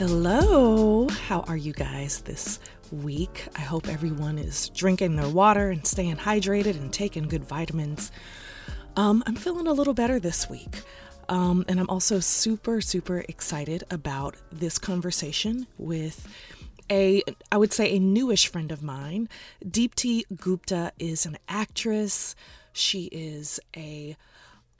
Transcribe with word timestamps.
Hello, 0.00 1.08
how 1.08 1.40
are 1.40 1.58
you 1.58 1.74
guys 1.74 2.22
this 2.22 2.58
week? 2.90 3.46
I 3.54 3.60
hope 3.60 3.86
everyone 3.86 4.38
is 4.38 4.70
drinking 4.70 5.16
their 5.16 5.28
water 5.28 5.68
and 5.68 5.86
staying 5.86 6.16
hydrated 6.16 6.76
and 6.76 6.90
taking 6.90 7.28
good 7.28 7.44
vitamins. 7.44 8.10
Um, 8.96 9.22
I'm 9.26 9.34
feeling 9.34 9.66
a 9.66 9.74
little 9.74 9.92
better 9.92 10.18
this 10.18 10.48
week. 10.48 10.84
Um, 11.28 11.66
and 11.68 11.78
I'm 11.78 11.90
also 11.90 12.18
super, 12.18 12.80
super 12.80 13.18
excited 13.28 13.84
about 13.90 14.36
this 14.50 14.78
conversation 14.78 15.66
with 15.76 16.26
a, 16.90 17.22
I 17.52 17.58
would 17.58 17.74
say, 17.74 17.94
a 17.94 17.98
newish 17.98 18.46
friend 18.46 18.72
of 18.72 18.82
mine. 18.82 19.28
Deepti 19.62 20.22
Gupta 20.34 20.92
is 20.98 21.26
an 21.26 21.36
actress. 21.46 22.34
She 22.72 23.10
is 23.12 23.60
a 23.76 24.16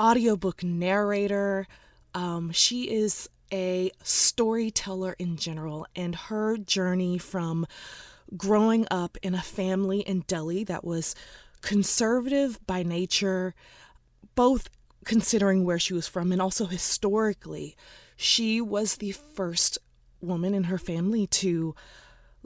audiobook 0.01 0.65
narrator. 0.65 1.67
Um, 2.15 2.53
she 2.53 2.85
is 2.85 3.29
a 3.53 3.91
storyteller 4.03 5.15
in 5.19 5.37
general, 5.37 5.87
and 5.95 6.15
her 6.15 6.57
journey 6.57 7.19
from 7.19 7.67
growing 8.37 8.87
up 8.91 9.17
in 9.23 9.35
a 9.35 9.43
family 9.43 10.01
in 10.01 10.21
Delhi 10.21 10.65
that 10.65 10.85
was 10.85 11.15
conservative 11.61 12.59
by 12.67 12.83
nature, 12.83 13.55
both 14.35 14.69
considering 15.05 15.65
where 15.65 15.79
she 15.79 15.95
was 15.95 16.07
from 16.07 16.33
and 16.33 16.41
also 16.41 16.67
historically, 16.67 17.77
she 18.17 18.61
was 18.61 18.97
the 18.97 19.13
first 19.13 19.79
woman 20.21 20.55
in 20.55 20.65
her 20.65 20.79
family 20.79 21.27
to 21.27 21.75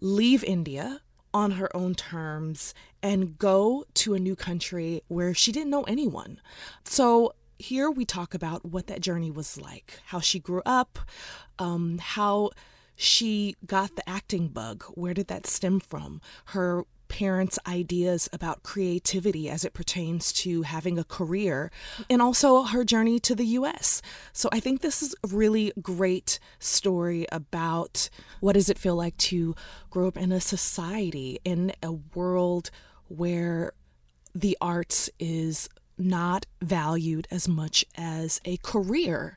leave 0.00 0.44
India 0.44 1.00
on 1.32 1.52
her 1.52 1.74
own 1.76 1.94
terms 1.94 2.72
and 3.02 3.38
go 3.38 3.84
to 3.92 4.14
a 4.14 4.20
new 4.20 4.36
country 4.36 5.02
where 5.08 5.34
she 5.34 5.50
didn't 5.50 5.70
know 5.70 5.82
anyone. 5.82 6.40
So 6.84 7.34
here 7.58 7.90
we 7.90 8.04
talk 8.04 8.34
about 8.34 8.64
what 8.64 8.86
that 8.88 9.00
journey 9.00 9.30
was 9.30 9.60
like, 9.60 10.00
how 10.06 10.20
she 10.20 10.38
grew 10.38 10.62
up, 10.64 10.98
um, 11.58 11.98
how 11.98 12.50
she 12.96 13.56
got 13.66 13.96
the 13.96 14.08
acting 14.08 14.48
bug. 14.48 14.84
Where 14.94 15.14
did 15.14 15.28
that 15.28 15.46
stem 15.46 15.80
from? 15.80 16.20
Her 16.46 16.84
parents' 17.08 17.58
ideas 17.66 18.28
about 18.32 18.62
creativity 18.62 19.48
as 19.48 19.64
it 19.64 19.72
pertains 19.72 20.32
to 20.32 20.62
having 20.62 20.98
a 20.98 21.04
career, 21.04 21.70
and 22.08 22.20
also 22.20 22.62
her 22.62 22.84
journey 22.84 23.20
to 23.20 23.34
the 23.34 23.46
US. 23.46 24.02
So 24.32 24.48
I 24.52 24.60
think 24.60 24.80
this 24.80 25.02
is 25.02 25.14
a 25.22 25.28
really 25.28 25.72
great 25.80 26.38
story 26.58 27.26
about 27.30 28.08
what 28.40 28.54
does 28.54 28.68
it 28.68 28.78
feel 28.78 28.96
like 28.96 29.16
to 29.18 29.54
grow 29.90 30.08
up 30.08 30.16
in 30.16 30.32
a 30.32 30.40
society, 30.40 31.38
in 31.44 31.72
a 31.82 31.92
world 31.92 32.70
where 33.08 33.72
the 34.34 34.56
arts 34.60 35.08
is 35.20 35.68
not 35.98 36.46
valued 36.60 37.28
as 37.30 37.48
much 37.48 37.84
as 37.96 38.40
a 38.44 38.56
career. 38.58 39.36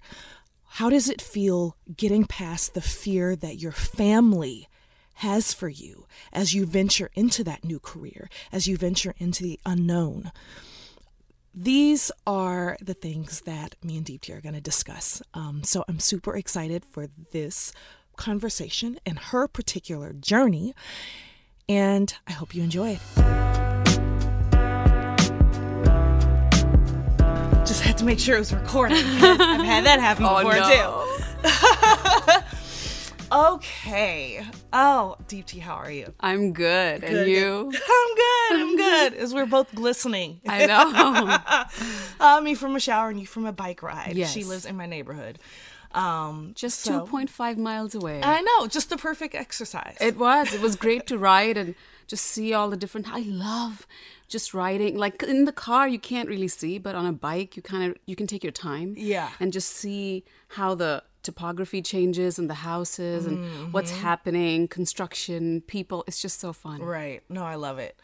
How 0.72 0.90
does 0.90 1.10
it 1.10 1.22
feel 1.22 1.76
getting 1.96 2.26
past 2.26 2.74
the 2.74 2.82
fear 2.82 3.36
that 3.36 3.60
your 3.60 3.72
family 3.72 4.68
has 5.16 5.54
for 5.54 5.70
you 5.70 6.06
as 6.32 6.54
you 6.54 6.66
venture 6.66 7.10
into 7.16 7.44
that 7.44 7.64
new 7.64 7.80
career, 7.80 8.30
as 8.52 8.68
you 8.68 8.78
venture 8.78 9.16
into 9.18 9.44
the 9.44 9.60
unknown? 9.66 10.32
These 11.54 12.12
are 12.28 12.78
the 12.80 12.94
things 12.94 13.42
that 13.42 13.76
me 13.84 13.98
and 13.98 14.06
Deepti 14.06 14.36
are 14.36 14.42
going 14.42 14.54
to 14.54 14.62
discuss. 14.62 15.24
Um, 15.34 15.64
so 15.64 15.84
I'm 15.88 16.00
super 16.00 16.36
excited 16.36 16.86
for 16.86 17.08
this 17.32 17.72
conversation 18.16 19.00
and 19.06 19.18
her 19.18 19.48
particular 19.48 20.14
journey. 20.14 20.76
And 21.68 22.14
I 22.28 22.34
hope 22.34 22.54
you 22.54 22.62
enjoy 22.62 23.00
it. 23.00 23.67
To 27.98 28.06
make 28.06 28.20
sure 28.20 28.36
it 28.36 28.40
was 28.40 28.53
recording. 28.53 28.98
I've 28.98 29.66
had 29.66 29.86
that 29.86 30.00
happen 30.00 30.26
Oh, 30.28 30.38
before 30.38 30.56
no. 30.56 31.06
too. 32.39 32.44
okay. 33.36 34.45
Oh, 34.72 35.16
Deepti, 35.28 35.59
how 35.59 35.76
are 35.76 35.92
you? 35.92 36.14
I'm 36.20 36.54
good. 36.54 37.02
Good. 37.02 37.10
And 37.14 37.30
you? 37.30 37.72
I'm 37.89 38.16
good. 38.16 38.61
I'm 38.61 38.76
good. 38.77 39.14
As 39.16 39.33
we're 39.33 39.45
both 39.45 39.73
glistening. 39.73 40.39
I 40.48 40.66
know. 40.66 41.66
uh, 42.26 42.42
me 42.42 42.55
from 42.55 42.76
a 42.76 42.80
shower 42.80 43.10
and 43.10 43.20
you 43.20 43.26
from 43.26 43.45
a 43.45 43.52
bike 43.54 43.82
ride. 43.82 44.14
Yes. 44.16 44.32
She 44.32 44.43
lives 44.43 44.66
in 44.66 44.76
my 44.77 44.86
neighborhood. 44.86 45.39
Um, 45.93 46.52
Just 46.55 46.82
so- 46.82 47.05
2.5 47.08 47.58
miles 47.58 47.95
away. 47.95 48.22
I 48.23 48.42
know, 48.42 48.67
just 48.67 48.89
the 48.89 48.98
perfect 48.98 49.33
exercise. 49.36 49.98
it 49.99 50.17
was. 50.17 50.54
It 50.54 50.61
was 50.61 50.76
great 50.76 51.08
to 51.08 51.17
ride 51.17 51.58
and 51.58 51.76
just 52.08 52.26
see 52.26 52.54
all 52.54 52.70
the 52.70 52.77
different. 52.77 53.08
I 53.11 53.20
love 53.22 53.88
just 54.27 54.54
riding. 54.54 54.98
Like 54.98 55.23
in 55.23 55.45
the 55.45 55.52
car, 55.52 55.88
you 55.88 55.99
can't 55.99 56.27
really 56.30 56.48
see, 56.48 56.77
but 56.77 56.95
on 56.95 57.05
a 57.05 57.14
bike, 57.14 57.55
you 57.55 57.61
kind 57.61 57.92
of 57.92 57.98
you 58.05 58.15
can 58.15 58.27
take 58.27 58.43
your 58.43 58.52
time. 58.52 58.93
Yeah. 58.98 59.30
And 59.39 59.54
just 59.54 59.70
see 59.71 60.23
how 60.49 60.76
the 60.76 61.04
topography 61.23 61.82
changes 61.82 62.39
and 62.39 62.49
the 62.49 62.54
houses 62.54 63.26
and 63.26 63.73
what's 63.73 63.92
Mm-hmm. 63.92 64.02
happening, 64.02 64.67
construction, 64.70 65.61
people. 65.61 66.04
It's 66.08 66.21
just 66.21 66.39
so 66.39 66.54
fun. 66.54 66.82
Right. 66.82 67.21
No, 67.30 67.43
I 67.43 67.55
love 67.55 67.80
it. 67.80 67.99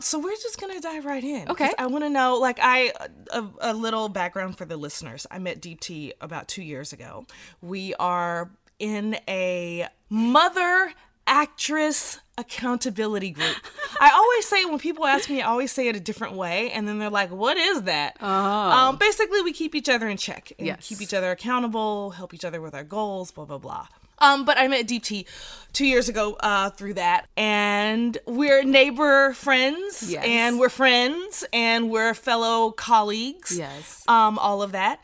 So 0.00 0.18
we're 0.18 0.36
just 0.36 0.60
gonna 0.60 0.80
dive 0.80 1.04
right 1.06 1.24
in. 1.24 1.48
Okay. 1.48 1.70
I 1.78 1.86
want 1.86 2.04
to 2.04 2.10
know, 2.10 2.36
like, 2.38 2.58
I 2.60 2.92
a, 3.32 3.44
a 3.60 3.72
little 3.72 4.08
background 4.10 4.58
for 4.58 4.64
the 4.66 4.76
listeners. 4.76 5.26
I 5.30 5.38
met 5.38 5.60
Deepti 5.62 6.12
about 6.20 6.48
two 6.48 6.62
years 6.62 6.92
ago. 6.92 7.24
We 7.62 7.94
are 7.94 8.50
in 8.78 9.16
a 9.26 9.86
mother 10.10 10.92
actress 11.26 12.20
accountability 12.38 13.30
group. 13.30 13.56
I 14.00 14.10
always 14.14 14.46
say 14.46 14.64
when 14.64 14.78
people 14.78 15.06
ask 15.06 15.28
me, 15.30 15.40
I 15.42 15.48
always 15.48 15.72
say 15.72 15.88
it 15.88 15.96
a 15.96 16.00
different 16.00 16.34
way, 16.34 16.70
and 16.72 16.86
then 16.86 16.98
they're 16.98 17.10
like, 17.10 17.30
"What 17.30 17.56
is 17.56 17.82
that?" 17.82 18.22
Um, 18.22 18.96
basically, 18.96 19.40
we 19.42 19.52
keep 19.52 19.74
each 19.74 19.88
other 19.88 20.08
in 20.08 20.16
check 20.16 20.52
and 20.58 20.66
Yes. 20.66 20.86
keep 20.86 21.00
each 21.00 21.14
other 21.14 21.30
accountable, 21.30 22.10
help 22.10 22.34
each 22.34 22.44
other 22.44 22.60
with 22.60 22.74
our 22.74 22.84
goals, 22.84 23.30
blah 23.30 23.44
blah 23.44 23.58
blah. 23.58 23.86
Um, 24.18 24.46
but 24.46 24.56
I 24.58 24.66
met 24.68 24.86
Deepti 24.86 25.26
two 25.74 25.84
years 25.86 26.08
ago 26.08 26.36
uh, 26.40 26.70
through 26.70 26.94
that, 26.94 27.26
and 27.36 28.16
we're 28.26 28.62
neighbor 28.64 29.34
friends, 29.34 30.10
Yes. 30.10 30.24
and 30.26 30.58
we're 30.58 30.70
friends, 30.70 31.44
and 31.52 31.90
we're 31.90 32.14
fellow 32.14 32.70
colleagues. 32.70 33.56
Yes. 33.58 34.02
Um, 34.08 34.38
all 34.38 34.62
of 34.62 34.72
that, 34.72 35.00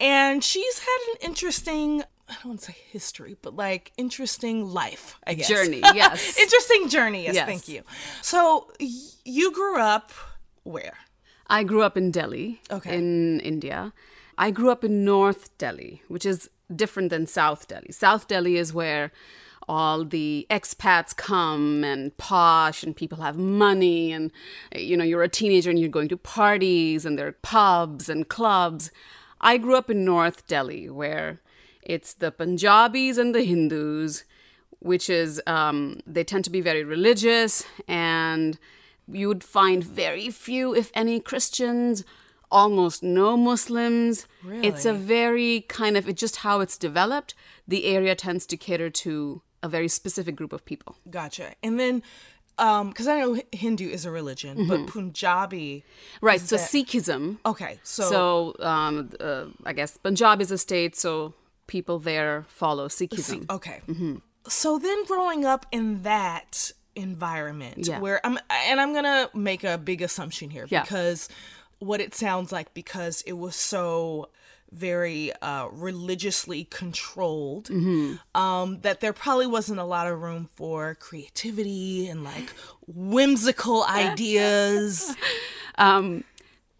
and 0.00 0.42
she's 0.42 0.78
had 0.78 0.98
an 1.12 1.28
interesting. 1.28 2.04
I 2.28 2.34
don't 2.34 2.46
want 2.46 2.60
to 2.60 2.66
say 2.66 2.76
history, 2.90 3.36
but 3.42 3.54
like 3.54 3.92
interesting 3.98 4.64
life, 4.72 5.18
I 5.26 5.34
guess. 5.34 5.48
Journey, 5.48 5.80
yes. 5.94 6.38
interesting 6.38 6.88
journey, 6.88 7.24
yes, 7.24 7.34
Yes. 7.34 7.46
thank 7.46 7.68
you. 7.68 7.82
So 8.22 8.70
y- 8.80 8.88
you 9.24 9.52
grew 9.52 9.78
up 9.78 10.10
where? 10.62 10.94
I 11.48 11.62
grew 11.64 11.82
up 11.82 11.96
in 11.98 12.10
Delhi, 12.10 12.62
Okay. 12.70 12.96
in 12.96 13.40
India. 13.40 13.92
I 14.38 14.50
grew 14.50 14.70
up 14.70 14.82
in 14.84 15.04
North 15.04 15.56
Delhi, 15.58 16.02
which 16.08 16.24
is 16.24 16.48
different 16.74 17.10
than 17.10 17.26
South 17.26 17.68
Delhi. 17.68 17.92
South 17.92 18.26
Delhi 18.26 18.56
is 18.56 18.72
where 18.72 19.12
all 19.68 20.04
the 20.04 20.46
expats 20.50 21.14
come 21.16 21.84
and 21.84 22.14
posh 22.16 22.82
and 22.82 22.94
people 22.96 23.18
have 23.18 23.36
money 23.38 24.12
and 24.12 24.30
you 24.74 24.94
know 24.94 25.04
you're 25.04 25.22
a 25.22 25.28
teenager 25.28 25.70
and 25.70 25.78
you're 25.78 25.88
going 25.88 26.08
to 26.08 26.16
parties 26.18 27.06
and 27.06 27.18
there 27.18 27.26
are 27.28 27.32
pubs 27.42 28.08
and 28.08 28.28
clubs. 28.28 28.90
I 29.40 29.56
grew 29.58 29.76
up 29.76 29.88
in 29.90 30.04
North 30.04 30.46
Delhi 30.46 30.88
where 30.90 31.40
it's 31.86 32.14
the 32.14 32.30
Punjabis 32.30 33.18
and 33.18 33.34
the 33.34 33.42
Hindus 33.44 34.24
which 34.80 35.08
is 35.08 35.40
um, 35.46 36.00
they 36.06 36.24
tend 36.24 36.44
to 36.44 36.50
be 36.50 36.60
very 36.60 36.84
religious 36.84 37.64
and 37.88 38.58
you 39.10 39.28
would 39.28 39.42
find 39.42 39.82
very 39.82 40.28
few 40.30 40.74
if 40.74 40.90
any 40.94 41.20
christians 41.20 42.04
almost 42.50 43.02
no 43.02 43.36
muslims 43.36 44.26
Really? 44.42 44.66
it's 44.68 44.84
a 44.84 44.92
very 44.92 45.62
kind 45.68 45.96
of 45.96 46.08
it's 46.08 46.20
just 46.20 46.36
how 46.36 46.60
it's 46.60 46.76
developed 46.76 47.34
the 47.66 47.86
area 47.86 48.14
tends 48.14 48.44
to 48.46 48.56
cater 48.56 48.90
to 48.90 49.40
a 49.62 49.68
very 49.68 49.88
specific 49.88 50.36
group 50.36 50.52
of 50.52 50.64
people 50.64 50.96
Gotcha. 51.10 51.54
And 51.62 51.80
then, 51.80 52.02
um, 52.58 52.90
because 52.90 53.08
I 53.08 53.20
know 53.20 53.40
Hindu 53.52 53.88
is 53.88 54.04
a 54.04 54.10
religion, 54.10 54.56
Mm-hmm. 54.58 54.68
but 54.68 54.86
Punjabi. 54.92 55.84
right 56.20 56.40
so 56.40 56.56
that- 56.56 56.68
sikhism 56.70 57.38
Okay, 57.46 57.78
so, 57.82 58.02
so 58.10 58.54
um, 58.60 59.10
uh, 59.20 59.46
i 59.64 59.72
guess 59.72 59.96
punjab 59.96 60.40
is 60.42 60.50
a 60.50 60.58
state 60.58 60.94
so 60.96 61.32
people 61.66 61.98
there 61.98 62.44
follow 62.48 62.88
sikhism 62.88 63.50
okay. 63.50 63.80
Mm-hmm. 63.88 64.16
So 64.48 64.78
then, 64.78 65.04
growing 65.06 65.44
up 65.46 65.64
in 65.72 66.02
that 66.02 66.70
environment, 66.94 67.86
Yeah. 67.86 67.98
where 67.98 68.20
I'm, 68.26 68.38
and 68.50 68.80
I'm 68.80 68.92
gonna 68.92 69.30
make 69.34 69.64
a 69.64 69.78
big 69.78 70.02
assumption 70.02 70.50
here 70.50 70.66
Yeah. 70.68 70.82
because 70.82 71.28
what 71.78 72.00
it 72.00 72.14
sounds 72.14 72.52
like 72.52 72.72
because 72.74 73.22
it 73.26 73.32
was 73.34 73.56
so 73.56 74.28
very 74.70 75.32
uh, 75.40 75.68
religiously 75.72 76.64
controlled 76.64 77.66
Mm-hmm. 77.68 78.16
um, 78.40 78.80
that 78.80 79.00
there 79.00 79.12
probably 79.12 79.46
wasn't 79.46 79.78
a 79.80 79.84
lot 79.84 80.06
of 80.08 80.20
room 80.20 80.48
for 80.56 80.94
creativity 80.96 82.06
and 82.08 82.22
like 82.24 82.50
whimsical 82.86 83.84
ideas. 83.88 85.14
um, 85.78 86.24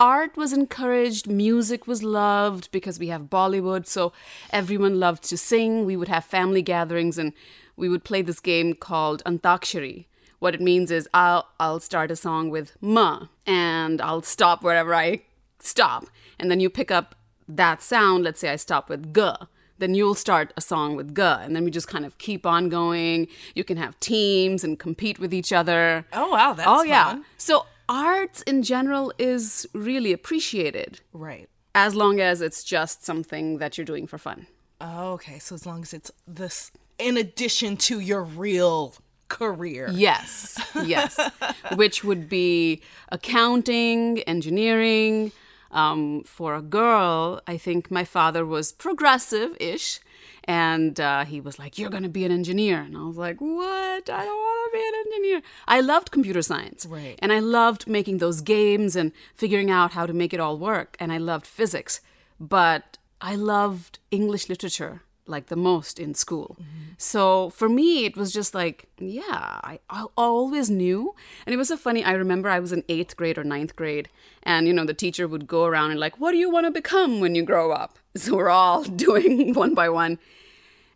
art 0.04 0.36
was 0.36 0.52
encouraged, 0.52 1.26
music 1.26 1.86
was 1.86 2.02
loved 2.02 2.70
because 2.70 2.98
we 2.98 3.08
have 3.08 3.30
Bollywood, 3.30 3.86
so 3.86 4.12
everyone 4.50 5.00
loved 5.00 5.22
to 5.30 5.38
sing. 5.38 5.86
We 5.86 5.96
would 5.96 6.08
have 6.08 6.26
family 6.26 6.60
gatherings 6.60 7.16
and 7.16 7.32
we 7.74 7.88
would 7.88 8.04
play 8.04 8.20
this 8.20 8.38
game 8.38 8.74
called 8.74 9.24
Antakshari. 9.24 10.04
What 10.40 10.54
it 10.54 10.60
means 10.60 10.90
is 10.90 11.08
I'll 11.14 11.48
I'll 11.58 11.80
start 11.80 12.10
a 12.10 12.16
song 12.16 12.50
with 12.50 12.76
ma 12.82 13.28
and 13.46 13.98
I'll 14.02 14.20
stop 14.20 14.62
wherever 14.62 14.94
I 14.94 15.22
stop. 15.58 16.04
And 16.38 16.50
then 16.50 16.60
you 16.60 16.68
pick 16.68 16.90
up 16.90 17.14
that 17.48 17.80
sound. 17.82 18.24
Let's 18.24 18.40
say 18.40 18.50
I 18.50 18.56
stop 18.56 18.90
with 18.90 19.14
g. 19.14 19.30
then 19.78 19.94
you'll 19.94 20.20
start 20.26 20.52
a 20.54 20.60
song 20.60 20.96
with 20.96 21.14
G, 21.16 21.22
and 21.22 21.56
then 21.56 21.64
we 21.64 21.70
just 21.70 21.88
kind 21.88 22.04
of 22.04 22.18
keep 22.18 22.44
on 22.44 22.68
going. 22.68 23.26
You 23.54 23.64
can 23.64 23.78
have 23.78 23.98
teams 24.00 24.62
and 24.64 24.78
compete 24.78 25.18
with 25.18 25.32
each 25.32 25.52
other. 25.60 26.04
Oh, 26.12 26.28
wow, 26.36 26.52
that's 26.52 26.68
oh 26.68 26.82
yeah. 26.82 27.04
fun. 27.04 27.24
So 27.38 27.64
arts 27.88 28.42
in 28.42 28.62
general 28.62 29.12
is 29.18 29.66
really 29.72 30.12
appreciated 30.12 31.00
Right. 31.12 31.48
as 31.74 31.94
long 31.94 32.20
as 32.20 32.40
it's 32.40 32.64
just 32.64 33.04
something 33.04 33.58
that 33.58 33.76
you're 33.78 33.84
doing 33.84 34.06
for 34.06 34.18
fun. 34.18 34.46
Oh, 34.80 35.12
okay. 35.14 35.38
So 35.38 35.54
as 35.54 35.66
long 35.66 35.82
as 35.82 35.92
it's 35.94 36.10
this 36.26 36.70
in 36.98 37.16
addition 37.16 37.76
to 37.76 37.98
your 38.00 38.22
real 38.22 38.94
career. 39.28 39.88
Yes, 39.92 40.58
yes. 40.84 41.18
Which 41.76 42.04
would 42.04 42.28
be 42.28 42.82
accounting, 43.10 44.20
engineering. 44.22 45.32
Um, 45.70 46.22
for 46.22 46.54
a 46.54 46.62
girl, 46.62 47.40
I 47.48 47.56
think 47.56 47.90
my 47.90 48.04
father 48.04 48.46
was 48.46 48.70
progressive 48.70 49.56
ish. 49.58 49.98
And 50.46 51.00
uh, 51.00 51.24
he 51.24 51.40
was 51.40 51.58
like, 51.58 51.78
You're 51.78 51.90
going 51.90 52.02
to 52.02 52.08
be 52.08 52.24
an 52.24 52.32
engineer. 52.32 52.80
And 52.80 52.96
I 52.96 53.04
was 53.04 53.16
like, 53.16 53.38
What? 53.38 54.10
I 54.10 54.24
don't 54.24 54.40
want 54.46 54.72
to 54.72 54.78
be 54.78 54.84
an 54.86 54.94
engineer. 55.06 55.42
I 55.66 55.80
loved 55.80 56.10
computer 56.10 56.42
science. 56.42 56.86
Right. 56.86 57.18
And 57.20 57.32
I 57.32 57.38
loved 57.38 57.86
making 57.88 58.18
those 58.18 58.40
games 58.40 58.96
and 58.96 59.12
figuring 59.34 59.70
out 59.70 59.92
how 59.92 60.06
to 60.06 60.12
make 60.12 60.34
it 60.34 60.40
all 60.40 60.58
work. 60.58 60.96
And 61.00 61.12
I 61.12 61.18
loved 61.18 61.46
physics. 61.46 62.00
But 62.38 62.98
I 63.20 63.36
loved 63.36 63.98
English 64.10 64.48
literature 64.48 65.02
like 65.26 65.46
the 65.46 65.56
most 65.56 65.98
in 65.98 66.14
school. 66.14 66.58
So 66.98 67.50
for 67.50 67.68
me, 67.68 68.04
it 68.04 68.16
was 68.16 68.32
just 68.32 68.54
like, 68.54 68.88
yeah, 68.98 69.60
I, 69.64 69.78
I 69.88 70.04
always 70.16 70.70
knew. 70.70 71.14
And 71.46 71.54
it 71.54 71.56
was 71.56 71.68
so 71.68 71.76
funny. 71.76 72.04
I 72.04 72.12
remember 72.12 72.48
I 72.48 72.60
was 72.60 72.72
in 72.72 72.84
eighth 72.88 73.16
grade 73.16 73.38
or 73.38 73.44
ninth 73.44 73.74
grade, 73.76 74.08
and 74.42 74.66
you 74.66 74.72
know, 74.72 74.84
the 74.84 74.94
teacher 74.94 75.26
would 75.26 75.46
go 75.46 75.64
around 75.64 75.92
and 75.92 76.00
like, 76.00 76.20
what 76.20 76.32
do 76.32 76.36
you 76.36 76.50
want 76.50 76.66
to 76.66 76.70
become 76.70 77.20
when 77.20 77.34
you 77.34 77.42
grow 77.42 77.72
up? 77.72 77.98
So 78.16 78.36
we're 78.36 78.48
all 78.50 78.84
doing 79.06 79.54
one 79.54 79.74
by 79.74 79.88
one. 79.88 80.18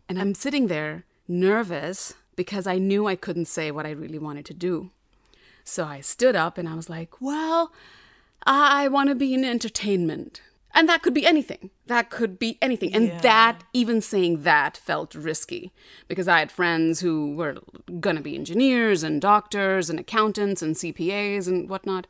And 0.07 0.19
I'm 0.19 0.33
sitting 0.33 0.67
there 0.67 1.03
nervous 1.27 2.15
because 2.35 2.65
I 2.65 2.77
knew 2.77 3.07
I 3.07 3.15
couldn't 3.15 3.45
say 3.47 3.71
what 3.71 3.85
I 3.85 3.91
really 3.91 4.19
wanted 4.19 4.45
to 4.45 4.53
do. 4.53 4.91
So 5.63 5.85
I 5.85 6.01
stood 6.01 6.35
up 6.35 6.57
and 6.57 6.67
I 6.67 6.75
was 6.75 6.89
like, 6.89 7.21
well, 7.21 7.71
I 8.43 8.87
want 8.87 9.09
to 9.09 9.15
be 9.15 9.33
in 9.33 9.43
entertainment. 9.45 10.41
And 10.73 10.87
that 10.87 11.01
could 11.01 11.13
be 11.13 11.25
anything. 11.25 11.71
That 11.87 12.09
could 12.09 12.39
be 12.39 12.57
anything. 12.61 12.93
And 12.93 13.07
Yeah. 13.07 13.19
that, 13.21 13.63
even 13.73 14.01
saying 14.01 14.43
that, 14.43 14.77
felt 14.77 15.13
risky 15.15 15.71
because 16.07 16.27
I 16.27 16.39
had 16.39 16.51
friends 16.51 17.01
who 17.01 17.35
were 17.35 17.57
going 17.99 18.15
to 18.15 18.21
be 18.21 18.35
engineers 18.35 19.03
and 19.03 19.19
doctors 19.21 19.89
and 19.89 19.99
accountants 19.99 20.61
and 20.61 20.75
CPAs 20.75 21.47
and 21.47 21.67
whatnot. 21.69 22.07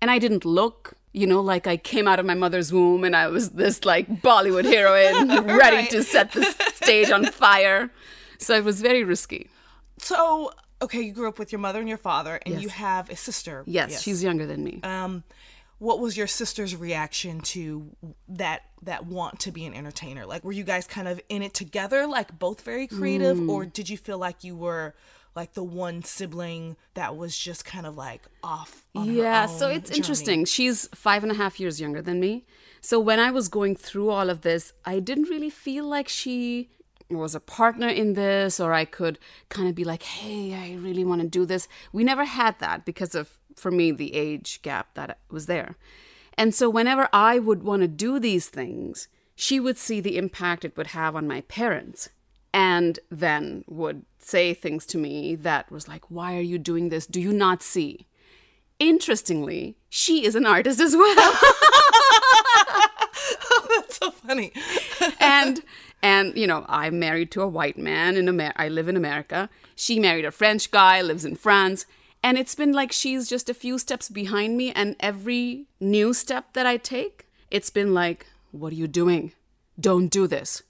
And 0.00 0.10
I 0.10 0.18
didn't 0.18 0.44
look, 0.44 0.94
you 1.12 1.26
know, 1.26 1.40
like 1.40 1.66
I 1.66 1.76
came 1.76 2.06
out 2.06 2.18
of 2.18 2.26
my 2.26 2.34
mother's 2.34 2.72
womb 2.72 3.04
and 3.04 3.16
I 3.16 3.28
was 3.28 3.50
this 3.50 3.84
like 3.84 4.08
Bollywood 4.22 4.64
heroine 4.64 5.28
ready 5.46 5.76
Right. 5.76 5.90
to 5.90 6.02
set 6.02 6.32
the 6.32 6.44
stage 6.74 7.10
on 7.10 7.24
fire. 7.26 7.90
So 8.38 8.54
it 8.54 8.64
was 8.64 8.80
very 8.80 9.04
risky. 9.04 9.48
So, 9.98 10.52
okay, 10.80 11.00
you 11.00 11.12
grew 11.12 11.28
up 11.28 11.38
with 11.38 11.50
your 11.50 11.58
mother 11.60 11.80
and 11.80 11.88
your 11.88 11.98
father, 11.98 12.38
and 12.46 12.54
Yes. 12.54 12.62
you 12.62 12.68
have 12.68 13.10
a 13.10 13.16
sister. 13.16 13.64
Yes, 13.66 14.00
she's 14.02 14.22
younger 14.22 14.46
than 14.46 14.62
me. 14.62 14.80
Um, 14.84 15.24
what 15.78 15.98
was 16.00 16.16
your 16.16 16.26
sister's 16.26 16.74
reaction 16.76 17.40
to 17.40 17.90
that 18.28 18.62
that 18.82 19.06
want 19.06 19.40
to 19.40 19.50
be 19.52 19.64
an 19.64 19.74
entertainer? 19.74 20.24
Like, 20.26 20.44
were 20.44 20.52
you 20.52 20.64
guys 20.64 20.86
kind 20.86 21.08
of 21.08 21.20
in 21.28 21.42
it 21.42 21.52
together, 21.54 22.06
like 22.06 22.38
both 22.38 22.60
very 22.62 22.86
creative, 22.86 23.36
Mm. 23.38 23.48
or 23.48 23.64
did 23.66 23.88
you 23.88 23.96
feel 23.96 24.18
like 24.18 24.44
you 24.44 24.54
were 24.56 24.94
like 25.34 25.54
the 25.54 25.64
one 25.64 26.02
sibling 26.02 26.76
that 26.94 27.16
was 27.16 27.36
just 27.36 27.64
kind 27.64 27.86
of 27.86 27.96
like 27.96 28.22
off? 28.42 28.86
Yeah, 28.94 29.46
so 29.46 29.68
it's 29.68 29.90
journey? 29.90 29.98
interesting. 29.98 30.44
She's 30.44 30.88
five 30.94 31.22
and 31.22 31.32
a 31.32 31.36
half 31.36 31.60
years 31.60 31.80
younger 31.80 32.02
than 32.02 32.20
me. 32.20 32.46
So 32.80 33.00
when 33.00 33.18
I 33.18 33.30
was 33.30 33.48
going 33.48 33.76
through 33.76 34.10
all 34.10 34.30
of 34.30 34.42
this, 34.42 34.72
I 34.84 35.00
didn't 35.00 35.24
really 35.24 35.50
feel 35.50 35.84
like 35.84 36.08
she 36.08 36.70
was 37.10 37.34
a 37.34 37.40
partner 37.40 37.88
in 37.88 38.14
this 38.14 38.60
or 38.60 38.72
I 38.72 38.84
could 38.84 39.18
kind 39.48 39.68
of 39.68 39.74
be 39.74 39.84
like, 39.84 40.02
hey, 40.02 40.54
I 40.54 40.76
really 40.76 41.04
want 41.04 41.22
to 41.22 41.28
do 41.28 41.46
this. 41.46 41.68
We 41.92 42.04
never 42.04 42.24
had 42.24 42.58
that 42.58 42.84
because 42.84 43.14
of, 43.14 43.38
for 43.56 43.70
me, 43.70 43.90
the 43.90 44.14
age 44.14 44.60
gap 44.62 44.94
that 44.94 45.18
was 45.30 45.46
there. 45.46 45.76
And 46.36 46.54
so 46.54 46.70
whenever 46.70 47.08
I 47.12 47.38
would 47.38 47.62
want 47.62 47.82
to 47.82 47.88
do 47.88 48.20
these 48.20 48.48
things, 48.48 49.08
she 49.34 49.58
would 49.58 49.78
see 49.78 50.00
the 50.00 50.16
impact 50.16 50.64
it 50.64 50.76
would 50.76 50.88
have 50.88 51.16
on 51.16 51.26
my 51.26 51.40
parents 51.42 52.10
and 52.52 52.98
then 53.10 53.64
would 53.66 54.04
say 54.18 54.54
things 54.54 54.86
to 54.86 54.98
me 54.98 55.34
that 55.36 55.70
was 55.70 55.88
like, 55.88 56.10
why 56.10 56.36
are 56.36 56.42
you 56.42 56.58
doing 56.58 56.88
this? 56.88 57.06
Do 57.06 57.20
you 57.20 57.32
not 57.32 57.62
see? 57.62 58.06
Interestingly, 58.78 59.76
she 59.88 60.24
is 60.24 60.34
an 60.34 60.46
artist 60.46 60.80
as 60.80 60.94
well. 60.94 61.38
That's 63.68 63.96
so 63.98 64.10
funny. 64.10 64.52
and 65.20 65.62
and 66.02 66.36
you 66.36 66.46
know, 66.46 66.64
I'm 66.68 66.98
married 66.98 67.30
to 67.32 67.42
a 67.42 67.48
white 67.48 67.78
man 67.78 68.16
in 68.16 68.28
Amer- 68.28 68.52
I 68.56 68.68
live 68.68 68.88
in 68.88 68.96
America. 68.96 69.48
She 69.74 69.98
married 69.98 70.24
a 70.24 70.30
French 70.30 70.70
guy, 70.70 71.02
lives 71.02 71.24
in 71.24 71.36
France. 71.36 71.86
And 72.22 72.36
it's 72.36 72.54
been 72.54 72.72
like 72.72 72.90
she's 72.90 73.28
just 73.28 73.48
a 73.48 73.54
few 73.54 73.78
steps 73.78 74.08
behind 74.08 74.56
me 74.56 74.72
and 74.72 74.96
every 74.98 75.66
new 75.78 76.12
step 76.12 76.52
that 76.54 76.66
I 76.66 76.76
take, 76.76 77.28
it's 77.48 77.70
been 77.70 77.94
like, 77.94 78.26
what 78.50 78.72
are 78.72 78.76
you 78.76 78.88
doing? 78.88 79.32
Don't 79.78 80.08
do 80.08 80.26
this. 80.26 80.64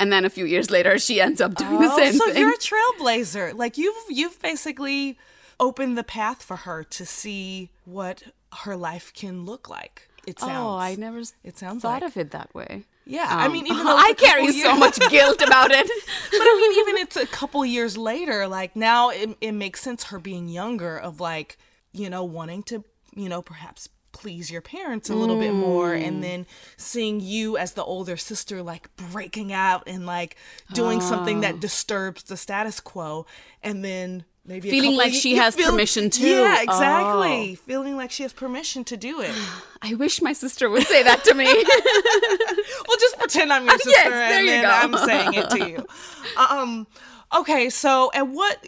And 0.00 0.10
then 0.12 0.24
a 0.24 0.30
few 0.30 0.46
years 0.46 0.70
later, 0.70 0.98
she 0.98 1.20
ends 1.20 1.40
up 1.40 1.54
doing 1.54 1.78
the 1.78 1.90
Oh, 1.92 1.96
same 1.96 2.14
so 2.14 2.24
thing. 2.24 2.34
So 2.34 2.40
you're 2.40 2.54
a 2.54 2.56
trailblazer. 2.58 3.54
Like 3.54 3.78
you've 3.78 4.02
you've 4.08 4.40
basically 4.40 5.18
opened 5.60 5.96
the 5.98 6.04
path 6.18 6.42
for 6.42 6.56
her 6.66 6.82
to 6.84 7.04
see 7.04 7.70
what 7.84 8.22
her 8.64 8.74
life 8.76 9.12
can 9.14 9.44
look 9.44 9.68
like. 9.68 10.08
It 10.26 10.38
sounds. 10.40 10.52
Oh, 10.58 10.76
I 10.76 10.94
never 10.96 11.20
It 11.44 11.58
sounds 11.58 11.82
thought 11.82 12.02
like. 12.02 12.10
of 12.10 12.16
it 12.16 12.30
that 12.32 12.54
way. 12.54 12.84
Yeah, 13.06 13.26
I 13.28 13.46
Um, 13.46 13.52
mean, 13.52 13.66
even 13.66 13.84
though 13.88 13.96
I 13.96 14.10
I 14.10 14.14
carry 14.14 14.52
so 14.52 14.74
much 14.76 14.98
guilt 15.10 15.42
about 15.42 15.70
it. 15.70 15.86
but 16.30 16.40
I 16.40 16.54
mean, 16.60 16.72
even 16.80 16.96
it's 17.04 17.16
a 17.16 17.26
couple 17.26 17.64
years 17.66 17.96
later, 17.98 18.46
like 18.48 18.74
now 18.76 19.10
it, 19.10 19.36
it 19.40 19.52
makes 19.52 19.80
sense 19.82 20.04
her 20.04 20.18
being 20.18 20.48
younger 20.48 20.96
of 20.98 21.20
like, 21.20 21.58
you 21.92 22.08
know, 22.08 22.24
wanting 22.24 22.62
to, 22.64 22.84
you 23.14 23.28
know, 23.28 23.42
perhaps 23.42 23.88
please 24.12 24.50
your 24.50 24.60
parents 24.60 25.08
a 25.10 25.14
little 25.14 25.38
bit 25.38 25.52
more 25.54 25.90
Mm. 25.90 26.06
and 26.06 26.22
then 26.24 26.46
seeing 26.76 27.20
you 27.20 27.56
as 27.56 27.72
the 27.72 27.84
older 27.84 28.16
sister 28.16 28.62
like 28.62 28.94
breaking 28.96 29.52
out 29.52 29.84
and 29.86 30.06
like 30.06 30.36
doing 30.72 31.00
something 31.00 31.38
Ah. 31.38 31.40
that 31.42 31.60
disturbs 31.60 32.24
the 32.24 32.36
status 32.36 32.80
quo 32.80 33.26
and 33.62 33.84
then 33.84 34.24
maybe 34.44 34.70
Feeling 34.70 34.96
like 34.96 35.12
she 35.12 35.36
has 35.36 35.54
permission 35.54 36.10
to. 36.10 36.22
Oh. 36.24 36.42
Yeah, 36.44 36.62
exactly. 36.62 37.54
Feeling 37.54 37.96
like 37.96 38.10
she 38.10 38.22
has 38.24 38.32
permission 38.32 38.82
to 38.84 38.96
do 38.96 39.20
it. 39.20 39.32
I 39.82 39.94
wish 39.94 40.20
my 40.20 40.32
sister 40.32 40.68
would 40.68 40.86
say 40.86 41.02
that 41.04 41.22
to 41.24 41.34
me. 41.34 41.44
well, 42.88 42.96
just 42.98 43.18
pretend 43.18 43.52
I'm 43.52 43.64
your 43.66 43.78
sister 43.78 43.90
Yes, 43.90 44.08
there 44.08 44.38
and 44.38 44.44
you 44.46 44.50
then 44.50 44.62
go. 44.64 44.70
I'm 44.98 45.06
saying 45.06 45.34
it 45.34 45.50
to 45.50 45.68
you. 45.68 45.86
Um, 46.36 46.86
okay, 47.34 47.70
so 47.70 48.10
at 48.14 48.28
what? 48.28 48.64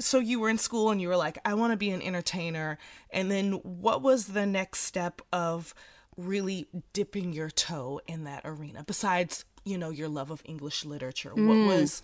So 0.00 0.18
you 0.18 0.40
were 0.40 0.48
in 0.48 0.58
school 0.58 0.90
and 0.90 1.00
you 1.00 1.08
were 1.08 1.16
like, 1.16 1.38
I 1.44 1.54
want 1.54 1.72
to 1.72 1.76
be 1.76 1.90
an 1.90 2.02
entertainer, 2.02 2.78
and 3.10 3.30
then 3.30 3.52
what 3.62 4.02
was 4.02 4.26
the 4.26 4.46
next 4.46 4.80
step 4.80 5.22
of 5.32 5.74
really 6.16 6.66
dipping 6.92 7.32
your 7.32 7.50
toe 7.50 8.00
in 8.06 8.24
that 8.24 8.42
arena? 8.44 8.84
Besides, 8.86 9.44
you 9.64 9.78
know, 9.78 9.90
your 9.90 10.08
love 10.08 10.30
of 10.30 10.42
English 10.44 10.84
literature, 10.84 11.30
what 11.30 11.58
Hmm. 11.58 11.66
was? 11.66 12.02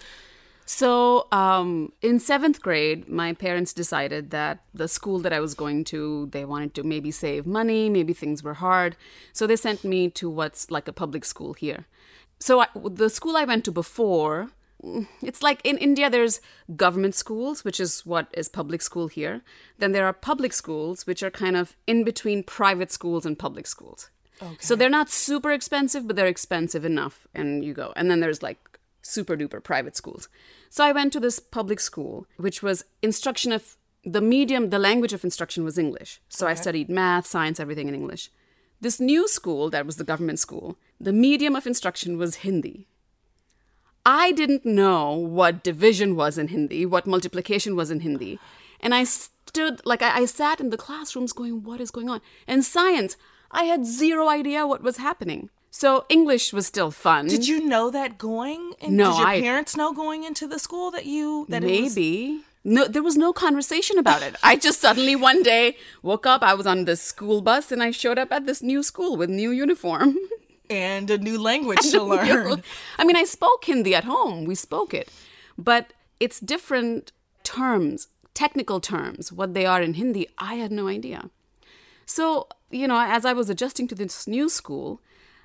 So, 0.69 1.29
um, 1.31 1.93
in 2.03 2.19
seventh 2.19 2.61
grade, 2.61 3.09
my 3.09 3.33
parents 3.33 3.73
decided 3.73 4.31
that 4.31 4.65
the 4.75 4.89
school 4.89 5.21
that 5.21 5.33
I 5.33 5.39
was 5.39 5.55
going 5.55 5.85
to, 5.85 6.27
they 6.33 6.45
wanted 6.45 6.75
to 6.75 6.83
maybe 6.83 7.13
save 7.13 7.47
money, 7.47 7.89
maybe 7.89 8.13
things 8.13 8.43
were 8.43 8.55
hard. 8.55 8.97
So, 9.33 9.47
they 9.47 9.55
sent 9.55 9.85
me 9.85 10.11
to 10.11 10.29
what's 10.29 10.69
like 10.69 10.89
a 10.89 10.93
public 10.93 11.25
school 11.25 11.53
here. 11.53 11.87
So, 12.41 12.61
I, 12.63 12.67
the 12.85 13.09
school 13.11 13.37
I 13.37 13.45
went 13.45 13.65
to 13.67 13.71
before, 13.73 14.37
mm, 14.47 14.51
it's 15.23 15.43
like 15.43 15.61
in 15.65 15.79
India, 15.79 16.09
there's 16.11 16.41
government 16.77 17.15
schools, 17.15 17.65
which 17.65 17.81
is 17.81 18.05
what 18.05 18.29
is 18.33 18.49
public 18.49 18.83
school 18.83 19.09
here. 19.09 19.43
Then 19.79 19.93
there 19.93 20.07
are 20.07 20.13
public 20.13 20.53
schools, 20.53 21.07
which 21.07 21.23
are 21.23 21.31
kind 21.31 21.57
of 21.57 21.77
in 21.87 22.05
between 22.05 22.43
private 22.43 22.93
schools 22.93 23.27
and 23.27 23.39
public 23.39 23.67
schools. 23.67 24.11
Okay. 24.43 24.57
So, 24.61 24.77
they're 24.77 24.91
not 24.91 25.09
super 25.09 25.51
expensive, 25.51 26.07
but 26.07 26.15
they're 26.15 26.27
expensive 26.27 26.85
enough. 26.85 27.27
And 27.35 27.65
you 27.65 27.73
go. 27.73 27.93
And 27.97 28.11
then 28.11 28.21
there's 28.21 28.43
like 28.43 28.77
super 29.07 29.37
duper 29.37 29.63
private 29.63 29.97
schools. 29.97 30.29
So 30.69 30.85
I 30.85 30.93
went 30.93 31.13
to 31.13 31.21
this 31.21 31.39
public 31.39 31.81
school, 31.81 32.27
which 32.37 32.63
was 32.63 32.85
instruction 33.03 33.53
of 33.53 33.77
the 34.05 34.21
medium, 34.21 34.71
the 34.71 34.79
language 34.79 35.13
of 35.13 35.25
instruction 35.25 35.65
was 35.65 35.79
English. 35.79 36.21
So 36.29 36.47
I 36.47 36.55
studied 36.55 36.89
math, 36.89 37.27
science, 37.27 37.59
everything 37.59 37.89
in 37.89 37.95
English. 37.95 38.31
This 38.81 39.01
new 39.01 39.27
school, 39.27 39.71
that 39.71 39.87
was 39.87 39.97
the 39.97 40.05
government 40.05 40.39
school, 40.39 40.77
the 41.01 41.13
medium 41.13 41.57
of 41.57 41.67
instruction 41.67 42.19
was 42.19 42.37
Hindi. 42.37 42.89
I 44.07 44.31
didn't 44.33 44.65
know 44.65 45.13
what 45.15 45.65
division 45.65 46.15
was 46.15 46.39
in 46.39 46.49
Hindi, 46.49 46.87
what 46.87 47.07
multiplication 47.09 47.75
was 47.75 47.91
in 47.91 48.01
Hindi. 48.01 48.39
And 48.81 48.95
I 48.95 49.03
stood, 49.05 49.81
like, 49.85 50.01
I, 50.01 50.19
I 50.21 50.25
sat 50.27 50.61
in 50.61 50.71
the 50.71 50.77
classrooms 50.77 51.33
going, 51.33 51.65
what 51.65 51.81
is 51.81 51.91
going 51.91 52.09
on? 52.09 52.21
And 52.47 52.65
science, 52.65 53.17
I 53.51 53.65
had 53.65 53.85
zero 53.85 54.29
idea 54.29 54.65
what 54.67 54.83
was 54.83 54.99
happening. 54.99 55.51
So 55.71 56.07
English 56.09 56.53
was 56.53 56.67
still 56.67 56.91
fun. 56.93 57.27
Did 57.27 57.49
you 57.49 57.67
know 57.67 57.91
that 57.91 58.17
going? 58.17 58.75
And 58.81 58.97
No, 58.97 59.11
did 59.11 59.19
your 59.19 59.27
I- 59.29 59.41
parents 59.41 59.77
know 59.77 59.93
going 59.93 60.23
into 60.25 60.47
the 60.47 60.59
school 60.61 60.91
that 60.93 61.05
you 61.05 61.45
that 61.49 61.65
it 61.65 61.83
was? 61.83 61.97
Maybe. 61.97 62.43
No, 62.65 62.85
there 62.87 63.03
was 63.03 63.17
no 63.17 63.33
conversation 63.33 63.99
about 63.99 64.23
it. 64.23 64.37
I 64.43 64.57
just 64.57 64.81
suddenly 64.81 65.15
one 65.17 65.43
day 65.43 65.77
woke 66.03 66.27
up. 66.27 66.43
I 66.43 66.55
was 66.55 66.67
on 66.67 66.85
this 66.85 67.01
school 67.03 67.41
bus 67.41 67.71
and 67.71 67.83
I 67.83 67.91
showed 67.93 68.19
up 68.19 68.33
at 68.33 68.47
this 68.47 68.63
new 68.63 68.83
school 68.83 69.17
with 69.17 69.31
new 69.31 69.51
uniform. 69.51 70.17
and 70.71 71.11
a 71.11 71.19
new 71.19 71.41
language 71.41 71.91
to 71.91 72.03
learn. 72.15 72.63
I 72.99 73.05
mean, 73.05 73.17
I 73.17 73.25
spoke 73.25 73.65
Hindi 73.65 73.95
at 73.95 74.05
home. 74.05 74.45
We 74.45 74.55
spoke 74.55 74.95
it. 74.95 75.11
But 75.59 75.93
it's 76.21 76.41
different 76.41 77.13
terms, 77.43 78.09
technical 78.35 78.81
terms, 78.81 79.33
what 79.33 79.55
they 79.55 79.67
are 79.67 79.83
in 79.83 79.95
Hindi. 79.95 80.29
I 80.39 80.55
had 80.55 80.73
no 80.73 80.89
idea. 80.89 81.31
So, 82.05 82.49
you 82.71 82.87
know, 82.87 83.01
as 83.01 83.25
I 83.25 83.33
was 83.33 83.51
adjusting 83.51 83.89
to 83.89 83.95
this 83.95 84.27
new 84.27 84.49
school, 84.49 85.01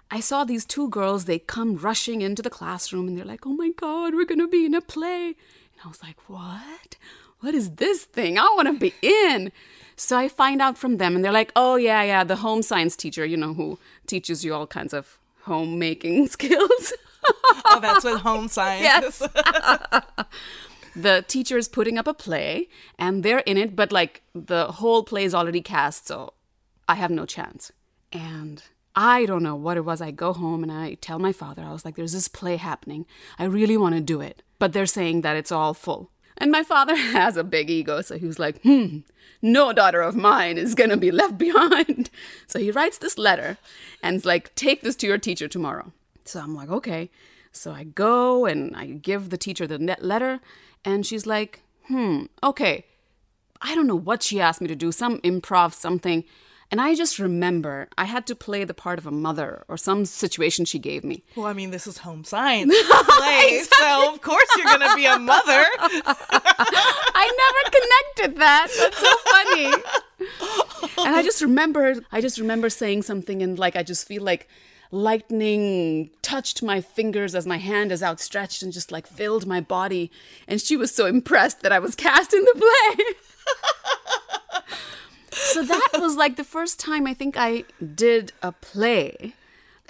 I 0.10 0.20
saw 0.20 0.44
these 0.44 0.66
two 0.66 0.90
girls, 0.90 1.26
they 1.26 1.40
come 1.40 1.78
rushing 1.78 2.22
into 2.22 2.42
the 2.42 2.50
classroom 2.50 3.08
and 3.08 3.18
they're 3.18 3.26
like, 3.26 3.48
oh 3.48 3.54
my 3.54 3.70
God, 3.70 4.14
we're 4.14 4.26
going 4.26 4.40
to 4.40 4.48
be 4.48 4.66
in 4.66 4.74
a 4.76 4.82
play. 4.82 5.28
And 5.28 5.82
I 5.86 5.88
was 5.88 6.04
like, 6.04 6.18
what? 6.30 6.98
What 7.40 7.56
is 7.56 7.72
this 7.72 8.04
thing? 8.04 8.38
I 8.38 8.44
want 8.56 8.68
to 8.68 8.78
be 8.78 8.94
in. 9.02 9.52
So 9.96 10.18
I 10.18 10.28
find 10.28 10.62
out 10.62 10.78
from 10.78 10.98
them 10.98 11.16
and 11.16 11.24
they're 11.24 11.32
like, 11.32 11.52
oh, 11.56 11.76
yeah, 11.76 12.04
yeah, 12.04 12.24
the 12.24 12.38
home 12.38 12.62
science 12.62 12.96
teacher, 12.96 13.26
you 13.26 13.38
know, 13.38 13.54
who 13.54 13.80
teaches 14.12 14.44
you 14.46 14.54
all 14.54 14.68
kinds 14.68 14.94
of 14.94 15.18
homemaking 15.44 16.28
skills. 16.36 16.94
oh, 17.70 17.80
that's 17.82 18.04
what 18.04 18.20
home 18.22 18.48
science 18.58 18.84
Yes. 18.84 19.16
the 20.96 21.24
teacher 21.28 21.58
is 21.58 21.68
putting 21.78 21.98
up 21.98 22.08
a 22.08 22.14
play 22.14 22.68
and 23.00 23.24
they're 23.24 23.46
in 23.52 23.58
it, 23.58 23.76
but 23.76 23.92
like 23.92 24.22
the 24.36 24.64
whole 24.80 25.04
play 25.04 25.24
is 25.24 25.34
already 25.34 25.62
cast, 25.62 26.08
so 26.08 26.34
I 26.88 26.96
have 26.96 27.12
no 27.12 27.26
chance. 27.26 27.72
And 28.12 28.62
I 28.96 29.26
don't 29.26 29.44
know 29.44 29.56
what 29.56 29.78
it 29.78 29.86
was. 29.86 30.02
I 30.02 30.12
go 30.12 30.34
home 30.34 30.64
and 30.64 30.72
I 30.72 30.96
tell 30.96 31.20
my 31.20 31.32
father, 31.32 31.64
I 31.64 31.72
was 31.72 31.86
like, 31.86 31.96
there's 31.96 32.12
this 32.12 32.28
play 32.28 32.58
happening. 32.58 33.06
I 33.40 33.46
really 33.46 33.78
want 33.78 33.96
to 33.96 34.02
do 34.02 34.20
it. 34.20 34.44
But 34.60 34.74
they're 34.74 34.86
saying 34.86 35.22
that 35.22 35.38
it's 35.38 35.52
all 35.52 35.74
full. 35.74 36.12
And 36.42 36.52
my 36.52 36.64
father 36.64 36.96
has 37.20 37.38
a 37.38 37.44
big 37.44 37.70
ego, 37.70 38.02
so 38.02 38.18
he 38.18 38.26
was 38.26 38.40
like, 38.40 38.60
hmm, 38.64 39.02
no 39.44 39.72
daughter 39.72 40.02
of 40.02 40.16
mine 40.16 40.58
is 40.58 40.74
gonna 40.74 40.98
be 40.98 41.12
left 41.12 41.38
behind. 41.48 42.10
So 42.48 42.58
he 42.58 42.72
writes 42.72 42.98
this 42.98 43.20
letter 43.20 43.60
and 44.02 44.16
is 44.16 44.26
like, 44.26 44.54
take 44.56 44.82
this 44.82 44.96
to 44.98 45.08
your 45.08 45.20
teacher 45.20 45.48
tomorrow. 45.48 45.94
So 46.26 46.40
I'm 46.40 46.56
like, 46.56 46.70
okay. 46.70 47.12
So 47.52 47.72
I 47.72 47.84
go 47.84 48.48
and 48.48 48.76
I 48.76 48.88
give 48.88 49.30
the 49.30 49.38
teacher 49.38 49.68
the 49.68 49.78
letter, 50.02 50.40
and 50.84 51.06
she's 51.06 51.28
like, 51.28 51.62
hmm, 51.86 52.24
okay. 52.44 52.86
I 53.62 53.76
don't 53.76 53.86
know 53.86 53.96
what 53.96 54.24
she 54.24 54.42
asked 54.42 54.62
me 54.62 54.68
to 54.68 54.76
do, 54.76 54.92
some 54.92 55.20
improv, 55.22 55.74
something. 55.74 56.24
And 56.72 56.80
I 56.80 56.96
just 56.96 57.20
remember 57.20 57.90
I 57.98 58.06
had 58.06 58.26
to 58.28 58.36
play 58.36 58.64
the 58.64 58.74
part 58.74 58.98
of 58.98 59.06
a 59.06 59.12
mother 59.12 59.66
or 59.68 59.76
some 59.78 60.06
situation 60.06 60.64
she 60.64 60.80
gave 60.80 61.04
me. 61.04 61.22
Well, 61.36 61.46
I 61.46 61.52
mean, 61.54 61.72
this 61.72 61.86
is 61.86 61.98
home 61.98 62.24
science 62.24 62.74
play, 62.90 63.62
so 63.64 64.14
of 64.14 64.22
course 64.22 64.48
you're 64.56 64.66
going 64.66 64.90
to 64.90 64.96
be 64.96 65.06
a 65.06 65.20
mother. 65.20 65.66
I 67.14 67.26
never 67.44 68.24
connected 68.24 68.40
that. 68.40 68.68
That's 68.80 68.98
so 68.98 69.12
funny. 69.30 69.74
And 71.06 71.16
I 71.16 71.22
just 71.24 71.42
remember, 71.42 71.96
I 72.12 72.22
just 72.22 72.40
remember 72.40 72.70
saying 72.70 73.02
something, 73.02 73.44
and 73.44 73.60
like 73.60 73.76
I 73.76 73.84
just 73.84 74.08
feel 74.08 74.24
like 74.24 74.48
lightning 74.92 76.10
touched 76.22 76.64
my 76.64 76.80
fingers 76.80 77.34
as 77.36 77.46
my 77.46 77.58
hand 77.58 77.92
is 77.92 78.04
outstretched 78.04 78.62
and 78.62 78.72
just 78.72 78.92
like 78.92 79.08
filled 79.08 79.46
my 79.46 79.60
body. 79.60 80.10
And 80.48 80.62
she 80.62 80.78
was 80.78 80.94
so 80.94 81.06
impressed 81.06 81.62
that 81.62 81.72
I 81.72 81.80
was 81.80 81.96
cast 81.96 82.34
in 82.34 82.44
the 82.46 82.54
play. 82.96 83.06
so 85.32 85.64
that 85.64 85.90
was 86.00 86.16
like 86.16 86.36
the 86.36 86.44
first 86.44 86.80
time 86.80 87.08
I 87.08 87.14
think 87.14 87.36
I 87.38 87.66
did 87.96 88.32
a 88.42 88.52
play. 88.52 89.34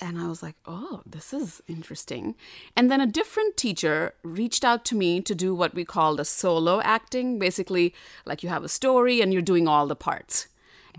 And 0.03 0.17
I 0.17 0.27
was 0.27 0.41
like, 0.41 0.55
oh, 0.65 1.01
this 1.05 1.31
is 1.31 1.61
interesting. 1.67 2.33
And 2.75 2.89
then 2.89 3.01
a 3.01 3.05
different 3.05 3.55
teacher 3.55 4.15
reached 4.23 4.65
out 4.65 4.83
to 4.85 4.95
me 4.95 5.21
to 5.21 5.35
do 5.35 5.53
what 5.53 5.75
we 5.75 5.85
called 5.85 6.19
a 6.19 6.25
solo 6.25 6.81
acting. 6.81 7.37
Basically, 7.37 7.93
like 8.25 8.41
you 8.41 8.49
have 8.49 8.63
a 8.63 8.69
story 8.69 9.21
and 9.21 9.31
you're 9.31 9.43
doing 9.43 9.67
all 9.67 9.85
the 9.85 9.95
parts. 9.95 10.47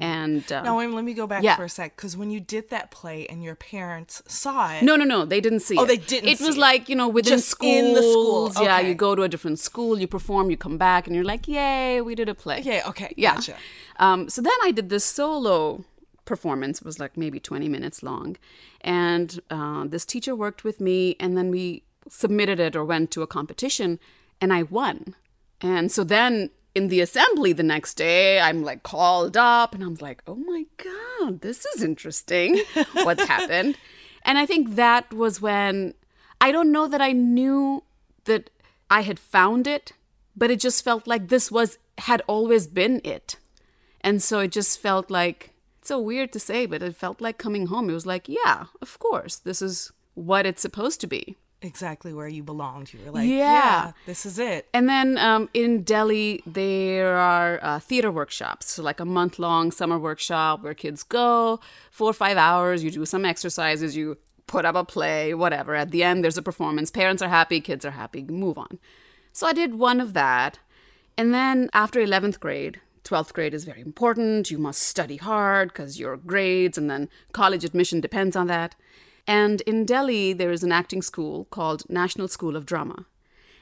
And 0.00 0.50
um, 0.52 0.64
Now, 0.64 0.78
wait, 0.78 0.88
let 0.88 1.04
me 1.04 1.12
go 1.14 1.26
back 1.26 1.42
Yeah. 1.42 1.56
for 1.56 1.64
a 1.64 1.68
sec, 1.68 1.94
because 1.96 2.16
when 2.16 2.30
you 2.30 2.40
did 2.40 2.70
that 2.70 2.90
play 2.90 3.26
and 3.26 3.42
your 3.44 3.54
parents 3.54 4.22
saw 4.26 4.72
it, 4.74 4.82
No, 4.82 4.96
no, 4.96 5.04
no. 5.04 5.24
They 5.24 5.40
didn't 5.40 5.60
see 5.60 5.76
Oh, 5.76 5.84
it. 5.84 5.86
they 5.88 5.96
didn't 5.98 6.28
It 6.30 6.40
was 6.40 6.56
it. 6.56 6.60
like, 6.60 6.88
you 6.88 6.96
know, 6.96 7.08
within 7.08 7.34
Just 7.38 7.48
schools. 7.48 7.72
in 7.74 7.94
the 7.94 8.02
school, 8.02 8.52
Yeah, 8.62 8.80
you 8.80 8.94
go 8.94 9.14
to 9.14 9.22
a 9.22 9.28
different 9.28 9.58
school, 9.58 9.98
you 10.00 10.06
perform, 10.06 10.50
you 10.50 10.56
come 10.56 10.78
back, 10.78 11.06
and 11.06 11.14
you're 11.14 11.24
like, 11.24 11.46
yay, 11.46 12.00
we 12.00 12.14
did 12.14 12.28
a 12.28 12.34
play. 12.34 12.60
Yeah, 12.62 12.88
okay, 12.88 13.12
Yeah. 13.16 13.34
gotcha. 13.34 13.56
Um, 13.98 14.28
so 14.28 14.40
then 14.42 14.52
I 14.64 14.70
did 14.72 14.88
this 14.88 15.04
solo 15.04 15.84
performance. 16.24 16.78
It 16.80 16.84
was 16.86 16.98
like 16.98 17.16
maybe 17.16 17.38
20 17.40 17.68
minutes 17.68 18.02
long. 18.02 18.36
And 18.80 19.40
uh, 19.50 19.84
this 19.86 20.04
teacher 20.04 20.34
worked 20.34 20.64
with 20.64 20.80
me, 20.80 21.16
and 21.20 21.36
then 21.36 21.50
we 21.50 21.82
submitted 22.08 22.58
it 22.58 22.74
or 22.74 22.84
went 22.84 23.10
to 23.12 23.22
a 23.22 23.26
competition, 23.26 23.98
and 24.40 24.52
I 24.52 24.62
won. 24.62 25.14
And 25.60 25.92
so 25.92 26.02
then 26.02 26.50
in 26.74 26.88
the 26.88 27.00
assembly 27.00 27.52
the 27.52 27.62
next 27.62 27.94
day, 27.94 28.40
I'm 28.40 28.62
like 28.62 28.82
called 28.82 29.36
up 29.36 29.74
and 29.74 29.82
I'm 29.82 29.96
like, 30.00 30.22
oh 30.26 30.36
my 30.36 30.64
God, 30.78 31.40
this 31.40 31.64
is 31.66 31.82
interesting. 31.82 32.62
What's 32.92 33.24
happened? 33.28 33.76
And 34.24 34.38
I 34.38 34.46
think 34.46 34.76
that 34.76 35.12
was 35.12 35.40
when 35.40 35.94
I 36.40 36.52
don't 36.52 36.72
know 36.72 36.88
that 36.88 37.00
I 37.00 37.12
knew 37.12 37.82
that 38.24 38.50
I 38.90 39.02
had 39.02 39.18
found 39.18 39.66
it, 39.66 39.92
but 40.36 40.50
it 40.50 40.60
just 40.60 40.84
felt 40.84 41.06
like 41.06 41.28
this 41.28 41.50
was 41.50 41.78
had 41.98 42.22
always 42.26 42.66
been 42.66 43.00
it. 43.04 43.36
And 44.00 44.22
so 44.22 44.40
it 44.40 44.52
just 44.52 44.80
felt 44.80 45.10
like 45.10 45.50
it's 45.78 45.88
so 45.88 46.00
weird 46.00 46.32
to 46.32 46.40
say, 46.40 46.66
but 46.66 46.82
it 46.82 46.96
felt 46.96 47.20
like 47.20 47.38
coming 47.38 47.66
home. 47.66 47.90
It 47.90 47.94
was 47.94 48.06
like, 48.06 48.28
yeah, 48.28 48.64
of 48.80 48.98
course, 48.98 49.36
this 49.36 49.60
is 49.60 49.92
what 50.14 50.46
it's 50.46 50.62
supposed 50.62 51.00
to 51.02 51.06
be. 51.06 51.36
Exactly 51.62 52.12
where 52.12 52.28
you 52.28 52.42
belonged. 52.42 52.92
You 52.92 53.00
were 53.04 53.10
like, 53.12 53.28
Yeah. 53.28 53.36
yeah, 53.38 53.92
this 54.06 54.26
is 54.26 54.38
it. 54.38 54.68
And 54.74 54.88
then 54.88 55.16
um, 55.18 55.48
in 55.54 55.82
Delhi, 55.82 56.42
there 56.46 57.16
are 57.16 57.58
uh, 57.62 57.78
theater 57.78 58.10
workshops, 58.10 58.70
so 58.72 58.82
like 58.82 59.00
a 59.00 59.04
month 59.04 59.38
long 59.38 59.70
summer 59.70 59.98
workshop 59.98 60.62
where 60.62 60.74
kids 60.74 61.02
go 61.02 61.60
four 61.90 62.10
or 62.10 62.14
five 62.14 62.36
hours. 62.36 62.82
You 62.84 62.90
do 62.90 63.06
some 63.06 63.24
exercises, 63.24 63.96
you 63.96 64.18
put 64.46 64.64
up 64.64 64.74
a 64.74 64.84
play, 64.84 65.34
whatever. 65.34 65.74
At 65.74 65.90
the 65.92 66.02
end, 66.02 66.22
there's 66.22 66.36
a 66.38 66.42
performance. 66.42 66.90
Parents 66.90 67.22
are 67.22 67.28
happy, 67.28 67.60
kids 67.60 67.84
are 67.84 67.92
happy, 67.92 68.22
move 68.22 68.58
on. 68.58 68.78
So 69.32 69.46
I 69.46 69.52
did 69.52 69.74
one 69.76 70.00
of 70.00 70.12
that. 70.12 70.58
And 71.16 71.32
then 71.32 71.70
after 71.72 72.00
11th 72.00 72.40
grade, 72.40 72.80
12th 73.04 73.32
grade 73.32 73.54
is 73.54 73.64
very 73.64 73.80
important. 73.80 74.50
You 74.50 74.58
must 74.58 74.82
study 74.82 75.16
hard 75.16 75.68
because 75.72 75.98
your 75.98 76.16
grades 76.16 76.76
and 76.78 76.90
then 76.90 77.08
college 77.32 77.64
admission 77.64 78.00
depends 78.00 78.36
on 78.36 78.46
that. 78.48 78.74
And 79.26 79.60
in 79.62 79.84
Delhi, 79.84 80.32
there 80.32 80.50
is 80.50 80.62
an 80.62 80.72
acting 80.72 81.02
school 81.02 81.46
called 81.46 81.88
National 81.88 82.28
School 82.28 82.56
of 82.56 82.66
Drama. 82.66 83.06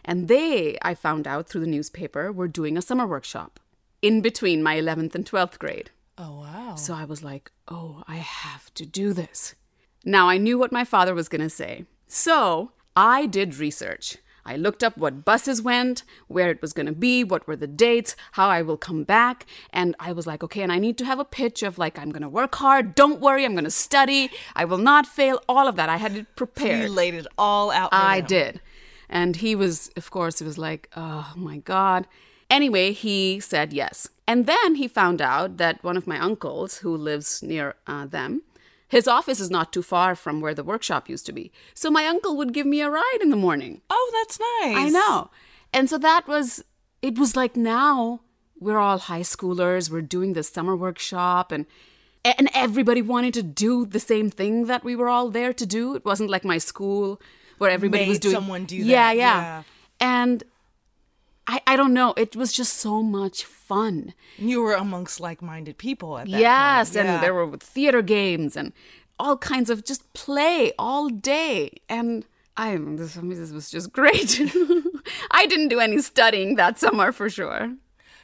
And 0.05 0.29
they, 0.29 0.79
I 0.83 0.95
found 0.95 1.27
out 1.27 1.49
through 1.49 1.61
the 1.61 1.67
newspaper, 1.67 2.33
were 2.33 2.49
doing 2.49 2.77
a 2.79 2.83
summer 2.83 3.07
workshop 3.07 3.61
in 4.01 4.21
between 4.23 4.63
my 4.63 4.77
11th 4.77 5.15
and 5.15 5.27
12th 5.27 5.59
grade. 5.59 5.91
Oh, 6.17 6.41
wow. 6.41 6.75
So 6.75 6.95
I 6.95 7.05
was 7.05 7.23
like, 7.23 7.51
oh, 7.69 8.03
I 8.09 8.17
have 8.17 8.73
to 8.75 8.87
do 8.87 9.13
this. 9.13 9.55
Now 10.05 10.29
I 10.29 10.39
knew 10.39 10.59
what 10.59 10.73
my 10.73 10.85
father 10.85 11.15
was 11.15 11.29
going 11.29 11.43
to 11.43 11.51
say. 11.51 11.85
So 12.07 12.73
I 12.97 13.27
did 13.27 13.57
research. 13.57 14.17
I 14.51 14.57
looked 14.57 14.83
up 14.83 14.97
what 14.99 15.25
buses 15.25 15.63
went, 15.63 16.03
where 16.27 16.51
it 16.51 16.61
was 16.61 16.73
going 16.73 16.87
to 16.87 16.93
be, 16.93 17.23
what 17.23 17.47
were 17.47 17.55
the 17.55 17.69
dates, 17.69 18.17
how 18.33 18.49
I 18.49 18.63
will 18.63 18.77
come 18.77 19.05
back. 19.05 19.47
And 19.73 19.95
I 20.01 20.11
was 20.11 20.27
like, 20.27 20.43
okay, 20.43 20.63
and 20.63 20.73
I 20.73 20.81
need 20.81 20.99
to 20.99 21.05
have 21.05 21.21
a 21.21 21.25
pitch 21.25 21.63
of 21.63 21.79
like, 21.79 21.97
I'm 22.01 22.11
going 22.11 22.23
to 22.23 22.29
work 22.29 22.57
hard. 22.57 22.97
Don't 22.97 23.21
worry, 23.21 23.45
I'm 23.45 23.53
going 23.53 23.65
to 23.65 23.71
study. 23.71 24.29
I 24.57 24.65
will 24.65 24.79
not 24.79 25.07
fail. 25.07 25.41
All 25.49 25.69
of 25.69 25.77
that. 25.77 25.89
I 25.89 25.99
had 25.99 26.17
it 26.17 26.35
prepared. 26.35 26.83
You 26.83 26.89
laid 26.89 27.15
it 27.15 27.29
all 27.39 27.71
out. 27.71 27.91
I 27.93 28.19
him. 28.19 28.27
did. 28.27 28.61
And 29.09 29.37
he 29.37 29.55
was, 29.55 29.91
of 29.97 30.11
course, 30.11 30.41
it 30.41 30.45
was 30.45 30.59
like, 30.59 30.91
oh 30.97 31.33
my 31.37 31.59
God. 31.59 32.09
Anyway, 32.49 32.91
he 32.93 33.39
said 33.39 33.73
yes. 33.73 34.09
And 34.27 34.47
then 34.47 34.75
he 34.75 34.89
found 34.89 35.23
out 35.23 35.59
that 35.59 35.85
one 35.85 35.97
of 35.97 36.09
my 36.09 36.19
uncles, 36.19 36.79
who 36.79 36.97
lives 36.97 37.41
near 37.41 37.77
uh, 37.87 38.07
them, 38.07 38.43
his 38.91 39.09
office 39.09 39.41
is 39.41 39.51
not 39.51 39.73
too 39.73 39.83
far 39.83 40.15
from 40.15 40.41
where 40.41 40.55
the 40.55 40.65
workshop 40.65 41.09
used 41.09 41.25
to 41.27 41.33
be. 41.33 41.53
So 41.75 41.91
my 41.91 42.07
uncle 42.07 42.37
would 42.37 42.53
give 42.53 42.67
me 42.67 42.81
a 42.83 42.91
ride 42.91 43.19
in 43.23 43.31
the 43.31 43.37
morning. 43.37 43.81
Oh, 43.89 44.11
that's 44.13 44.39
nice. 44.39 44.77
I 44.77 44.89
know. 44.91 45.31
And 45.73 45.89
so 45.89 45.97
that 45.99 46.27
was, 46.27 46.65
it 47.01 47.19
was 47.19 47.37
like 47.37 47.57
now 47.57 48.21
we're 48.59 48.79
all 48.79 48.99
high 48.99 49.21
schoolers, 49.21 49.91
we're 49.91 50.03
doing 50.03 50.35
this 50.35 50.51
summer 50.51 50.77
workshop, 50.77 51.53
and 51.53 51.67
and 52.23 52.51
everybody 52.53 53.01
wanted 53.01 53.33
to 53.35 53.43
do 53.43 53.87
the 53.87 54.01
same 54.01 54.29
thing 54.29 54.67
that 54.67 54.85
we 54.85 54.95
were 54.95 55.09
all 55.09 55.31
there 55.31 55.55
to 55.55 55.65
do. 55.65 55.95
It 55.95 56.05
wasn't 56.05 56.29
like 56.29 56.45
my 56.45 56.59
school 56.59 57.19
where 57.57 57.71
everybody 57.71 58.09
was 58.09 58.19
doing 58.19 58.35
someone 58.35 58.67
do 58.67 58.77
Yeah, 58.77 59.11
yeah. 59.13 59.41
yeah. 59.41 59.63
And 60.01 60.45
I 61.51 61.61
I 61.73 61.75
don't 61.77 61.95
know, 62.01 62.15
it 62.17 62.37
was 62.37 62.51
just 62.61 62.75
so 62.87 63.03
much 63.03 63.45
fun. 63.45 64.15
You 64.39 64.63
were 64.63 64.75
amongst 64.75 65.21
like-minded 65.29 65.77
people 65.87 66.11
at 66.19 66.27
that 66.31 66.41
yes, 66.49 66.91
point. 66.95 67.07
and 67.07 67.23
there 67.23 67.35
were 67.35 67.57
theater 67.59 68.03
games 68.03 68.57
and 68.57 68.73
all 69.19 69.37
kinds 69.37 69.69
of 69.71 69.85
just 69.85 70.03
play 70.15 70.73
all 70.79 71.09
day. 71.09 71.71
And 71.89 72.25
I 72.57 72.77
this, 73.01 73.15
this 73.15 73.53
was 73.53 73.71
just 73.71 73.93
great. 73.93 74.41
I 75.41 75.47
didn't 75.47 75.69
do 75.69 75.81
any 75.81 75.99
studying 75.99 76.57
that 76.57 76.79
summer 76.79 77.13
for 77.13 77.29
sure. 77.29 77.77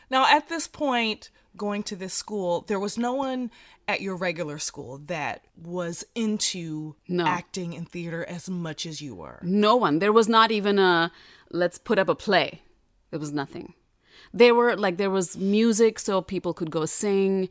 Now, 0.09 0.23
at 0.37 0.49
this 0.49 0.69
point, 0.69 1.31
going 1.57 1.83
to 1.85 1.97
this 1.97 2.15
school, 2.15 2.65
there 2.69 2.79
was 2.79 2.97
no 2.97 3.13
one 3.15 3.51
at 3.89 4.01
your 4.01 4.17
regular 4.17 4.59
school 4.59 4.99
that 5.07 5.45
was 5.57 6.05
into 6.15 6.95
No. 7.09 7.25
acting 7.27 7.75
and 7.75 7.89
theater 7.89 8.25
as 8.25 8.49
much 8.49 8.87
as 8.87 9.01
you 9.01 9.15
were. 9.15 9.41
No 9.43 9.75
one. 9.77 9.99
There 9.99 10.13
was 10.13 10.29
not 10.29 10.51
even 10.51 10.79
a 10.79 11.11
let's 11.51 11.79
put 11.79 11.99
up 11.99 12.09
a 12.09 12.15
play. 12.15 12.63
There 13.11 13.21
was 13.21 13.33
nothing. 13.33 13.75
There 14.33 14.55
were 14.55 14.77
like 14.77 14.97
there 14.97 15.11
was 15.11 15.37
music 15.37 15.99
so 15.99 16.21
people 16.21 16.53
could 16.53 16.71
go 16.71 16.87
sing. 16.87 17.49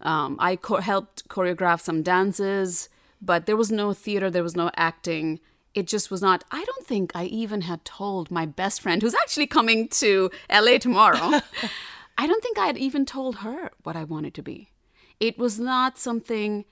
Um, 0.00 0.36
I 0.38 0.56
cho- 0.56 0.76
helped 0.76 1.28
choreograph 1.28 1.80
some 1.80 2.02
dances 2.02 2.88
but 3.24 3.46
there 3.46 3.56
was 3.56 3.72
no 3.72 3.92
theater, 3.92 4.30
there 4.30 4.42
was 4.42 4.56
no 4.56 4.70
acting. 4.76 5.40
It 5.74 5.86
just 5.86 6.10
was 6.10 6.22
not. 6.22 6.44
I 6.50 6.62
don't 6.64 6.86
think 6.86 7.12
I 7.14 7.24
even 7.24 7.62
had 7.62 7.84
told 7.84 8.30
my 8.30 8.46
best 8.46 8.80
friend, 8.80 9.00
who's 9.02 9.14
actually 9.14 9.46
coming 9.46 9.88
to 9.88 10.30
LA 10.50 10.78
tomorrow, 10.78 11.40
I 12.18 12.26
don't 12.26 12.42
think 12.42 12.58
I 12.58 12.66
had 12.66 12.78
even 12.78 13.06
told 13.06 13.36
her 13.36 13.70
what 13.82 13.96
I 13.96 14.04
wanted 14.04 14.34
to 14.34 14.42
be. 14.42 14.70
It 15.18 15.38
was 15.38 15.58
not 15.58 15.98
something. 15.98 16.64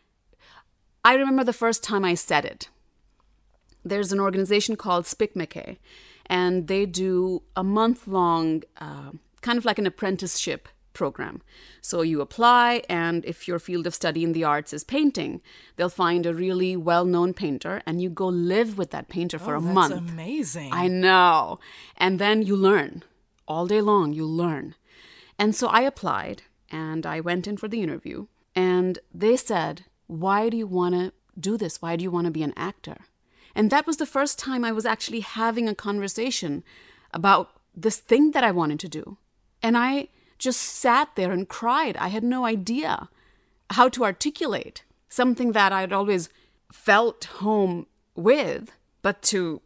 I 1.05 1.15
remember 1.15 1.43
the 1.43 1.53
first 1.53 1.83
time 1.83 2.05
I 2.05 2.15
said 2.15 2.45
it. 2.45 2.69
There's 3.85 4.13
an 4.13 4.21
organization 4.21 4.77
called 4.77 5.07
SPIC 5.07 5.35
MACAY, 5.35 5.79
and 6.41 6.55
they 6.73 6.85
do 6.87 7.43
a 7.63 7.65
month 7.79 8.01
long, 8.21 8.63
uh, 8.87 9.11
kind 9.47 9.59
of 9.59 9.65
like 9.69 9.79
an 9.83 9.87
apprenticeship 9.93 10.63
program. 11.01 11.37
So 11.81 11.97
you 12.11 12.21
apply, 12.21 12.69
and 12.89 13.25
if 13.33 13.39
your 13.49 13.59
field 13.59 13.87
of 13.87 13.95
study 13.95 14.23
in 14.27 14.33
the 14.33 14.45
arts 14.55 14.73
is 14.73 14.85
painting, 14.97 15.33
they'll 15.77 15.99
find 16.05 16.23
a 16.27 16.35
really 16.45 16.73
well 16.91 17.05
known 17.15 17.31
painter, 17.35 17.75
and 17.87 17.95
you 18.03 18.09
go 18.25 18.29
live 18.29 18.71
with 18.79 18.91
that 18.91 19.09
painter 19.17 19.39
for 19.39 19.55
Oh, 19.55 19.59
a 19.59 19.63
that's 19.63 19.75
month. 19.81 19.95
amazing. 20.13 20.71
I 20.73 20.89
know. 21.05 21.59
And 22.05 22.19
then 22.19 22.37
you 22.49 22.57
learn. 22.69 22.93
All 23.53 23.67
day 23.67 23.81
long, 23.93 24.13
you 24.19 24.27
learn. 24.27 24.67
And 25.39 25.55
so 25.59 25.67
I 25.79 25.83
applied 25.93 26.39
and 26.71 27.03
I 27.15 27.21
went 27.21 27.47
in 27.47 27.57
for 27.57 27.69
the 27.69 27.83
interview. 27.83 28.19
And 28.55 28.93
they 29.23 29.37
said, 29.37 29.75
Why 30.07 30.41
do 30.51 30.57
you 30.63 30.69
want 30.79 30.95
to 30.95 31.05
do 31.49 31.57
this? 31.63 31.83
Why 31.83 31.97
do 31.97 32.03
you 32.07 32.11
want 32.15 32.27
to 32.27 32.31
be 32.39 32.45
an 32.49 32.55
actor? 32.57 32.99
And 33.55 33.71
that 33.71 33.87
was 33.87 33.99
the 33.99 34.07
first 34.07 34.39
time 34.39 34.65
I 34.65 34.73
was 34.73 34.87
actually 34.87 35.21
having 35.21 35.69
a 35.69 35.75
conversation 35.75 36.65
about 37.13 37.51
this 37.75 37.99
thing 37.99 38.33
that 38.33 38.45
I 38.45 38.51
wanted 38.51 38.81
to 38.81 38.89
do. 38.89 39.19
And 39.63 39.77
I 39.77 40.09
just 40.39 40.61
sat 40.61 41.11
there 41.15 41.33
and 41.33 41.49
cried. 41.49 41.97
I 41.97 42.09
had 42.09 42.25
no 42.25 42.45
idea 42.45 43.09
how 43.71 43.89
to 43.91 44.05
articulate 44.05 44.85
something 45.09 45.53
that 45.53 45.73
I'd 45.73 45.93
always 45.93 46.29
felt 46.73 47.25
home 47.25 47.87
with, 48.15 48.73
but 49.03 49.23
to 49.23 49.61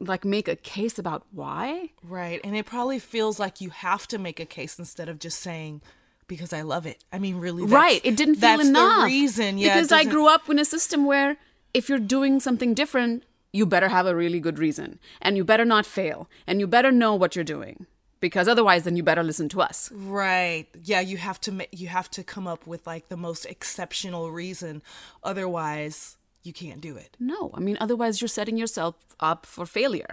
like 0.00 0.24
make 0.24 0.48
a 0.48 0.56
case 0.56 0.98
about 0.98 1.24
why 1.30 1.90
Right. 2.02 2.40
And 2.42 2.56
it 2.56 2.66
probably 2.66 2.98
feels 2.98 3.38
like 3.38 3.60
you 3.60 3.70
have 3.70 4.08
to 4.08 4.18
make 4.18 4.40
a 4.40 4.44
case 4.46 4.78
instead 4.78 5.08
of 5.08 5.18
just 5.18 5.40
saying, 5.40 5.80
because 6.26 6.52
I 6.52 6.62
love 6.62 6.86
it. 6.86 7.04
I 7.12 7.18
mean, 7.18 7.36
really. 7.36 7.62
That's, 7.62 7.72
right 7.72 8.00
it 8.04 8.16
didn't 8.16 8.36
feel 8.36 8.58
that's 8.58 8.68
enough 8.68 9.02
the 9.02 9.06
reason. 9.06 9.58
Yeah. 9.58 9.74
because 9.74 9.92
i 9.92 10.04
grew 10.04 10.28
up 10.28 10.48
in 10.48 10.58
a 10.58 10.64
system 10.64 11.06
where 11.06 11.36
if 11.78 11.88
you're 11.88 12.06
doing 12.16 12.40
something 12.46 12.72
different 12.82 13.22
you 13.58 13.64
better 13.74 13.88
have 13.88 14.06
a 14.06 14.16
really 14.22 14.40
good 14.46 14.58
reason 14.58 14.98
and 15.22 15.36
you 15.36 15.44
better 15.50 15.64
not 15.64 15.86
fail 15.98 16.28
and 16.46 16.60
you 16.60 16.66
better 16.76 16.92
know 17.02 17.12
what 17.14 17.34
you're 17.36 17.52
doing 17.56 17.86
because 18.26 18.48
otherwise 18.52 18.84
then 18.84 18.96
you 18.98 19.02
better 19.10 19.22
listen 19.30 19.48
to 19.54 19.60
us 19.68 19.90
Right. 19.92 20.66
Yeah, 20.90 21.00
you 21.10 21.16
have 21.28 21.38
to 21.46 21.50
you 21.80 21.88
have 21.98 22.08
to 22.16 22.22
come 22.34 22.46
up 22.54 22.66
with 22.72 22.86
like 22.92 23.08
the 23.08 23.16
most 23.28 23.44
exceptional 23.54 24.30
reason 24.42 24.82
otherwise 25.30 26.16
you 26.42 26.52
can't 26.52 26.80
do 26.80 26.96
it. 26.96 27.16
no 27.18 27.50
i 27.54 27.60
mean 27.66 27.76
otherwise 27.80 28.20
you're 28.20 28.28
setting 28.38 28.56
yourself 28.56 28.94
up 29.20 29.44
for 29.54 29.66
failure 29.66 30.12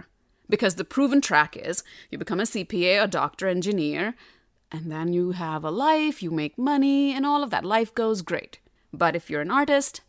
because 0.54 0.74
the 0.74 0.84
proven 0.94 1.20
track 1.20 1.56
is 1.56 1.82
you 2.10 2.18
become 2.18 2.40
a 2.40 2.50
cpa 2.54 3.02
a 3.04 3.06
doctor 3.20 3.46
engineer 3.48 4.14
and 4.72 4.90
then 4.92 5.12
you 5.16 5.30
have 5.44 5.64
a 5.64 5.70
life 5.70 6.22
you 6.24 6.30
make 6.42 6.58
money 6.72 7.12
and 7.14 7.24
all 7.24 7.42
of 7.44 7.50
that 7.54 7.64
life 7.76 7.94
goes 8.02 8.20
great 8.32 8.58
but 8.92 9.16
if 9.18 9.30
you're 9.30 9.46
an 9.48 9.56
artist 9.62 10.00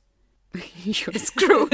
you're 0.83 1.13
screwed 1.15 1.73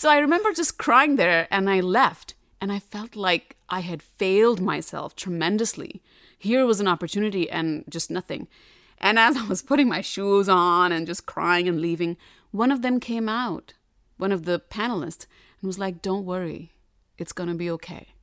So 0.00 0.08
I 0.08 0.16
remember 0.16 0.54
just 0.54 0.78
crying 0.78 1.16
there 1.16 1.46
and 1.50 1.68
I 1.68 1.80
left 1.80 2.32
and 2.58 2.72
I 2.72 2.78
felt 2.78 3.14
like 3.14 3.56
I 3.68 3.80
had 3.80 4.02
failed 4.02 4.58
myself 4.58 5.14
tremendously. 5.14 6.00
Here 6.38 6.64
was 6.64 6.80
an 6.80 6.88
opportunity 6.88 7.50
and 7.50 7.84
just 7.86 8.10
nothing. 8.10 8.48
And 8.96 9.18
as 9.18 9.36
I 9.36 9.44
was 9.44 9.60
putting 9.60 9.88
my 9.88 10.00
shoes 10.00 10.48
on 10.48 10.90
and 10.90 11.06
just 11.06 11.26
crying 11.26 11.68
and 11.68 11.82
leaving, 11.82 12.16
one 12.50 12.72
of 12.72 12.80
them 12.80 12.98
came 12.98 13.28
out, 13.28 13.74
one 14.16 14.32
of 14.32 14.46
the 14.46 14.62
panelists, 14.70 15.26
and 15.60 15.66
was 15.66 15.78
like, 15.78 16.00
Don't 16.00 16.24
worry, 16.24 16.72
it's 17.18 17.32
gonna 17.32 17.54
be 17.54 17.70
okay. 17.72 18.14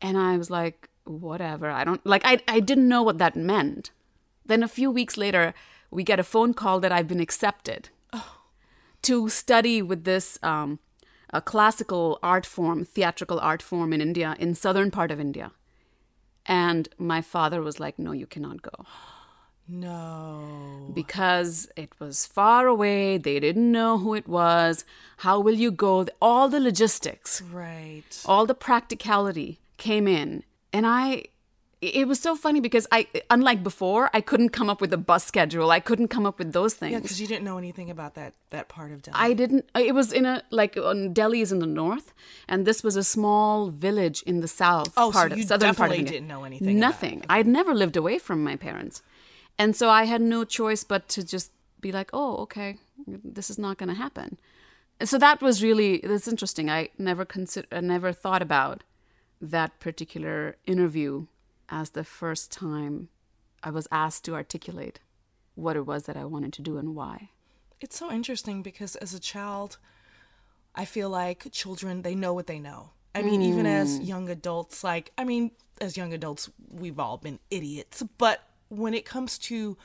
And 0.00 0.16
I 0.16 0.38
was 0.38 0.48
like, 0.48 0.88
Whatever. 1.04 1.70
I 1.70 1.84
don't 1.84 2.04
like, 2.06 2.22
I, 2.24 2.40
I 2.48 2.60
didn't 2.60 2.88
know 2.88 3.02
what 3.02 3.18
that 3.18 3.36
meant. 3.36 3.90
Then 4.46 4.62
a 4.62 4.68
few 4.68 4.90
weeks 4.90 5.18
later, 5.18 5.52
we 5.90 6.02
get 6.02 6.18
a 6.18 6.24
phone 6.24 6.54
call 6.54 6.80
that 6.80 6.92
I've 6.92 7.08
been 7.08 7.20
accepted 7.20 7.90
to 9.02 9.28
study 9.28 9.80
with 9.82 10.04
this 10.04 10.38
um, 10.42 10.78
a 11.30 11.40
classical 11.40 12.18
art 12.22 12.46
form, 12.46 12.84
theatrical 12.84 13.38
art 13.40 13.62
form 13.62 13.92
in 13.92 14.00
India, 14.00 14.34
in 14.38 14.54
southern 14.54 14.90
part 14.90 15.10
of 15.10 15.20
India. 15.20 15.52
And 16.46 16.88
my 16.98 17.20
father 17.20 17.60
was 17.62 17.78
like, 17.78 17.98
"No, 17.98 18.12
you 18.12 18.26
cannot 18.26 18.62
go 18.62 18.70
No. 19.68 20.90
because 20.94 21.68
it 21.76 21.92
was 22.00 22.24
far 22.26 22.66
away. 22.66 23.18
They 23.18 23.38
didn't 23.38 23.70
know 23.70 23.98
who 23.98 24.14
it 24.14 24.26
was. 24.26 24.84
How 25.18 25.38
will 25.40 25.54
you 25.54 25.70
go? 25.70 26.06
All 26.22 26.48
the 26.48 26.60
logistics, 26.60 27.42
Right. 27.42 28.22
all 28.24 28.46
the 28.46 28.54
practicality 28.54 29.60
came 29.76 30.08
in, 30.08 30.42
and 30.72 30.86
I." 30.86 31.24
It 31.80 32.08
was 32.08 32.18
so 32.18 32.34
funny 32.34 32.58
because 32.58 32.88
I, 32.90 33.06
unlike 33.30 33.62
before, 33.62 34.10
I 34.12 34.20
couldn't 34.20 34.48
come 34.48 34.68
up 34.68 34.80
with 34.80 34.92
a 34.92 34.96
bus 34.96 35.24
schedule. 35.24 35.70
I 35.70 35.78
couldn't 35.78 36.08
come 36.08 36.26
up 36.26 36.36
with 36.40 36.52
those 36.52 36.74
things. 36.74 36.90
Yeah, 36.90 36.98
because 36.98 37.20
you 37.20 37.28
didn't 37.28 37.44
know 37.44 37.56
anything 37.56 37.88
about 37.88 38.14
that 38.16 38.34
that 38.50 38.68
part 38.68 38.90
of 38.90 39.02
Delhi. 39.02 39.16
I 39.16 39.32
didn't. 39.32 39.64
Uh, 39.76 39.82
it 39.86 39.94
was 39.94 40.12
in 40.12 40.26
a 40.26 40.42
like 40.50 40.76
on 40.76 41.12
Delhi 41.12 41.40
is 41.40 41.52
in 41.52 41.60
the 41.60 41.66
north, 41.66 42.12
and 42.48 42.66
this 42.66 42.82
was 42.82 42.96
a 42.96 43.04
small 43.04 43.70
village 43.70 44.22
in 44.22 44.40
the 44.40 44.48
south 44.48 44.92
Oh, 44.96 45.12
so 45.12 45.18
part 45.18 45.30
of 45.32 45.38
you 45.38 45.44
southern 45.44 45.74
part 45.74 45.90
of 45.92 45.96
definitely 45.96 45.98
India. 45.98 46.12
didn't 46.14 46.28
know 46.28 46.42
anything 46.44 46.78
Nothing. 46.80 47.24
I'd 47.28 47.46
never 47.46 47.72
lived 47.74 47.96
away 47.96 48.18
from 48.18 48.42
my 48.42 48.56
parents, 48.56 49.02
and 49.56 49.76
so 49.76 49.88
I 49.88 50.04
had 50.04 50.20
no 50.20 50.44
choice 50.44 50.82
but 50.82 51.08
to 51.10 51.22
just 51.24 51.52
be 51.80 51.92
like, 51.92 52.10
"Oh, 52.12 52.38
okay, 52.38 52.78
this 53.06 53.50
is 53.50 53.58
not 53.58 53.78
going 53.78 53.88
to 53.88 53.94
happen." 53.94 54.36
And 54.98 55.08
so 55.08 55.16
that 55.18 55.40
was 55.40 55.62
really 55.62 55.98
that's 56.02 56.26
interesting. 56.26 56.68
I 56.68 56.88
never 56.98 57.24
consider, 57.24 57.68
I 57.70 57.80
never 57.82 58.12
thought 58.12 58.42
about 58.42 58.82
that 59.40 59.78
particular 59.78 60.56
interview 60.66 61.26
as 61.68 61.90
the 61.90 62.04
first 62.04 62.50
time 62.50 63.08
I 63.62 63.70
was 63.70 63.88
asked 63.90 64.24
to 64.24 64.34
articulate 64.34 65.00
what 65.54 65.76
it 65.76 65.86
was 65.86 66.04
that 66.04 66.16
I 66.16 66.24
wanted 66.24 66.52
to 66.54 66.62
do 66.62 66.78
and 66.78 66.94
why. 66.94 67.30
It's 67.80 67.96
so 67.96 68.10
interesting 68.10 68.62
because 68.62 68.96
as 68.96 69.14
a 69.14 69.20
child, 69.20 69.78
I 70.74 70.84
feel 70.84 71.10
like 71.10 71.48
children, 71.52 72.02
they 72.02 72.14
know 72.14 72.32
what 72.32 72.46
they 72.46 72.58
know. 72.58 72.90
I 73.14 73.22
mean, 73.22 73.42
even 73.42 73.66
as 73.66 73.98
mm. 73.98 74.06
young 74.06 74.28
adults, 74.28 74.84
like, 74.84 75.10
I 75.18 75.24
mean, 75.24 75.50
as 75.80 75.96
young 75.96 76.12
adults, 76.12 76.48
we've 76.70 77.00
all 77.00 77.16
been 77.16 77.40
idiots. 77.50 78.04
But 78.16 78.44
when 78.68 78.94
it 78.94 79.04
comes 79.04 79.38
to 79.38 79.76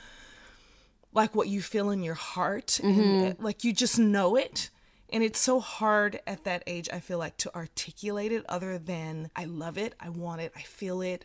like 1.14 1.34
what 1.34 1.48
you 1.48 1.62
feel 1.62 1.90
in 1.90 2.02
your 2.02 2.14
heart, 2.14 2.80
and 2.80 2.96
mm-hmm. 2.96 3.24
eh, 3.24 3.32
like 3.38 3.64
you 3.64 3.72
just 3.72 3.98
know 3.98 4.36
it. 4.36 4.70
And 5.10 5.22
it's 5.22 5.38
so 5.38 5.60
hard 5.60 6.18
at 6.26 6.44
that 6.44 6.64
age, 6.66 6.88
I 6.92 6.98
feel 6.98 7.18
like, 7.18 7.36
to 7.38 7.54
articulate 7.54 8.32
it 8.32 8.44
other 8.48 8.78
than 8.78 9.30
I 9.36 9.44
love 9.44 9.78
it, 9.78 9.94
I 10.00 10.08
want 10.08 10.40
it, 10.40 10.52
I 10.56 10.62
feel 10.62 11.02
it, 11.02 11.24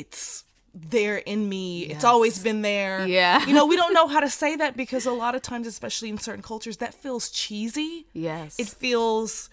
it's 0.00 0.44
there 0.74 1.18
in 1.18 1.48
me, 1.48 1.82
it's 1.92 2.04
always 2.04 2.36
been 2.42 2.62
there. 2.62 3.06
Yeah. 3.06 3.46
You 3.46 3.52
know, 3.54 3.66
we 3.66 3.76
don't 3.76 3.94
know 3.94 4.08
how 4.08 4.20
to 4.20 4.28
say 4.42 4.56
that 4.56 4.76
because 4.76 5.06
a 5.06 5.12
lot 5.12 5.34
of 5.36 5.42
times, 5.42 5.66
especially 5.68 6.08
in 6.10 6.18
certain 6.18 6.42
cultures, 6.42 6.78
that 6.78 6.92
feels 6.94 7.30
cheesy. 7.30 8.06
Yes. 8.12 8.58
It 8.58 8.68
feels 8.68 9.50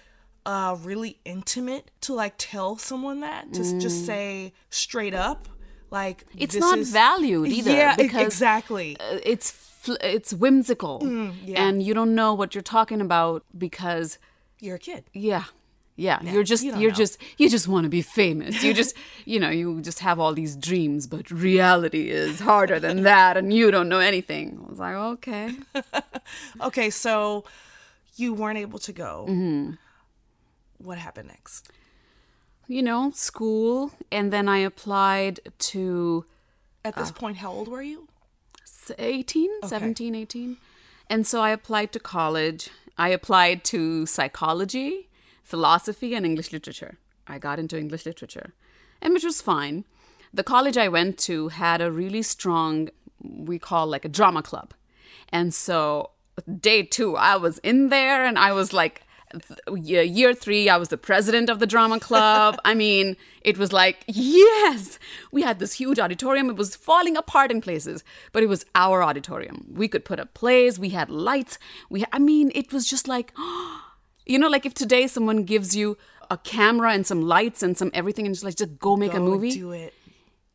uh, 0.48 0.76
really 0.82 1.20
intimate 1.24 1.92
to 2.02 2.16
like 2.16 2.34
tell 2.38 2.76
someone 2.78 3.20
that, 3.22 3.54
to 3.54 3.62
s- 3.62 3.74
just 3.74 4.06
say 4.08 4.54
straight 4.72 5.14
up. 5.14 5.48
Like, 5.92 6.20
Mm. 6.32 6.42
It's 6.44 6.56
not 6.56 6.80
is- 6.80 6.90
valued 6.92 7.50
either, 7.50 7.72
Yeah, 7.72 7.96
exactly. 8.00 8.98
uh, 9.00 9.20
it's 9.24 9.52
fl- 9.52 10.02
it's 10.16 10.34
whimsical 10.34 11.00
Mm, 11.04 11.34
yeah. 11.46 11.62
and 11.64 11.84
you 11.84 11.94
don't 11.94 12.16
know 12.16 12.34
what 12.34 12.56
you're 12.56 12.62
talking 12.78 13.02
about 13.02 13.44
because 13.56 14.18
You're 14.60 14.78
a 14.78 14.80
kid. 14.80 15.04
yeah 15.14 15.44
yeah 16.08 16.20
you're 16.34 16.48
just 16.54 16.64
you 16.66 16.72
you're 16.82 16.92
know. 16.96 17.04
just 17.04 17.14
you 17.42 17.48
just 17.56 17.68
want 17.74 17.84
to 17.88 17.92
be 18.00 18.04
famous 18.22 18.54
you 18.66 18.72
just 18.82 18.94
you 19.32 19.40
know 19.44 19.52
you 19.60 19.66
just 19.90 20.00
have 20.08 20.18
all 20.22 20.34
these 20.42 20.54
dreams 20.68 21.02
but 21.14 21.24
reality 21.50 22.04
is 22.24 22.40
harder 22.52 22.78
than 22.86 22.98
that 23.12 23.34
and 23.40 23.48
you 23.58 23.66
don't 23.76 23.90
know 23.94 24.00
anything 24.14 24.46
i 24.66 24.70
was 24.72 24.80
like 24.86 24.96
okay 25.14 25.46
Okay, 26.70 26.90
so 26.90 27.44
you 28.22 28.30
weren't 28.40 28.60
able 28.66 28.80
to 28.88 28.94
go. 29.06 29.12
Mm-hmm. 29.30 29.72
What 30.88 30.98
happened 30.98 31.28
next? 31.36 31.70
you 32.68 32.82
know 32.90 33.12
school 33.30 33.92
and 34.18 34.32
then 34.36 34.46
i 34.48 34.60
applied 34.72 35.36
to 35.72 35.84
At 36.86 36.94
Uh. 36.96 37.02
this 37.02 37.12
point, 37.22 37.36
how 37.44 37.52
old 37.58 37.68
were 37.74 37.82
you? 37.94 38.00
s- 38.64 38.92
18 38.98 39.50
17 39.68 40.16
18 40.16 40.58
and 41.10 41.22
so 41.32 41.42
i 41.48 41.50
applied 41.60 41.90
to 41.96 42.00
college 42.00 42.70
i 42.98 43.10
applied 43.20 43.58
to 43.74 44.06
psychology 44.16 45.10
philosophy 45.54 46.14
and 46.16 46.26
english 46.26 46.52
literature 46.56 46.94
i 47.28 47.38
got 47.48 47.60
into 47.64 47.78
english 47.78 48.06
literature 48.06 48.54
and 49.02 49.14
which 49.14 49.24
was 49.32 49.42
fine 49.42 49.84
the 50.34 50.48
college 50.54 50.78
i 50.86 50.88
went 50.98 51.18
to 51.18 51.50
had 51.50 51.82
a 51.82 51.92
really 51.92 52.22
strong 52.22 52.90
we 53.52 53.58
call 53.60 53.86
like 53.88 54.06
a 54.06 54.16
drama 54.20 54.42
club 54.42 54.74
and 55.30 55.54
so 55.54 56.12
day 56.60 56.82
two 56.98 57.16
i 57.32 57.36
was 57.36 57.58
in 57.60 57.90
there 57.90 58.26
and 58.26 58.38
i 58.40 58.52
was 58.52 58.74
like 58.74 59.04
Year 59.74 60.34
three, 60.34 60.70
I 60.70 60.78
was 60.78 60.90
the 60.90 60.98
president 60.98 61.50
of 61.50 61.60
the 61.60 61.68
drama 61.68 62.00
club. 62.00 62.58
I 62.66 62.74
mean, 62.74 63.16
it 63.42 63.58
was 63.58 63.72
like, 63.72 64.04
yes, 64.08 65.00
we 65.32 65.42
had 65.42 65.60
this 65.60 65.74
huge 65.74 66.00
auditorium. 66.00 66.50
It 66.50 66.58
was 66.58 66.76
falling 66.76 67.16
apart 67.16 67.52
in 67.52 67.62
places, 67.62 68.04
but 68.32 68.44
it 68.44 68.50
was 68.50 68.66
our 68.76 69.04
auditorium. 69.04 69.68
We 69.74 69.88
could 69.88 70.06
put 70.06 70.20
up 70.20 70.34
plays. 70.34 70.80
We 70.80 70.90
had 70.90 71.10
lights. 71.10 71.58
We, 71.90 72.06
I 72.12 72.20
mean, 72.20 72.52
it 72.54 72.74
was 72.74 72.86
just 72.88 73.08
like, 73.08 73.34
you 74.26 74.38
know, 74.40 74.48
like 74.48 74.66
if 74.66 74.74
today 74.74 75.08
someone 75.08 75.44
gives 75.44 75.76
you 75.76 75.98
a 76.30 76.38
camera 76.38 76.94
and 76.94 77.06
some 77.06 77.22
lights 77.22 77.62
and 77.62 77.78
some 77.78 77.92
everything 77.94 78.26
and 78.26 78.34
just 78.36 78.46
like, 78.46 78.56
just 78.56 78.80
go 78.80 78.96
make 78.96 79.14
a 79.14 79.20
movie 79.20 79.52
Do 79.52 79.72
it. 79.72 79.94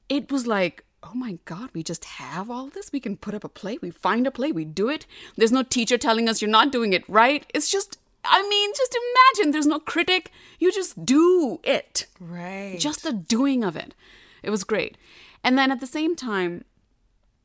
it 0.08 0.30
was 0.32 0.46
like, 0.46 0.84
oh 1.02 1.14
my 1.14 1.38
God, 1.44 1.70
we 1.74 1.82
just 1.82 2.04
have 2.04 2.50
all 2.50 2.68
this. 2.68 2.90
We 2.92 3.00
can 3.00 3.16
put 3.16 3.34
up 3.34 3.44
a 3.44 3.48
play. 3.48 3.78
We 3.80 3.90
find 3.90 4.26
a 4.26 4.30
play. 4.30 4.52
We 4.52 4.64
do 4.64 4.88
it. 4.88 5.06
There's 5.36 5.52
no 5.52 5.62
teacher 5.62 5.98
telling 5.98 6.28
us 6.28 6.40
you're 6.40 6.50
not 6.50 6.72
doing 6.72 6.92
it 6.92 7.04
right. 7.08 7.44
It's 7.54 7.70
just, 7.70 7.98
I 8.24 8.42
mean, 8.48 8.72
just 8.76 8.96
imagine 8.96 9.52
there's 9.52 9.66
no 9.66 9.78
critic. 9.78 10.32
You 10.58 10.72
just 10.72 11.04
do 11.04 11.60
it. 11.62 12.06
Right. 12.18 12.76
Just 12.78 13.02
the 13.02 13.12
doing 13.12 13.62
of 13.62 13.76
it. 13.76 13.94
It 14.42 14.50
was 14.50 14.64
great. 14.64 14.96
And 15.44 15.56
then 15.58 15.70
at 15.70 15.80
the 15.80 15.86
same 15.86 16.16
time, 16.16 16.64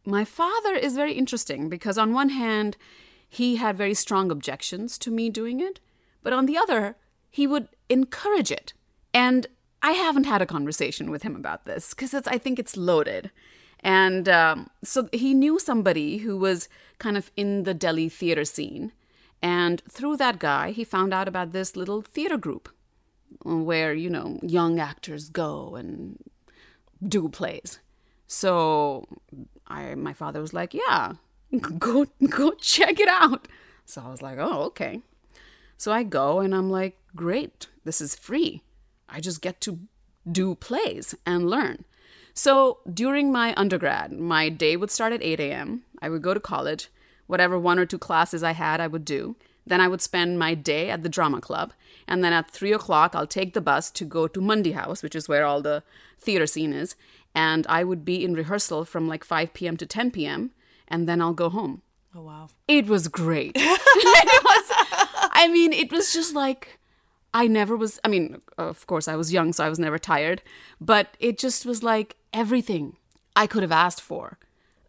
my 0.06 0.26
father 0.26 0.74
is 0.74 0.96
very 0.96 1.14
interesting 1.14 1.70
because, 1.70 1.98
on 1.98 2.14
one 2.14 2.30
hand, 2.30 2.78
he 3.30 3.58
had 3.58 3.78
very 3.78 3.94
strong 3.94 4.32
objections 4.32 4.98
to 5.00 5.12
me 5.12 5.30
doing 5.30 5.60
it, 5.60 5.80
but 6.24 6.34
on 6.34 6.46
the 6.46 6.58
other, 6.58 6.96
he 7.30 7.48
would 7.48 7.70
encourage 7.90 8.52
it. 8.52 8.74
And 9.14 9.48
I 9.82 9.92
haven't 9.92 10.26
had 10.26 10.42
a 10.42 10.46
conversation 10.46 11.10
with 11.10 11.24
him 11.24 11.36
about 11.36 11.66
this 11.66 11.94
because 11.94 12.14
I 12.14 12.38
think 12.38 12.60
it's 12.60 12.78
loaded. 12.78 13.32
And 13.80 14.30
um, 14.30 14.70
so 14.84 15.10
he 15.12 15.34
knew 15.34 15.58
somebody 15.60 16.20
who 16.20 16.38
was 16.38 16.70
kind 17.00 17.18
of 17.18 17.32
in 17.36 17.64
the 17.64 17.74
Delhi 17.74 18.10
theater 18.10 18.46
scene. 18.46 18.92
And 19.42 19.82
through 19.90 20.18
that 20.18 20.38
guy, 20.38 20.72
he 20.72 20.84
found 20.84 21.14
out 21.14 21.28
about 21.28 21.52
this 21.52 21.76
little 21.76 22.02
theater 22.02 22.38
group 22.38 22.70
where, 23.44 23.94
you 23.94 24.10
know, 24.10 24.40
young 24.44 24.80
actors 24.80 25.30
go 25.30 25.76
and 25.76 26.20
do 27.06 27.28
plays. 27.28 27.80
So 28.28 29.08
I 29.68 29.96
my 29.96 30.14
father 30.14 30.40
was 30.40 30.54
like, 30.54 30.74
"Yeah, 30.74 31.14
go 31.80 32.06
go 32.30 32.52
check 32.52 33.00
it 33.00 33.10
out." 33.10 33.48
So 33.86 34.02
I 34.06 34.10
was 34.10 34.22
like, 34.22 34.38
"Oh, 34.40 34.64
okay." 34.68 35.02
So 35.82 35.92
I 35.92 36.04
go 36.04 36.42
and 36.42 36.54
I'm 36.54 36.70
like, 36.70 37.00
"Great. 37.16 37.68
This 37.86 38.02
is 38.02 38.14
free. 38.14 38.62
I 39.10 39.20
just 39.20 39.42
get 39.42 39.60
to 39.62 39.80
do 40.32 40.54
plays 40.54 41.16
and 41.26 41.50
learn." 41.50 41.86
So 42.36 42.82
during 42.94 43.32
my 43.32 43.56
undergrad, 43.58 44.12
my 44.12 44.50
day 44.50 44.78
would 44.78 44.92
start 44.92 45.12
at 45.12 45.24
8 45.24 45.40
a.m. 45.40 45.82
I 46.00 46.10
would 46.10 46.22
go 46.22 46.36
to 46.36 46.40
college. 46.40 46.90
Whatever 47.26 47.58
one 47.58 47.80
or 47.80 47.88
two 47.88 47.98
classes 47.98 48.44
I 48.44 48.52
had, 48.52 48.80
I 48.80 48.86
would 48.86 49.04
do. 49.04 49.36
Then 49.66 49.82
I 49.82 49.88
would 49.88 50.04
spend 50.04 50.38
my 50.38 50.54
day 50.54 50.92
at 50.92 51.02
the 51.02 51.16
drama 51.18 51.42
club. 51.42 51.74
And 52.08 52.24
then 52.24 52.32
at 52.32 52.52
3 52.52 52.74
o'clock, 52.74 53.16
I'll 53.16 53.26
take 53.26 53.56
the 53.56 53.68
bus 53.72 53.90
to 53.90 54.06
go 54.06 54.28
to 54.28 54.40
Mandi 54.40 54.74
House, 54.74 55.02
which 55.02 55.16
is 55.16 55.28
where 55.28 55.46
all 55.48 55.64
the 55.64 55.82
theater 56.20 56.46
scene 56.46 56.74
is. 56.74 56.96
And 57.34 57.66
I 57.66 57.84
would 57.84 58.06
be 58.06 58.24
in 58.24 58.36
rehearsal 58.36 58.86
from 58.86 59.08
like 59.08 59.24
5 59.24 59.52
p.m. 59.56 59.78
to 59.78 59.88
10 59.88 60.12
p.m. 60.12 60.52
And 60.88 61.10
then 61.10 61.22
I'll 61.22 61.34
go 61.34 61.50
home. 61.50 61.82
Oh 62.14 62.22
wow. 62.22 62.50
It 62.68 62.86
was 62.86 63.08
great. 63.08 63.54
it 63.56 64.44
was, 64.44 64.81
I 65.42 65.48
mean, 65.48 65.74
it 65.74 65.92
was 65.92 66.14
just 66.14 66.36
like, 66.36 66.78
I 67.34 67.48
never 67.48 67.76
was, 67.76 68.00
I 68.06 68.10
mean, 68.10 68.42
of 68.60 68.86
course, 68.86 69.08
I 69.08 69.16
was 69.16 69.34
young, 69.34 69.54
so 69.54 69.66
I 69.66 69.70
was 69.70 69.80
never 69.80 69.98
tired, 69.98 70.44
but 70.80 71.18
it 71.20 71.40
just 71.40 71.66
was 71.66 71.82
like 71.82 72.16
everything 72.32 72.96
I 73.36 73.48
could 73.48 73.64
have 73.64 73.72
asked 73.72 74.02
for 74.02 74.38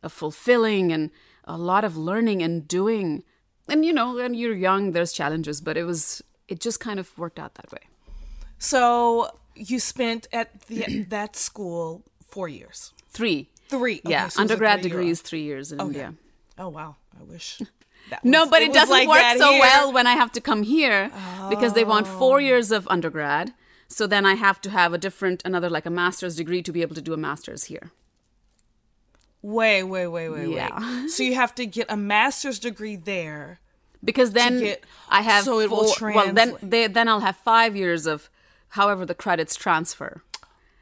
a 0.02 0.10
fulfilling 0.10 0.92
and 0.92 1.10
a 1.44 1.56
lot 1.56 1.84
of 1.84 1.96
learning 1.96 2.42
and 2.42 2.68
doing. 2.68 3.22
And, 3.66 3.82
you 3.82 3.94
know, 3.94 4.14
when 4.14 4.34
you're 4.34 4.54
young, 4.54 4.92
there's 4.92 5.14
challenges, 5.14 5.62
but 5.62 5.78
it 5.78 5.84
was, 5.84 6.22
it 6.48 6.60
just 6.60 6.80
kind 6.80 7.00
of 7.00 7.16
worked 7.16 7.38
out 7.38 7.54
that 7.54 7.72
way. 7.72 7.88
So 8.58 9.30
you 9.54 9.78
spent 9.78 10.28
at 10.34 10.60
the, 10.66 11.04
that 11.08 11.34
school 11.34 12.02
four 12.26 12.46
years. 12.46 12.92
Three. 13.08 13.48
Three. 13.68 14.02
Okay, 14.04 14.10
yeah. 14.10 14.28
so 14.28 14.40
it 14.40 14.42
was 14.44 14.50
a 14.50 14.54
Undergrad 14.54 14.82
degree 14.82 15.08
is 15.08 15.22
three 15.22 15.44
years 15.44 15.72
in 15.72 15.80
India. 15.80 16.12
Oh 16.58 16.68
wow. 16.68 16.96
I 17.18 17.22
wish. 17.22 17.58
That 18.12 18.24
No, 18.26 18.40
was- 18.42 18.50
but 18.50 18.62
it, 18.62 18.68
was 18.68 18.76
doesn't 18.76 18.94
like 18.94 19.08
work 19.08 19.38
so 19.38 19.52
here. 19.52 19.60
well 19.60 19.90
when 19.90 20.06
I 20.06 20.12
have 20.12 20.30
to 20.32 20.40
come 20.40 20.62
here 20.64 21.10
because 21.48 21.72
they 21.72 21.84
want 21.84 22.06
four 22.06 22.36
oh. 22.36 22.40
years 22.40 22.70
of 22.70 22.86
undergrad. 22.88 23.54
So 23.88 24.06
then 24.06 24.24
I 24.26 24.34
have 24.34 24.60
to 24.62 24.70
have 24.70 24.92
a 24.92 24.98
different, 24.98 25.42
another 25.44 25.70
like 25.70 25.86
a 25.86 25.90
master's 25.90 26.36
degree 26.36 26.62
to 26.62 26.72
be 26.72 26.82
able 26.82 26.94
to 26.94 27.02
do 27.02 27.14
a 27.14 27.16
master's 27.16 27.64
here. 27.64 27.90
Wait, 29.40 29.84
wait, 29.84 30.06
wait, 30.08 30.28
wait, 30.28 30.48
Yeah. 30.48 30.78
wait. 30.78 31.10
So 31.10 31.22
you 31.22 31.34
have 31.34 31.54
to 31.56 31.66
get 31.66 31.86
a 31.90 31.96
master's 31.96 32.58
degree 32.58 32.96
there. 32.96 33.60
Because 34.04 34.32
then 34.32 34.58
get- 34.58 34.84
I 35.08 35.22
have 35.22 35.44
so 35.44 35.60
it 35.60 35.70
will 35.70 35.92
four, 35.94 36.12
well 36.12 36.32
then 36.32 36.56
they, 36.62 36.86
then 36.86 37.08
I'll 37.08 37.20
have 37.20 37.36
five 37.36 37.74
years 37.74 38.06
of 38.06 38.28
however 38.68 39.06
the 39.06 39.14
credits 39.14 39.54
transfer. 39.56 40.22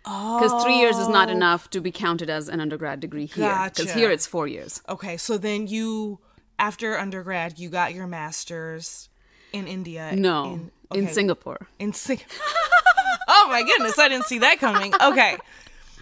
Because 0.02 0.64
three 0.64 0.78
years 0.78 0.96
is 0.96 1.08
not 1.08 1.28
oh. 1.28 1.32
enough 1.32 1.68
to 1.70 1.80
be 1.80 1.92
counted 1.92 2.30
as 2.30 2.48
an 2.48 2.60
undergrad 2.60 3.00
degree 3.00 3.26
here. 3.26 3.52
Because 3.64 3.86
Gotcha. 3.86 3.98
here 3.98 4.10
it's 4.10 4.26
four 4.26 4.48
years. 4.48 4.80
Okay, 4.88 5.16
so 5.16 5.36
then 5.36 5.66
you, 5.66 6.18
after 6.60 6.96
undergrad, 6.96 7.58
you 7.58 7.68
got 7.68 7.94
your 7.94 8.06
master's 8.06 9.08
in 9.52 9.66
India. 9.66 10.12
No, 10.14 10.60
in, 10.92 10.98
in 10.98 11.08
Singapore. 11.08 11.68
In 11.78 11.92
Sing. 11.92 12.20
oh 13.28 13.46
my 13.48 13.62
goodness, 13.62 13.98
I 13.98 14.08
didn't 14.08 14.26
see 14.26 14.38
that 14.38 14.60
coming. 14.60 14.92
Okay, 15.00 15.38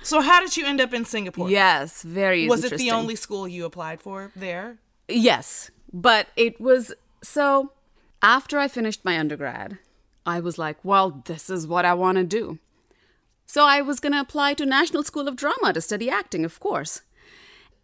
so 0.02 0.20
how 0.20 0.40
did 0.40 0.56
you 0.56 0.66
end 0.66 0.80
up 0.80 0.92
in 0.92 1.04
Singapore? 1.04 1.48
Yes, 1.48 2.02
very 2.02 2.48
Was 2.48 2.64
it 2.64 2.76
the 2.76 2.90
only 2.90 3.16
school 3.16 3.48
you 3.48 3.64
applied 3.64 4.02
for 4.02 4.32
there? 4.36 4.78
Yes, 5.08 5.70
but 5.92 6.26
it 6.36 6.60
was 6.60 6.92
so 7.22 7.72
after 8.20 8.58
I 8.58 8.68
finished 8.68 9.04
my 9.04 9.18
undergrad, 9.18 9.78
I 10.26 10.40
was 10.40 10.58
like, 10.58 10.84
well, 10.84 11.22
this 11.24 11.48
is 11.48 11.66
what 11.66 11.84
I 11.84 11.94
want 11.94 12.18
to 12.18 12.24
do. 12.24 12.58
So 13.46 13.64
I 13.64 13.80
was 13.80 14.00
going 14.00 14.12
to 14.12 14.20
apply 14.20 14.54
to 14.54 14.66
National 14.66 15.02
School 15.02 15.26
of 15.26 15.36
Drama 15.36 15.72
to 15.72 15.80
study 15.80 16.10
acting, 16.10 16.44
of 16.44 16.60
course. 16.60 17.00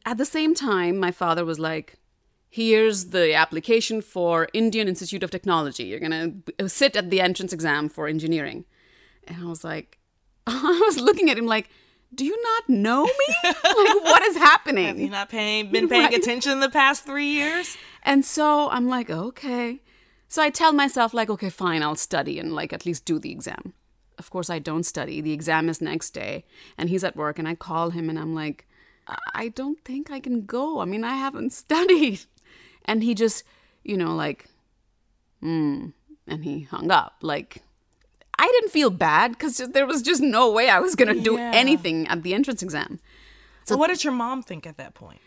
At 0.04 0.18
the 0.18 0.26
same 0.26 0.54
time, 0.54 0.98
my 0.98 1.10
father 1.10 1.44
was 1.44 1.58
like, 1.58 1.96
here's 2.58 3.06
the 3.06 3.34
application 3.34 4.00
for 4.00 4.48
Indian 4.52 4.86
Institute 4.88 5.22
of 5.24 5.30
Technology. 5.30 5.84
You're 5.84 5.98
going 6.08 6.42
to 6.58 6.68
sit 6.68 6.94
at 7.00 7.10
the 7.10 7.20
entrance 7.20 7.52
exam 7.52 7.88
for 7.88 8.06
engineering. 8.06 8.64
And 9.26 9.36
I 9.42 9.46
was 9.48 9.64
like, 9.64 9.98
I 10.46 10.82
was 10.86 10.98
looking 11.00 11.28
at 11.30 11.36
him 11.38 11.46
like, 11.46 11.68
do 12.14 12.24
you 12.24 12.36
not 12.50 12.68
know 12.68 13.04
me? 13.04 13.28
like, 13.44 14.04
what 14.12 14.22
is 14.22 14.36
happening? 14.36 14.86
Have 14.86 15.00
you 15.00 15.10
not 15.10 15.28
paying 15.30 15.72
been 15.72 15.88
paying 15.88 16.04
Right. 16.04 16.14
attention 16.22 16.60
the 16.60 16.70
past 16.70 17.04
three 17.04 17.26
years? 17.40 17.76
And 18.04 18.24
so 18.24 18.68
I'm 18.70 18.86
like, 18.88 19.10
okay. 19.10 19.80
So 20.28 20.40
I 20.40 20.50
tell 20.50 20.72
myself, 20.72 21.12
like, 21.12 21.30
okay, 21.30 21.50
fine, 21.50 21.82
I'll 21.82 21.96
study 21.96 22.38
and 22.38 22.52
like 22.54 22.72
at 22.72 22.86
least 22.86 23.04
do 23.04 23.18
the 23.18 23.32
exam. 23.32 23.72
Of 24.16 24.30
course, 24.30 24.48
I 24.48 24.60
don't 24.60 24.84
study. 24.84 25.20
The 25.20 25.32
exam 25.32 25.68
is 25.68 25.80
next 25.80 26.10
day, 26.10 26.44
and 26.78 26.88
he's 26.88 27.02
at 27.02 27.16
work, 27.16 27.36
and 27.40 27.48
I 27.48 27.56
call 27.56 27.90
him 27.90 28.08
and 28.08 28.16
I'm 28.18 28.32
like, 28.32 28.58
I 29.08 29.16
I 29.44 29.48
don't 29.48 29.80
think 29.84 30.04
I 30.12 30.20
can 30.20 30.46
go. 30.46 30.78
I 30.78 30.84
mean, 30.84 31.02
I 31.02 31.16
haven't 31.16 31.52
studied. 31.64 32.20
And 32.84 33.02
he 33.02 33.14
just, 33.14 33.44
you 33.82 33.96
know, 33.96 34.14
like, 34.14 34.46
hmm, 35.40 35.88
and 36.26 36.44
he 36.44 36.62
hung 36.62 36.90
up. 36.90 37.16
Like, 37.22 37.62
I 38.38 38.46
didn't 38.46 38.70
feel 38.72 38.90
bad 38.90 39.32
because 39.32 39.58
there 39.58 39.86
was 39.86 40.02
just 40.02 40.20
no 40.22 40.50
way 40.50 40.68
I 40.68 40.80
was 40.80 40.94
going 40.94 41.14
to 41.14 41.20
do 41.22 41.34
Yeah. 41.36 41.50
anything 41.54 42.06
at 42.08 42.22
the 42.22 42.34
entrance 42.34 42.62
exam. 42.62 43.00
So 43.64 43.76
what 43.76 43.88
did 43.88 44.04
your 44.04 44.12
mom 44.12 44.42
think 44.42 44.66
at 44.66 44.76
that 44.76 44.94
point? 44.94 45.20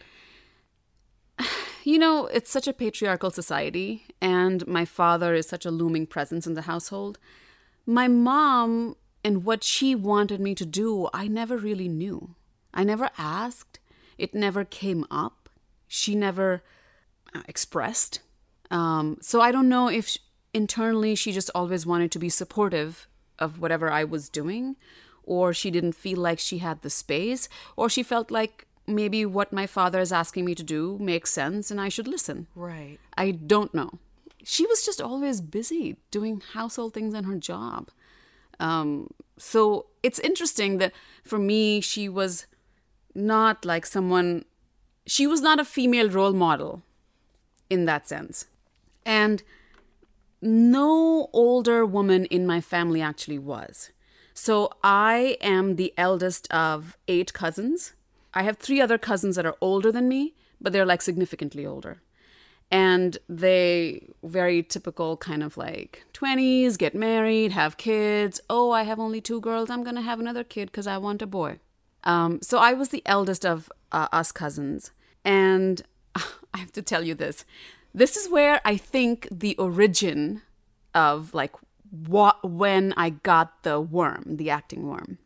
You 1.84 1.98
know, 2.00 2.26
it's 2.26 2.52
such 2.52 2.68
a 2.68 2.74
patriarchal 2.74 3.32
society, 3.32 4.04
and 4.20 4.68
my 4.68 4.84
father 4.84 5.34
is 5.34 5.48
such 5.48 5.66
a 5.66 5.72
looming 5.72 6.06
presence 6.06 6.46
in 6.46 6.54
the 6.54 6.64
household. 6.64 7.18
My 7.86 8.10
mom 8.10 8.98
and 9.24 9.46
what 9.46 9.64
she 9.64 9.96
wanted 9.96 10.42
me 10.42 10.54
to 10.56 10.66
do, 10.66 11.08
I 11.14 11.30
never 11.30 11.56
really 11.58 11.88
knew. 11.88 12.36
I 12.74 12.84
never 12.84 13.10
asked, 13.18 13.80
it 14.18 14.36
never 14.36 14.66
came 14.66 15.06
up, 15.10 15.48
she 15.88 16.14
never 16.14 16.62
expressed. 17.48 18.22
Um, 18.70 19.18
so 19.22 19.42
I 19.42 19.52
don't 19.52 19.70
know 19.70 19.88
if 19.90 20.10
sh- 20.10 20.18
internally 20.54 21.16
she 21.16 21.32
just 21.32 21.50
always 21.56 21.86
wanted 21.86 22.12
to 22.12 22.20
be 22.20 22.30
supportive 22.30 23.08
of 23.40 23.60
whatever 23.60 23.92
I 23.92 24.04
was 24.04 24.30
doing, 24.30 24.76
or 25.24 25.54
she 25.54 25.72
didn't 25.72 25.94
feel 25.94 26.20
like 26.20 26.40
she 26.40 26.60
had 26.60 26.82
the 26.82 26.90
space, 26.90 27.50
or 27.76 27.90
she 27.90 28.04
felt 28.04 28.32
like 28.32 28.68
maybe 28.88 29.26
what 29.26 29.52
my 29.52 29.68
father 29.68 30.00
is 30.00 30.14
asking 30.14 30.46
me 30.46 30.56
to 30.56 30.64
do 30.64 30.98
makes 31.00 31.32
sense 31.32 31.70
and 31.70 31.80
I 31.80 31.90
should 31.90 32.08
listen. 32.08 32.48
Right. 32.56 32.98
I 33.18 33.32
don't 33.32 33.74
know. 33.74 34.00
She 34.44 34.66
was 34.66 34.86
just 34.86 35.02
always 35.02 35.42
busy 35.42 35.98
doing 36.10 36.42
household 36.54 36.94
things 36.94 37.14
and 37.14 37.26
her 37.26 37.36
job. 37.36 37.90
Um, 38.60 39.10
so 39.38 39.88
it's 40.02 40.20
interesting 40.20 40.78
that 40.78 40.94
for 41.24 41.38
me, 41.38 41.82
she 41.82 42.08
was 42.08 42.48
not 43.14 43.66
like 43.66 43.86
someone, 43.86 44.46
she 45.06 45.28
was 45.28 45.42
not 45.42 45.60
a 45.60 45.66
female 45.66 46.10
role 46.10 46.34
model 46.34 46.82
in 47.70 47.86
that 47.86 48.08
sense. 48.08 48.46
And 49.06 49.44
no 50.42 51.30
older 51.34 51.86
woman 51.86 52.26
in 52.26 52.46
my 52.46 52.62
family 52.62 53.02
actually 53.02 53.40
was. 53.40 53.92
So 54.34 54.72
I 54.84 55.38
am 55.42 55.78
the 55.78 55.94
eldest 55.98 56.52
of 56.54 56.96
eight 57.08 57.34
cousins. 57.34 57.94
I 58.34 58.44
have 58.44 58.58
three 58.58 58.80
other 58.80 58.98
cousins 59.00 59.36
that 59.36 59.48
are 59.48 59.56
older 59.62 59.92
than 59.92 60.08
me, 60.08 60.36
but 60.62 60.74
they're 60.74 60.86
like 60.86 61.02
significantly 61.02 61.66
older. 61.66 62.02
And 62.70 63.18
they 63.28 64.10
very 64.22 64.62
typical 64.62 65.18
kind 65.18 65.42
of 65.42 65.58
like 65.58 66.06
20s, 66.14 66.78
get 66.78 66.94
married, 66.94 67.54
have 67.54 67.78
kids. 67.78 68.40
Oh, 68.50 68.72
I 68.72 68.84
have 68.84 69.00
only 69.00 69.22
two 69.22 69.42
girls. 69.42 69.70
I'm 69.70 69.84
going 69.84 69.96
to 69.96 70.02
have 70.02 70.20
another 70.20 70.44
kid 70.44 70.68
because 70.68 70.86
I 70.86 70.98
want 70.98 71.22
a 71.22 71.28
boy. 71.28 71.60
Um, 72.04 72.40
so 72.42 72.60
I 72.60 72.74
was 72.74 72.90
the 72.90 73.02
eldest 73.06 73.46
of 73.46 73.72
uh, 73.92 74.08
us 74.12 74.32
cousins. 74.32 74.92
And 75.26 75.82
I 76.54 76.58
have 76.60 76.72
to 76.74 76.82
tell 76.82 77.04
you 77.04 77.16
this. 77.16 77.46
This 77.94 78.16
is 78.16 78.30
where 78.30 78.62
I 78.64 78.78
think 78.78 79.28
the 79.32 79.56
origin 79.58 80.42
of 80.94 81.34
like 81.34 81.54
what 81.90 82.50
when 82.50 82.94
I 82.98 83.10
got 83.12 83.64
the 83.64 83.80
worm, 83.80 84.38
the 84.38 84.50
acting 84.50 84.88
worm. 84.88 85.18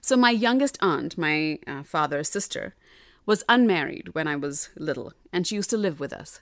So 0.00 0.16
my 0.16 0.30
youngest 0.30 0.78
aunt, 0.80 1.16
my 1.16 1.58
uh, 1.66 1.82
father's 1.84 2.28
sister, 2.28 2.74
was 3.24 3.44
unmarried 3.48 4.14
when 4.14 4.26
I 4.26 4.34
was 4.34 4.70
little, 4.76 5.12
and 5.32 5.46
she 5.46 5.54
used 5.54 5.70
to 5.70 5.76
live 5.76 6.00
with 6.00 6.12
us. 6.12 6.40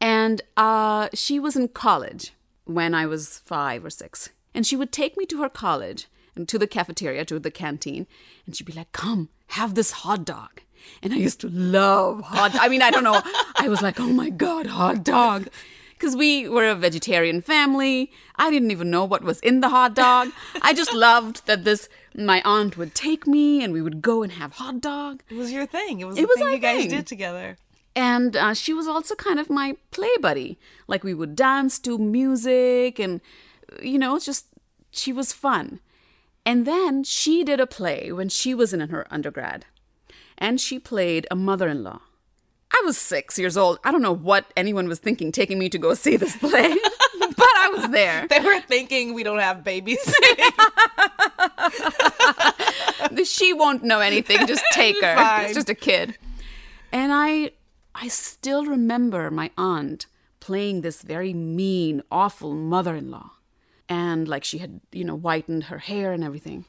And 0.00 0.40
uh, 0.56 1.10
she 1.12 1.38
was 1.38 1.56
in 1.56 1.68
college 1.68 2.32
when 2.64 2.94
I 2.94 3.04
was 3.04 3.38
five 3.40 3.84
or 3.84 3.90
six, 3.90 4.30
and 4.54 4.66
she 4.66 4.76
would 4.76 4.92
take 4.92 5.18
me 5.18 5.26
to 5.26 5.42
her 5.42 5.50
college 5.50 6.06
and 6.34 6.48
to 6.48 6.58
the 6.58 6.66
cafeteria, 6.66 7.24
to 7.26 7.38
the 7.38 7.50
canteen, 7.50 8.06
and 8.46 8.56
she'd 8.56 8.66
be 8.66 8.72
like, 8.72 8.92
"Come, 8.92 9.28
have 9.48 9.74
this 9.74 9.90
hot 9.90 10.24
dog." 10.24 10.62
And 11.02 11.12
I 11.12 11.16
used 11.16 11.40
to 11.40 11.48
love 11.48 12.20
hot. 12.22 12.52
I 12.54 12.68
mean, 12.68 12.82
I 12.82 12.90
don't 12.90 13.04
know. 13.04 13.20
I 13.56 13.68
was 13.68 13.80
like, 13.82 13.98
"Oh 14.00 14.12
my 14.12 14.30
god, 14.30 14.66
hot 14.66 15.04
dog." 15.04 15.48
because 16.00 16.16
we 16.16 16.48
were 16.48 16.66
a 16.66 16.74
vegetarian 16.74 17.42
family. 17.42 18.10
I 18.36 18.50
didn't 18.50 18.70
even 18.70 18.90
know 18.90 19.04
what 19.04 19.22
was 19.22 19.38
in 19.40 19.60
the 19.60 19.68
hot 19.68 19.94
dog. 19.94 20.30
I 20.62 20.72
just 20.72 20.94
loved 20.94 21.44
that 21.46 21.64
this 21.64 21.90
my 22.14 22.40
aunt 22.42 22.78
would 22.78 22.94
take 22.94 23.26
me 23.26 23.62
and 23.62 23.70
we 23.74 23.82
would 23.82 24.00
go 24.00 24.22
and 24.22 24.32
have 24.32 24.54
hot 24.54 24.80
dog. 24.80 25.22
It 25.28 25.34
was 25.34 25.52
your 25.52 25.66
thing. 25.66 26.00
It 26.00 26.06
was 26.06 26.16
It 26.16 26.22
the 26.22 26.26
was 26.28 26.38
thing 26.38 26.52
you 26.52 26.58
guys 26.58 26.80
thing. 26.80 26.88
did 26.90 27.06
together. 27.06 27.58
And 27.94 28.34
uh, 28.34 28.54
she 28.54 28.72
was 28.72 28.86
also 28.88 29.14
kind 29.14 29.38
of 29.38 29.50
my 29.50 29.76
play 29.90 30.08
buddy. 30.22 30.58
Like 30.88 31.04
we 31.04 31.12
would 31.12 31.36
dance 31.36 31.78
to 31.80 31.98
music 31.98 32.98
and, 32.98 33.20
you 33.82 33.98
know, 33.98 34.16
it's 34.16 34.24
just, 34.24 34.46
she 34.90 35.12
was 35.12 35.34
fun. 35.34 35.80
And 36.46 36.66
then 36.66 37.04
she 37.04 37.44
did 37.44 37.60
a 37.60 37.66
play 37.66 38.10
when 38.10 38.30
she 38.30 38.54
was 38.54 38.72
in 38.72 38.80
her 38.88 39.06
undergrad. 39.10 39.66
And 40.40 40.60
she 40.60 40.78
played 40.78 41.26
a 41.30 41.36
mother 41.36 41.68
in 41.68 41.84
law. 41.84 42.00
I 42.72 42.82
was 42.84 42.96
six 42.96 43.38
years 43.38 43.56
old. 43.56 43.78
I 43.84 43.90
don't 43.90 44.02
know 44.02 44.14
what 44.14 44.46
anyone 44.56 44.88
was 44.88 44.98
thinking 44.98 45.32
taking 45.32 45.58
me 45.58 45.68
to 45.70 45.78
go 45.78 45.94
see 45.94 46.16
this 46.16 46.36
play, 46.36 46.68
but 47.18 47.38
I 47.38 47.74
was 47.76 47.90
there. 47.90 48.26
They 48.28 48.40
were 48.40 48.60
thinking 48.60 49.12
we 49.12 49.22
don't 49.22 49.40
have 49.40 49.64
babies. 49.64 49.98
she 53.28 53.52
won't 53.52 53.82
know 53.82 54.00
anything. 54.00 54.46
Just 54.46 54.64
take 54.72 55.02
her. 55.02 55.16
Fine. 55.16 55.44
It's 55.46 55.54
just 55.54 55.68
a 55.68 55.74
kid. 55.74 56.16
And 56.92 57.12
I, 57.12 57.50
I 57.94 58.08
still 58.08 58.64
remember 58.64 59.30
my 59.30 59.50
aunt 59.58 60.06
playing 60.38 60.80
this 60.80 61.02
very 61.02 61.34
mean, 61.34 62.02
awful 62.10 62.54
mother-in-law, 62.54 63.30
and 63.88 64.28
like 64.28 64.44
she 64.44 64.58
had, 64.58 64.80
you 64.92 65.04
know, 65.04 65.16
whitened 65.16 65.64
her 65.64 65.78
hair 65.78 66.12
and 66.12 66.24
everything. 66.24 66.64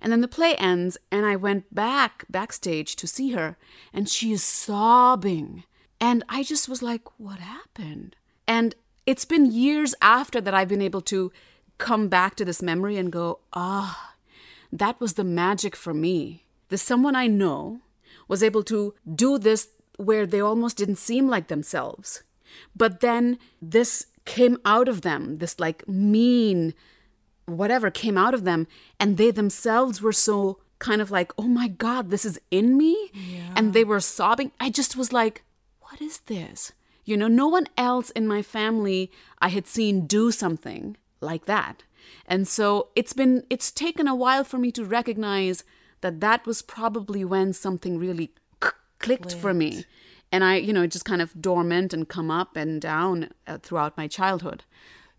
And 0.00 0.12
then 0.12 0.20
the 0.20 0.28
play 0.28 0.54
ends, 0.56 0.98
and 1.10 1.24
I 1.24 1.36
went 1.36 1.74
back 1.74 2.24
backstage 2.28 2.96
to 2.96 3.06
see 3.06 3.32
her, 3.32 3.56
and 3.92 4.08
she 4.08 4.32
is 4.32 4.42
sobbing. 4.42 5.64
And 6.00 6.22
I 6.28 6.42
just 6.42 6.68
was 6.68 6.82
like, 6.82 7.02
what 7.18 7.38
happened? 7.38 8.16
And 8.46 8.74
it's 9.06 9.24
been 9.24 9.50
years 9.50 9.94
after 10.02 10.40
that 10.40 10.54
I've 10.54 10.68
been 10.68 10.82
able 10.82 11.00
to 11.02 11.32
come 11.78 12.08
back 12.08 12.34
to 12.36 12.44
this 12.44 12.62
memory 12.62 12.96
and 12.96 13.12
go, 13.12 13.40
ah, 13.52 14.14
that 14.72 15.00
was 15.00 15.14
the 15.14 15.24
magic 15.24 15.76
for 15.76 15.94
me. 15.94 16.44
The 16.68 16.78
someone 16.78 17.16
I 17.16 17.26
know 17.26 17.80
was 18.28 18.42
able 18.42 18.62
to 18.64 18.94
do 19.14 19.38
this 19.38 19.68
where 19.96 20.26
they 20.26 20.40
almost 20.40 20.76
didn't 20.76 20.96
seem 20.96 21.28
like 21.28 21.48
themselves. 21.48 22.22
But 22.74 23.00
then 23.00 23.38
this 23.62 24.06
came 24.24 24.58
out 24.64 24.88
of 24.88 25.02
them, 25.02 25.38
this 25.38 25.60
like 25.60 25.86
mean, 25.88 26.74
whatever 27.46 27.90
came 27.90 28.18
out 28.18 28.34
of 28.34 28.44
them, 28.44 28.66
and 29.00 29.16
they 29.16 29.30
themselves 29.30 30.02
were 30.02 30.12
so 30.12 30.58
kind 30.78 31.00
of 31.00 31.10
like, 31.10 31.32
oh 31.38 31.48
my 31.48 31.68
God, 31.68 32.10
this 32.10 32.24
is 32.24 32.38
in 32.50 32.76
me. 32.76 33.10
And 33.56 33.72
they 33.72 33.84
were 33.84 34.00
sobbing. 34.00 34.52
I 34.60 34.68
just 34.70 34.96
was 34.96 35.12
like, 35.12 35.42
what 35.80 36.02
is 36.02 36.18
this? 36.26 36.72
You 37.04 37.16
know, 37.16 37.28
no 37.28 37.48
one 37.48 37.66
else 37.78 38.10
in 38.10 38.26
my 38.26 38.42
family 38.42 39.10
I 39.38 39.48
had 39.48 39.66
seen 39.66 40.06
do 40.06 40.30
something 40.32 40.96
like 41.20 41.46
that. 41.46 41.84
And 42.26 42.46
so 42.46 42.88
it's 42.94 43.12
been, 43.12 43.44
it's 43.48 43.70
taken 43.70 44.06
a 44.06 44.14
while 44.14 44.44
for 44.44 44.58
me 44.58 44.70
to 44.72 44.84
recognize 44.84 45.64
that 46.00 46.20
that 46.20 46.46
was 46.46 46.60
probably 46.62 47.24
when 47.24 47.52
something 47.52 47.98
really 47.98 48.32
c- 48.62 48.70
clicked 48.98 49.34
for 49.34 49.54
me. 49.54 49.84
And 50.30 50.44
I, 50.44 50.56
you 50.56 50.72
know, 50.72 50.82
it 50.82 50.90
just 50.90 51.04
kind 51.04 51.22
of 51.22 51.40
dormant 51.40 51.94
and 51.94 52.08
come 52.08 52.30
up 52.30 52.56
and 52.56 52.80
down 52.82 53.30
uh, 53.46 53.58
throughout 53.58 53.96
my 53.96 54.08
childhood. 54.08 54.64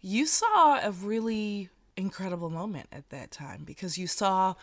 you 0.02 0.26
saw 0.26 0.80
a 0.84 0.92
really 0.92 1.70
incredible 1.98 2.50
moment 2.50 2.88
at 2.92 3.10
that 3.10 3.32
time 3.32 3.64
because 3.66 3.98
you 3.98 4.08
saw 4.08 4.54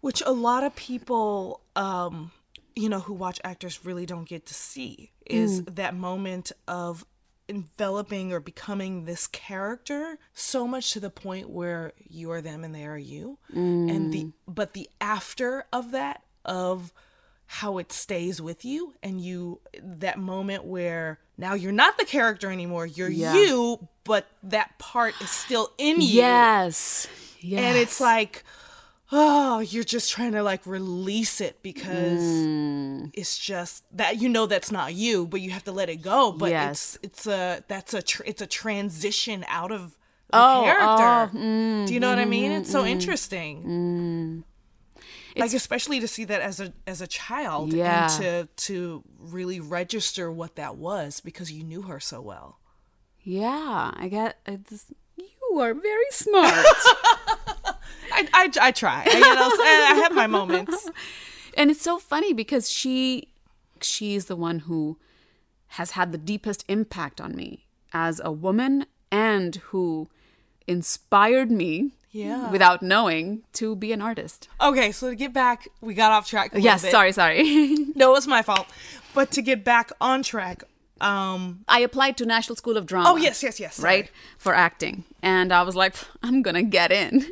which 0.00 0.22
a 0.26 0.32
lot 0.32 0.64
of 0.64 0.74
people 0.76 1.60
um 1.76 2.30
you 2.76 2.88
know 2.88 3.00
who 3.00 3.14
watch 3.14 3.40
actors 3.44 3.84
really 3.84 4.06
don't 4.06 4.28
get 4.28 4.46
to 4.46 4.54
see 4.54 5.10
is 5.26 5.62
that 5.64 5.94
moment 5.94 6.52
of 6.66 7.04
enveloping 7.48 8.32
or 8.32 8.40
becoming 8.40 9.04
this 9.04 9.26
character 9.26 10.18
so 10.34 10.66
much 10.66 10.92
to 10.92 11.00
the 11.00 11.10
point 11.10 11.48
where 11.48 11.92
you 12.08 12.30
are 12.30 12.42
them 12.42 12.62
and 12.62 12.74
they 12.74 12.84
are 12.84 12.98
you. 12.98 13.38
And 13.88 14.12
the 14.12 14.32
but 14.46 14.74
the 14.74 14.88
after 15.00 15.64
of 15.72 15.90
that 15.92 16.22
of 16.44 16.92
how 17.46 17.78
it 17.78 17.90
stays 17.90 18.42
with 18.42 18.64
you 18.64 18.94
and 19.02 19.20
you 19.20 19.60
that 19.82 20.18
moment 20.18 20.64
where 20.64 21.18
now 21.38 21.54
you're 21.54 21.72
not 21.72 21.96
the 21.96 22.04
character 22.04 22.50
anymore 22.50 22.84
you're 22.86 23.08
Yeah. 23.08 23.34
you 23.34 23.88
but 24.04 24.26
that 24.42 24.78
part 24.78 25.14
is 25.22 25.30
still 25.30 25.70
in 25.78 26.00
you 26.00 26.08
Yes. 26.08 27.06
Yes. 27.40 27.60
and 27.62 27.76
it's 27.78 28.00
like 28.00 28.44
oh 29.10 29.60
you're 29.60 29.84
just 29.84 30.10
trying 30.10 30.32
to 30.32 30.42
like 30.42 30.66
release 30.66 31.40
it 31.40 31.62
because 31.62 32.20
Mm. 32.20 33.10
it's 33.14 33.38
just 33.38 33.84
that 33.96 34.20
you 34.20 34.28
know 34.28 34.44
that's 34.46 34.70
not 34.70 34.92
you 34.94 35.26
but 35.26 35.40
you 35.40 35.50
have 35.52 35.64
to 35.64 35.72
let 35.72 35.88
it 35.88 36.02
go 36.02 36.32
but 36.32 36.50
Yes. 36.50 36.98
it's 37.02 37.24
it's 37.24 37.26
a 37.26 37.64
that's 37.68 37.94
a 37.94 38.02
tr- 38.02 38.24
it's 38.26 38.42
a 38.42 38.46
transition 38.46 39.44
out 39.48 39.72
of 39.72 39.92
the 40.30 40.36
Oh, 40.38 40.62
character 40.64 41.38
oh, 41.38 41.38
mm, 41.38 41.86
do 41.86 41.94
you 41.94 42.00
know 42.00 42.10
what 42.10 42.18
i 42.18 42.26
mean 42.26 42.50
mm-hmm, 42.50 42.60
it's 42.60 42.70
so 42.70 42.84
interesting 42.84 44.44
like 45.38 45.52
especially 45.54 46.00
to 46.00 46.08
see 46.08 46.24
that 46.24 46.40
as 46.40 46.60
a 46.60 46.72
as 46.86 47.00
a 47.00 47.06
child 47.06 47.72
Yeah. 47.72 48.04
and 48.04 48.22
to 48.22 48.48
to 48.66 49.04
really 49.18 49.60
register 49.60 50.30
what 50.32 50.56
that 50.56 50.76
was 50.76 51.20
because 51.20 51.50
you 51.52 51.64
knew 51.64 51.82
her 51.82 52.00
so 52.00 52.20
well 52.20 52.58
yeah, 53.22 53.92
I 53.94 54.08
get 54.08 54.38
it's, 54.46 54.86
you 55.16 55.58
are 55.60 55.74
very 55.74 56.10
smart. 56.10 56.54
i 58.12 58.26
i, 58.32 58.50
I 58.60 58.70
try 58.72 59.02
I, 59.06 59.14
you 59.14 59.20
know, 59.20 59.50
I 59.92 60.00
have 60.02 60.14
my 60.14 60.26
moments 60.26 60.88
and 61.56 61.70
it's 61.70 61.82
so 61.82 61.98
funny 61.98 62.32
because 62.32 62.70
she 62.70 63.28
she's 63.80 64.26
the 64.26 64.36
one 64.36 64.60
who 64.60 64.98
has 65.72 65.90
had 65.92 66.12
the 66.12 66.18
deepest 66.18 66.64
impact 66.68 67.20
on 67.20 67.34
me 67.36 67.66
as 67.92 68.20
a 68.24 68.32
woman 68.32 68.86
and 69.12 69.56
who 69.70 70.08
inspired 70.66 71.50
me 71.50 71.92
Yeah. 72.10 72.50
without 72.50 72.82
knowing 72.82 73.42
to 73.54 73.76
be 73.76 73.92
an 73.92 74.00
artist. 74.00 74.48
okay 74.60 74.92
so 74.92 75.10
to 75.10 75.14
get 75.16 75.32
back 75.32 75.68
we 75.80 75.92
got 75.94 76.10
off 76.12 76.26
track 76.26 76.54
a 76.54 76.60
Yes, 76.60 76.82
bit. 76.82 76.90
sorry, 76.90 77.12
sorry. 77.12 77.38
No, 77.94 78.14
it's 78.16 78.26
my 78.26 78.42
fault. 78.42 78.66
But 79.14 79.30
to 79.32 79.42
get 79.42 79.62
back 79.64 79.90
on 80.00 80.22
track, 80.22 80.64
um 81.00 81.64
I 81.68 81.80
applied 81.80 82.16
to 82.18 82.24
National 82.26 82.56
School 82.56 82.76
of 82.76 82.84
Drama. 82.86 83.10
Oh 83.10 83.16
yes, 83.16 83.42
yes, 83.42 83.60
yes. 83.60 83.74
sorry. 83.76 83.88
right 83.94 84.10
for 84.38 84.52
acting 84.54 85.04
and 85.22 85.52
i 85.52 85.62
was 85.62 85.76
like 85.76 85.94
i'm 86.24 86.42
gonna 86.42 86.62
get 86.78 86.90
in 86.92 87.24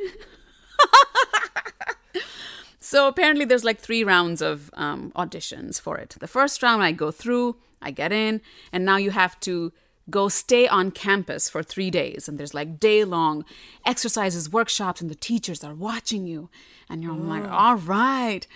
so 2.81 3.09
apparently 3.09 3.45
there's 3.45 3.65
like 3.65 3.81
three 3.81 4.05
rounds 4.05 4.41
of 4.43 4.71
um, 4.75 5.12
auditions 5.17 5.81
for 5.81 5.97
it 5.99 6.17
the 6.21 6.29
first 6.29 6.62
round 6.62 6.83
i 6.83 6.93
go 6.93 7.11
through 7.11 7.57
i 7.83 7.91
get 7.91 8.12
in 8.12 8.41
and 8.73 8.85
now 8.85 8.97
you 8.97 9.11
have 9.11 9.39
to 9.41 9.73
go 10.09 10.29
stay 10.29 10.69
on 10.69 10.90
campus 10.90 11.49
for 11.49 11.62
three 11.62 11.90
days 11.90 12.29
and 12.29 12.38
there's 12.38 12.55
like 12.55 12.79
day 12.79 13.05
long 13.05 13.45
exercises 13.85 14.51
workshops 14.51 15.01
and 15.01 15.11
the 15.11 15.16
teachers 15.16 15.64
are 15.64 15.75
watching 15.75 16.27
you 16.27 16.49
and 16.88 17.03
you're 17.03 17.12
like 17.12 17.45
all 17.51 17.77
right. 17.77 18.47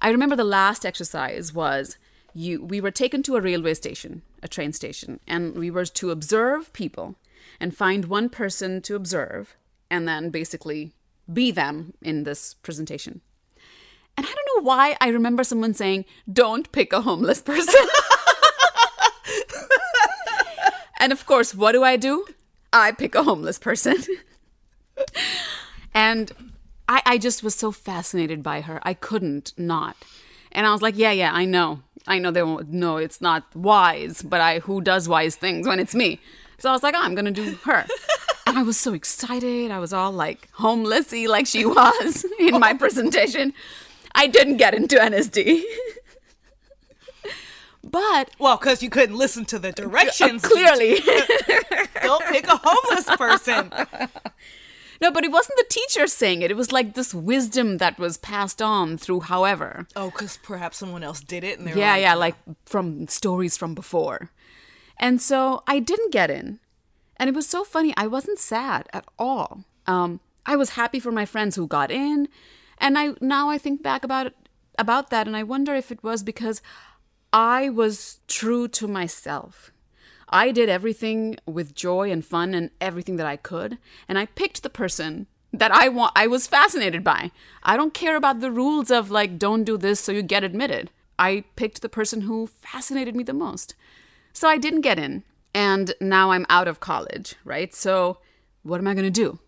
I 0.00 0.10
remember 0.10 0.36
the 0.36 0.44
last 0.44 0.86
exercise 0.86 1.52
was 1.52 1.98
you 2.34 2.62
we 2.62 2.80
were 2.80 2.90
taken 2.90 3.22
to 3.24 3.36
a 3.36 3.40
railway 3.40 3.74
station 3.74 4.22
a 4.42 4.48
train 4.48 4.72
station 4.72 5.20
and 5.26 5.56
we 5.56 5.70
were 5.70 5.86
to 5.86 6.10
observe 6.10 6.72
people 6.72 7.16
and 7.60 7.76
find 7.76 8.06
one 8.06 8.28
person 8.28 8.80
to 8.82 8.94
observe 8.94 9.56
and 9.90 10.06
then 10.08 10.30
basically 10.30 10.92
be 11.32 11.50
them 11.50 11.94
in 12.02 12.24
this 12.24 12.54
presentation. 12.54 13.20
And 14.16 14.26
i 14.26 14.32
don't 14.34 14.56
know 14.56 14.66
why 14.66 14.96
i 15.00 15.08
remember 15.08 15.44
someone 15.44 15.74
saying 15.74 16.06
don't 16.32 16.72
pick 16.72 16.94
a 16.94 17.02
homeless 17.02 17.42
person 17.42 17.84
and 20.98 21.12
of 21.12 21.26
course 21.26 21.54
what 21.54 21.72
do 21.72 21.82
i 21.82 21.96
do 21.96 22.26
i 22.72 22.90
pick 22.92 23.14
a 23.14 23.22
homeless 23.22 23.58
person 23.58 23.96
and 25.94 26.32
I, 26.88 27.02
I 27.04 27.18
just 27.18 27.42
was 27.42 27.54
so 27.54 27.72
fascinated 27.72 28.42
by 28.42 28.60
her 28.62 28.80
i 28.82 28.94
couldn't 28.94 29.52
not 29.56 29.96
and 30.52 30.66
i 30.66 30.72
was 30.72 30.82
like 30.82 30.96
yeah 30.96 31.12
yeah 31.12 31.32
i 31.32 31.44
know 31.44 31.82
I 32.06 32.18
know 32.18 32.30
they 32.30 32.42
won't 32.42 32.70
know 32.70 32.98
it's 32.98 33.20
not 33.20 33.44
wise, 33.54 34.22
but 34.22 34.40
I 34.40 34.60
who 34.60 34.80
does 34.80 35.08
wise 35.08 35.34
things 35.34 35.66
when 35.66 35.80
it's 35.80 35.94
me. 35.94 36.20
So 36.58 36.70
I 36.70 36.72
was 36.72 36.82
like, 36.82 36.94
oh, 36.94 37.02
I'm 37.02 37.14
gonna 37.14 37.30
do 37.30 37.56
her. 37.64 37.86
And 38.46 38.56
I 38.56 38.62
was 38.62 38.78
so 38.78 38.94
excited. 38.94 39.70
I 39.70 39.80
was 39.80 39.92
all 39.92 40.12
like 40.12 40.48
homelessy 40.52 41.26
like 41.26 41.46
she 41.46 41.66
was 41.66 42.24
in 42.38 42.60
my 42.60 42.74
presentation. 42.74 43.52
I 44.14 44.28
didn't 44.28 44.56
get 44.56 44.72
into 44.72 44.96
NSD. 44.96 45.62
But 47.96 48.30
Well, 48.38 48.56
because 48.58 48.82
you 48.82 48.90
couldn't 48.90 49.16
listen 49.16 49.44
to 49.46 49.58
the 49.58 49.72
directions. 49.72 50.42
clearly 50.42 51.00
Don't 52.02 52.24
pick 52.26 52.46
a 52.46 52.60
homeless 52.62 53.08
person. 53.16 53.72
No, 54.98 55.10
but 55.10 55.24
it 55.24 55.30
wasn't 55.30 55.58
the 55.58 55.66
teacher 55.68 56.06
saying 56.06 56.40
it. 56.40 56.50
It 56.50 56.56
was 56.56 56.72
like 56.72 56.94
this 56.94 57.12
wisdom 57.12 57.76
that 57.76 57.98
was 57.98 58.16
passed 58.16 58.62
on 58.62 58.96
through 58.96 59.20
however. 59.20 59.86
Oh, 59.94 60.08
because 60.10 60.38
perhaps 60.42 60.78
someone 60.78 61.02
else 61.04 61.20
did 61.20 61.44
it, 61.44 61.58
and 61.58 61.68
Yeah, 61.68 61.92
like, 61.92 62.00
yeah, 62.00 62.14
like 62.14 62.34
from 62.64 63.06
stories 63.06 63.58
from 63.58 63.74
before. 63.74 64.30
And 64.98 65.20
so 65.20 65.62
I 65.66 65.80
didn't 65.80 66.12
get 66.12 66.30
in. 66.30 66.60
And 67.18 67.28
it 67.28 67.34
was 67.36 67.46
so 67.46 67.62
funny. 67.62 67.92
I 67.94 68.06
wasn't 68.06 68.38
sad 68.38 68.88
at 68.94 69.04
all. 69.18 69.64
Um, 69.86 70.20
I 70.46 70.56
was 70.56 70.70
happy 70.70 70.98
for 70.98 71.12
my 71.12 71.26
friends 71.26 71.56
who 71.56 71.66
got 71.66 71.90
in. 71.90 72.28
And 72.78 72.96
I 72.96 73.04
now 73.20 73.50
I 73.50 73.58
think 73.58 73.82
back 73.82 74.02
about 74.02 74.26
it, 74.28 74.34
about 74.78 75.10
that 75.10 75.26
and 75.26 75.36
I 75.36 75.42
wonder 75.42 75.74
if 75.74 75.92
it 75.92 76.02
was 76.02 76.22
because 76.22 76.62
I 77.36 77.68
was 77.68 78.20
true 78.28 78.66
to 78.68 78.88
myself. 78.88 79.70
I 80.26 80.52
did 80.52 80.70
everything 80.70 81.36
with 81.44 81.74
joy 81.74 82.10
and 82.10 82.24
fun 82.24 82.54
and 82.54 82.70
everything 82.80 83.16
that 83.16 83.26
I 83.26 83.36
could, 83.36 83.76
and 84.08 84.18
I 84.18 84.24
picked 84.24 84.62
the 84.62 84.70
person 84.70 85.26
that 85.52 85.70
I 85.70 85.88
want 85.88 86.14
I 86.16 86.28
was 86.28 86.46
fascinated 86.46 87.04
by. 87.04 87.30
I 87.62 87.76
don't 87.76 87.92
care 87.92 88.16
about 88.16 88.40
the 88.40 88.50
rules 88.50 88.90
of 88.90 89.10
like 89.10 89.38
don't 89.38 89.64
do 89.64 89.76
this 89.76 90.00
so 90.00 90.12
you 90.12 90.22
get 90.22 90.44
admitted. 90.44 90.90
I 91.18 91.44
picked 91.56 91.82
the 91.82 91.90
person 91.90 92.22
who 92.22 92.46
fascinated 92.46 93.14
me 93.14 93.22
the 93.22 93.34
most. 93.34 93.74
So 94.32 94.48
I 94.48 94.56
didn't 94.56 94.80
get 94.80 94.98
in, 94.98 95.22
and 95.52 95.92
now 96.00 96.30
I'm 96.30 96.46
out 96.48 96.68
of 96.68 96.80
college, 96.80 97.34
right? 97.44 97.74
So 97.74 98.16
what 98.62 98.80
am 98.80 98.88
I 98.88 98.94
going 98.94 99.04
to 99.04 99.10
do? 99.10 99.40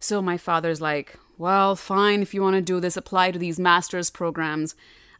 So 0.00 0.22
my 0.22 0.38
father's 0.38 0.80
like, 0.80 1.18
well, 1.36 1.76
fine, 1.76 2.22
if 2.22 2.32
you 2.32 2.40
want 2.40 2.56
to 2.56 2.62
do 2.62 2.80
this, 2.80 2.96
apply 2.96 3.30
to 3.30 3.38
these 3.38 3.60
master's 3.60 4.08
programs, 4.08 4.74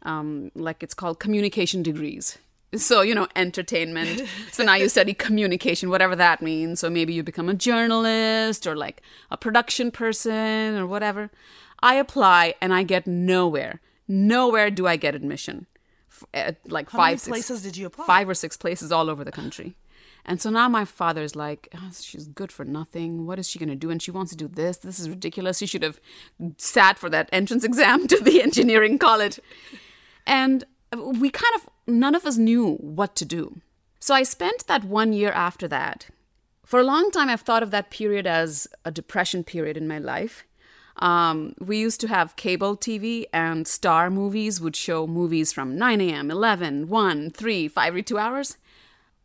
um, 0.05 0.51
like 0.55 0.81
it's 0.83 0.93
called 0.93 1.19
communication 1.19 1.83
degrees. 1.83 2.37
So, 2.75 3.01
you 3.01 3.15
know, 3.15 3.27
entertainment. 3.35 4.23
so 4.51 4.63
now 4.63 4.75
you 4.75 4.89
study 4.89 5.13
communication, 5.13 5.89
whatever 5.89 6.15
that 6.15 6.41
means. 6.41 6.79
So 6.79 6.89
maybe 6.89 7.13
you 7.13 7.23
become 7.23 7.49
a 7.49 7.53
journalist 7.53 8.67
or 8.67 8.75
like 8.75 9.01
a 9.31 9.37
production 9.37 9.91
person 9.91 10.75
or 10.77 10.85
whatever. 10.85 11.29
I 11.79 11.95
apply 11.95 12.55
and 12.61 12.73
I 12.73 12.83
get 12.83 13.07
nowhere. 13.07 13.81
Nowhere 14.07 14.69
do 14.71 14.87
I 14.87 14.95
get 14.97 15.15
admission. 15.15 15.67
At 16.33 16.57
like 16.69 16.89
How 16.89 16.97
five 16.99 17.07
many 17.09 17.17
six- 17.17 17.27
places 17.29 17.63
did 17.63 17.77
you 17.77 17.87
apply? 17.87 18.05
Five 18.05 18.29
or 18.29 18.33
six 18.33 18.55
places 18.57 18.91
all 18.91 19.09
over 19.09 19.23
the 19.23 19.31
country. 19.31 19.75
And 20.27 20.41
so 20.41 20.49
now 20.49 20.67
my 20.67 20.85
father's 20.85 21.35
like, 21.35 21.69
oh, 21.75 21.91
she's 22.01 22.27
good 22.27 22.51
for 22.51 22.65
nothing. 22.65 23.27
What 23.27 23.37
is 23.37 23.47
she 23.47 23.59
going 23.59 23.69
to 23.69 23.75
do? 23.75 23.91
And 23.91 24.01
she 24.01 24.09
wants 24.09 24.31
to 24.31 24.37
do 24.37 24.47
this. 24.47 24.77
This 24.77 24.99
is 24.99 25.07
ridiculous. 25.07 25.59
She 25.59 25.67
should 25.67 25.83
have 25.83 25.99
sat 26.57 26.97
for 26.97 27.09
that 27.11 27.29
entrance 27.31 27.63
exam 27.63 28.07
to 28.11 28.19
the 28.19 28.41
engineering 28.41 28.97
college. 28.97 29.39
And 30.25 30.63
we 30.93 31.29
kind 31.29 31.55
of, 31.55 31.69
none 31.87 32.15
of 32.15 32.25
us 32.25 32.37
knew 32.37 32.75
what 32.75 33.15
to 33.17 33.25
do. 33.25 33.61
So 33.99 34.13
I 34.13 34.23
spent 34.23 34.67
that 34.67 34.83
one 34.83 35.13
year 35.13 35.31
after 35.31 35.67
that. 35.67 36.07
For 36.65 36.79
a 36.79 36.83
long 36.83 37.11
time, 37.11 37.29
I've 37.29 37.41
thought 37.41 37.63
of 37.63 37.71
that 37.71 37.91
period 37.91 38.25
as 38.25 38.67
a 38.83 38.91
depression 38.91 39.43
period 39.43 39.77
in 39.77 39.87
my 39.87 39.99
life. 39.99 40.43
Um, 40.97 41.53
we 41.59 41.77
used 41.77 41.99
to 42.01 42.07
have 42.07 42.37
cable 42.37 42.77
TV, 42.77 43.25
and 43.33 43.67
Star 43.67 44.09
Movies 44.09 44.61
would 44.61 44.75
show 44.75 45.05
movies 45.05 45.51
from 45.51 45.77
9 45.77 46.01
a.m., 46.01 46.31
11, 46.31 46.87
1, 46.87 47.29
3, 47.31 47.67
5, 47.67 47.87
every 47.87 48.03
two 48.03 48.17
hours 48.17 48.57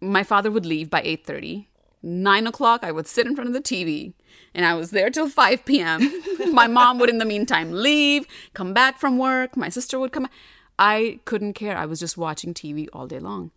my 0.00 0.22
father 0.22 0.50
would 0.50 0.66
leave 0.66 0.90
by 0.90 1.02
8.30 1.02 1.66
9 2.02 2.46
o'clock 2.46 2.82
i 2.82 2.90
would 2.90 3.06
sit 3.06 3.26
in 3.26 3.34
front 3.34 3.48
of 3.48 3.54
the 3.54 3.60
tv 3.60 4.14
and 4.54 4.64
i 4.64 4.74
was 4.74 4.90
there 4.90 5.10
till 5.10 5.28
5 5.28 5.64
p.m 5.64 6.10
my 6.52 6.66
mom 6.66 6.98
would 6.98 7.10
in 7.10 7.18
the 7.18 7.24
meantime 7.24 7.70
leave 7.72 8.26
come 8.54 8.72
back 8.72 8.98
from 8.98 9.18
work 9.18 9.56
my 9.56 9.68
sister 9.68 9.98
would 9.98 10.12
come 10.12 10.28
i 10.80 11.20
couldn't 11.26 11.52
care. 11.52 11.76
I 11.76 11.86
was 11.86 12.00
just 12.00 12.16
watching 12.16 12.54
tv 12.54 12.88
all 12.92 13.06
day 13.06 13.20
long. 13.20 13.52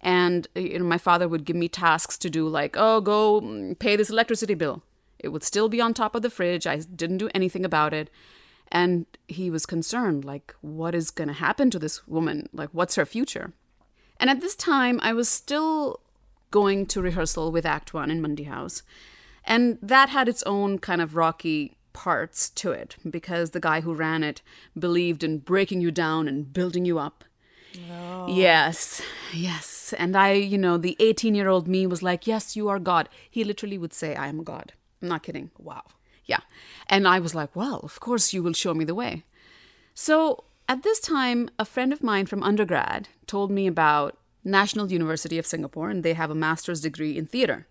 And 0.00 0.48
you 0.56 0.78
know 0.78 0.84
my 0.84 0.98
father 0.98 1.28
would 1.28 1.44
give 1.44 1.54
me 1.56 1.68
tasks 1.68 2.18
to 2.18 2.30
do 2.30 2.48
like 2.48 2.74
oh 2.76 3.00
go 3.00 3.40
mm, 3.40 3.78
pay 3.78 3.94
this 3.94 4.10
electricity 4.10 4.54
bill. 4.54 4.82
It 5.20 5.28
would 5.28 5.44
still 5.44 5.68
be 5.68 5.80
on 5.80 5.94
top 5.94 6.16
of 6.16 6.22
the 6.22 6.30
fridge. 6.30 6.66
I 6.66 6.78
didn't 6.78 7.18
do 7.18 7.30
anything 7.32 7.64
about 7.64 7.94
it. 7.94 8.10
And 8.72 9.06
he 9.28 9.50
was 9.50 9.66
concerned 9.66 10.24
like 10.24 10.54
what 10.62 10.94
is 10.94 11.10
going 11.10 11.28
to 11.28 11.34
happen 11.34 11.70
to 11.70 11.78
this 11.78 12.08
woman? 12.08 12.48
Like 12.52 12.70
what's 12.72 12.96
her 12.96 13.06
future? 13.06 13.52
And 14.18 14.30
at 14.30 14.40
this 14.40 14.54
time, 14.54 15.00
I 15.02 15.12
was 15.12 15.28
still 15.28 16.00
going 16.52 16.86
to 16.86 17.02
rehearsal 17.02 17.50
with 17.50 17.66
Act 17.66 17.92
One 17.92 18.10
in 18.10 18.22
Mandi 18.22 18.44
House. 18.44 18.82
And 19.44 19.78
that 19.82 20.10
had 20.10 20.28
its 20.28 20.44
own 20.44 20.78
kind 20.78 21.00
of 21.00 21.16
rocky 21.16 21.76
parts 21.92 22.50
to 22.50 22.72
it 22.72 22.96
because 23.08 23.50
the 23.50 23.60
guy 23.60 23.80
who 23.80 23.94
ran 23.94 24.22
it 24.22 24.42
believed 24.78 25.22
in 25.22 25.38
breaking 25.38 25.80
you 25.80 25.90
down 25.90 26.28
and 26.28 26.52
building 26.52 26.84
you 26.84 26.98
up. 26.98 27.24
Yes, 28.28 29.02
yes. 29.32 29.94
And 29.98 30.16
I, 30.16 30.32
you 30.32 30.58
know, 30.58 30.76
the 30.76 30.96
18 31.00 31.34
year 31.34 31.48
old 31.48 31.66
me 31.66 31.86
was 31.86 32.02
like, 32.02 32.26
Yes, 32.26 32.56
you 32.56 32.68
are 32.68 32.78
God. 32.78 33.08
He 33.30 33.44
literally 33.44 33.78
would 33.78 33.94
say, 33.94 34.14
I 34.14 34.28
am 34.28 34.44
God. 34.44 34.72
I'm 35.00 35.08
not 35.08 35.22
kidding. 35.22 35.50
Wow. 35.58 35.82
Yeah. 36.24 36.40
And 36.86 37.08
I 37.08 37.18
was 37.18 37.34
like, 37.34 37.54
Well, 37.56 37.80
of 37.82 38.00
course 38.00 38.32
you 38.32 38.42
will 38.42 38.52
show 38.52 38.74
me 38.74 38.84
the 38.84 38.94
way. 38.94 39.24
So 39.94 40.44
at 40.68 40.82
this 40.82 41.00
time, 41.00 41.50
a 41.58 41.64
friend 41.64 41.92
of 41.92 42.02
mine 42.02 42.26
from 42.26 42.42
undergrad 42.42 43.08
told 43.26 43.50
me 43.50 43.66
about 43.66 44.18
National 44.44 44.90
University 44.90 45.38
of 45.38 45.46
Singapore, 45.46 45.90
and 45.90 46.02
they 46.02 46.14
have 46.14 46.30
a 46.30 46.34
master's 46.34 46.80
degree 46.80 47.16
in 47.16 47.26
theater. 47.26 47.66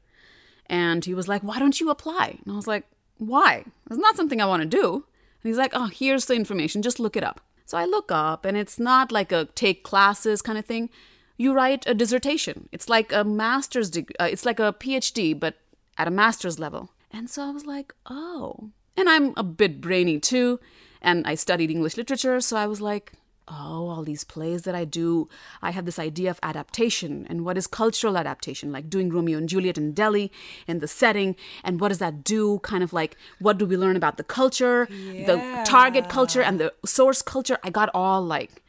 And 0.67 1.03
he 1.05 1.13
was 1.13 1.27
like, 1.27 1.43
Why 1.43 1.59
don't 1.59 1.79
you 1.79 1.89
apply? 1.89 2.39
And 2.43 2.53
I 2.53 2.55
was 2.55 2.67
like, 2.67 2.85
Why? 3.21 3.65
It's 3.89 3.99
not 3.99 4.15
something 4.15 4.41
I 4.41 4.45
want 4.45 4.63
to 4.63 4.67
do. 4.67 4.93
And 4.93 5.49
he's 5.49 5.57
like, 5.57 5.71
Oh, 5.73 5.85
here's 5.85 6.25
the 6.25 6.33
information, 6.33 6.81
just 6.81 6.99
look 6.99 7.15
it 7.15 7.23
up. 7.23 7.41
So 7.65 7.77
I 7.77 7.85
look 7.85 8.11
up, 8.11 8.43
and 8.43 8.57
it's 8.57 8.79
not 8.79 9.11
like 9.11 9.31
a 9.31 9.45
take 9.55 9.83
classes 9.83 10.41
kind 10.41 10.57
of 10.57 10.65
thing. 10.65 10.89
You 11.37 11.53
write 11.53 11.87
a 11.87 11.93
dissertation. 11.93 12.67
It's 12.71 12.89
like 12.89 13.13
a 13.13 13.23
master's 13.23 13.89
degree, 13.89 14.15
uh, 14.19 14.25
it's 14.25 14.45
like 14.45 14.59
a 14.59 14.73
PhD, 14.73 15.39
but 15.39 15.55
at 15.97 16.07
a 16.07 16.11
master's 16.11 16.59
level. 16.59 16.89
And 17.11 17.29
so 17.29 17.43
I 17.43 17.51
was 17.51 17.65
like, 17.65 17.93
Oh. 18.09 18.71
And 18.97 19.07
I'm 19.07 19.33
a 19.37 19.43
bit 19.43 19.79
brainy 19.81 20.19
too 20.19 20.59
and 21.01 21.25
I 21.25 21.35
studied 21.35 21.71
English 21.71 21.97
literature, 21.97 22.39
so 22.39 22.57
I 22.57 22.67
was 22.67 22.79
like, 22.79 23.13
oh, 23.47 23.89
all 23.89 24.03
these 24.03 24.23
plays 24.23 24.63
that 24.63 24.75
I 24.75 24.85
do, 24.85 25.27
I 25.61 25.71
have 25.71 25.85
this 25.85 25.99
idea 25.99 26.29
of 26.29 26.39
adaptation 26.43 27.25
and 27.29 27.43
what 27.43 27.57
is 27.57 27.67
cultural 27.67 28.17
adaptation, 28.17 28.71
like 28.71 28.89
doing 28.89 29.09
Romeo 29.09 29.37
and 29.37 29.49
Juliet 29.49 29.77
in 29.77 29.93
Delhi 29.93 30.31
and 30.67 30.81
the 30.81 30.87
setting, 30.87 31.35
and 31.63 31.79
what 31.79 31.89
does 31.89 31.99
that 31.99 32.23
do? 32.23 32.59
Kind 32.59 32.83
of 32.83 32.93
like, 32.93 33.17
what 33.39 33.57
do 33.57 33.65
we 33.65 33.77
learn 33.77 33.95
about 33.95 34.17
the 34.17 34.23
culture, 34.23 34.87
the 34.89 35.63
target 35.65 36.09
culture, 36.09 36.41
and 36.41 36.59
the 36.59 36.73
source 36.85 37.21
culture? 37.21 37.57
I 37.63 37.69
got 37.69 37.89
all 37.93 38.21
like 38.21 38.63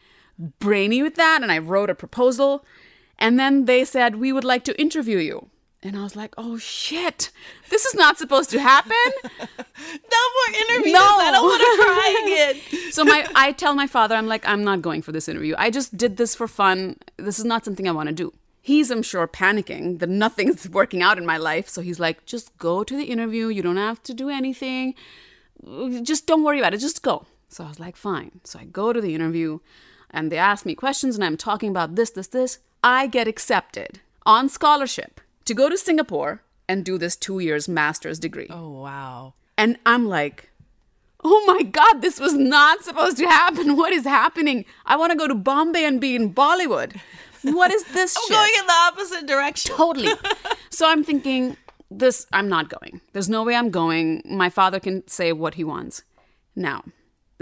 brainy 0.58 1.02
with 1.02 1.14
that, 1.16 1.42
and 1.42 1.52
I 1.52 1.58
wrote 1.58 1.90
a 1.90 1.94
proposal, 1.94 2.64
and 3.18 3.38
then 3.38 3.66
they 3.66 3.84
said, 3.84 4.16
we 4.16 4.32
would 4.32 4.44
like 4.44 4.64
to 4.64 4.80
interview 4.80 5.18
you. 5.18 5.48
And 5.84 5.96
I 5.96 6.02
was 6.04 6.14
like, 6.14 6.32
oh 6.38 6.58
shit, 6.58 7.30
this 7.68 7.84
is 7.84 7.94
not 7.94 8.16
supposed 8.16 8.50
to 8.50 8.60
happen. 8.60 8.96
No 9.94 10.24
more 10.42 10.60
interviews. 10.60 10.92
No. 10.94 11.00
I 11.00 11.30
don't 11.30 11.44
want 11.44 11.60
to 11.60 11.84
cry 11.84 12.22
again. 12.24 12.92
so 12.92 13.04
my 13.04 13.26
I 13.34 13.52
tell 13.52 13.74
my 13.74 13.86
father, 13.86 14.14
I'm 14.14 14.26
like, 14.26 14.46
I'm 14.46 14.64
not 14.64 14.82
going 14.82 15.02
for 15.02 15.12
this 15.12 15.28
interview. 15.28 15.54
I 15.58 15.70
just 15.70 15.96
did 15.96 16.16
this 16.16 16.34
for 16.34 16.48
fun. 16.48 16.96
This 17.16 17.38
is 17.38 17.44
not 17.44 17.64
something 17.64 17.88
I 17.88 17.92
want 17.92 18.08
to 18.08 18.14
do. 18.14 18.32
He's, 18.60 18.90
I'm 18.92 19.02
sure, 19.02 19.26
panicking 19.26 19.98
that 19.98 20.08
nothing's 20.08 20.68
working 20.68 21.02
out 21.02 21.18
in 21.18 21.26
my 21.26 21.36
life. 21.36 21.68
So 21.68 21.80
he's 21.82 21.98
like, 21.98 22.24
just 22.26 22.56
go 22.58 22.84
to 22.84 22.96
the 22.96 23.04
interview. 23.04 23.48
You 23.48 23.62
don't 23.62 23.76
have 23.76 24.02
to 24.04 24.14
do 24.14 24.28
anything. 24.28 24.94
Just 26.02 26.26
don't 26.26 26.44
worry 26.44 26.60
about 26.60 26.74
it. 26.74 26.78
Just 26.78 27.02
go. 27.02 27.26
So 27.48 27.64
I 27.64 27.68
was 27.68 27.80
like, 27.80 27.96
fine. 27.96 28.40
So 28.44 28.60
I 28.60 28.64
go 28.64 28.92
to 28.92 29.00
the 29.00 29.14
interview 29.14 29.58
and 30.10 30.30
they 30.30 30.38
ask 30.38 30.64
me 30.64 30.74
questions 30.74 31.16
and 31.16 31.24
I'm 31.24 31.36
talking 31.36 31.70
about 31.70 31.96
this, 31.96 32.10
this, 32.10 32.28
this. 32.28 32.58
I 32.84 33.06
get 33.06 33.28
accepted 33.28 34.00
on 34.24 34.48
scholarship 34.48 35.20
to 35.44 35.54
go 35.54 35.68
to 35.68 35.76
Singapore 35.76 36.42
and 36.68 36.84
do 36.84 36.98
this 36.98 37.16
two 37.16 37.40
years 37.40 37.68
master's 37.68 38.18
degree. 38.18 38.46
Oh 38.48 38.70
wow. 38.70 39.34
And 39.62 39.78
I'm 39.86 40.08
like, 40.08 40.50
oh 41.22 41.44
my 41.46 41.62
God, 41.62 42.02
this 42.02 42.18
was 42.18 42.34
not 42.34 42.82
supposed 42.82 43.16
to 43.18 43.26
happen. 43.26 43.76
What 43.82 43.92
is 43.92 44.04
happening? 44.04 44.64
I 44.86 44.96
want 44.96 45.12
to 45.12 45.16
go 45.16 45.28
to 45.28 45.36
Bombay 45.36 45.84
and 45.84 46.00
be 46.00 46.16
in 46.16 46.34
Bollywood. 46.34 46.98
What 47.42 47.70
is 47.72 47.84
this 47.84 48.16
I'm 48.18 48.22
shit? 48.26 48.36
going 48.36 48.50
in 48.58 48.66
the 48.66 48.72
opposite 48.88 49.26
direction. 49.28 49.76
totally. 49.76 50.10
so 50.70 50.88
I'm 50.88 51.04
thinking, 51.04 51.56
this, 51.92 52.26
I'm 52.32 52.48
not 52.48 52.70
going. 52.70 53.00
There's 53.12 53.28
no 53.28 53.44
way 53.44 53.54
I'm 53.54 53.70
going. 53.70 54.22
My 54.24 54.50
father 54.50 54.80
can 54.80 55.06
say 55.06 55.32
what 55.32 55.54
he 55.54 55.62
wants. 55.62 56.02
Now, 56.56 56.82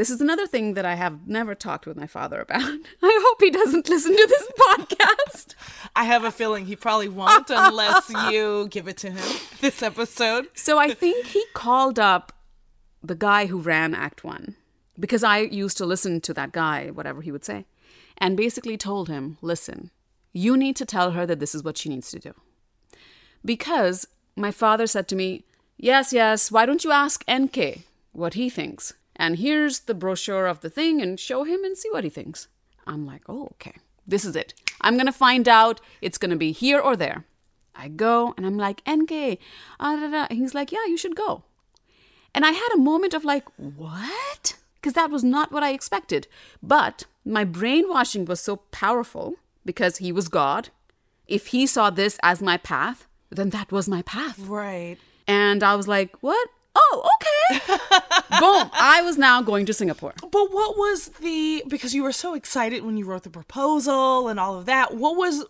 this 0.00 0.08
is 0.08 0.22
another 0.22 0.46
thing 0.46 0.72
that 0.72 0.86
I 0.86 0.94
have 0.94 1.28
never 1.28 1.54
talked 1.54 1.86
with 1.86 1.94
my 1.94 2.06
father 2.06 2.40
about. 2.40 2.62
I 3.02 3.20
hope 3.26 3.36
he 3.38 3.50
doesn't 3.50 3.86
listen 3.86 4.16
to 4.16 4.26
this 4.26 4.48
podcast. 4.58 5.54
I 5.94 6.04
have 6.04 6.24
a 6.24 6.30
feeling 6.30 6.64
he 6.64 6.74
probably 6.74 7.10
won't 7.10 7.50
unless 7.50 8.08
you 8.30 8.66
give 8.70 8.88
it 8.88 8.96
to 8.96 9.10
him 9.10 9.36
this 9.60 9.82
episode. 9.82 10.48
So 10.54 10.78
I 10.78 10.94
think 10.94 11.26
he 11.26 11.44
called 11.52 11.98
up 11.98 12.32
the 13.02 13.14
guy 13.14 13.44
who 13.44 13.60
ran 13.60 13.94
Act 13.94 14.24
One 14.24 14.56
because 14.98 15.22
I 15.22 15.40
used 15.40 15.76
to 15.76 15.84
listen 15.84 16.22
to 16.22 16.32
that 16.32 16.52
guy, 16.52 16.88
whatever 16.88 17.20
he 17.20 17.30
would 17.30 17.44
say. 17.44 17.66
and 18.16 18.38
basically 18.38 18.78
told 18.78 19.10
him, 19.10 19.36
listen, 19.42 19.90
you 20.32 20.56
need 20.56 20.76
to 20.76 20.86
tell 20.86 21.10
her 21.10 21.26
that 21.26 21.40
this 21.40 21.54
is 21.54 21.62
what 21.62 21.76
she 21.76 21.90
needs 21.90 22.10
to 22.12 22.18
do. 22.18 22.32
Because 23.44 24.08
my 24.34 24.50
father 24.50 24.86
said 24.86 25.08
to 25.08 25.14
me, 25.14 25.44
Yes, 25.76 26.10
yes, 26.10 26.50
why 26.50 26.64
don't 26.64 26.84
you 26.84 26.90
ask 26.90 27.22
NK 27.30 27.80
what 28.12 28.32
he 28.32 28.48
thinks? 28.48 28.94
And 29.20 29.36
here's 29.36 29.80
the 29.80 29.92
brochure 29.92 30.46
of 30.46 30.62
the 30.62 30.70
thing 30.70 31.02
and 31.02 31.20
show 31.20 31.44
him 31.44 31.62
and 31.62 31.76
see 31.76 31.90
what 31.90 32.04
he 32.04 32.10
thinks. 32.10 32.48
I'm 32.86 33.04
like, 33.04 33.20
Oh, 33.28 33.48
okay, 33.52 33.74
this 34.06 34.24
is 34.24 34.34
it. 34.34 34.54
I'm 34.80 34.96
gonna 34.96 35.12
find 35.12 35.46
out. 35.46 35.78
It's 36.00 36.16
gonna 36.16 36.36
be 36.36 36.52
here 36.52 36.80
or 36.80 36.96
there. 36.96 37.26
I 37.74 37.88
go 37.88 38.32
and 38.38 38.46
I'm 38.46 38.56
like, 38.56 38.80
NK, 38.90 39.38
ah, 39.78 39.96
da, 39.96 40.10
da. 40.10 40.26
he's 40.34 40.54
like, 40.54 40.72
Yeah, 40.72 40.86
you 40.88 40.96
should 40.96 41.14
go. 41.14 41.44
And 42.34 42.46
I 42.46 42.52
had 42.52 42.70
a 42.74 42.78
moment 42.78 43.12
of 43.12 43.22
like, 43.22 43.44
What? 43.58 44.56
Because 44.76 44.94
that 44.94 45.10
was 45.10 45.22
not 45.22 45.52
what 45.52 45.62
I 45.62 45.72
expected. 45.72 46.26
But 46.62 47.04
my 47.22 47.44
brainwashing 47.44 48.24
was 48.24 48.40
so 48.40 48.56
powerful 48.72 49.34
because 49.66 49.98
he 49.98 50.12
was 50.12 50.28
God. 50.28 50.70
If 51.28 51.48
he 51.48 51.66
saw 51.66 51.90
this 51.90 52.18
as 52.22 52.40
my 52.40 52.56
path, 52.56 53.06
then 53.28 53.50
that 53.50 53.70
was 53.70 53.86
my 53.86 54.00
path. 54.00 54.38
Right. 54.38 54.96
And 55.26 55.62
I 55.62 55.74
was 55.74 55.86
like, 55.86 56.16
what? 56.22 56.48
Oh, 56.74 57.08
okay. 57.16 57.60
Boom. 58.38 58.70
I 58.72 59.02
was 59.02 59.18
now 59.18 59.42
going 59.42 59.66
to 59.66 59.72
Singapore. 59.72 60.14
But 60.20 60.52
what 60.52 60.76
was 60.76 61.08
the 61.20 61.62
because 61.68 61.94
you 61.94 62.02
were 62.02 62.12
so 62.12 62.34
excited 62.34 62.84
when 62.84 62.96
you 62.96 63.04
wrote 63.06 63.24
the 63.24 63.30
proposal 63.30 64.28
and 64.28 64.38
all 64.38 64.56
of 64.58 64.66
that. 64.66 64.94
What 64.94 65.16
was 65.16 65.44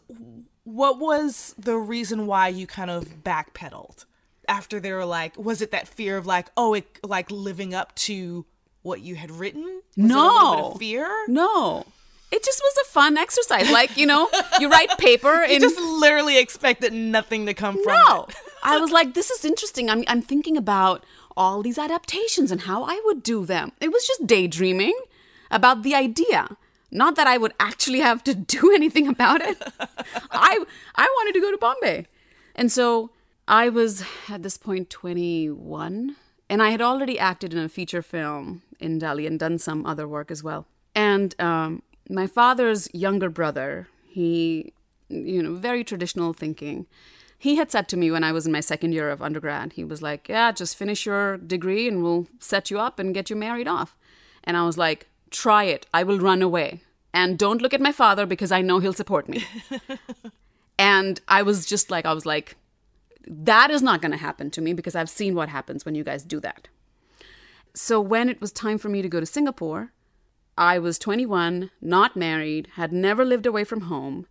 what 0.65 0.99
was 0.99 1.55
the 1.59 1.77
reason 1.77 2.27
why 2.27 2.49
you 2.49 2.67
kind 2.67 2.91
of 2.91 3.23
backpedaled 3.23 4.05
after 4.49 4.81
they 4.81 4.93
were 4.93 5.05
like 5.05 5.37
was 5.39 5.61
it 5.63 5.71
that 5.71 5.87
fear 5.89 6.17
of 6.17 6.27
like 6.27 6.49
oh 6.57 6.75
it 6.75 6.99
like 7.05 7.31
living 7.31 7.75
up 7.75 7.95
to 7.97 8.45
what 8.83 9.01
you 9.01 9.15
had 9.15 9.31
written? 9.31 9.65
Was 9.65 9.83
no. 9.97 10.17
It 10.27 10.31
a 10.31 10.33
little 10.33 10.63
bit 10.63 10.73
of 10.75 10.79
fear? 10.79 11.25
No. 11.29 11.85
It 12.33 12.45
just 12.45 12.63
was 12.63 12.87
a 12.87 12.91
fun 12.91 13.19
exercise. 13.19 13.69
Like, 13.73 13.97
you 13.97 14.07
know, 14.07 14.31
you 14.61 14.71
write 14.71 14.97
paper 14.99 15.35
and 15.43 15.51
You 15.53 15.59
just 15.61 15.79
literally 15.81 16.39
expected 16.39 16.93
nothing 16.93 17.47
to 17.47 17.55
come 17.55 17.75
from 17.83 17.93
No. 17.93 18.27
it. 18.29 18.37
I 18.63 18.79
was 18.79 18.91
like, 18.91 19.15
this 19.15 19.31
is 19.31 19.45
interesting. 19.45 19.89
I'm, 19.91 20.05
I'm 20.07 20.23
thinking 20.23 20.57
about 20.57 21.05
all 21.37 21.63
these 21.63 21.79
adaptations 21.79 22.51
and 22.51 22.63
how 22.63 22.85
I 22.85 23.01
would 23.05 23.23
do 23.23 23.47
them. 23.47 23.73
It 23.81 23.93
was 23.93 24.07
just 24.07 24.27
daydreaming 24.27 24.99
about 25.51 25.83
the 25.83 25.95
idea. 25.95 26.57
Not 26.91 27.17
that 27.17 27.27
I 27.27 27.39
would 27.39 27.55
actually 27.61 28.01
have 28.01 28.23
to 28.25 28.35
do 28.57 28.73
anything 28.75 29.07
about 29.09 29.41
it. 29.41 29.63
I 30.31 30.65
I 30.95 31.05
wanted 31.19 31.35
to 31.35 31.41
go 31.41 31.51
to 31.51 31.59
Bombay. 31.59 32.07
And 32.55 32.71
so 32.71 33.11
I 33.49 33.69
was 33.69 34.05
at 34.29 34.43
this 34.43 34.57
point 34.57 34.91
21 34.91 36.17
and 36.49 36.63
I 36.63 36.71
had 36.71 36.83
already 36.83 37.19
acted 37.19 37.53
in 37.53 37.61
a 37.61 37.69
feature 37.69 38.03
film 38.03 38.63
in 38.81 38.99
Delhi 38.99 39.27
and 39.27 39.39
done 39.39 39.59
some 39.59 39.87
other 39.87 40.07
work 40.07 40.31
as 40.31 40.43
well. 40.43 40.67
And 40.95 41.41
um, 41.41 41.83
my 42.09 42.27
father's 42.27 42.89
younger 42.93 43.31
brother, 43.31 43.89
he, 44.09 44.73
you 45.09 45.43
know, 45.43 45.55
very 45.55 45.85
traditional 45.85 46.33
thinking. 46.33 46.87
He 47.41 47.57
had 47.57 47.71
said 47.71 47.89
to 47.89 47.97
me 47.97 48.11
when 48.11 48.23
I 48.23 48.33
was 48.33 48.45
in 48.45 48.53
my 48.53 48.61
second 48.61 48.93
year 48.93 49.09
of 49.09 49.23
undergrad, 49.23 49.73
he 49.73 49.83
was 49.83 50.03
like, 50.03 50.29
Yeah, 50.29 50.53
just 50.53 50.77
finish 50.77 51.07
your 51.07 51.39
degree 51.39 51.89
and 51.89 52.03
we'll 52.03 52.27
set 52.39 52.71
you 52.71 52.79
up 52.79 52.99
and 52.99 53.15
get 53.15 53.31
you 53.31 53.35
married 53.35 53.67
off. 53.67 53.97
And 54.45 54.59
I 54.59 54.67
was 54.67 54.77
like, 54.77 55.09
Try 55.31 55.65
it. 55.65 55.87
I 55.95 56.03
will 56.03 56.19
run 56.19 56.43
away. 56.43 56.83
And 57.15 57.39
don't 57.39 57.63
look 57.63 57.73
at 57.73 57.81
my 57.81 57.93
father 57.93 58.27
because 58.27 58.53
I 58.53 58.61
know 58.61 58.79
he'll 58.79 58.93
support 58.93 59.27
me. 59.27 59.43
and 60.79 61.19
I 61.29 61.41
was 61.41 61.65
just 61.65 61.91
like, 61.91 62.05
I 62.05 62.13
was 62.13 62.27
like, 62.27 62.57
that 63.27 63.71
is 63.71 63.83
not 63.83 64.03
going 64.03 64.13
to 64.13 64.19
happen 64.19 64.51
to 64.51 64.61
me 64.61 64.75
because 64.75 64.95
I've 64.95 65.09
seen 65.09 65.35
what 65.35 65.49
happens 65.49 65.87
when 65.87 65.95
you 65.95 66.05
guys 66.05 66.23
do 66.23 66.41
that. 66.41 66.69
So 67.73 68.03
when 68.03 68.29
it 68.29 68.39
was 68.43 68.53
time 68.53 68.77
for 68.77 68.91
me 68.91 69.01
to 69.01 69.09
go 69.09 69.19
to 69.19 69.25
Singapore, 69.25 69.93
I 70.59 70.79
was 70.79 70.99
21, 70.99 71.71
not 71.81 72.17
married, 72.17 72.69
had 72.75 72.93
never 72.93 73.25
lived 73.25 73.47
away 73.47 73.65
from 73.65 73.83
home, 73.83 74.27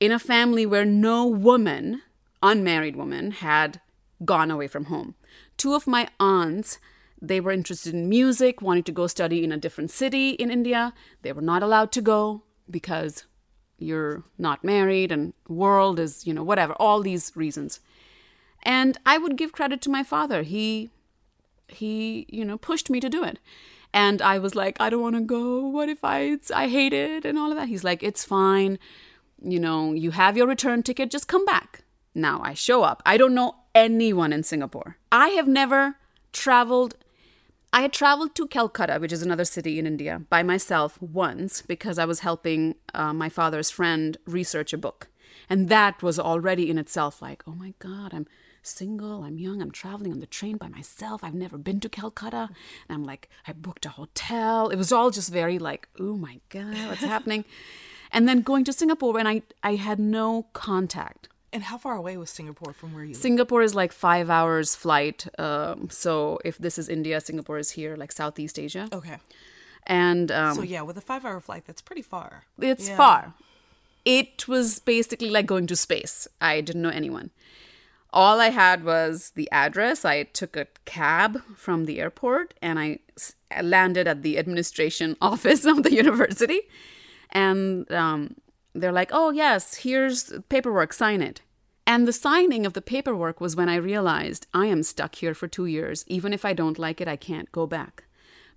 in 0.00 0.10
a 0.10 0.18
family 0.18 0.64
where 0.64 0.86
no 0.86 1.26
woman, 1.26 2.00
unmarried 2.42 2.96
woman, 2.96 3.30
had 3.30 3.80
gone 4.24 4.50
away 4.50 4.66
from 4.68 4.86
home. 4.86 5.14
Two 5.56 5.74
of 5.74 5.86
my 5.86 6.08
aunts, 6.18 6.78
they 7.20 7.40
were 7.40 7.50
interested 7.50 7.94
in 7.94 8.08
music, 8.08 8.62
wanted 8.62 8.86
to 8.86 8.92
go 8.92 9.06
study 9.06 9.42
in 9.42 9.52
a 9.52 9.56
different 9.56 9.90
city 9.90 10.30
in 10.30 10.50
India. 10.50 10.92
They 11.22 11.32
were 11.32 11.42
not 11.42 11.62
allowed 11.62 11.92
to 11.92 12.02
go 12.02 12.42
because 12.70 13.24
you're 13.78 14.24
not 14.38 14.64
married 14.64 15.12
and 15.12 15.34
world 15.48 15.98
is, 15.98 16.26
you 16.26 16.32
know, 16.32 16.42
whatever, 16.42 16.72
all 16.74 17.00
these 17.02 17.32
reasons. 17.34 17.80
And 18.62 18.98
I 19.06 19.18
would 19.18 19.36
give 19.36 19.52
credit 19.52 19.80
to 19.82 19.90
my 19.90 20.02
father. 20.02 20.42
He 20.42 20.90
he, 21.68 22.26
you 22.28 22.44
know, 22.44 22.56
pushed 22.56 22.90
me 22.90 23.00
to 23.00 23.08
do 23.08 23.24
it. 23.24 23.38
And 23.92 24.22
I 24.22 24.38
was 24.38 24.54
like, 24.54 24.76
I 24.78 24.88
don't 24.88 25.02
want 25.02 25.16
to 25.16 25.22
go. 25.22 25.66
What 25.66 25.88
if 25.88 26.00
I 26.02 26.38
I 26.54 26.68
hate 26.68 26.92
it 26.92 27.24
and 27.24 27.38
all 27.38 27.50
of 27.50 27.56
that? 27.56 27.68
He's 27.68 27.84
like, 27.84 28.02
it's 28.02 28.24
fine. 28.24 28.78
You 29.42 29.60
know, 29.60 29.92
you 29.92 30.12
have 30.12 30.36
your 30.36 30.46
return 30.46 30.82
ticket, 30.82 31.10
just 31.10 31.28
come 31.28 31.44
back. 31.44 31.82
Now 32.16 32.40
I 32.42 32.54
show 32.54 32.82
up. 32.82 33.02
I 33.04 33.18
don't 33.18 33.34
know 33.34 33.56
anyone 33.74 34.32
in 34.32 34.42
Singapore. 34.42 34.96
I 35.12 35.28
have 35.28 35.46
never 35.46 35.96
traveled 36.32 36.96
I 37.72 37.82
had 37.82 37.92
traveled 37.92 38.34
to 38.36 38.46
Calcutta, 38.46 38.98
which 38.98 39.12
is 39.12 39.20
another 39.20 39.44
city 39.44 39.78
in 39.78 39.86
India, 39.86 40.22
by 40.30 40.42
myself 40.42 40.96
once 41.02 41.60
because 41.60 41.98
I 41.98 42.06
was 42.06 42.20
helping 42.20 42.76
uh, 42.94 43.12
my 43.12 43.28
father's 43.28 43.70
friend 43.70 44.16
research 44.24 44.72
a 44.72 44.78
book. 44.78 45.08
And 45.50 45.68
that 45.68 46.02
was 46.02 46.18
already 46.18 46.70
in 46.70 46.78
itself 46.78 47.20
like, 47.20 47.42
oh 47.46 47.54
my 47.54 47.74
God, 47.78 48.14
I'm 48.14 48.26
single, 48.62 49.24
I'm 49.24 49.36
young, 49.36 49.60
I'm 49.60 49.72
traveling 49.72 50.12
on 50.12 50.20
the 50.20 50.26
train 50.26 50.56
by 50.56 50.68
myself. 50.68 51.22
I've 51.22 51.34
never 51.34 51.58
been 51.58 51.80
to 51.80 51.90
Calcutta. 51.90 52.48
And 52.88 52.96
I'm 52.96 53.04
like, 53.04 53.28
I 53.46 53.52
booked 53.52 53.84
a 53.84 53.90
hotel. 53.90 54.70
It 54.70 54.76
was 54.76 54.90
all 54.90 55.10
just 55.10 55.30
very 55.30 55.58
like, 55.58 55.88
oh 56.00 56.16
my 56.16 56.40
God, 56.48 56.88
what's 56.88 57.04
happening? 57.04 57.44
And 58.12 58.28
then 58.28 58.40
going 58.40 58.62
to 58.64 58.72
Singapore, 58.72 59.18
and 59.18 59.26
I, 59.26 59.42
I 59.64 59.74
had 59.74 59.98
no 59.98 60.46
contact. 60.52 61.28
And 61.52 61.62
how 61.62 61.78
far 61.78 61.96
away 61.96 62.16
was 62.16 62.28
Singapore 62.30 62.72
from 62.72 62.92
where 62.92 63.04
you 63.04 63.12
live? 63.14 63.22
Singapore 63.22 63.62
is 63.62 63.74
like 63.74 63.92
five 63.92 64.28
hours 64.28 64.74
flight. 64.74 65.26
Um, 65.38 65.88
so 65.90 66.38
if 66.44 66.58
this 66.58 66.76
is 66.78 66.88
India, 66.88 67.20
Singapore 67.20 67.58
is 67.58 67.70
here, 67.70 67.96
like 67.96 68.12
Southeast 68.12 68.58
Asia. 68.58 68.88
Okay. 68.92 69.16
And 69.86 70.30
um, 70.32 70.54
So 70.56 70.62
yeah, 70.62 70.82
with 70.82 70.98
a 70.98 71.00
five 71.00 71.24
hour 71.24 71.40
flight, 71.40 71.64
that's 71.66 71.80
pretty 71.80 72.02
far. 72.02 72.44
it's 72.60 72.88
Yeah. 72.88 72.96
far. 72.96 73.34
It 74.04 74.46
was 74.48 74.78
basically 74.80 75.30
like 75.30 75.46
going 75.46 75.66
to 75.68 75.76
space. 75.76 76.28
I 76.40 76.60
didn't 76.60 76.82
know 76.82 76.90
anyone. 76.90 77.30
All 78.12 78.40
I 78.40 78.50
had 78.50 78.84
was 78.84 79.32
the 79.34 79.48
address. 79.50 80.04
I 80.04 80.24
took 80.24 80.56
a 80.56 80.66
cab 80.84 81.42
from 81.56 81.84
the 81.86 82.00
airport 82.00 82.54
and 82.62 82.78
I 82.78 83.00
landed 83.62 84.06
at 84.08 84.22
the 84.22 84.38
administration 84.38 85.16
office 85.22 85.64
of 85.64 85.82
the 85.82 85.92
university. 85.92 86.62
And 87.30 87.90
um, 87.92 88.36
they're 88.82 88.92
like, 88.92 89.10
oh, 89.12 89.30
yes, 89.30 89.76
here's 89.76 90.32
paperwork, 90.48 90.92
sign 90.92 91.22
it. 91.22 91.40
And 91.86 92.06
the 92.06 92.12
signing 92.12 92.66
of 92.66 92.72
the 92.72 92.82
paperwork 92.82 93.40
was 93.40 93.54
when 93.54 93.68
I 93.68 93.76
realized 93.76 94.46
I 94.52 94.66
am 94.66 94.82
stuck 94.82 95.14
here 95.14 95.34
for 95.34 95.46
two 95.46 95.66
years. 95.66 96.04
Even 96.08 96.32
if 96.32 96.44
I 96.44 96.52
don't 96.52 96.78
like 96.78 97.00
it, 97.00 97.06
I 97.06 97.16
can't 97.16 97.52
go 97.52 97.66
back 97.66 98.04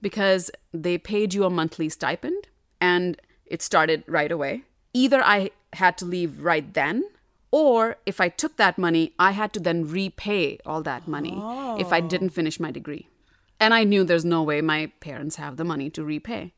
because 0.01 0.49
they 0.73 0.97
paid 0.97 1.33
you 1.33 1.43
a 1.43 1.49
monthly 1.49 1.89
stipend 1.89 2.47
and 2.81 3.21
it 3.45 3.61
started 3.61 4.03
right 4.07 4.31
away. 4.31 4.63
Either 4.93 5.21
I 5.23 5.51
had 5.73 5.97
to 5.99 6.05
leave 6.05 6.39
right 6.41 6.73
then, 6.73 7.03
or 7.51 7.97
if 8.05 8.19
I 8.21 8.29
took 8.29 8.57
that 8.57 8.77
money, 8.77 9.13
I 9.19 9.31
had 9.31 9.53
to 9.53 9.59
then 9.59 9.87
repay 9.87 10.59
all 10.65 10.81
that 10.83 11.07
money 11.07 11.33
if 11.79 11.91
I 11.91 11.99
oh. 11.99 12.07
didn't 12.07 12.29
finish 12.29 12.59
my 12.59 12.71
degree. 12.71 13.07
And 13.59 13.73
I 13.73 13.83
knew 13.83 14.03
there's 14.03 14.25
no 14.25 14.41
way 14.41 14.61
my 14.61 14.91
parents 14.99 15.35
have 15.35 15.57
the 15.57 15.63
money 15.63 15.89
to 15.91 16.03
repay. 16.03 16.53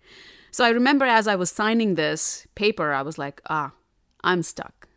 So 0.52 0.66
I 0.66 0.70
remember 0.70 1.06
as 1.06 1.28
I 1.28 1.36
was 1.36 1.50
signing 1.50 1.96
this 1.96 2.46
paper, 2.56 2.92
I 2.92 3.02
was 3.02 3.18
like, 3.18 3.42
ah, 3.50 3.72
I'm 4.24 4.44
stuck. 4.44 4.88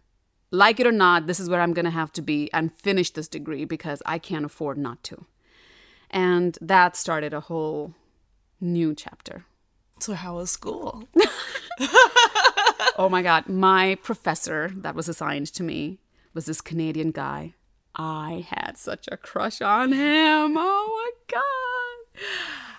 Like 0.50 0.78
it 0.78 0.86
or 0.86 0.92
not, 0.92 1.26
this 1.26 1.40
is 1.40 1.48
where 1.48 1.60
I'm 1.60 1.72
going 1.72 1.84
to 1.84 1.90
have 1.90 2.12
to 2.12 2.22
be 2.22 2.52
and 2.52 2.72
finish 2.72 3.10
this 3.10 3.28
degree 3.28 3.64
because 3.64 4.02
I 4.06 4.18
can't 4.18 4.44
afford 4.44 4.78
not 4.78 5.02
to. 5.04 5.26
And 6.10 6.56
that 6.60 6.96
started 6.96 7.32
a 7.32 7.40
whole 7.40 7.94
new 8.60 8.94
chapter. 8.94 9.46
So 10.00 10.14
how 10.14 10.36
was 10.36 10.50
school? 10.50 11.08
Oh 12.96 13.08
my 13.08 13.22
God. 13.22 13.48
My 13.48 13.96
professor 14.02 14.70
that 14.76 14.94
was 14.94 15.08
assigned 15.08 15.48
to 15.54 15.62
me 15.62 15.98
was 16.32 16.46
this 16.46 16.60
Canadian 16.60 17.10
guy. 17.10 17.54
I 17.96 18.46
had 18.48 18.76
such 18.76 19.08
a 19.10 19.16
crush 19.16 19.60
on 19.60 19.92
him. 19.92 20.56
Oh 20.56 21.12
my 21.28 21.34
God. 21.34 22.24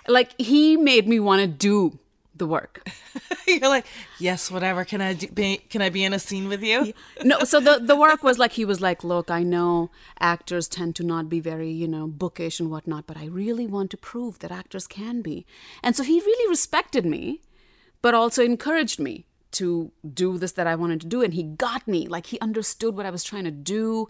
Like, 0.07 0.39
he 0.39 0.77
made 0.77 1.07
me 1.07 1.19
want 1.19 1.41
to 1.41 1.47
do 1.47 1.99
the 2.35 2.45
work. 2.45 2.87
You're 3.47 3.69
like, 3.69 3.85
yes, 4.19 4.51
whatever. 4.51 4.83
Can 4.83 5.01
I 5.01 5.13
do, 5.13 5.27
be? 5.27 5.57
Can 5.69 5.81
I 5.81 5.89
be 5.89 6.03
in 6.03 6.13
a 6.13 6.19
scene 6.19 6.47
with 6.47 6.61
you? 6.61 6.93
No, 7.23 7.39
so 7.39 7.59
the, 7.59 7.79
the 7.79 7.95
work 7.95 8.23
was 8.23 8.37
like, 8.37 8.53
he 8.53 8.65
was 8.65 8.81
like, 8.81 9.03
look, 9.03 9.31
I 9.31 9.43
know 9.43 9.89
actors 10.19 10.67
tend 10.67 10.95
to 10.97 11.03
not 11.03 11.29
be 11.29 11.39
very, 11.39 11.71
you 11.71 11.87
know, 11.87 12.07
bookish 12.07 12.59
and 12.59 12.69
whatnot, 12.69 13.07
but 13.07 13.17
I 13.17 13.25
really 13.25 13.67
want 13.67 13.91
to 13.91 13.97
prove 13.97 14.39
that 14.39 14.51
actors 14.51 14.87
can 14.87 15.21
be. 15.21 15.45
And 15.81 15.95
so 15.95 16.03
he 16.03 16.19
really 16.19 16.49
respected 16.49 17.05
me, 17.05 17.41
but 18.01 18.13
also 18.13 18.43
encouraged 18.43 18.99
me 18.99 19.25
to 19.55 19.93
do 20.13 20.37
this 20.37 20.51
that 20.53 20.67
I 20.67 20.75
wanted 20.75 20.99
to 21.01 21.07
do. 21.07 21.21
And 21.21 21.33
he 21.33 21.43
got 21.43 21.87
me. 21.87 22.07
Like 22.07 22.27
he 22.27 22.39
understood 22.39 22.95
what 22.95 23.05
I 23.05 23.09
was 23.09 23.23
trying 23.23 23.45
to 23.45 23.51
do 23.51 24.09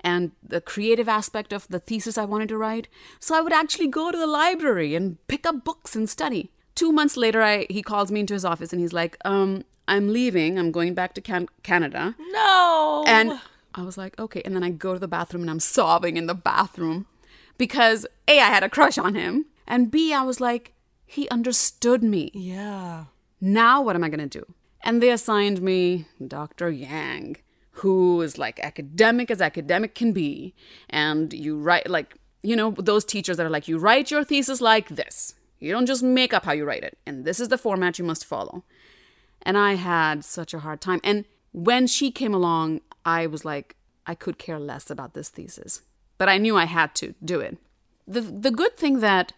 and 0.00 0.32
the 0.42 0.60
creative 0.60 1.08
aspect 1.08 1.52
of 1.52 1.68
the 1.68 1.78
thesis 1.78 2.16
I 2.16 2.24
wanted 2.24 2.48
to 2.48 2.56
write. 2.56 2.88
So 3.20 3.36
I 3.36 3.42
would 3.42 3.52
actually 3.52 3.88
go 3.88 4.10
to 4.10 4.16
the 4.16 4.26
library 4.26 4.94
and 4.94 5.18
pick 5.28 5.44
up 5.44 5.64
books 5.64 5.94
and 5.94 6.08
study. 6.08 6.50
Two 6.76 6.92
months 6.92 7.16
later, 7.16 7.42
I, 7.42 7.66
he 7.68 7.82
calls 7.82 8.12
me 8.12 8.20
into 8.20 8.34
his 8.34 8.44
office 8.44 8.72
and 8.72 8.80
he's 8.80 8.92
like, 8.92 9.16
um, 9.24 9.64
I'm 9.88 10.12
leaving. 10.12 10.58
I'm 10.58 10.70
going 10.70 10.94
back 10.94 11.14
to 11.14 11.20
can- 11.20 11.48
Canada. 11.64 12.14
No. 12.30 13.04
And 13.08 13.40
I 13.74 13.82
was 13.82 13.98
like, 13.98 14.16
okay. 14.18 14.42
And 14.44 14.54
then 14.54 14.62
I 14.62 14.70
go 14.70 14.92
to 14.94 15.00
the 15.00 15.08
bathroom 15.08 15.42
and 15.42 15.50
I'm 15.50 15.58
sobbing 15.60 16.16
in 16.16 16.26
the 16.26 16.34
bathroom 16.34 17.06
because 17.58 18.06
A, 18.28 18.38
I 18.38 18.46
had 18.46 18.62
a 18.62 18.68
crush 18.68 18.98
on 18.98 19.14
him. 19.14 19.46
And 19.66 19.90
B, 19.90 20.12
I 20.12 20.22
was 20.22 20.40
like, 20.40 20.72
he 21.06 21.28
understood 21.30 22.02
me. 22.02 22.30
yeah. 22.34 23.06
Now 23.40 23.82
what 23.82 23.94
am 23.96 24.02
I 24.04 24.08
going 24.08 24.28
to 24.28 24.38
do? 24.40 24.46
And 24.82 25.02
they 25.02 25.10
assigned 25.10 25.60
me 25.60 26.06
Dr. 26.26 26.70
Yang, 26.70 27.36
who 27.72 28.22
is 28.22 28.38
like 28.38 28.58
academic 28.60 29.30
as 29.30 29.40
academic 29.42 29.94
can 29.94 30.12
be. 30.12 30.54
And 30.88 31.32
you 31.32 31.58
write, 31.58 31.88
like, 31.90 32.16
you 32.42 32.56
know, 32.56 32.70
those 32.78 33.04
teachers 33.04 33.36
that 33.36 33.44
are 33.46 33.50
like, 33.50 33.68
you 33.68 33.78
write 33.78 34.10
your 34.10 34.24
thesis 34.24 34.60
like 34.60 34.88
this. 34.90 35.34
You 35.58 35.72
don't 35.72 35.86
just 35.86 36.02
make 36.02 36.34
up 36.34 36.44
how 36.44 36.52
you 36.52 36.64
write 36.64 36.84
it. 36.84 36.98
And 37.06 37.24
this 37.24 37.40
is 37.40 37.48
the 37.48 37.58
format 37.58 37.98
you 37.98 38.04
must 38.04 38.24
follow. 38.24 38.64
And 39.42 39.56
I 39.56 39.74
had 39.74 40.24
such 40.24 40.52
a 40.52 40.60
hard 40.60 40.80
time. 40.80 41.00
And 41.02 41.24
when 41.52 41.86
she 41.86 42.10
came 42.10 42.34
along, 42.34 42.80
I 43.04 43.26
was 43.26 43.44
like, 43.44 43.76
I 44.06 44.14
could 44.14 44.38
care 44.38 44.58
less 44.58 44.90
about 44.90 45.14
this 45.14 45.28
thesis. 45.28 45.82
But 46.18 46.28
I 46.28 46.38
knew 46.38 46.56
I 46.56 46.64
had 46.64 46.94
to 46.96 47.14
do 47.24 47.40
it. 47.40 47.58
The 48.06 48.20
the 48.20 48.50
good 48.50 48.76
thing 48.76 49.00
that 49.00 49.32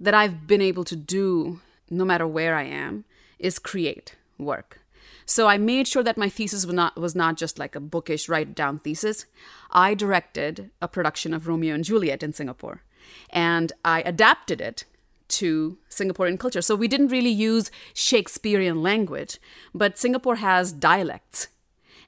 that 0.00 0.14
I've 0.14 0.46
been 0.46 0.62
able 0.62 0.84
to 0.84 0.96
do 0.96 1.60
no 1.90 2.04
matter 2.04 2.26
where 2.26 2.54
I 2.54 2.64
am 2.64 3.04
is 3.38 3.58
create 3.58 4.16
work. 4.38 4.80
So 5.24 5.48
I 5.48 5.58
made 5.58 5.88
sure 5.88 6.02
that 6.02 6.16
my 6.16 6.28
thesis 6.28 6.64
was 6.64 6.74
not 6.74 6.96
was 6.96 7.14
not 7.14 7.36
just 7.36 7.58
like 7.58 7.74
a 7.74 7.80
bookish 7.80 8.28
write 8.28 8.54
down 8.54 8.78
thesis. 8.78 9.26
I 9.70 9.94
directed 9.94 10.70
a 10.80 10.88
production 10.88 11.34
of 11.34 11.46
Romeo 11.46 11.74
and 11.74 11.84
Juliet 11.84 12.22
in 12.22 12.32
Singapore. 12.32 12.82
And 13.30 13.72
I 13.84 14.02
adapted 14.02 14.60
it 14.60 14.84
to 15.28 15.78
Singaporean 15.90 16.38
culture. 16.38 16.62
So 16.62 16.74
we 16.74 16.88
didn't 16.88 17.08
really 17.08 17.30
use 17.30 17.70
Shakespearean 17.94 18.82
language, 18.82 19.38
but 19.74 19.98
Singapore 19.98 20.36
has 20.36 20.72
dialects. 20.72 21.48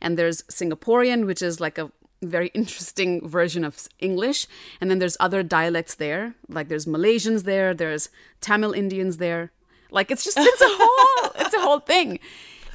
And 0.01 0.19
there's 0.19 0.43
Singaporean, 0.43 1.27
which 1.27 1.43
is 1.43 1.61
like 1.61 1.79
a 1.79 1.91
very 2.23 2.49
interesting 2.55 3.27
version 3.29 3.65
of 3.65 3.89
English. 3.99 4.47
And 4.81 4.91
then 4.91 4.99
there's 4.99 5.17
other 5.21 5.43
dialects 5.43 5.95
there. 5.95 6.35
Like 6.49 6.69
there's 6.69 6.87
Malaysians 6.87 7.45
there, 7.45 7.75
there's 7.75 8.09
Tamil 8.41 8.73
Indians 8.73 9.19
there. 9.19 9.53
Like 9.91 10.11
it's 10.11 10.25
just 10.25 10.37
it's 10.39 10.61
a 10.61 10.69
whole 10.69 11.33
it's 11.39 11.55
a 11.55 11.61
whole 11.61 11.81
thing. 11.81 12.19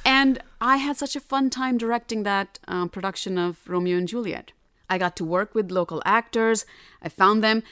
And 0.04 0.42
I 0.60 0.76
had 0.76 0.96
such 0.96 1.16
a 1.16 1.20
fun 1.20 1.48
time 1.48 1.78
directing 1.78 2.24
that 2.24 2.58
um, 2.68 2.88
production 2.90 3.38
of 3.38 3.58
Romeo 3.66 3.96
and 3.96 4.06
Juliet. 4.08 4.52
I 4.88 4.98
got 4.98 5.16
to 5.16 5.24
work 5.24 5.54
with 5.54 5.70
local 5.70 6.02
actors. 6.04 6.66
I 7.02 7.08
found 7.08 7.42
them. 7.42 7.62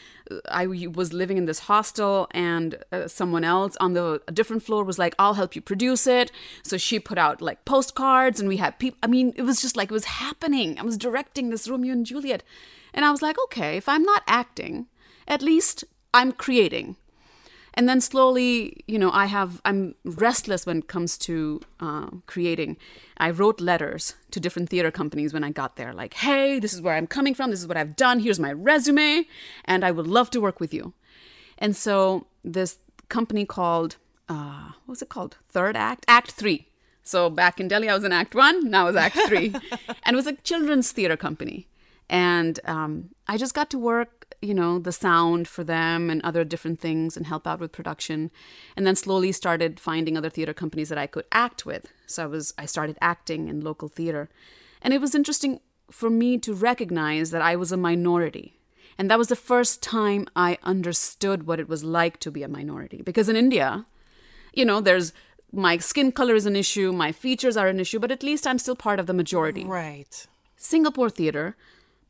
I 0.49 0.67
was 0.67 1.13
living 1.13 1.37
in 1.37 1.45
this 1.45 1.61
hostel, 1.61 2.29
and 2.31 2.77
uh, 2.91 3.09
someone 3.09 3.45
else 3.45 3.77
on 3.81 3.93
the 3.93 4.23
different 4.33 4.63
floor 4.63 4.85
was 4.85 4.99
like, 4.99 5.15
"I'll 5.19 5.35
help 5.35 5.55
you 5.55 5.63
produce 5.63 6.07
it." 6.07 6.33
So 6.63 6.77
she 6.77 6.99
put 6.99 7.19
out 7.19 7.43
like 7.43 7.65
postcards, 7.65 8.41
and 8.41 8.49
we 8.49 8.57
had 8.57 8.79
people. 8.79 8.99
I 9.03 9.07
mean, 9.09 9.33
it 9.37 9.43
was 9.43 9.61
just 9.61 9.77
like 9.77 9.91
it 9.91 9.95
was 9.95 10.05
happening. 10.05 10.79
I 10.79 10.83
was 10.83 10.97
directing 10.97 11.51
this 11.51 11.69
Romeo 11.69 11.93
and 11.93 12.07
Juliet, 12.07 12.43
and 12.95 13.05
I 13.05 13.11
was 13.11 13.23
like, 13.23 13.37
"Okay, 13.45 13.77
if 13.77 13.89
I'm 13.89 14.05
not 14.05 14.23
acting, 14.27 14.87
at 15.29 15.43
least 15.43 15.85
I'm 16.15 16.33
creating." 16.33 16.97
And 17.75 17.89
then 17.89 18.01
slowly 18.01 18.85
you 18.87 18.99
know 18.99 19.11
i 19.12 19.27
have 19.27 19.61
i'm 19.64 19.95
restless 20.05 20.66
when 20.66 20.79
it 20.79 20.89
comes 20.89 21.16
to 21.18 21.61
uh, 21.81 22.09
creating. 22.27 22.77
I 23.18 23.31
wrote 23.31 23.61
letters 23.61 24.14
to 24.33 24.41
different 24.41 24.68
theater 24.68 24.91
companies 24.91 25.33
when 25.33 25.45
i 25.45 25.51
got 25.51 25.77
there 25.77 25.93
like 25.93 26.14
hey 26.14 26.59
this 26.59 26.73
is 26.73 26.81
where 26.81 26.95
i'm 26.95 27.07
coming 27.07 27.35
from. 27.35 27.51
This 27.51 27.61
is 27.61 27.66
what 27.66 27.77
i've 27.77 27.97
done. 27.97 28.20
Here's 28.20 28.41
my 28.41 28.53
resume 28.53 29.27
and 29.64 29.85
i 29.85 29.91
would 29.91 30.07
love 30.07 30.31
to 30.31 30.41
work 30.41 30.61
with 30.61 30.75
you. 30.75 30.93
And 31.59 31.77
so 31.77 32.27
this 32.45 32.79
company 33.09 33.45
called 33.45 33.97
uh, 34.29 34.73
what 34.85 34.93
was 34.95 35.03
it 35.03 35.09
called? 35.09 35.37
Third 35.49 35.77
act? 35.77 36.05
Act 36.09 36.31
three. 36.33 36.68
So 37.03 37.31
back 37.31 37.61
in 37.61 37.68
delhi 37.68 37.89
i 37.89 37.95
was 37.95 38.05
in 38.05 38.12
act 38.12 38.35
one 38.35 38.70
now 38.70 38.87
it's 38.89 38.97
act 38.97 39.18
three. 39.29 39.55
And 40.05 40.14
it 40.14 40.16
was 40.16 40.27
a 40.27 40.35
children's 40.35 40.91
theater 40.93 41.16
company. 41.16 41.68
And 42.09 42.59
um, 42.64 43.11
i 43.29 43.37
just 43.37 43.55
got 43.55 43.70
to 43.70 43.79
work 43.79 44.22
you 44.43 44.53
know, 44.53 44.78
the 44.80 44.93
sound 44.93 45.47
for 45.47 45.62
them 45.62 46.11
and 46.11 46.20
other 46.22 46.45
different 46.45 46.80
things 46.80 47.16
and 47.16 47.26
help 47.26 47.47
out 47.47 47.61
with 47.61 47.72
production. 47.72 48.30
And 48.76 48.86
then 48.86 48.97
slowly 48.97 49.32
started 49.32 49.78
finding 49.78 50.16
other 50.16 50.28
theater 50.28 50.53
companies 50.53 50.88
that 50.88 50.99
I 50.99 51.07
could 51.07 51.24
act 51.32 51.64
with. 51.64 51.86
So 52.07 52.24
I 52.24 52.26
was 52.26 52.53
I 52.59 52.66
started 52.66 52.99
acting 53.01 53.49
in 53.49 53.61
local 53.61 53.88
theater. 53.88 54.28
And 54.82 54.93
it 54.93 55.01
was 55.01 55.14
interesting 55.14 55.61
for 55.90 56.11
me 56.11 56.38
to 56.38 56.53
recognize 56.53 57.30
that 57.30 57.40
I 57.43 57.55
was 57.55 57.70
a 57.70 57.76
minority. 57.76 58.59
And 58.99 59.11
that 59.11 59.18
was 59.18 59.28
the 59.28 59.36
first 59.36 59.82
time 59.82 60.26
I 60.34 60.59
understood 60.62 61.47
what 61.47 61.61
it 61.61 61.68
was 61.68 61.84
like 61.84 62.18
to 62.20 62.30
be 62.30 62.43
a 62.43 62.49
minority. 62.49 63.01
Because 63.03 63.28
in 63.28 63.36
India, 63.36 63.86
you 64.53 64.64
know, 64.64 64.80
there's 64.80 65.12
my 65.53 65.78
skin 65.78 66.12
color 66.12 66.34
is 66.34 66.47
an 66.47 66.57
issue, 66.57 66.93
my 66.93 67.12
features 67.12 67.57
are 67.57 67.68
an 67.68 67.78
issue, 67.78 67.99
but 67.99 68.11
at 68.11 68.22
least 68.22 68.47
I'm 68.47 68.59
still 68.59 68.76
part 68.76 68.99
of 68.99 69.07
the 69.07 69.14
majority. 69.14 69.64
Right. 69.64 70.26
Singapore 70.57 71.11
theater, 71.11 71.57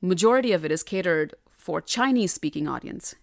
majority 0.00 0.52
of 0.52 0.64
it 0.64 0.72
is 0.72 0.82
catered 0.82 1.34
for 1.62 1.80
Chinese 1.80 2.32
speaking 2.32 2.66
audience. 2.66 3.14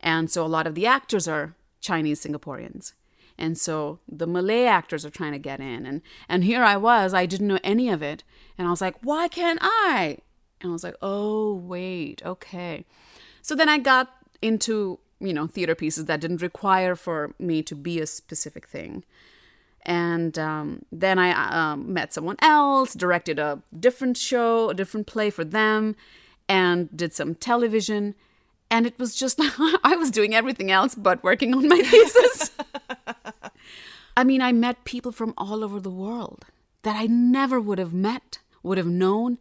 And 0.00 0.28
so 0.28 0.44
a 0.44 0.48
lot 0.48 0.66
of 0.66 0.74
the 0.74 0.84
actors 0.84 1.28
are 1.28 1.54
Chinese 1.80 2.20
Singaporeans. 2.24 2.92
And 3.38 3.56
so 3.56 4.00
the 4.08 4.26
Malay 4.26 4.64
actors 4.64 5.06
are 5.06 5.10
trying 5.10 5.30
to 5.30 5.38
get 5.38 5.60
in. 5.60 5.86
And, 5.86 6.02
and 6.28 6.42
here 6.42 6.64
I 6.64 6.76
was, 6.76 7.14
I 7.14 7.24
didn't 7.24 7.46
know 7.46 7.60
any 7.62 7.88
of 7.88 8.02
it. 8.02 8.24
And 8.58 8.66
I 8.66 8.70
was 8.72 8.80
like, 8.80 8.96
why 9.02 9.28
can't 9.28 9.60
I? 9.62 10.18
And 10.60 10.70
I 10.70 10.72
was 10.72 10.82
like, 10.82 10.96
oh, 11.00 11.54
wait, 11.54 12.20
okay. 12.26 12.84
So 13.42 13.54
then 13.54 13.68
I 13.68 13.78
got 13.78 14.12
into, 14.42 14.98
you 15.20 15.32
know, 15.32 15.46
theater 15.46 15.76
pieces 15.76 16.06
that 16.06 16.20
didn't 16.20 16.42
require 16.42 16.96
for 16.96 17.32
me 17.38 17.62
to 17.62 17.76
be 17.76 18.00
a 18.00 18.08
specific 18.08 18.66
thing. 18.66 19.04
And 19.82 20.36
um, 20.36 20.82
then 20.90 21.20
I 21.20 21.30
um, 21.70 21.92
met 21.92 22.12
someone 22.12 22.36
else, 22.42 22.92
directed 22.92 23.38
a 23.38 23.62
different 23.78 24.16
show, 24.16 24.70
a 24.70 24.74
different 24.74 25.06
play 25.06 25.30
for 25.30 25.44
them 25.44 25.94
and 26.48 26.94
did 26.96 27.14
some 27.14 27.34
television. 27.34 28.14
And 28.70 28.86
it 28.86 28.98
was 28.98 29.14
just, 29.14 29.38
I 29.84 29.96
was 29.98 30.10
doing 30.10 30.34
everything 30.34 30.70
else 30.70 30.94
but 30.94 31.22
working 31.22 31.54
on 31.54 31.68
my 31.68 31.80
thesis. 31.82 32.50
I 34.16 34.24
mean, 34.24 34.42
I 34.42 34.52
met 34.52 34.84
people 34.84 35.12
from 35.12 35.34
all 35.38 35.62
over 35.62 35.78
the 35.80 35.90
world 35.90 36.46
that 36.82 36.96
I 36.96 37.06
never 37.06 37.60
would 37.60 37.78
have 37.78 37.94
met, 37.94 38.38
would 38.62 38.78
have 38.78 38.86
known. 38.86 39.38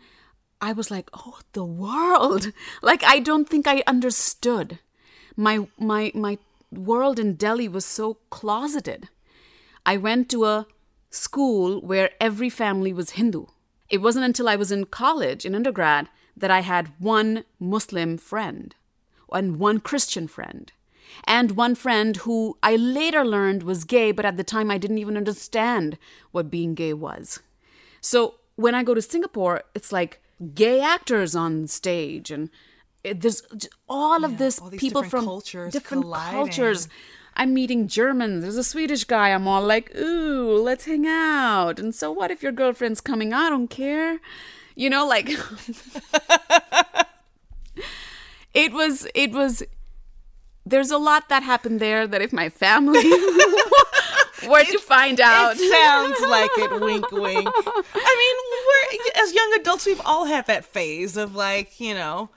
I 0.61 0.73
was 0.73 0.91
like, 0.91 1.09
oh, 1.13 1.39
the 1.53 1.65
world. 1.65 2.51
Like, 2.81 3.03
I 3.03 3.19
don't 3.19 3.49
think 3.49 3.67
I 3.67 3.83
understood. 3.87 4.79
My, 5.35 5.67
my, 5.79 6.11
my 6.13 6.37
world 6.71 7.19
in 7.19 7.35
Delhi 7.35 7.67
was 7.67 7.85
so 7.85 8.15
closeted. 8.29 9.09
I 9.85 9.97
went 9.97 10.29
to 10.29 10.45
a 10.45 10.67
school 11.09 11.81
where 11.81 12.11
every 12.19 12.49
family 12.49 12.93
was 12.93 13.11
Hindu. 13.11 13.45
It 13.89 14.01
wasn't 14.01 14.25
until 14.25 14.49
I 14.49 14.55
was 14.55 14.71
in 14.71 14.85
college, 14.85 15.45
in 15.45 15.55
undergrad, 15.55 16.09
that 16.37 16.51
I 16.51 16.61
had 16.61 16.91
one 16.99 17.43
Muslim 17.59 18.17
friend 18.17 18.75
and 19.33 19.59
one 19.59 19.79
Christian 19.79 20.27
friend 20.27 20.71
and 21.25 21.51
one 21.51 21.75
friend 21.75 22.17
who 22.17 22.57
I 22.61 22.75
later 22.75 23.25
learned 23.25 23.63
was 23.63 23.83
gay, 23.83 24.11
but 24.11 24.25
at 24.25 24.37
the 24.37 24.43
time 24.43 24.69
I 24.69 24.77
didn't 24.77 24.97
even 24.99 25.17
understand 25.17 25.97
what 26.31 26.51
being 26.51 26.75
gay 26.75 26.93
was. 26.93 27.39
So 28.01 28.35
when 28.55 28.75
I 28.75 28.83
go 28.83 28.93
to 28.93 29.01
Singapore, 29.01 29.63
it's 29.73 29.91
like 29.91 30.21
gay 30.53 30.81
actors 30.81 31.35
on 31.35 31.67
stage 31.67 32.29
and 32.31 32.49
it, 33.03 33.21
there's 33.21 33.41
all 33.87 34.23
of 34.23 34.31
Yeah, 34.33 34.37
this 34.37 34.59
all 34.59 34.69
people 34.71 35.01
different 35.01 35.11
from 35.11 35.25
cultures 35.25 35.73
different 35.73 36.03
colliding. 36.03 36.33
cultures. 36.39 36.87
I'm 37.35 37.53
meeting 37.53 37.87
Germans. 37.87 38.41
There's 38.41 38.57
a 38.57 38.63
Swedish 38.63 39.03
guy. 39.03 39.29
I'm 39.29 39.47
all 39.47 39.63
like, 39.63 39.95
ooh, 39.95 40.57
let's 40.57 40.85
hang 40.85 41.05
out. 41.07 41.79
And 41.79 41.93
so 41.93 42.11
what 42.11 42.31
if 42.31 42.41
your 42.41 42.51
girlfriend's 42.51 42.99
coming? 42.99 43.31
I 43.31 43.49
don't 43.49 43.67
care. 43.69 44.19
You 44.77 44.91
know, 44.91 45.07
like 45.07 45.27
it 48.53 48.71
was 48.71 49.07
it 49.15 49.31
was 49.31 49.63
there's 50.67 50.91
a 50.91 50.99
lot 50.99 51.29
that 51.29 51.41
happened 51.41 51.79
there 51.79 52.05
that 52.05 52.21
if 52.21 52.31
my 52.31 52.49
family 52.49 52.99
were 54.47 54.63
to 54.63 54.79
find 54.79 55.19
out 55.19 55.55
It 55.57 55.71
sounds 55.71 56.21
like 56.21 56.51
it. 56.57 56.79
Wink, 56.79 57.11
wink. 57.11 57.49
I 57.49 58.13
mean, 58.21 58.35
we're 58.67 59.23
as 59.23 59.33
young 59.33 59.51
adults, 59.59 59.87
we've 59.87 60.01
all 60.05 60.25
had 60.25 60.45
that 60.45 60.63
phase 60.63 61.17
of 61.17 61.33
like, 61.33 61.79
you 61.79 61.95
know. 61.95 62.29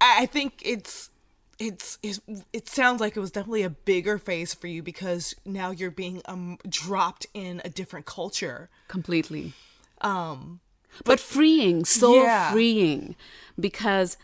I 0.00 0.22
I 0.22 0.26
think 0.26 0.62
it's, 0.64 1.10
it's, 1.58 1.98
it's 2.00 2.20
it 2.52 2.68
sounds 2.68 3.00
like 3.00 3.16
it 3.16 3.20
was 3.20 3.32
definitely 3.32 3.64
a 3.64 3.70
bigger 3.70 4.18
phase 4.18 4.54
for 4.54 4.68
you 4.68 4.84
because 4.84 5.34
now 5.44 5.72
you're 5.72 5.90
being 5.90 6.22
um 6.26 6.58
dropped 6.68 7.26
in 7.34 7.60
a 7.64 7.68
different 7.68 8.06
culture. 8.06 8.68
completely 8.86 9.52
Um, 10.00 10.60
but 11.04 11.20
freeing 11.20 11.84
so 11.84 12.22
Yeah. 12.22 12.52
freeing 12.52 13.16
because 13.58 14.16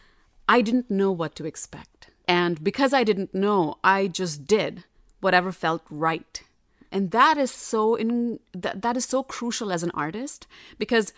i 0.49 0.61
didn't 0.61 0.91
know 0.91 1.11
what 1.13 1.35
to 1.37 1.45
expect. 1.45 2.09
And 2.29 2.63
because 2.63 2.93
i 2.93 3.05
didn't 3.05 3.35
know 3.35 3.79
i 3.83 4.07
just 4.07 4.47
did 4.47 4.85
whatever 5.21 5.53
felt 5.53 5.83
right. 5.91 6.43
And 6.91 7.11
that 7.13 7.39
is 7.39 7.51
so 7.51 7.95
in 7.95 8.39
that, 8.53 8.83
that 8.83 8.97
is 8.97 9.05
so 9.07 9.23
crucial 9.23 9.73
as 9.73 9.83
an 9.83 9.91
artist 9.93 10.47
because 10.79 11.13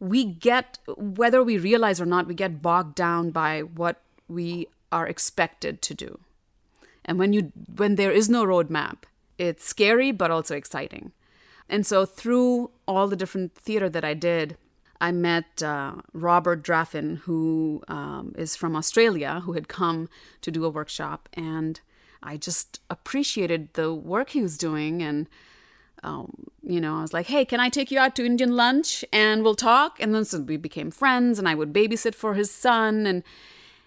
we 0.00 0.24
get 0.24 0.78
whether 0.96 1.42
we 1.42 1.58
realize 1.58 2.00
or 2.00 2.06
not 2.06 2.26
we 2.28 2.34
get 2.34 2.62
bogged 2.62 2.94
down 2.94 3.30
by 3.30 3.60
what 3.62 4.00
we 4.28 4.68
are 4.92 5.06
expected 5.08 5.82
to 5.82 5.94
do. 5.94 6.20
And 7.04 7.18
when 7.18 7.32
you 7.32 7.52
when 7.74 7.96
there 7.96 8.12
is 8.12 8.28
no 8.28 8.44
roadmap 8.44 8.98
it's 9.38 9.64
scary 9.64 10.10
but 10.12 10.30
also 10.30 10.54
exciting. 10.56 11.12
And 11.68 11.86
so 11.86 12.04
through 12.06 12.70
all 12.86 13.08
the 13.08 13.16
different 13.16 13.54
theater 13.54 13.88
that 13.90 14.04
I 14.04 14.14
did, 14.14 14.56
I 15.00 15.12
met 15.12 15.62
uh, 15.62 15.96
Robert 16.12 16.62
Draffin, 16.62 17.16
who 17.16 17.82
um, 17.88 18.34
is 18.36 18.56
from 18.56 18.74
Australia, 18.74 19.42
who 19.44 19.52
had 19.52 19.68
come 19.68 20.08
to 20.40 20.50
do 20.50 20.64
a 20.64 20.70
workshop, 20.70 21.28
and 21.34 21.80
I 22.22 22.36
just 22.36 22.80
appreciated 22.90 23.74
the 23.74 23.94
work 23.94 24.30
he 24.30 24.42
was 24.42 24.58
doing. 24.58 25.02
And 25.02 25.28
um, 26.02 26.46
you 26.62 26.80
know, 26.80 26.98
I 26.98 27.02
was 27.02 27.12
like, 27.12 27.26
"Hey, 27.26 27.44
can 27.44 27.60
I 27.60 27.68
take 27.68 27.90
you 27.90 27.98
out 27.98 28.16
to 28.16 28.24
Indian 28.24 28.56
lunch 28.56 29.04
and 29.12 29.42
we'll 29.42 29.54
talk?" 29.54 30.00
And 30.00 30.14
then 30.14 30.24
so 30.24 30.40
we 30.40 30.56
became 30.56 30.90
friends, 30.90 31.38
and 31.38 31.48
I 31.48 31.54
would 31.54 31.72
babysit 31.72 32.14
for 32.14 32.34
his 32.34 32.50
son, 32.50 33.06
and 33.06 33.22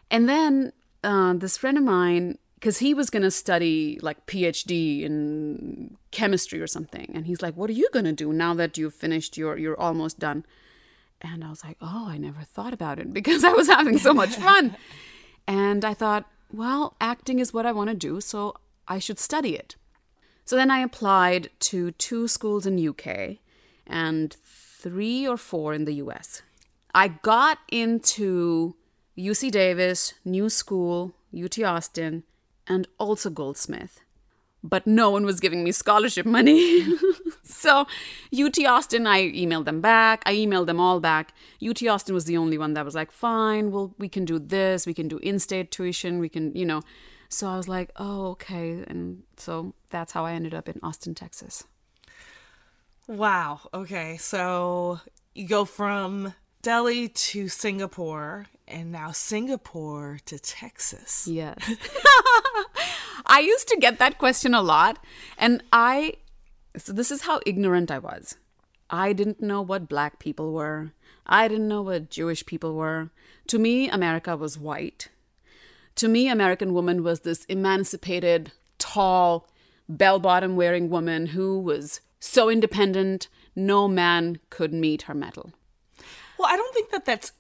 and 0.10 0.30
then 0.30 0.72
uh, 1.04 1.34
this 1.34 1.58
friend 1.58 1.78
of 1.78 1.84
mine 1.84 2.38
because 2.56 2.78
he 2.78 2.94
was 2.94 3.10
going 3.10 3.24
to 3.24 3.32
study 3.32 3.98
like 4.04 4.24
phd 4.28 5.02
in 5.02 5.98
chemistry 6.12 6.62
or 6.62 6.68
something 6.68 7.10
and 7.16 7.26
he's 7.26 7.42
like 7.42 7.56
what 7.56 7.70
are 7.72 7.74
you 7.74 7.90
going 7.92 8.06
to 8.06 8.14
do 8.14 8.32
now 8.32 8.54
that 8.54 8.78
you've 8.78 8.94
finished 8.94 9.36
your 9.36 9.58
you're 9.58 9.80
almost 9.80 10.20
done 10.20 10.46
and 11.22 11.44
i 11.44 11.50
was 11.50 11.64
like 11.64 11.78
oh 11.82 12.08
i 12.10 12.18
never 12.18 12.42
thought 12.42 12.74
about 12.74 13.00
it 13.00 13.14
because 13.20 13.44
i 13.44 13.52
was 13.52 13.68
having 13.68 13.98
so 13.98 14.14
much 14.14 14.36
fun. 14.48 14.76
And 15.48 15.84
i 15.84 15.94
thought 15.94 16.30
well 16.52 16.96
acting 17.02 17.40
is 17.40 17.54
what 17.54 17.66
i 17.66 17.72
want 17.72 17.90
to 17.90 17.96
do 17.96 18.22
so 18.22 18.56
i 18.88 19.00
should 19.00 19.20
study 19.20 19.56
it. 19.56 19.76
So 20.46 20.56
then 20.56 20.72
i 20.72 20.80
applied 20.80 21.50
to 21.72 21.92
two 21.92 22.28
schools 22.28 22.66
in 22.66 22.88
uk 22.90 23.08
and 23.88 24.36
three 24.44 25.28
or 25.28 25.38
four 25.38 25.74
in 25.74 25.86
the 25.86 25.94
us 25.94 26.42
i 26.94 27.08
got 27.08 27.60
into 27.70 28.76
uc 29.18 29.52
davis 29.52 30.14
new 30.26 30.50
school 30.50 31.14
ut 31.34 31.60
austin 31.60 32.24
and 32.68 32.88
also 32.98 33.30
Goldsmith. 33.30 34.02
But 34.64 34.86
no 34.86 35.10
one 35.10 35.26
was 35.26 35.40
giving 35.40 35.64
me 35.64 35.72
scholarship 35.72 36.26
money. 36.26 36.86
so, 37.44 37.88
UT 38.38 38.60
Austin, 38.64 39.08
I 39.08 39.32
emailed 39.32 39.66
them 39.66 39.82
back. 39.82 40.22
I 40.26 40.36
emailed 40.36 40.68
them 40.68 40.80
all 40.80 41.00
back. 41.00 41.34
UT 41.68 41.86
Austin 41.88 42.14
was 42.14 42.26
the 42.26 42.38
only 42.38 42.58
one 42.58 42.74
that 42.76 42.86
was 42.86 42.94
like, 42.94 43.12
fine, 43.12 43.72
well, 43.72 43.96
we 43.98 44.08
can 44.08 44.24
do 44.24 44.38
this. 44.38 44.86
We 44.86 44.94
can 44.94 45.08
do 45.08 45.18
in 45.18 45.40
state 45.40 45.72
tuition. 45.72 46.20
We 46.20 46.30
can, 46.30 46.56
you 46.56 46.66
know. 46.66 46.82
So 47.30 47.48
I 47.48 47.58
was 47.58 47.68
like, 47.68 47.92
oh, 47.96 48.28
okay. 48.32 48.84
And 48.88 49.24
so 49.38 49.74
that's 49.90 50.12
how 50.12 50.26
I 50.26 50.34
ended 50.34 50.54
up 50.54 50.70
in 50.70 50.80
Austin, 50.84 51.16
Texas. 51.16 51.64
Wow. 53.08 53.62
Okay. 53.74 54.18
So 54.18 55.00
you 55.34 55.48
go 55.48 55.66
from 55.66 56.34
Delhi 56.62 57.08
to 57.08 57.48
Singapore 57.48 58.46
and 58.68 58.92
now 58.92 59.12
Singapore 59.12 60.20
to 60.26 60.38
Texas. 60.40 61.28
Yes. 61.28 61.58
I 63.26 63.40
used 63.40 63.68
to 63.70 63.78
get 63.78 64.00
that 64.00 64.18
question 64.18 64.54
a 64.54 64.62
lot. 64.62 65.04
And 65.38 65.64
I, 65.72 66.14
so 66.78 66.94
this 66.94 67.12
is 67.12 67.22
how 67.22 67.40
ignorant 67.46 67.92
I 67.92 68.00
was. 68.00 68.38
I 68.90 69.14
didn't 69.14 69.42
know 69.42 69.62
what 69.62 69.90
black 69.90 70.20
people 70.20 70.52
were. 70.52 70.92
I 71.26 71.48
didn't 71.48 71.68
know 71.68 71.82
what 71.82 72.10
Jewish 72.10 72.46
people 72.46 72.76
were. 72.76 73.10
To 73.48 73.60
me, 73.60 73.90
America 73.90 74.36
was 74.36 74.58
white. 74.58 75.10
To 75.96 76.08
me, 76.08 76.28
American 76.28 76.74
woman 76.74 77.04
was 77.04 77.22
this 77.22 77.46
emancipated, 77.46 78.52
tall, 78.78 79.48
bell 79.88 80.20
bottom 80.20 80.56
wearing 80.56 80.90
woman 80.90 81.28
who 81.28 81.60
was 81.60 82.02
so 82.20 82.50
independent, 82.50 83.28
no 83.56 83.88
man 83.88 84.40
could 84.50 84.74
meet 84.74 85.04
her 85.04 85.14
mettle. 85.14 85.52
Well, 86.38 86.48
I 86.50 86.56
don't 86.56 86.74
think 86.74 86.92
that 86.92 87.06
that's 87.06 87.34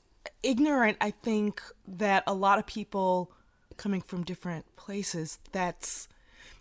ignorant. 0.43 0.97
I 1.01 1.11
think 1.11 1.61
that 1.87 2.23
a 2.27 2.33
lot 2.33 2.59
of 2.59 2.65
people 2.65 3.31
coming 3.77 4.01
from 4.01 4.23
different 4.23 4.75
places, 4.75 5.39
that's 5.51 6.07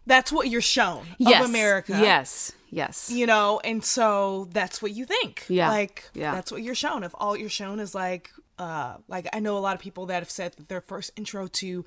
that's 0.07 0.33
what 0.33 0.49
you're 0.49 0.61
shown 0.61 1.07
yes. 1.19 1.43
of 1.43 1.49
America. 1.49 1.93
Yes. 1.93 2.53
Yes. 2.71 3.11
You 3.11 3.27
know, 3.27 3.61
and 3.65 3.85
so 3.85 4.49
that's 4.53 4.81
what 4.81 4.93
you 4.93 5.05
think. 5.05 5.45
Yeah. 5.49 5.69
Like 5.69 6.09
yeah. 6.15 6.35
that's 6.35 6.53
what 6.53 6.63
you're 6.63 6.75
shown. 6.75 7.05
If 7.05 7.13
all 7.15 7.37
you're 7.37 7.49
shown 7.49 7.81
is 7.81 7.95
like 7.95 8.31
uh 8.59 8.97
like 9.09 9.29
I 9.33 9.41
know 9.41 9.57
a 9.57 9.61
lot 9.61 9.75
of 9.75 9.81
people 9.81 10.07
that 10.07 10.21
have 10.21 10.31
said 10.31 10.53
that 10.55 10.69
their 10.69 10.81
first 10.81 11.13
intro 11.17 11.47
to 11.47 11.85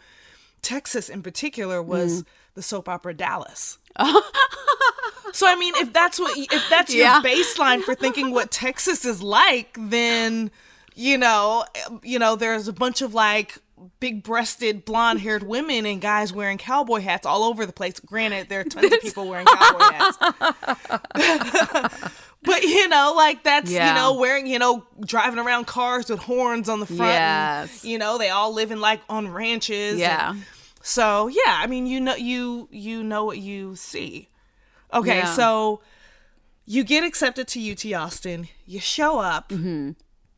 Texas 0.61 1.09
in 1.09 1.21
particular 1.21 1.81
was 1.81 2.23
mm. 2.23 2.25
the 2.55 2.61
soap 2.61 2.89
opera 2.89 3.13
Dallas. 3.13 3.77
so 5.33 5.47
I 5.47 5.55
mean, 5.57 5.73
if 5.77 5.93
that's 5.93 6.19
what 6.19 6.37
if 6.37 6.69
that's 6.69 6.93
yeah. 6.93 7.21
your 7.21 7.23
baseline 7.23 7.81
for 7.81 7.95
thinking 7.95 8.31
what 8.31 8.51
Texas 8.51 9.05
is 9.05 9.21
like, 9.21 9.77
then 9.79 10.51
you 10.95 11.17
know, 11.17 11.65
you 12.01 12.19
know, 12.19 12.35
there's 12.35 12.67
a 12.67 12.73
bunch 12.73 13.01
of 13.01 13.13
like 13.13 13.57
big 13.99 14.23
breasted 14.23 14.85
blonde 14.85 15.21
haired 15.21 15.43
women 15.43 15.85
and 15.85 16.01
guys 16.01 16.33
wearing 16.33 16.57
cowboy 16.57 17.01
hats 17.01 17.25
all 17.25 17.43
over 17.43 17.65
the 17.65 17.73
place. 17.73 17.99
Granted, 17.99 18.49
there 18.49 18.61
are 18.61 18.63
tons 18.63 18.91
of 18.91 19.01
people 19.01 19.27
wearing 19.27 19.45
cowboy 19.45 19.79
hats. 19.79 20.17
but 22.43 22.63
you 22.63 22.87
know, 22.87 23.13
like 23.15 23.43
that's 23.43 23.71
yeah. 23.71 23.89
you 23.89 23.95
know, 23.95 24.19
wearing, 24.19 24.47
you 24.47 24.59
know, 24.59 24.85
driving 25.05 25.39
around 25.39 25.67
cars 25.67 26.09
with 26.09 26.19
horns 26.19 26.69
on 26.69 26.79
the 26.79 26.85
front. 26.85 27.01
Yes. 27.01 27.83
And, 27.83 27.91
you 27.91 27.97
know, 27.97 28.17
they 28.17 28.29
all 28.29 28.53
live 28.53 28.71
in 28.71 28.81
like 28.81 29.01
on 29.09 29.27
ranches. 29.27 29.99
Yeah. 29.99 30.31
And, 30.31 30.43
so 30.83 31.27
yeah, 31.27 31.59
I 31.59 31.67
mean 31.67 31.87
you 31.87 32.01
know 32.01 32.15
you 32.15 32.67
you 32.69 33.03
know 33.03 33.23
what 33.23 33.37
you 33.37 33.75
see. 33.75 34.27
Okay, 34.93 35.19
yeah. 35.19 35.33
so 35.33 35.81
you 36.65 36.83
get 36.83 37.03
accepted 37.03 37.47
to 37.47 37.71
UT 37.71 37.85
Austin, 37.93 38.49
you 38.67 38.79
show 38.79 39.19
up. 39.19 39.49
Mm-hmm 39.49 39.91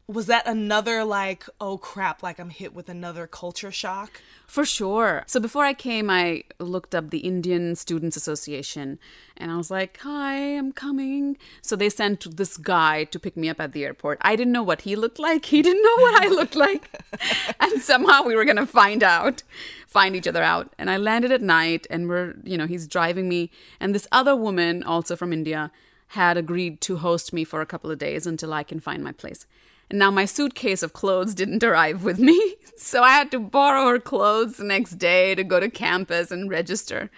was 0.07 0.27
that 0.27 0.45
another 0.45 1.03
like 1.03 1.45
oh 1.59 1.77
crap 1.77 2.21
like 2.21 2.37
i'm 2.37 2.51
hit 2.51 2.73
with 2.75 2.89
another 2.89 3.25
culture 3.25 3.71
shock? 3.71 4.21
For 4.45 4.63
sure. 4.63 5.23
So 5.25 5.39
before 5.39 5.65
i 5.65 5.73
came 5.73 6.09
i 6.09 6.43
looked 6.59 6.93
up 6.93 7.09
the 7.09 7.19
indian 7.19 7.75
students 7.75 8.15
association 8.15 8.99
and 9.35 9.51
i 9.51 9.57
was 9.57 9.71
like 9.71 9.99
hi 10.01 10.35
i'm 10.57 10.71
coming. 10.71 11.37
So 11.61 11.75
they 11.75 11.89
sent 11.89 12.37
this 12.37 12.57
guy 12.57 13.05
to 13.05 13.19
pick 13.19 13.35
me 13.35 13.49
up 13.49 13.59
at 13.59 13.71
the 13.73 13.83
airport. 13.83 14.19
I 14.21 14.35
didn't 14.35 14.53
know 14.53 14.63
what 14.63 14.81
he 14.81 14.95
looked 14.95 15.17
like. 15.17 15.45
He 15.45 15.61
didn't 15.61 15.81
know 15.81 16.03
what 16.03 16.23
i 16.23 16.27
looked 16.27 16.55
like. 16.55 16.89
And 17.59 17.81
somehow 17.81 18.23
we 18.23 18.35
were 18.35 18.45
going 18.45 18.57
to 18.57 18.67
find 18.67 19.01
out 19.01 19.41
find 19.87 20.15
each 20.15 20.27
other 20.27 20.43
out. 20.43 20.73
And 20.77 20.91
i 20.91 20.97
landed 20.97 21.31
at 21.31 21.41
night 21.41 21.87
and 21.89 22.07
we're 22.07 22.35
you 22.43 22.57
know 22.57 22.67
he's 22.67 22.87
driving 22.87 23.27
me. 23.27 23.49
And 23.79 23.95
this 23.95 24.07
other 24.11 24.35
woman 24.35 24.83
also 24.83 25.15
from 25.15 25.33
india 25.33 25.71
had 26.09 26.37
agreed 26.37 26.79
to 26.81 26.97
host 26.97 27.33
me 27.33 27.43
for 27.43 27.61
a 27.61 27.65
couple 27.65 27.89
of 27.89 27.97
days 27.97 28.27
until 28.27 28.53
i 28.53 28.61
can 28.61 28.79
find 28.79 29.03
my 29.03 29.11
place 29.11 29.47
and 29.89 29.99
now 29.99 30.11
my 30.11 30.25
suitcase 30.25 30.83
of 30.83 30.93
clothes 30.93 31.33
didn't 31.33 31.63
arrive 31.63 32.03
with 32.03 32.19
me. 32.19 32.55
So 32.77 33.03
I 33.03 33.11
had 33.11 33.31
to 33.31 33.39
borrow 33.39 33.87
her 33.87 33.99
clothes 33.99 34.57
the 34.57 34.65
next 34.65 34.95
day 34.95 35.33
to 35.33 35.45
go 35.45 35.61
to 35.61 35.69
campus 35.69 36.29
and 36.29 36.49
register. 36.49 37.09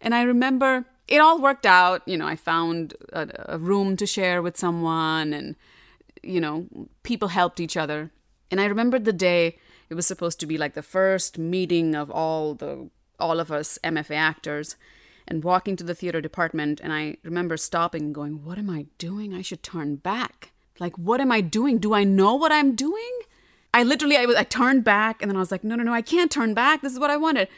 And 0.00 0.14
I 0.14 0.22
remember 0.22 0.84
it 1.08 1.18
all 1.18 1.40
worked 1.40 1.66
out. 1.66 2.06
You 2.06 2.16
know, 2.16 2.26
I 2.26 2.36
found 2.36 2.94
a, 3.12 3.28
a 3.54 3.58
room 3.58 3.96
to 3.96 4.06
share 4.06 4.40
with 4.40 4.56
someone, 4.56 5.32
and, 5.32 5.56
you 6.22 6.40
know, 6.40 6.68
people 7.02 7.28
helped 7.28 7.58
each 7.58 7.76
other. 7.76 8.12
And 8.48 8.60
I 8.60 8.66
remembered 8.66 9.04
the 9.04 9.12
day 9.12 9.58
it 9.90 9.94
was 9.94 10.06
supposed 10.06 10.38
to 10.40 10.46
be 10.46 10.56
like 10.56 10.74
the 10.74 10.82
first 10.82 11.36
meeting 11.36 11.96
of 11.96 12.08
all 12.08 12.54
the 12.54 12.88
all 13.18 13.40
of 13.40 13.50
us 13.50 13.78
MFA 13.82 14.16
actors 14.16 14.76
and 15.26 15.44
walking 15.44 15.74
to 15.76 15.84
the 15.84 15.94
theater 15.94 16.20
department 16.20 16.80
and 16.80 16.92
I 16.92 17.16
remember 17.24 17.56
stopping 17.56 18.02
and 18.04 18.14
going, 18.14 18.44
"What 18.44 18.56
am 18.56 18.70
I 18.70 18.86
doing? 18.98 19.34
I 19.34 19.42
should 19.42 19.64
turn 19.64 19.96
back." 19.96 20.51
Like, 20.78 20.96
what 20.96 21.20
am 21.20 21.32
I 21.32 21.40
doing? 21.40 21.78
Do 21.78 21.94
I 21.94 22.04
know 22.04 22.34
what 22.34 22.52
I'm 22.52 22.74
doing? 22.74 23.20
I 23.74 23.82
literally, 23.82 24.16
I, 24.16 24.26
was, 24.26 24.36
I 24.36 24.44
turned 24.44 24.84
back 24.84 25.22
and 25.22 25.30
then 25.30 25.36
I 25.36 25.40
was 25.40 25.50
like, 25.50 25.64
no, 25.64 25.74
no, 25.74 25.82
no, 25.82 25.92
I 25.92 26.02
can't 26.02 26.30
turn 26.30 26.54
back. 26.54 26.82
This 26.82 26.92
is 26.92 26.98
what 26.98 27.10
I 27.10 27.16
wanted. 27.16 27.48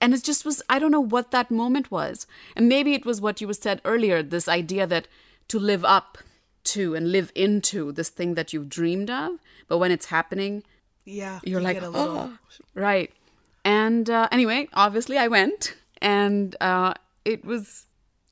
And 0.00 0.12
it 0.12 0.24
just 0.24 0.44
was, 0.44 0.62
I 0.68 0.80
don't 0.80 0.90
know 0.90 1.00
what 1.00 1.30
that 1.30 1.50
moment 1.50 1.90
was. 1.90 2.26
And 2.56 2.68
maybe 2.68 2.94
it 2.94 3.06
was 3.06 3.20
what 3.20 3.40
you 3.40 3.52
said 3.52 3.80
earlier 3.84 4.22
this 4.22 4.48
idea 4.48 4.86
that 4.88 5.06
to 5.48 5.58
live 5.58 5.84
up 5.84 6.18
to 6.64 6.94
and 6.94 7.12
live 7.12 7.30
into 7.34 7.92
this 7.92 8.08
thing 8.08 8.34
that 8.34 8.52
you've 8.52 8.68
dreamed 8.68 9.10
of. 9.10 9.38
But 9.68 9.78
when 9.78 9.92
it's 9.92 10.06
happening, 10.06 10.64
yeah, 11.04 11.40
you're 11.44 11.60
you 11.60 11.64
like, 11.64 11.80
little... 11.80 11.96
oh, 11.96 12.38
right. 12.74 13.12
And 13.64 14.10
uh, 14.10 14.28
anyway, 14.32 14.68
obviously 14.72 15.18
I 15.18 15.28
went 15.28 15.76
and 16.02 16.56
uh, 16.60 16.94
it 17.24 17.44
was, 17.44 17.86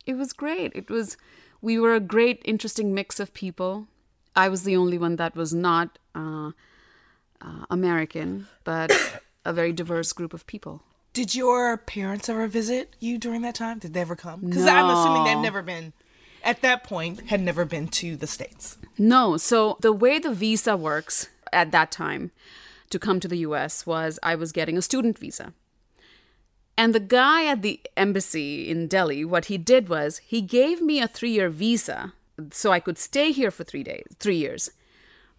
it 0.06 0.14
was 0.14 0.32
great. 0.32 0.72
It 0.74 0.90
was, 0.90 1.16
we 1.62 1.78
were 1.78 1.94
a 1.94 2.00
great, 2.00 2.42
interesting 2.44 2.92
mix 2.92 3.20
of 3.20 3.32
people. 3.32 3.86
I 4.34 4.48
was 4.48 4.62
the 4.62 4.76
only 4.76 4.98
one 4.98 5.16
that 5.16 5.34
was 5.34 5.52
not 5.52 5.98
uh, 6.14 6.52
uh, 7.40 7.64
American, 7.70 8.46
but 8.64 8.92
a 9.44 9.52
very 9.52 9.72
diverse 9.72 10.12
group 10.12 10.34
of 10.34 10.46
people. 10.46 10.82
Did 11.12 11.34
your 11.34 11.76
parents 11.76 12.28
ever 12.28 12.46
visit 12.46 12.94
you 13.00 13.18
during 13.18 13.42
that 13.42 13.56
time? 13.56 13.80
Did 13.80 13.94
they 13.94 14.00
ever 14.00 14.16
come? 14.16 14.40
Because 14.42 14.64
no. 14.64 14.72
I'm 14.72 14.96
assuming 14.96 15.24
they've 15.24 15.42
never 15.42 15.62
been, 15.62 15.92
at 16.44 16.62
that 16.62 16.84
point, 16.84 17.28
had 17.28 17.40
never 17.40 17.64
been 17.64 17.88
to 17.88 18.16
the 18.16 18.28
States. 18.28 18.78
No. 18.96 19.36
So 19.36 19.76
the 19.80 19.92
way 19.92 20.18
the 20.18 20.32
visa 20.32 20.76
works 20.76 21.28
at 21.52 21.72
that 21.72 21.90
time 21.90 22.30
to 22.90 22.98
come 22.98 23.18
to 23.20 23.28
the 23.28 23.38
US 23.38 23.86
was 23.86 24.20
I 24.22 24.36
was 24.36 24.52
getting 24.52 24.78
a 24.78 24.82
student 24.82 25.18
visa. 25.18 25.52
And 26.76 26.94
the 26.94 27.00
guy 27.00 27.46
at 27.46 27.62
the 27.62 27.80
embassy 27.96 28.70
in 28.70 28.86
Delhi, 28.86 29.24
what 29.24 29.46
he 29.46 29.58
did 29.58 29.88
was 29.88 30.18
he 30.18 30.40
gave 30.40 30.80
me 30.80 31.00
a 31.00 31.08
three 31.08 31.32
year 31.32 31.50
visa 31.50 32.12
so 32.50 32.72
I 32.72 32.80
could 32.80 32.98
stay 32.98 33.32
here 33.32 33.50
for 33.50 33.64
three 33.64 33.82
days, 33.82 34.06
three 34.18 34.36
years. 34.36 34.70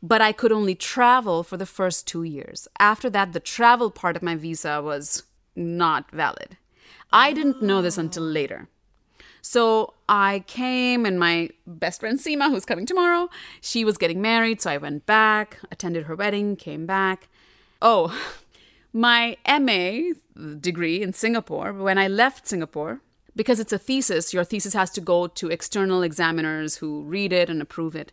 But 0.04 0.22
I 0.22 0.32
could 0.32 0.52
only 0.52 0.76
travel 0.76 1.44
for 1.44 1.58
the 1.58 1.66
first 1.66 2.08
two 2.08 2.24
years. 2.24 2.68
After 2.80 3.10
that, 3.12 3.34
the 3.34 3.40
travel 3.40 3.92
part 3.92 4.16
of 4.16 4.24
my 4.24 4.36
visa 4.36 4.82
was 4.82 5.24
not 5.56 6.10
valid. 6.12 6.58
I 7.14 7.34
didn't 7.34 7.62
know 7.62 7.82
this 7.82 7.98
until 7.98 8.24
later. 8.24 8.68
So 9.42 9.96
I 10.08 10.44
came, 10.48 11.06
and 11.06 11.20
my 11.20 11.50
best 11.66 12.00
friend 12.00 12.20
Seema, 12.20 12.50
who's 12.50 12.66
coming 12.66 12.86
tomorrow, 12.86 13.30
she 13.60 13.84
was 13.84 13.98
getting 13.98 14.22
married. 14.22 14.62
So 14.62 14.70
I 14.70 14.78
went 14.78 15.06
back, 15.06 15.60
attended 15.72 16.06
her 16.06 16.16
wedding, 16.16 16.56
came 16.56 16.86
back. 16.86 17.28
Oh, 17.82 18.16
my 18.94 19.38
MA 19.48 20.14
degree 20.60 21.02
in 21.02 21.14
Singapore, 21.14 21.74
when 21.74 21.98
I 21.98 22.08
left 22.08 22.48
Singapore, 22.48 23.02
because 23.36 23.60
it's 23.60 23.74
a 23.74 23.78
thesis, 23.78 24.34
your 24.34 24.44
thesis 24.44 24.74
has 24.74 24.90
to 24.92 25.02
go 25.02 25.28
to 25.28 25.50
external 25.50 26.04
examiners 26.04 26.78
who 26.78 27.04
read 27.04 27.32
it 27.32 27.50
and 27.50 27.62
approve 27.62 27.96
it. 27.96 28.12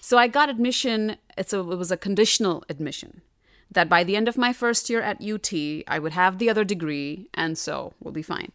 So 0.00 0.18
I 0.18 0.28
got 0.28 0.48
admission, 0.48 1.16
it's 1.36 1.52
a, 1.52 1.60
it 1.60 1.78
was 1.78 1.90
a 1.90 1.96
conditional 1.96 2.64
admission 2.68 3.22
that 3.70 3.88
by 3.88 4.04
the 4.04 4.16
end 4.16 4.28
of 4.28 4.36
my 4.36 4.52
first 4.52 4.88
year 4.88 5.02
at 5.02 5.22
UT, 5.22 5.52
I 5.88 5.98
would 5.98 6.12
have 6.12 6.38
the 6.38 6.50
other 6.50 6.64
degree, 6.64 7.28
and 7.34 7.58
so 7.58 7.94
we'll 8.00 8.12
be 8.12 8.22
fine. 8.22 8.52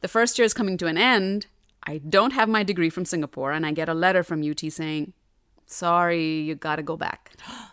The 0.00 0.08
first 0.08 0.38
year 0.38 0.44
is 0.44 0.54
coming 0.54 0.76
to 0.78 0.86
an 0.86 0.98
end. 0.98 1.46
I 1.84 1.98
don't 1.98 2.32
have 2.32 2.48
my 2.48 2.62
degree 2.62 2.90
from 2.90 3.04
Singapore, 3.04 3.52
and 3.52 3.64
I 3.64 3.72
get 3.72 3.88
a 3.88 3.94
letter 3.94 4.22
from 4.22 4.48
UT 4.48 4.60
saying, 4.60 5.12
sorry, 5.66 6.40
you 6.40 6.54
gotta 6.54 6.82
go 6.82 6.96
back. 6.96 7.32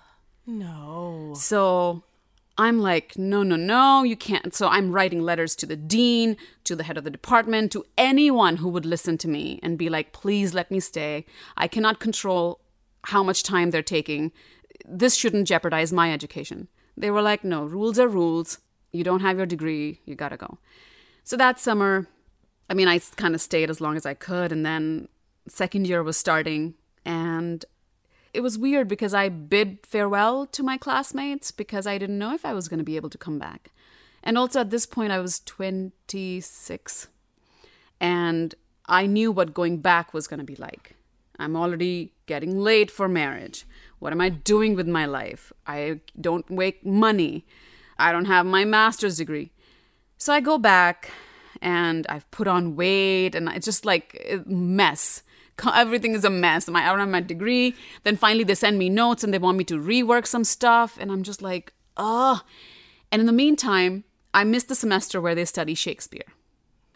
No. 0.47 1.35
So 1.37 2.01
I'm 2.59 2.79
like, 2.81 3.17
no, 3.17 3.41
no, 3.41 3.55
no, 3.55 4.03
you 4.03 4.17
can't. 4.17 4.53
So 4.53 4.67
I'm 4.67 4.91
writing 4.91 5.21
letters 5.21 5.55
to 5.55 5.65
the 5.65 5.77
dean, 5.77 6.35
to 6.65 6.75
the 6.75 6.83
head 6.83 6.97
of 6.97 7.05
the 7.05 7.09
department, 7.09 7.71
to 7.71 7.85
anyone 7.97 8.57
who 8.57 8.67
would 8.67 8.85
listen 8.85 9.17
to 9.19 9.29
me 9.29 9.61
and 9.63 9.77
be 9.77 9.87
like, 9.87 10.11
please 10.11 10.53
let 10.53 10.69
me 10.69 10.81
stay. 10.81 11.25
I 11.55 11.69
cannot 11.69 12.01
control 12.01 12.59
how 13.05 13.23
much 13.23 13.43
time 13.43 13.71
they're 13.71 13.81
taking. 13.81 14.33
This 14.85 15.15
shouldn't 15.15 15.47
jeopardize 15.47 15.93
my 15.93 16.11
education. 16.11 16.67
They 16.97 17.09
were 17.09 17.21
like, 17.21 17.45
no, 17.45 17.63
rules 17.63 17.97
are 17.97 18.09
rules. 18.09 18.57
You 18.91 19.05
don't 19.05 19.21
have 19.21 19.37
your 19.37 19.45
degree, 19.45 20.01
you 20.03 20.15
gotta 20.15 20.35
go. 20.35 20.57
So 21.23 21.37
that 21.37 21.61
summer, 21.61 22.07
I 22.69 22.73
mean, 22.73 22.89
I 22.89 22.99
kind 23.15 23.35
of 23.35 23.41
stayed 23.41 23.69
as 23.69 23.79
long 23.79 23.95
as 23.95 24.05
I 24.05 24.15
could, 24.15 24.51
and 24.51 24.65
then 24.65 25.07
second 25.47 25.87
year 25.87 26.03
was 26.03 26.17
starting, 26.17 26.73
and 27.05 27.63
it 28.33 28.41
was 28.41 28.57
weird 28.57 28.87
because 28.87 29.13
I 29.13 29.29
bid 29.29 29.79
farewell 29.83 30.45
to 30.47 30.63
my 30.63 30.77
classmates 30.77 31.51
because 31.51 31.87
I 31.87 31.97
didn't 31.97 32.19
know 32.19 32.33
if 32.33 32.45
I 32.45 32.53
was 32.53 32.67
going 32.67 32.77
to 32.79 32.83
be 32.83 32.95
able 32.95 33.09
to 33.09 33.17
come 33.17 33.39
back. 33.39 33.71
And 34.23 34.37
also 34.37 34.61
at 34.61 34.69
this 34.69 34.85
point, 34.85 35.11
I 35.11 35.19
was 35.19 35.39
26, 35.41 37.07
and 38.01 38.55
I 38.85 39.05
knew 39.05 39.31
what 39.31 39.53
going 39.53 39.77
back 39.77 40.13
was 40.13 40.27
going 40.27 40.39
to 40.39 40.45
be 40.45 40.55
like. 40.55 40.95
I'm 41.39 41.55
already 41.55 42.11
getting 42.25 42.59
late 42.59 42.91
for 42.91 43.07
marriage. 43.07 43.65
What 43.99 44.11
am 44.11 44.19
I 44.19 44.29
doing 44.29 44.75
with 44.75 44.87
my 44.87 45.05
life? 45.05 45.53
I 45.65 46.01
don't 46.19 46.49
make 46.49 46.85
money. 46.85 47.45
I 47.97 48.11
don't 48.11 48.25
have 48.25 48.45
my 48.45 48.65
master's 48.65 49.17
degree. 49.17 49.51
So 50.17 50.33
I 50.33 50.41
go 50.41 50.57
back 50.57 51.11
and 51.61 52.05
I've 52.07 52.29
put 52.31 52.47
on 52.47 52.75
weight 52.75 53.35
and 53.35 53.47
it's 53.49 53.65
just 53.65 53.85
like 53.85 54.21
a 54.29 54.43
mess. 54.49 55.23
Everything 55.73 56.13
is 56.13 56.25
a 56.25 56.29
mess. 56.29 56.67
My, 56.67 56.83
I 56.83 56.89
don't 56.89 56.99
have 56.99 57.09
my 57.09 57.21
degree. 57.21 57.75
Then 58.03 58.15
finally 58.15 58.43
they 58.43 58.55
send 58.55 58.77
me 58.77 58.89
notes 58.89 59.23
and 59.23 59.33
they 59.33 59.39
want 59.39 59.57
me 59.57 59.63
to 59.65 59.79
rework 59.79 60.25
some 60.25 60.43
stuff. 60.43 60.97
And 60.99 61.11
I'm 61.11 61.23
just 61.23 61.41
like, 61.41 61.73
oh. 61.97 62.41
And 63.11 63.19
in 63.19 63.25
the 63.25 63.33
meantime, 63.33 64.03
I 64.33 64.43
missed 64.43 64.67
the 64.67 64.75
semester 64.75 65.19
where 65.19 65.35
they 65.35 65.45
study 65.45 65.73
Shakespeare 65.73 66.33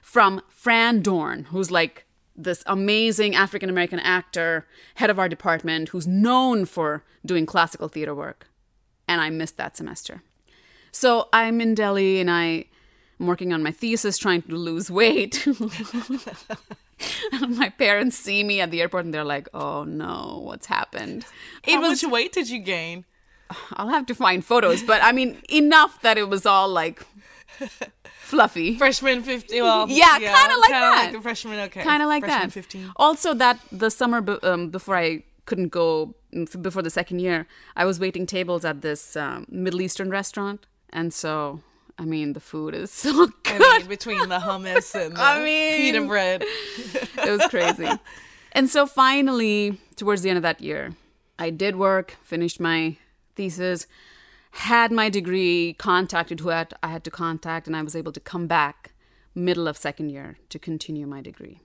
from 0.02 0.42
Fran 0.50 1.02
Dorn, 1.02 1.46
who's 1.46 1.72
like 1.72 2.06
this 2.36 2.64
amazing 2.68 3.36
African 3.36 3.70
American 3.70 4.00
actor, 4.00 4.68
head 4.96 5.10
of 5.10 5.20
our 5.20 5.30
department, 5.30 5.90
who's 5.90 6.08
known 6.08 6.66
for 6.66 7.04
doing 7.26 7.46
classical 7.46 7.88
theater 7.88 8.14
work. 8.14 8.48
And 9.08 9.22
I 9.22 9.30
missed 9.30 9.58
that 9.58 9.76
semester. 9.76 10.22
So 10.92 11.30
I'm 11.34 11.60
in 11.62 11.74
Delhi 11.74 12.20
and 12.20 12.30
I 12.30 12.66
I'm 13.20 13.28
working 13.28 13.54
on 13.54 13.64
my 13.64 13.72
thesis, 13.72 14.18
trying 14.18 14.42
to 14.44 14.56
lose 14.56 14.92
weight. 14.92 15.48
my 17.50 17.70
parents 17.70 18.18
see 18.18 18.44
me 18.44 18.62
at 18.62 18.72
the 18.72 18.82
airport 18.82 19.06
and 19.06 19.14
they're 19.14 19.24
like, 19.24 19.48
"Oh 19.54 19.84
no, 19.84 20.42
what's 20.44 20.68
happened?" 20.68 21.26
It 21.64 21.76
How 21.76 21.82
was, 21.82 22.04
much 22.04 22.12
weight 22.12 22.32
did 22.32 22.50
you 22.50 22.60
gain? 22.60 23.06
I'll 23.74 23.90
have 23.90 24.06
to 24.08 24.16
find 24.16 24.44
photos, 24.46 24.84
but 24.84 25.04
I 25.04 25.12
mean 25.12 25.42
enough 25.50 26.02
that 26.02 26.18
it 26.18 26.30
was 26.30 26.46
all 26.46 26.70
like 26.70 27.06
fluffy. 28.06 28.76
Freshman 28.78 29.24
15. 29.24 29.64
Well, 29.64 29.90
yeah, 29.90 30.18
yeah 30.18 30.34
kind 30.34 30.52
of 30.52 30.60
like 30.60 30.70
that. 30.70 31.04
Like 31.04 31.12
the 31.14 31.22
freshman, 31.22 31.60
okay. 31.60 31.84
Kind 31.84 32.02
of 32.02 32.10
like 32.10 32.24
freshman 32.24 32.50
that. 32.50 32.54
15. 32.54 32.92
Also, 32.96 33.34
that 33.34 33.60
the 33.72 33.90
summer 33.90 34.24
um, 34.44 34.70
before 34.70 34.98
I 34.98 35.24
couldn't 35.46 35.70
go 35.70 36.16
before 36.62 36.82
the 36.82 36.90
second 36.90 37.20
year, 37.20 37.48
I 37.76 37.86
was 37.86 38.00
waiting 38.00 38.26
tables 38.26 38.66
at 38.66 38.82
this 38.82 39.16
um, 39.16 39.46
Middle 39.50 39.82
Eastern 39.82 40.10
restaurant, 40.10 40.66
and 40.90 41.14
so 41.14 41.62
I 41.98 42.06
mean, 42.06 42.34
the 42.34 42.40
food 42.40 42.74
is 42.74 42.92
so 43.06 43.28
good. 43.28 43.62
I 43.62 43.80
mean, 43.80 43.88
between 43.88 44.30
the 44.30 44.40
hummus 44.40 44.94
and 45.06 45.16
the 45.16 45.22
I 45.22 45.44
mean, 45.44 45.78
pita 45.78 46.08
bread. 46.08 46.44
it 46.44 47.30
was 47.30 47.46
crazy. 47.48 47.90
And 48.52 48.70
so 48.70 48.86
finally, 48.86 49.80
towards 49.96 50.22
the 50.22 50.30
end 50.30 50.38
of 50.38 50.44
that 50.44 50.62
year, 50.62 50.96
I 51.40 51.50
did 51.50 51.76
work, 51.76 52.18
finished 52.24 52.60
my 52.60 52.98
thesis, 53.36 53.88
had 54.52 54.92
my 54.92 55.10
degree, 55.10 55.74
contacted 55.74 56.40
who 56.40 56.52
I 56.52 56.68
had 56.84 57.04
to 57.04 57.12
contact, 57.12 57.66
and 57.66 57.76
I 57.76 57.82
was 57.82 57.96
able 57.96 58.12
to 58.12 58.20
come 58.20 58.46
back 58.46 58.94
middle 59.36 59.68
of 59.68 59.78
second 59.78 60.10
year 60.10 60.38
to 60.50 60.60
continue 60.60 61.08
my 61.08 61.22
degree. 61.22 61.60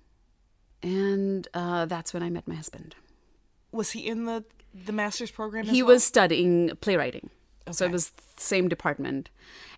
And 0.82 1.46
uh, 1.52 1.84
that's 1.86 2.14
when 2.14 2.22
I 2.22 2.30
met 2.30 2.48
my 2.48 2.54
husband. 2.54 2.94
Was 3.72 3.90
he 3.90 4.06
in 4.06 4.24
the 4.24 4.44
the 4.74 4.92
master's 4.92 5.30
program? 5.30 5.64
he 5.64 5.82
well? 5.82 5.94
was 5.94 6.04
studying 6.04 6.70
playwriting. 6.80 7.30
Okay. 7.68 7.76
So 7.76 7.86
it 7.86 7.92
was 7.92 8.12
same 8.36 8.68
department. 8.68 9.30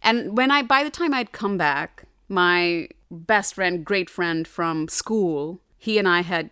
And 0.03 0.37
when 0.37 0.51
I 0.51 0.63
by 0.63 0.85
the 0.85 0.91
time 0.91 1.15
I'd 1.15 1.33
come 1.33 1.57
back, 1.57 2.05
my 2.29 2.89
best 3.11 3.55
friend, 3.55 3.85
great 3.85 4.09
friend 4.09 4.47
from 4.47 4.89
school, 4.89 5.61
he 5.79 5.99
and 5.99 6.09
I 6.09 6.23
had 6.23 6.51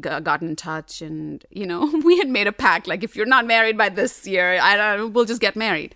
gotten 0.00 0.48
in 0.48 0.56
touch 0.56 1.00
and 1.00 1.44
you 1.50 1.64
know 1.64 1.86
we 2.04 2.18
had 2.18 2.28
made 2.28 2.48
a 2.48 2.52
pact 2.52 2.88
like 2.88 3.04
if 3.04 3.14
you're 3.14 3.26
not 3.26 3.46
married 3.46 3.78
by 3.78 3.88
this 3.88 4.26
year 4.26 4.58
I 4.60 4.76
don't, 4.76 5.12
we'll 5.12 5.26
just 5.26 5.40
get 5.40 5.54
married 5.54 5.94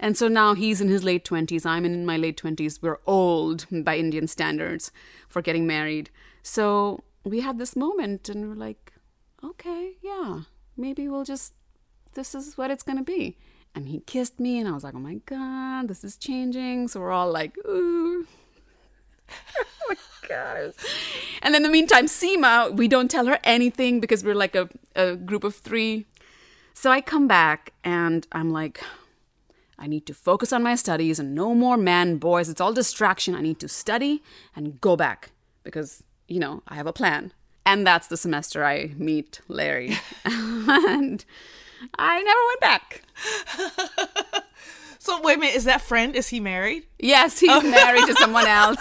and 0.00 0.18
so 0.18 0.26
now 0.26 0.54
he's 0.54 0.80
in 0.80 0.88
his 0.88 1.04
late 1.04 1.24
20s 1.24 1.64
i'm 1.64 1.84
in 1.84 2.04
my 2.04 2.16
late 2.16 2.42
20s 2.42 2.80
we're 2.82 2.98
old 3.06 3.66
by 3.70 3.96
indian 3.96 4.26
standards 4.26 4.90
for 5.28 5.40
getting 5.40 5.68
married 5.68 6.10
so 6.42 7.04
we 7.22 7.40
had 7.40 7.58
this 7.58 7.76
moment 7.76 8.28
and 8.28 8.48
we're 8.48 8.56
like 8.56 8.92
okay 9.44 9.92
yeah 10.02 10.40
maybe 10.76 11.06
we'll 11.06 11.24
just 11.24 11.52
this 12.14 12.34
is 12.34 12.58
what 12.58 12.72
it's 12.72 12.82
going 12.82 12.98
to 12.98 13.04
be 13.04 13.36
and 13.74 13.88
he 13.88 14.00
kissed 14.00 14.38
me 14.38 14.58
and 14.58 14.68
i 14.68 14.72
was 14.72 14.84
like 14.84 14.94
oh 14.94 14.98
my 14.98 15.14
god 15.26 15.88
this 15.88 16.04
is 16.04 16.16
changing. 16.16 16.88
So 16.88 17.00
we're 17.00 17.10
all 17.10 17.30
like 17.30 17.56
ooh. 17.66 18.26
Oh 19.28 19.88
my 19.88 19.96
god. 20.28 20.74
And 21.42 21.54
in 21.54 21.62
the 21.62 21.68
meantime 21.68 22.06
seema 22.06 22.74
we 22.74 22.88
don't 22.88 23.10
tell 23.10 23.26
her 23.26 23.38
anything 23.44 24.00
because 24.00 24.24
we're 24.24 24.34
like 24.34 24.54
a, 24.54 24.68
a 24.94 25.16
group 25.16 25.44
of 25.44 25.54
three. 25.54 26.06
So 26.74 26.90
i 26.90 27.00
come 27.00 27.26
back 27.28 27.72
and 27.84 28.26
i'm 28.32 28.50
like 28.50 28.82
i 29.78 29.86
need 29.86 30.06
to 30.06 30.14
focus 30.14 30.52
on 30.52 30.62
my 30.62 30.74
studies 30.76 31.18
and 31.18 31.34
no 31.34 31.54
more 31.54 31.76
man 31.76 32.16
boys. 32.18 32.48
It's 32.48 32.60
all 32.60 32.72
distraction. 32.72 33.34
I 33.34 33.40
need 33.40 33.58
to 33.60 33.68
study 33.68 34.22
and 34.54 34.80
go 34.80 34.96
back 34.96 35.30
because 35.64 36.02
you 36.28 36.40
know 36.40 36.62
i 36.68 36.74
have 36.76 36.86
a 36.86 36.92
plan. 36.92 37.32
And 37.64 37.86
that's 37.86 38.08
the 38.08 38.16
semester 38.16 38.64
i 38.64 38.92
meet 38.96 39.40
larry. 39.48 39.96
And 40.24 41.24
I 41.98 42.22
never 42.22 42.40
went 42.48 42.60
back. 42.60 43.02
so 44.98 45.20
wait 45.20 45.36
a 45.36 45.40
minute, 45.40 45.56
is 45.56 45.64
that 45.64 45.80
friend? 45.82 46.14
Is 46.14 46.28
he 46.28 46.40
married? 46.40 46.86
Yes, 46.98 47.40
he's 47.40 47.50
oh. 47.50 47.62
married 47.62 48.06
to 48.06 48.14
someone 48.14 48.46
else, 48.48 48.80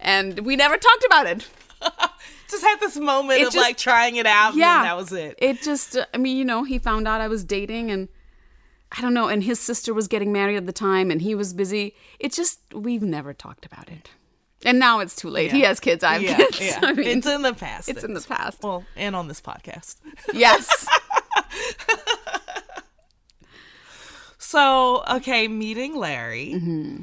and 0.00 0.40
we 0.40 0.56
never 0.56 0.76
talked 0.76 1.04
about 1.04 1.26
it. 1.26 1.48
just 2.50 2.64
had 2.64 2.80
this 2.80 2.96
moment 2.96 3.40
it 3.40 3.46
of 3.48 3.52
just, 3.52 3.64
like 3.64 3.76
trying 3.76 4.16
it 4.16 4.26
out. 4.26 4.54
Yeah, 4.54 4.82
that 4.82 4.96
was 4.96 5.12
it. 5.12 5.36
It 5.38 5.62
just, 5.62 5.96
uh, 5.96 6.06
I 6.12 6.18
mean, 6.18 6.36
you 6.36 6.44
know, 6.44 6.64
he 6.64 6.78
found 6.78 7.06
out 7.06 7.20
I 7.20 7.28
was 7.28 7.44
dating, 7.44 7.90
and 7.90 8.08
I 8.92 9.00
don't 9.00 9.14
know, 9.14 9.28
and 9.28 9.44
his 9.44 9.60
sister 9.60 9.92
was 9.94 10.08
getting 10.08 10.32
married 10.32 10.56
at 10.56 10.66
the 10.66 10.72
time, 10.72 11.10
and 11.10 11.22
he 11.22 11.34
was 11.34 11.52
busy. 11.52 11.94
It 12.18 12.32
just, 12.32 12.60
we've 12.72 13.02
never 13.02 13.32
talked 13.32 13.66
about 13.66 13.88
it. 13.88 14.10
And 14.64 14.78
now 14.78 14.98
it's 15.00 15.14
too 15.14 15.30
late. 15.30 15.46
Yeah. 15.46 15.56
He 15.56 15.60
has 15.62 15.78
kids. 15.78 16.02
I 16.02 16.14
have 16.14 16.22
yeah, 16.22 16.36
kids. 16.36 16.60
Yeah. 16.60 16.80
I 16.82 16.92
mean, 16.92 17.18
it's 17.18 17.26
in 17.26 17.42
the 17.42 17.54
past. 17.54 17.88
It's 17.88 18.02
in 18.02 18.14
the 18.14 18.20
past. 18.20 18.62
Well, 18.62 18.84
and 18.96 19.14
on 19.14 19.28
this 19.28 19.40
podcast. 19.40 19.96
Yes. 20.32 20.86
so, 24.38 25.04
okay, 25.10 25.48
meeting 25.48 25.96
Larry. 25.96 26.52
Mm-hmm. 26.54 27.02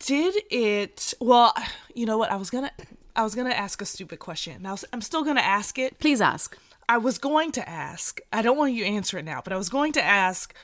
Did 0.00 0.34
it? 0.50 1.14
Well, 1.20 1.54
you 1.94 2.06
know 2.06 2.18
what? 2.18 2.30
I 2.30 2.36
was 2.36 2.50
gonna, 2.50 2.70
I 3.16 3.24
was 3.24 3.34
gonna 3.34 3.50
ask 3.50 3.82
a 3.82 3.84
stupid 3.84 4.20
question. 4.20 4.62
Now 4.62 4.76
I'm 4.92 5.00
still 5.00 5.24
gonna 5.24 5.40
ask 5.40 5.78
it. 5.78 5.98
Please 5.98 6.20
ask. 6.20 6.56
I 6.88 6.98
was 6.98 7.18
going 7.18 7.52
to 7.52 7.68
ask. 7.68 8.20
I 8.32 8.42
don't 8.42 8.56
want 8.56 8.72
you 8.72 8.84
to 8.84 8.90
answer 8.90 9.18
it 9.18 9.24
now, 9.24 9.40
but 9.42 9.52
I 9.52 9.56
was 9.56 9.68
going 9.68 9.92
to 9.92 10.02
ask. 10.02 10.54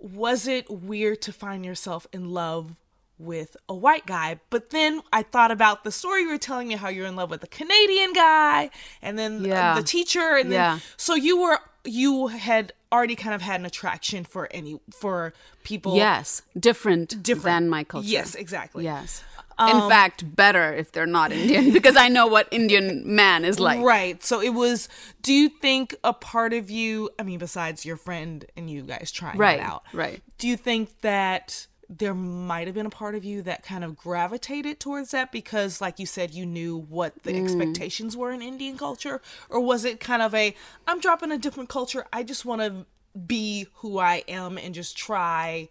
Was 0.00 0.46
it 0.46 0.70
weird 0.70 1.22
to 1.22 1.32
find 1.32 1.64
yourself 1.64 2.06
in 2.12 2.30
love 2.30 2.76
with 3.18 3.56
a 3.68 3.74
white 3.74 4.06
guy. 4.06 4.40
But 4.50 4.70
then 4.70 5.02
I 5.12 5.22
thought 5.22 5.50
about 5.50 5.84
the 5.84 5.92
story 5.92 6.22
you 6.22 6.28
were 6.28 6.38
telling 6.38 6.68
me 6.68 6.74
how 6.74 6.88
you're 6.88 7.06
in 7.06 7.16
love 7.16 7.30
with 7.30 7.42
a 7.44 7.48
Canadian 7.48 8.12
guy 8.12 8.70
and 9.02 9.18
then 9.18 9.44
yeah. 9.44 9.74
the 9.74 9.82
teacher 9.82 10.36
and 10.36 10.50
yeah. 10.50 10.74
then 10.74 10.82
so 10.96 11.14
you 11.14 11.40
were 11.40 11.58
you 11.84 12.28
had 12.28 12.72
already 12.90 13.16
kind 13.16 13.34
of 13.34 13.42
had 13.42 13.60
an 13.60 13.66
attraction 13.66 14.24
for 14.24 14.48
any 14.50 14.80
for 14.90 15.32
people. 15.62 15.96
Yes, 15.96 16.42
different, 16.58 17.22
Different. 17.22 17.44
than 17.44 17.68
my 17.68 17.84
culture. 17.84 18.08
Yes, 18.08 18.34
exactly. 18.34 18.84
Yes. 18.84 19.22
In 19.58 19.76
um, 19.76 19.88
fact, 19.88 20.34
better 20.34 20.74
if 20.74 20.90
they're 20.90 21.06
not 21.06 21.30
Indian 21.30 21.72
because 21.72 21.96
I 21.96 22.08
know 22.08 22.26
what 22.26 22.48
Indian 22.50 23.02
man 23.14 23.44
is 23.44 23.60
like. 23.60 23.80
Right. 23.80 24.22
So 24.22 24.40
it 24.40 24.50
was. 24.50 24.88
Do 25.22 25.32
you 25.32 25.48
think 25.48 25.94
a 26.02 26.12
part 26.12 26.52
of 26.52 26.70
you? 26.70 27.10
I 27.18 27.22
mean, 27.22 27.38
besides 27.38 27.84
your 27.84 27.96
friend 27.96 28.44
and 28.56 28.68
you 28.68 28.82
guys 28.82 29.12
trying 29.12 29.38
Right, 29.38 29.60
it 29.60 29.62
out, 29.62 29.84
right. 29.92 30.22
Do 30.38 30.48
you 30.48 30.56
think 30.56 31.00
that 31.02 31.66
there 31.88 32.14
might 32.14 32.66
have 32.66 32.74
been 32.74 32.86
a 32.86 32.90
part 32.90 33.14
of 33.14 33.24
you 33.24 33.42
that 33.42 33.62
kind 33.62 33.84
of 33.84 33.96
gravitated 33.96 34.80
towards 34.80 35.10
that 35.10 35.30
because, 35.32 35.80
like 35.80 35.98
you 35.98 36.06
said, 36.06 36.32
you 36.32 36.46
knew 36.46 36.76
what 36.78 37.22
the 37.24 37.32
Mm. 37.32 37.42
expectations 37.44 38.16
were 38.16 38.32
in 38.32 38.40
Indian 38.42 38.78
culture, 38.78 39.20
or 39.50 39.60
was 39.60 39.84
it 39.84 40.00
kind 40.00 40.22
of 40.22 40.34
a 40.34 40.54
I'm 40.86 41.00
dropping 41.00 41.30
a 41.32 41.38
different 41.38 41.68
culture. 41.68 42.06
I 42.12 42.22
just 42.22 42.44
want 42.44 42.60
to 42.62 42.86
be 43.26 43.66
who 43.76 43.98
I 43.98 44.24
am 44.28 44.58
and 44.58 44.74
just 44.74 44.96
try 44.96 45.68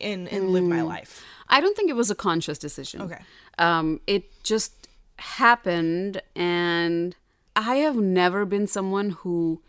and 0.00 0.28
and 0.28 0.50
live 0.50 0.64
Mm. 0.64 0.68
my 0.68 0.82
life. 0.82 1.22
I 1.48 1.60
don't 1.60 1.76
think 1.76 1.90
it 1.90 1.96
was 1.96 2.10
a 2.10 2.14
conscious 2.14 2.58
decision. 2.58 3.02
Okay. 3.02 3.22
Um, 3.58 4.00
it 4.06 4.42
just 4.42 4.88
happened, 5.18 6.20
and 6.34 7.14
I 7.54 7.76
have 7.76 7.96
never 7.96 8.44
been 8.44 8.66
someone 8.66 9.10
who 9.10 9.60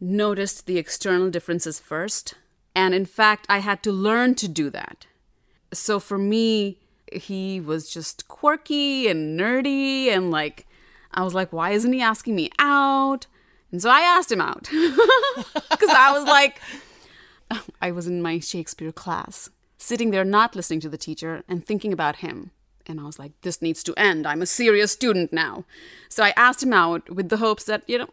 noticed 0.00 0.66
the 0.66 0.78
external 0.78 1.30
differences 1.30 1.78
first. 1.80 2.34
And 2.74 2.94
in 2.94 3.04
fact, 3.06 3.46
I 3.48 3.58
had 3.58 3.82
to 3.84 3.92
learn 3.92 4.34
to 4.36 4.48
do 4.48 4.68
that. 4.70 5.06
So 5.74 6.00
for 6.00 6.18
me, 6.18 6.78
he 7.12 7.60
was 7.60 7.88
just 7.88 8.28
quirky 8.28 9.08
and 9.08 9.38
nerdy, 9.38 10.08
and 10.08 10.30
like, 10.30 10.66
I 11.12 11.22
was 11.22 11.34
like, 11.34 11.52
why 11.52 11.70
isn't 11.70 11.92
he 11.92 12.00
asking 12.00 12.34
me 12.34 12.50
out? 12.58 13.26
And 13.70 13.82
so 13.82 13.90
I 13.90 14.00
asked 14.00 14.30
him 14.30 14.40
out 14.40 14.62
because 15.70 15.90
I 15.90 16.12
was 16.12 16.24
like, 16.24 16.60
I 17.80 17.90
was 17.90 18.06
in 18.06 18.22
my 18.22 18.38
Shakespeare 18.38 18.92
class, 18.92 19.50
sitting 19.78 20.10
there 20.10 20.24
not 20.24 20.56
listening 20.56 20.80
to 20.80 20.88
the 20.88 20.98
teacher 20.98 21.42
and 21.48 21.64
thinking 21.64 21.92
about 21.92 22.16
him. 22.16 22.50
And 22.86 23.00
I 23.00 23.04
was 23.04 23.18
like, 23.18 23.32
this 23.42 23.62
needs 23.62 23.82
to 23.84 23.94
end. 23.96 24.26
I'm 24.26 24.42
a 24.42 24.46
serious 24.46 24.92
student 24.92 25.32
now. 25.32 25.64
So 26.08 26.22
I 26.22 26.34
asked 26.36 26.62
him 26.62 26.72
out 26.72 27.08
with 27.10 27.30
the 27.30 27.38
hopes 27.38 27.64
that, 27.64 27.82
you 27.88 27.98
know, 27.98 28.10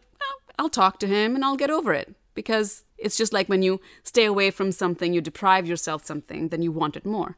I'll 0.57 0.69
talk 0.69 0.99
to 0.99 1.07
him 1.07 1.35
and 1.35 1.43
I'll 1.43 1.57
get 1.57 1.69
over 1.69 1.93
it. 1.93 2.15
Because 2.33 2.83
it's 2.97 3.17
just 3.17 3.33
like 3.33 3.49
when 3.49 3.61
you 3.61 3.81
stay 4.03 4.25
away 4.25 4.51
from 4.51 4.71
something, 4.71 5.13
you 5.13 5.21
deprive 5.21 5.67
yourself 5.67 6.05
something, 6.05 6.47
then 6.47 6.61
you 6.61 6.71
want 6.71 6.95
it 6.95 7.05
more. 7.05 7.37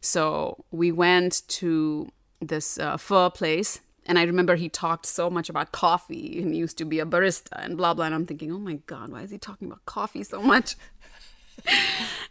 So 0.00 0.64
we 0.70 0.92
went 0.92 1.42
to 1.48 2.10
this 2.40 2.78
uh, 2.78 2.96
pho 2.96 3.30
place. 3.30 3.80
And 4.06 4.18
I 4.18 4.22
remember 4.24 4.56
he 4.56 4.68
talked 4.68 5.06
so 5.06 5.30
much 5.30 5.48
about 5.48 5.72
coffee 5.72 6.42
and 6.42 6.52
he 6.52 6.58
used 6.58 6.78
to 6.78 6.84
be 6.84 6.98
a 6.98 7.06
barista 7.06 7.64
and 7.64 7.76
blah, 7.76 7.94
blah. 7.94 8.06
And 8.06 8.14
I'm 8.14 8.26
thinking, 8.26 8.50
oh 8.50 8.58
my 8.58 8.74
God, 8.86 9.10
why 9.10 9.22
is 9.22 9.30
he 9.30 9.38
talking 9.38 9.68
about 9.68 9.84
coffee 9.84 10.24
so 10.24 10.42
much? 10.42 10.76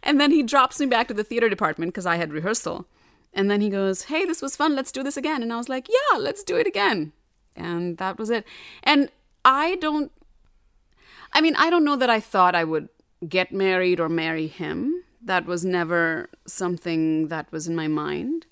And 0.02 0.20
then 0.20 0.30
he 0.30 0.42
drops 0.42 0.80
me 0.80 0.86
back 0.86 1.08
to 1.08 1.14
the 1.14 1.24
theater 1.24 1.48
department 1.48 1.92
because 1.92 2.06
I 2.06 2.16
had 2.16 2.32
rehearsal. 2.32 2.86
And 3.32 3.50
then 3.50 3.60
he 3.60 3.68
goes, 3.68 4.04
Hey, 4.04 4.24
this 4.24 4.42
was 4.42 4.56
fun. 4.56 4.74
Let's 4.74 4.92
do 4.92 5.02
this 5.02 5.16
again. 5.16 5.42
And 5.42 5.52
I 5.52 5.56
was 5.56 5.68
like, 5.68 5.88
Yeah, 5.88 6.18
let's 6.18 6.42
do 6.42 6.56
it 6.56 6.66
again. 6.66 7.12
And 7.54 7.98
that 7.98 8.18
was 8.18 8.30
it. 8.30 8.44
And 8.82 9.10
I 9.44 9.76
don't, 9.76 10.10
I 11.32 11.40
mean, 11.40 11.54
I 11.56 11.70
don't 11.70 11.84
know 11.84 11.96
that 11.96 12.10
I 12.10 12.20
thought 12.20 12.54
I 12.54 12.64
would 12.64 12.88
get 13.28 13.52
married 13.52 14.00
or 14.00 14.08
marry 14.08 14.46
him. 14.46 15.04
That 15.22 15.46
was 15.46 15.64
never 15.64 16.30
something 16.46 17.28
that 17.28 17.50
was 17.52 17.66
in 17.66 17.76
my 17.76 17.88
mind. 17.88 18.46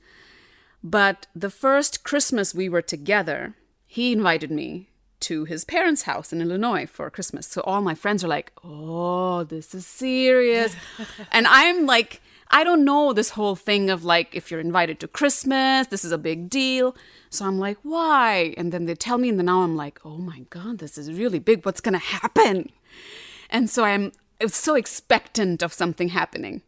But 0.83 1.27
the 1.35 1.51
first 1.51 2.05
Christmas 2.05 2.55
we 2.55 2.69
were 2.69 2.83
together, 2.83 3.55
he 3.87 4.13
invited 4.13 4.51
me 4.51 4.91
to 5.21 5.45
his 5.45 5.65
parents' 5.65 6.03
house 6.03 6.33
in 6.33 6.41
Illinois 6.41 6.87
for 6.87 7.11
Christmas. 7.11 7.47
So 7.47 7.61
all 7.63 7.81
my 7.81 7.95
friends 7.95 8.23
are 8.23 8.29
like, 8.29 8.53
oh, 8.63 9.45
this 9.45 9.75
is 9.75 9.87
serious. 9.87 10.77
and 11.33 11.47
I'm 11.49 11.87
like, 11.87 12.21
I 12.51 12.65
don't 12.65 12.85
know 12.85 13.13
this 13.13 13.31
whole 13.31 13.57
thing 13.57 13.91
of 13.91 14.05
like, 14.05 14.35
if 14.35 14.51
you're 14.51 14.61
invited 14.61 15.01
to 15.01 15.09
Christmas, 15.09 15.89
this 15.89 16.05
is 16.05 16.13
a 16.13 16.19
big 16.19 16.49
deal. 16.49 16.97
So 17.31 17.45
I'm 17.45 17.59
like, 17.59 17.79
why? 17.83 18.55
And 18.57 18.73
then 18.73 18.87
they 18.87 18.95
tell 18.95 19.19
me, 19.19 19.29
and 19.29 19.39
then 19.39 19.47
now 19.47 19.63
I'm 19.63 19.77
like, 19.77 19.99
oh 20.05 20.19
my 20.19 20.47
God, 20.51 20.79
this 20.79 20.97
is 20.97 21.13
really 21.13 21.39
big. 21.41 21.67
What's 21.67 21.81
going 21.81 21.93
to 21.95 21.99
happen? 21.99 22.71
And 23.51 23.69
so 23.69 23.85
I'm 23.85 24.13
I 24.41 24.45
was 24.45 24.55
so 24.55 24.75
expectant 24.77 25.63
of 25.63 25.73
something 25.73 26.09
happening. 26.09 26.63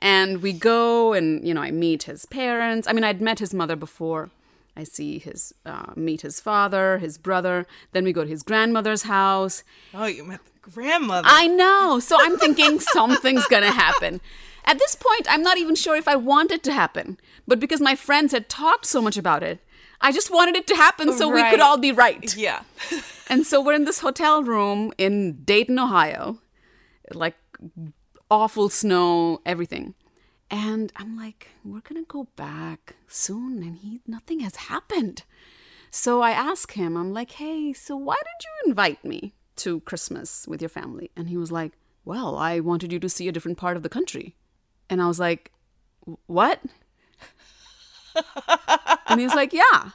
And 0.00 0.42
we 0.42 0.52
go 0.52 1.12
and, 1.12 1.46
you 1.46 1.54
know, 1.54 1.62
I 1.62 1.70
meet 1.70 2.04
his 2.04 2.26
parents. 2.26 2.88
I 2.88 2.92
mean, 2.92 3.04
I'd 3.04 3.20
met 3.20 3.38
his 3.38 3.54
mother 3.54 3.76
before. 3.76 4.30
I 4.76 4.82
see 4.82 5.20
his, 5.20 5.54
uh, 5.64 5.92
meet 5.94 6.22
his 6.22 6.40
father, 6.40 6.98
his 6.98 7.16
brother. 7.16 7.66
Then 7.92 8.02
we 8.04 8.12
go 8.12 8.24
to 8.24 8.28
his 8.28 8.42
grandmother's 8.42 9.02
house. 9.02 9.62
Oh, 9.94 10.06
you 10.06 10.24
met 10.24 10.40
the 10.44 10.70
grandmother. 10.70 11.28
I 11.30 11.46
know. 11.46 12.00
So 12.00 12.16
I'm 12.20 12.36
thinking 12.36 12.80
something's 12.92 13.46
going 13.46 13.62
to 13.62 13.70
happen. 13.70 14.20
At 14.64 14.80
this 14.80 14.96
point, 14.96 15.26
I'm 15.28 15.42
not 15.42 15.58
even 15.58 15.76
sure 15.76 15.94
if 15.94 16.08
I 16.08 16.16
want 16.16 16.50
it 16.50 16.64
to 16.64 16.72
happen. 16.72 17.18
But 17.46 17.60
because 17.60 17.80
my 17.80 17.94
friends 17.94 18.32
had 18.32 18.48
talked 18.48 18.86
so 18.86 19.00
much 19.00 19.16
about 19.16 19.44
it, 19.44 19.60
I 20.00 20.10
just 20.10 20.30
wanted 20.32 20.56
it 20.56 20.66
to 20.66 20.74
happen 20.74 21.12
so 21.16 21.28
we 21.28 21.48
could 21.50 21.60
all 21.60 21.78
be 21.78 21.92
right. 21.92 22.36
yeah. 22.36 22.62
And 23.30 23.46
so 23.46 23.62
we're 23.62 23.72
in 23.74 23.86
this 23.86 24.00
hotel 24.00 24.42
room 24.42 24.92
in 24.98 25.44
Dayton, 25.44 25.78
Ohio, 25.78 26.40
like 27.12 27.36
awful 28.30 28.68
snow, 28.68 29.40
everything. 29.44 29.94
And 30.50 30.92
I'm 30.96 31.16
like, 31.16 31.48
we're 31.64 31.80
gonna 31.80 32.02
go 32.02 32.28
back 32.36 32.96
soon, 33.08 33.62
and 33.62 33.76
he 33.76 34.00
nothing 34.06 34.40
has 34.40 34.56
happened. 34.56 35.24
So 35.90 36.22
I 36.22 36.30
ask 36.30 36.72
him, 36.72 36.96
I'm 36.96 37.12
like, 37.12 37.32
hey, 37.32 37.72
so 37.72 37.96
why 37.96 38.16
did 38.16 38.44
you 38.44 38.70
invite 38.70 39.04
me 39.04 39.32
to 39.56 39.80
Christmas 39.80 40.46
with 40.48 40.60
your 40.60 40.68
family? 40.68 41.10
And 41.16 41.28
he 41.28 41.36
was 41.36 41.52
like, 41.52 41.72
well, 42.04 42.36
I 42.36 42.60
wanted 42.60 42.92
you 42.92 42.98
to 42.98 43.08
see 43.08 43.28
a 43.28 43.32
different 43.32 43.58
part 43.58 43.76
of 43.76 43.82
the 43.82 43.88
country. 43.88 44.34
And 44.90 45.00
I 45.00 45.06
was 45.06 45.20
like, 45.20 45.52
what? 46.26 46.60
and 49.06 49.20
he 49.20 49.24
was 49.24 49.34
like, 49.34 49.52
yeah. 49.52 49.90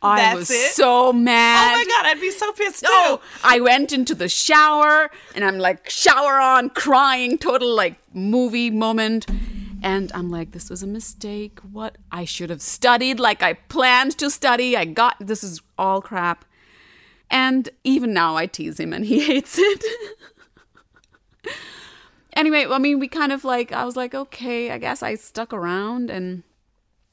I 0.00 0.16
That's 0.16 0.36
was 0.36 0.50
it? 0.50 0.72
so 0.72 1.12
mad. 1.12 1.74
Oh 1.74 1.76
my 1.76 1.84
god, 1.84 2.06
I'd 2.06 2.20
be 2.20 2.30
so 2.30 2.52
pissed 2.52 2.84
Oh, 2.86 3.20
too. 3.22 3.28
I 3.44 3.60
went 3.60 3.92
into 3.92 4.14
the 4.14 4.28
shower 4.28 5.10
and 5.34 5.44
I'm 5.44 5.58
like, 5.58 5.88
shower 5.90 6.38
on, 6.40 6.70
crying, 6.70 7.38
total 7.38 7.74
like 7.74 7.96
movie 8.14 8.70
moment. 8.70 9.26
And 9.82 10.12
I'm 10.14 10.30
like, 10.30 10.52
this 10.52 10.70
was 10.70 10.82
a 10.82 10.86
mistake. 10.86 11.58
What? 11.72 11.98
I 12.12 12.24
should 12.24 12.50
have 12.50 12.62
studied 12.62 13.18
like 13.18 13.42
I 13.42 13.54
planned 13.54 14.16
to 14.18 14.30
study. 14.30 14.76
I 14.76 14.84
got 14.84 15.16
this 15.18 15.42
is 15.42 15.60
all 15.76 16.00
crap. 16.00 16.44
And 17.30 17.68
even 17.82 18.12
now 18.12 18.36
I 18.36 18.46
tease 18.46 18.78
him 18.78 18.92
and 18.92 19.04
he 19.04 19.20
hates 19.26 19.58
it. 19.58 19.84
anyway, 22.34 22.66
I 22.70 22.78
mean, 22.78 22.98
we 22.98 23.08
kind 23.08 23.32
of 23.32 23.44
like, 23.44 23.72
I 23.72 23.84
was 23.84 23.96
like, 23.96 24.14
okay, 24.14 24.70
I 24.70 24.78
guess 24.78 25.02
I 25.02 25.14
stuck 25.16 25.52
around 25.52 26.10
and 26.10 26.42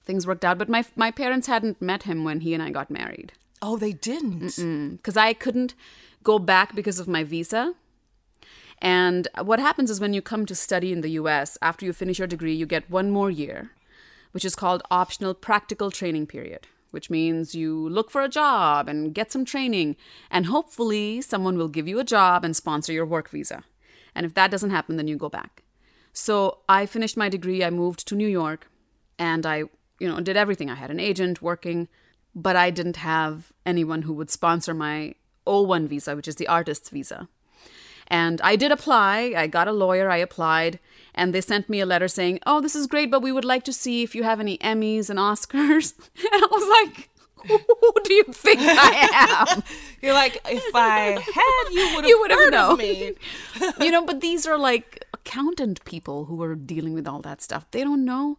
things 0.09 0.25
worked 0.25 0.43
out. 0.43 0.57
But 0.57 0.69
my, 0.75 0.83
my 0.95 1.11
parents 1.11 1.47
hadn't 1.53 1.81
met 1.91 2.03
him 2.09 2.23
when 2.23 2.39
he 2.45 2.53
and 2.55 2.63
I 2.67 2.71
got 2.71 2.89
married 2.99 3.29
Oh, 3.61 3.75
they 3.77 3.91
didn't. 4.09 4.55
because 4.97 5.17
I 5.17 5.33
couldn't 5.33 5.75
go 6.23 6.39
back 6.39 6.73
because 6.79 6.97
of 6.99 7.07
my 7.15 7.23
visa. 7.23 7.63
And 8.81 9.27
what 9.49 9.59
happens 9.59 9.89
is 9.91 9.99
when 9.99 10.13
you 10.13 10.21
come 10.21 10.45
to 10.47 10.55
study 10.55 10.91
in 10.93 11.01
the 11.01 11.11
US, 11.21 11.57
after 11.61 11.85
you 11.85 11.93
finish 11.93 12.17
your 12.19 12.27
degree, 12.35 12.55
you 12.55 12.65
get 12.65 12.89
one 12.89 13.11
more 13.11 13.29
year, 13.29 13.71
which 14.31 14.45
is 14.45 14.55
called 14.55 14.81
optional 14.89 15.33
practical 15.33 15.91
training 15.91 16.25
period, 16.27 16.67
which 16.91 17.09
means 17.09 17.53
you 17.53 17.71
look 17.97 18.09
for 18.09 18.21
a 18.23 18.29
job 18.41 18.87
and 18.89 19.13
get 19.13 19.31
some 19.31 19.43
training, 19.45 19.97
and 20.31 20.45
hopefully 20.45 21.21
someone 21.21 21.57
will 21.57 21.67
give 21.77 21.87
you 21.87 21.99
a 21.99 22.03
job 22.15 22.45
and 22.45 22.55
sponsor 22.55 22.93
your 22.93 23.05
work 23.05 23.29
visa. 23.29 23.63
And 24.15 24.25
if 24.25 24.33
that 24.35 24.51
doesn't 24.51 24.71
happen, 24.77 24.95
then 24.97 25.07
you 25.09 25.17
go 25.17 25.29
back. 25.29 25.63
So 26.13 26.59
I 26.69 26.85
finished 26.85 27.17
my 27.17 27.29
degree, 27.29 27.63
I 27.63 27.69
moved 27.69 28.07
to 28.07 28.15
New 28.15 28.27
York, 28.41 28.61
and 29.17 29.45
I, 29.45 29.63
you 29.99 30.07
know, 30.07 30.19
did 30.19 30.37
everything. 30.37 30.69
I 30.69 30.75
had 30.75 30.91
an 30.91 30.99
agent 30.99 31.41
working, 31.41 31.87
but 32.35 32.55
I 32.55 32.69
didn't 32.69 32.97
have 32.97 33.51
anyone 33.65 34.03
who 34.03 34.13
would 34.13 34.29
sponsor 34.29 34.73
my 34.73 35.15
O1 35.45 35.87
visa, 35.87 36.15
which 36.15 36.27
is 36.27 36.35
the 36.35 36.47
artist's 36.47 36.89
visa. 36.89 37.27
And 38.07 38.41
I 38.41 38.55
did 38.55 38.71
apply. 38.71 39.33
I 39.37 39.47
got 39.47 39.67
a 39.67 39.71
lawyer. 39.71 40.09
I 40.09 40.17
applied. 40.17 40.79
And 41.13 41.33
they 41.33 41.41
sent 41.41 41.69
me 41.69 41.79
a 41.79 41.85
letter 41.85 42.07
saying, 42.07 42.39
Oh, 42.45 42.59
this 42.59 42.75
is 42.75 42.87
great, 42.87 43.11
but 43.11 43.21
we 43.21 43.31
would 43.31 43.45
like 43.45 43.63
to 43.65 43.73
see 43.73 44.01
if 44.03 44.15
you 44.15 44.23
have 44.23 44.39
any 44.39 44.57
Emmys 44.59 45.09
and 45.09 45.19
Oscars. 45.19 45.93
And 46.17 46.43
I 46.43 46.47
was 46.51 46.67
like, 46.81 47.09
Who 47.47 47.93
do 48.03 48.13
you 48.13 48.23
think 48.23 48.59
I 48.61 49.45
am? 49.53 49.63
You're 50.01 50.13
like, 50.13 50.41
if 50.45 50.75
I 50.75 51.19
had, 51.21 51.71
you 51.71 51.95
would 51.95 52.03
have 52.03 52.09
You 52.09 52.19
would 52.19 52.31
have 52.31 52.39
heard 52.39 52.53
known. 52.53 52.77
me. 52.77 53.13
you 53.79 53.91
know, 53.91 54.05
but 54.05 54.21
these 54.21 54.47
are 54.47 54.57
like 54.57 55.05
accountant 55.13 55.83
people 55.85 56.25
who 56.25 56.41
are 56.41 56.55
dealing 56.55 56.93
with 56.93 57.07
all 57.07 57.21
that 57.21 57.41
stuff. 57.41 57.69
They 57.71 57.83
don't 57.83 58.05
know. 58.05 58.37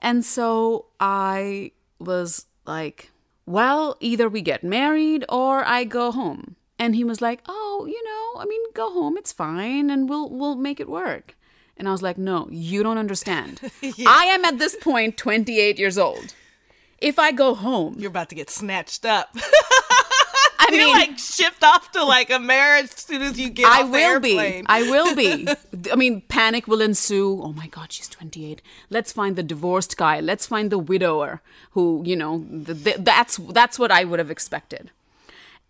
And 0.00 0.24
so 0.24 0.86
I 0.98 1.72
was 1.98 2.46
like, 2.66 3.10
well, 3.46 3.96
either 4.00 4.28
we 4.28 4.42
get 4.42 4.62
married 4.64 5.24
or 5.28 5.64
I 5.64 5.84
go 5.84 6.12
home. 6.12 6.56
And 6.78 6.94
he 6.94 7.04
was 7.04 7.20
like, 7.20 7.42
"Oh, 7.46 7.86
you 7.86 8.02
know, 8.04 8.40
I 8.40 8.46
mean, 8.46 8.60
go 8.72 8.90
home, 8.90 9.18
it's 9.18 9.32
fine 9.32 9.90
and 9.90 10.08
we'll 10.08 10.30
we'll 10.30 10.56
make 10.56 10.80
it 10.80 10.88
work." 10.88 11.36
And 11.76 11.86
I 11.86 11.92
was 11.92 12.00
like, 12.02 12.16
"No, 12.16 12.48
you 12.50 12.82
don't 12.82 12.96
understand. 12.96 13.60
I 13.82 14.24
am 14.34 14.46
at 14.46 14.58
this 14.58 14.76
point 14.76 15.18
28 15.18 15.78
years 15.78 15.98
old. 15.98 16.34
If 16.98 17.18
I 17.18 17.32
go 17.32 17.54
home, 17.54 17.96
You're 17.98 18.08
about 18.08 18.30
to 18.30 18.34
get 18.34 18.48
snatched 18.48 19.04
up. 19.04 19.34
I 20.60 20.70
mean, 20.70 20.92
like 20.92 21.18
shift 21.18 21.64
off 21.64 21.90
to 21.92 22.04
like 22.04 22.30
America 22.30 22.84
as 22.84 22.90
soon 22.92 23.22
as 23.22 23.38
you 23.38 23.50
get 23.50 23.66
I 23.66 23.82
the 23.82 23.90
will 23.90 24.20
be. 24.20 24.62
I 24.66 24.82
will 24.82 25.16
be. 25.16 25.48
I 25.92 25.96
mean, 25.96 26.20
panic 26.22 26.68
will 26.68 26.80
ensue. 26.80 27.40
Oh 27.42 27.52
my 27.52 27.66
God, 27.66 27.92
she's 27.92 28.08
28. 28.08 28.60
Let's 28.90 29.12
find 29.12 29.36
the 29.36 29.42
divorced 29.42 29.96
guy. 29.96 30.20
Let's 30.20 30.46
find 30.46 30.70
the 30.70 30.78
widower 30.78 31.40
who, 31.72 32.02
you 32.04 32.16
know, 32.16 32.44
th- 32.66 32.84
th- 32.84 32.96
that's 33.00 33.36
that's 33.38 33.78
what 33.78 33.90
I 33.90 34.04
would 34.04 34.18
have 34.18 34.30
expected. 34.30 34.90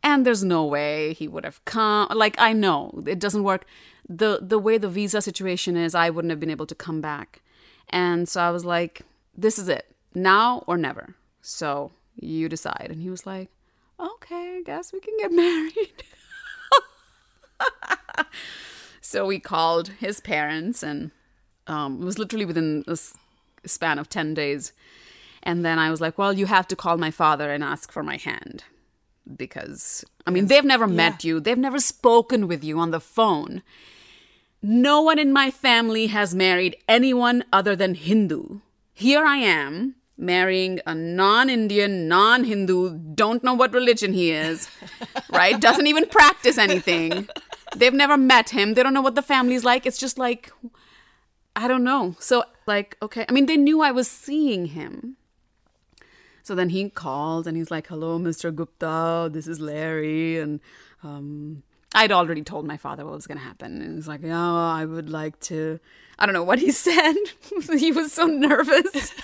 And 0.03 0.27
there's 0.27 0.43
no 0.43 0.65
way 0.65 1.13
he 1.13 1.29
would 1.29 1.45
have 1.45 1.65
come. 1.65 2.09
Like 2.15 2.35
I 2.39 2.53
know 2.53 3.03
it 3.07 3.19
doesn't 3.19 3.45
work. 3.45 3.67
The 4.09 4.41
the 4.43 4.59
way 4.59 4.77
the 4.79 4.89
visa 4.89 5.23
situation 5.23 5.77
is, 5.77 5.95
I 5.95 6.11
wouldn't 6.11 6.31
have 6.31 6.41
been 6.41 6.51
able 6.51 6.67
to 6.67 6.75
come 6.75 7.01
back. 7.01 7.43
And 7.91 8.29
so 8.29 8.41
I 8.41 8.51
was 8.51 8.65
like, 8.65 9.03
this 9.37 9.59
is 9.59 9.69
it. 9.69 9.87
Now 10.15 10.65
or 10.67 10.77
never. 10.77 11.15
So 11.43 11.93
you 12.19 12.49
decide. 12.49 12.89
And 12.91 13.01
he 13.03 13.11
was 13.11 13.27
like, 13.27 13.49
okay, 14.01 14.59
I 14.59 14.63
guess 14.65 14.93
we 14.93 15.01
can 15.01 15.15
get 15.19 15.33
married. 15.45 16.05
so 19.01 19.27
we 19.27 19.39
called 19.39 19.89
his 20.01 20.21
parents, 20.21 20.83
and 20.83 21.11
um, 21.67 22.01
it 22.01 22.05
was 22.05 22.19
literally 22.19 22.45
within 22.45 22.85
a 22.87 22.97
span 23.67 23.99
of 23.99 24.09
10 24.09 24.35
days. 24.35 24.73
And 25.43 25.65
then 25.65 25.79
I 25.79 25.91
was 25.91 26.01
like, 26.01 26.19
well, 26.19 26.33
you 26.33 26.47
have 26.47 26.69
to 26.69 26.77
call 26.77 26.99
my 26.99 27.11
father 27.11 27.51
and 27.51 27.65
ask 27.65 27.91
for 27.91 28.03
my 28.03 28.17
hand. 28.17 28.65
Because, 29.37 30.05
I 30.27 30.31
mean, 30.31 30.47
they've 30.47 30.65
never 30.65 30.87
met 30.87 31.25
you, 31.25 31.41
they've 31.41 31.57
never 31.57 31.79
spoken 31.79 32.49
with 32.49 32.65
you 32.65 32.79
on 32.79 32.91
the 32.91 33.01
phone. 33.01 33.63
No 34.63 35.01
one 35.01 35.19
in 35.19 35.33
my 35.33 35.51
family 35.51 36.09
has 36.09 36.35
married 36.35 36.77
anyone 36.89 37.45
other 37.53 37.75
than 37.75 37.95
Hindu. 37.95 38.61
Here 38.93 39.25
I 39.25 39.37
am 39.37 39.95
marrying 40.21 40.81
a 40.87 40.95
non 40.95 41.51
Indian, 41.51 42.07
non 42.07 42.45
Hindu, 42.45 42.99
don't 43.15 43.43
know 43.43 43.55
what 43.55 43.73
religion 43.73 44.13
he 44.13 44.31
is, 44.31 44.69
right? 45.33 45.61
Doesn't 45.61 45.87
even 45.87 46.07
practice 46.07 46.59
anything. 46.59 47.29
They've 47.75 47.95
never 47.95 48.17
met 48.17 48.51
him. 48.51 48.75
They 48.75 48.83
don't 48.83 48.95
know 48.95 49.01
what 49.01 49.15
the 49.15 49.23
family's 49.23 49.65
like. 49.65 49.87
It's 49.87 49.99
just 49.99 50.19
like, 50.19 50.53
I 51.57 51.69
don't 51.69 51.85
know. 51.85 52.17
So, 52.19 52.45
like, 52.67 52.97
okay. 53.03 53.25
I 53.29 53.33
mean, 53.33 53.47
they 53.47 53.57
knew 53.57 53.81
I 53.81 53.91
was 53.91 54.09
seeing 54.09 54.67
him. 54.67 55.17
So 56.43 56.55
then 56.55 56.71
he 56.71 56.89
called 56.91 57.47
and 57.47 57.57
he's 57.57 57.71
like, 57.71 57.87
hello, 57.87 58.19
Mr. 58.19 58.55
Gupta, 58.55 59.31
this 59.33 59.47
is 59.47 59.61
Larry. 59.61 60.39
And 60.39 60.61
um, 61.03 61.63
I'd 61.95 62.13
already 62.13 62.43
told 62.43 62.67
my 62.67 62.77
father 62.77 63.05
what 63.05 63.15
was 63.15 63.27
going 63.27 63.39
to 63.39 63.45
happen. 63.45 63.81
And 63.83 63.97
he's 63.97 64.09
like, 64.09 64.23
yeah, 64.23 64.53
I 64.53 64.85
would 64.85 65.11
like 65.11 65.39
to. 65.41 65.79
I 66.21 66.27
don't 66.27 66.35
know 66.35 66.45
what 66.45 66.59
he 66.59 66.71
said. 66.87 67.15
he 67.77 67.91
was 67.91 68.13
so 68.13 68.27
nervous. 68.27 69.15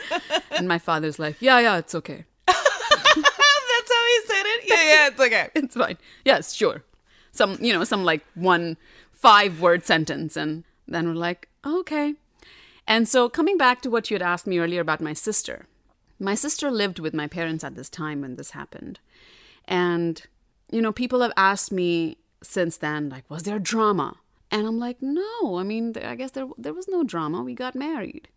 and 0.50 0.66
my 0.66 0.78
father's 0.78 1.18
like, 1.18 1.36
yeah, 1.40 1.60
yeah, 1.60 1.76
it's 1.76 1.94
okay. 1.94 2.24
That's 2.46 3.92
how 3.92 4.04
he 4.06 4.26
said 4.26 4.46
it. 4.46 4.64
Yeah, 4.68 4.82
yeah, 4.84 5.06
it's 5.08 5.20
okay. 5.20 5.48
It's 5.54 5.76
fine. 5.76 5.98
Yes, 6.24 6.52
sure. 6.54 6.82
Some, 7.32 7.58
you 7.60 7.72
know, 7.72 7.84
some 7.84 8.04
like 8.04 8.24
one 8.34 8.78
five 9.12 9.60
word 9.60 9.84
sentence. 9.84 10.36
And 10.36 10.64
then 10.88 11.08
we're 11.08 11.14
like, 11.14 11.48
okay. 11.64 12.14
And 12.88 13.08
so 13.08 13.28
coming 13.28 13.58
back 13.58 13.82
to 13.82 13.90
what 13.90 14.10
you 14.10 14.14
had 14.14 14.22
asked 14.22 14.46
me 14.46 14.58
earlier 14.58 14.80
about 14.80 15.00
my 15.00 15.12
sister, 15.12 15.66
my 16.18 16.34
sister 16.34 16.70
lived 16.70 16.98
with 16.98 17.12
my 17.12 17.26
parents 17.26 17.64
at 17.64 17.74
this 17.74 17.90
time 17.90 18.22
when 18.22 18.36
this 18.36 18.52
happened. 18.52 19.00
And, 19.66 20.22
you 20.70 20.80
know, 20.80 20.92
people 20.92 21.20
have 21.20 21.32
asked 21.36 21.72
me 21.72 22.16
since 22.42 22.76
then, 22.76 23.08
like, 23.08 23.28
was 23.28 23.42
there 23.42 23.58
drama? 23.58 24.16
And 24.56 24.66
I'm 24.66 24.78
like, 24.78 25.02
no, 25.02 25.58
I 25.58 25.64
mean, 25.64 25.92
I 26.02 26.14
guess 26.14 26.30
there, 26.30 26.48
there 26.56 26.72
was 26.72 26.88
no 26.88 27.04
drama. 27.04 27.42
We 27.42 27.52
got 27.54 27.74
married. 27.74 28.28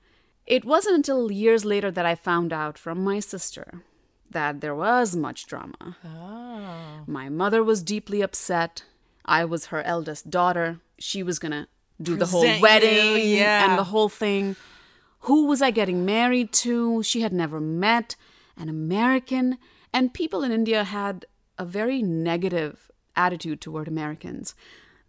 It 0.45 0.65
wasn't 0.65 0.97
until 0.97 1.31
years 1.31 1.63
later 1.63 1.91
that 1.91 2.05
I 2.05 2.13
found 2.13 2.51
out 2.51 2.77
from 2.77 3.01
my 3.01 3.21
sister 3.21 3.83
that 4.29 4.59
there 4.59 4.75
was 4.75 5.15
much 5.15 5.47
drama. 5.47 5.95
Oh. 6.03 7.03
My 7.07 7.29
mother 7.29 7.63
was 7.63 7.81
deeply 7.81 8.21
upset. 8.21 8.83
I 9.23 9.45
was 9.45 9.67
her 9.67 9.81
eldest 9.83 10.29
daughter. 10.29 10.81
She 10.97 11.23
was 11.23 11.39
going 11.39 11.53
to 11.53 11.67
do 12.01 12.17
the 12.17 12.25
whole 12.25 12.41
Present 12.41 12.57
you, 12.57 12.63
wedding 12.63 13.37
yeah. 13.37 13.69
and 13.69 13.79
the 13.79 13.85
whole 13.85 14.09
thing. 14.09 14.57
Who 15.21 15.45
was 15.45 15.61
I 15.61 15.71
getting 15.71 16.03
married 16.03 16.51
to? 16.65 17.01
She 17.01 17.21
had 17.21 17.31
never 17.31 17.61
met 17.61 18.17
an 18.57 18.67
American. 18.67 19.57
And 19.93 20.13
people 20.13 20.43
in 20.43 20.51
India 20.51 20.83
had 20.83 21.25
a 21.57 21.63
very 21.63 22.01
negative 22.01 22.91
attitude 23.15 23.61
toward 23.61 23.87
Americans 23.87 24.53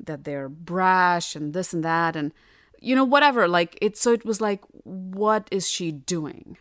that 0.06 0.24
they're 0.24 0.48
brash 0.48 1.36
and 1.36 1.52
this 1.52 1.72
and 1.72 1.84
that. 1.84 2.16
And, 2.16 2.32
you 2.80 2.94
know, 2.94 3.04
whatever. 3.04 3.46
Like, 3.46 3.78
it, 3.80 3.96
so 3.96 4.12
it 4.12 4.24
was 4.24 4.40
like, 4.40 4.62
what 4.84 5.48
is 5.50 5.68
she 5.68 5.92
doing? 5.92 6.56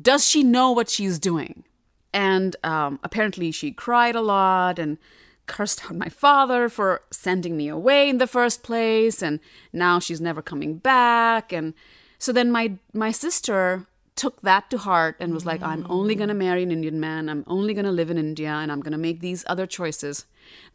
Does 0.00 0.28
she 0.28 0.42
know 0.42 0.72
what 0.72 0.88
she's 0.88 1.18
doing? 1.18 1.64
And 2.12 2.56
um, 2.62 3.00
apparently 3.02 3.50
she 3.50 3.72
cried 3.72 4.14
a 4.14 4.20
lot 4.20 4.78
and 4.78 4.98
cursed 5.46 5.84
out 5.84 5.96
my 5.96 6.08
father 6.08 6.68
for 6.68 7.02
sending 7.10 7.56
me 7.56 7.68
away 7.68 8.08
in 8.08 8.18
the 8.18 8.26
first 8.26 8.62
place. 8.62 9.22
And 9.22 9.40
now 9.72 9.98
she's 9.98 10.20
never 10.20 10.42
coming 10.42 10.78
back. 10.78 11.52
And 11.52 11.74
so 12.18 12.32
then 12.32 12.50
my 12.50 12.72
my 12.92 13.10
sister 13.10 13.86
took 14.16 14.40
that 14.42 14.70
to 14.70 14.78
heart 14.78 15.16
and 15.20 15.34
was 15.34 15.44
like, 15.46 15.62
I'm 15.62 15.86
only 15.90 16.14
gonna 16.14 16.34
marry 16.34 16.62
an 16.62 16.70
Indian 16.70 17.00
man. 17.00 17.28
I'm 17.28 17.44
only 17.46 17.74
gonna 17.74 17.92
live 17.92 18.10
in 18.10 18.18
India, 18.18 18.50
and 18.50 18.70
I'm 18.70 18.80
gonna 18.80 18.98
make 18.98 19.20
these 19.20 19.44
other 19.48 19.66
choices 19.66 20.26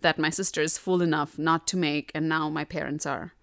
that 0.01 0.17
my 0.19 0.29
sister 0.29 0.61
is 0.61 0.77
fool 0.77 1.01
enough 1.01 1.37
not 1.39 1.65
to 1.67 1.77
make. 1.77 2.11
And 2.13 2.27
now 2.27 2.49
my 2.49 2.65
parents 2.65 3.05
are, 3.05 3.33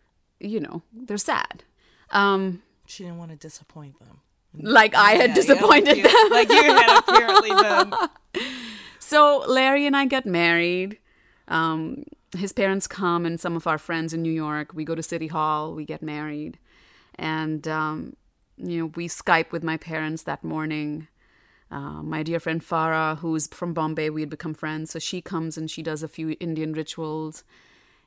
you 0.40 0.60
know, 0.60 0.82
they're 0.92 1.16
sad. 1.18 1.64
Um, 2.10 2.62
She 2.86 3.04
didn't 3.04 3.18
want 3.18 3.30
to 3.30 3.36
disappoint 3.36 3.98
them. 3.98 4.20
like 4.54 4.94
I 4.94 5.12
had 5.12 5.30
Yeah, 5.30 5.34
disappointed 5.34 5.96
yeah, 5.98 6.02
them. 6.08 6.30
Like 6.30 6.48
you 6.50 6.62
had 6.62 6.98
apparently 6.98 7.50
done. 7.50 7.94
So 8.98 9.44
Larry 9.46 9.86
and 9.86 9.96
I 9.96 10.04
get 10.06 10.26
married. 10.26 10.98
Um, 11.48 12.04
his 12.36 12.52
parents 12.52 12.86
come, 12.88 13.24
and 13.24 13.38
some 13.40 13.54
of 13.56 13.66
our 13.66 13.78
friends 13.78 14.12
in 14.12 14.20
New 14.20 14.32
York. 14.32 14.72
We 14.74 14.84
go 14.84 14.94
to 14.96 15.02
City 15.02 15.28
Hall. 15.28 15.74
We 15.74 15.84
get 15.84 16.02
married, 16.02 16.58
and 17.14 17.66
um, 17.68 18.16
you 18.58 18.78
know 18.78 18.86
we 18.94 19.08
Skype 19.08 19.52
with 19.52 19.62
my 19.62 19.76
parents 19.76 20.22
that 20.24 20.44
morning. 20.44 21.08
Uh, 21.68 22.00
my 22.02 22.22
dear 22.22 22.38
friend 22.38 22.62
Farah, 22.62 23.18
who's 23.18 23.48
from 23.48 23.74
Bombay, 23.74 24.10
we 24.10 24.20
had 24.20 24.30
become 24.30 24.54
friends. 24.54 24.92
So 24.92 25.00
she 25.00 25.20
comes 25.20 25.58
and 25.58 25.68
she 25.68 25.82
does 25.82 26.02
a 26.02 26.08
few 26.08 26.36
Indian 26.38 26.72
rituals, 26.72 27.44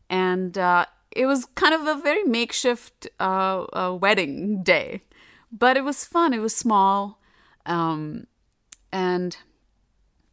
and 0.09 0.57
uh, 0.57 0.85
it 1.11 1.25
was 1.25 1.45
kind 1.45 1.73
of 1.73 1.85
a 1.85 2.01
very 2.01 2.23
makeshift 2.23 3.07
uh, 3.19 3.97
wedding 3.99 4.63
day, 4.63 5.01
but 5.51 5.75
it 5.75 5.83
was 5.83 6.05
fun. 6.05 6.33
It 6.33 6.39
was 6.39 6.55
small, 6.55 7.19
um, 7.65 8.27
and 8.91 9.37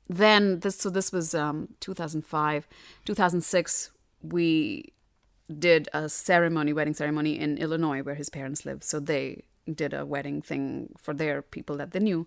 then 0.08 0.60
this 0.60 0.76
so 0.76 0.90
this 0.90 1.12
was 1.12 1.34
um 1.34 1.68
2005 1.80 2.68
2006 3.04 3.90
we 4.22 4.92
did 5.58 5.88
a 5.92 6.08
ceremony 6.08 6.72
wedding 6.72 6.94
ceremony 6.94 7.38
in 7.38 7.58
illinois 7.58 8.02
where 8.02 8.14
his 8.14 8.28
parents 8.28 8.64
live. 8.64 8.82
so 8.84 9.00
they 9.00 9.42
did 9.72 9.92
a 9.92 10.06
wedding 10.06 10.40
thing 10.42 10.92
for 10.98 11.14
their 11.14 11.42
people 11.42 11.76
that 11.76 11.90
they 11.92 12.00
knew 12.00 12.26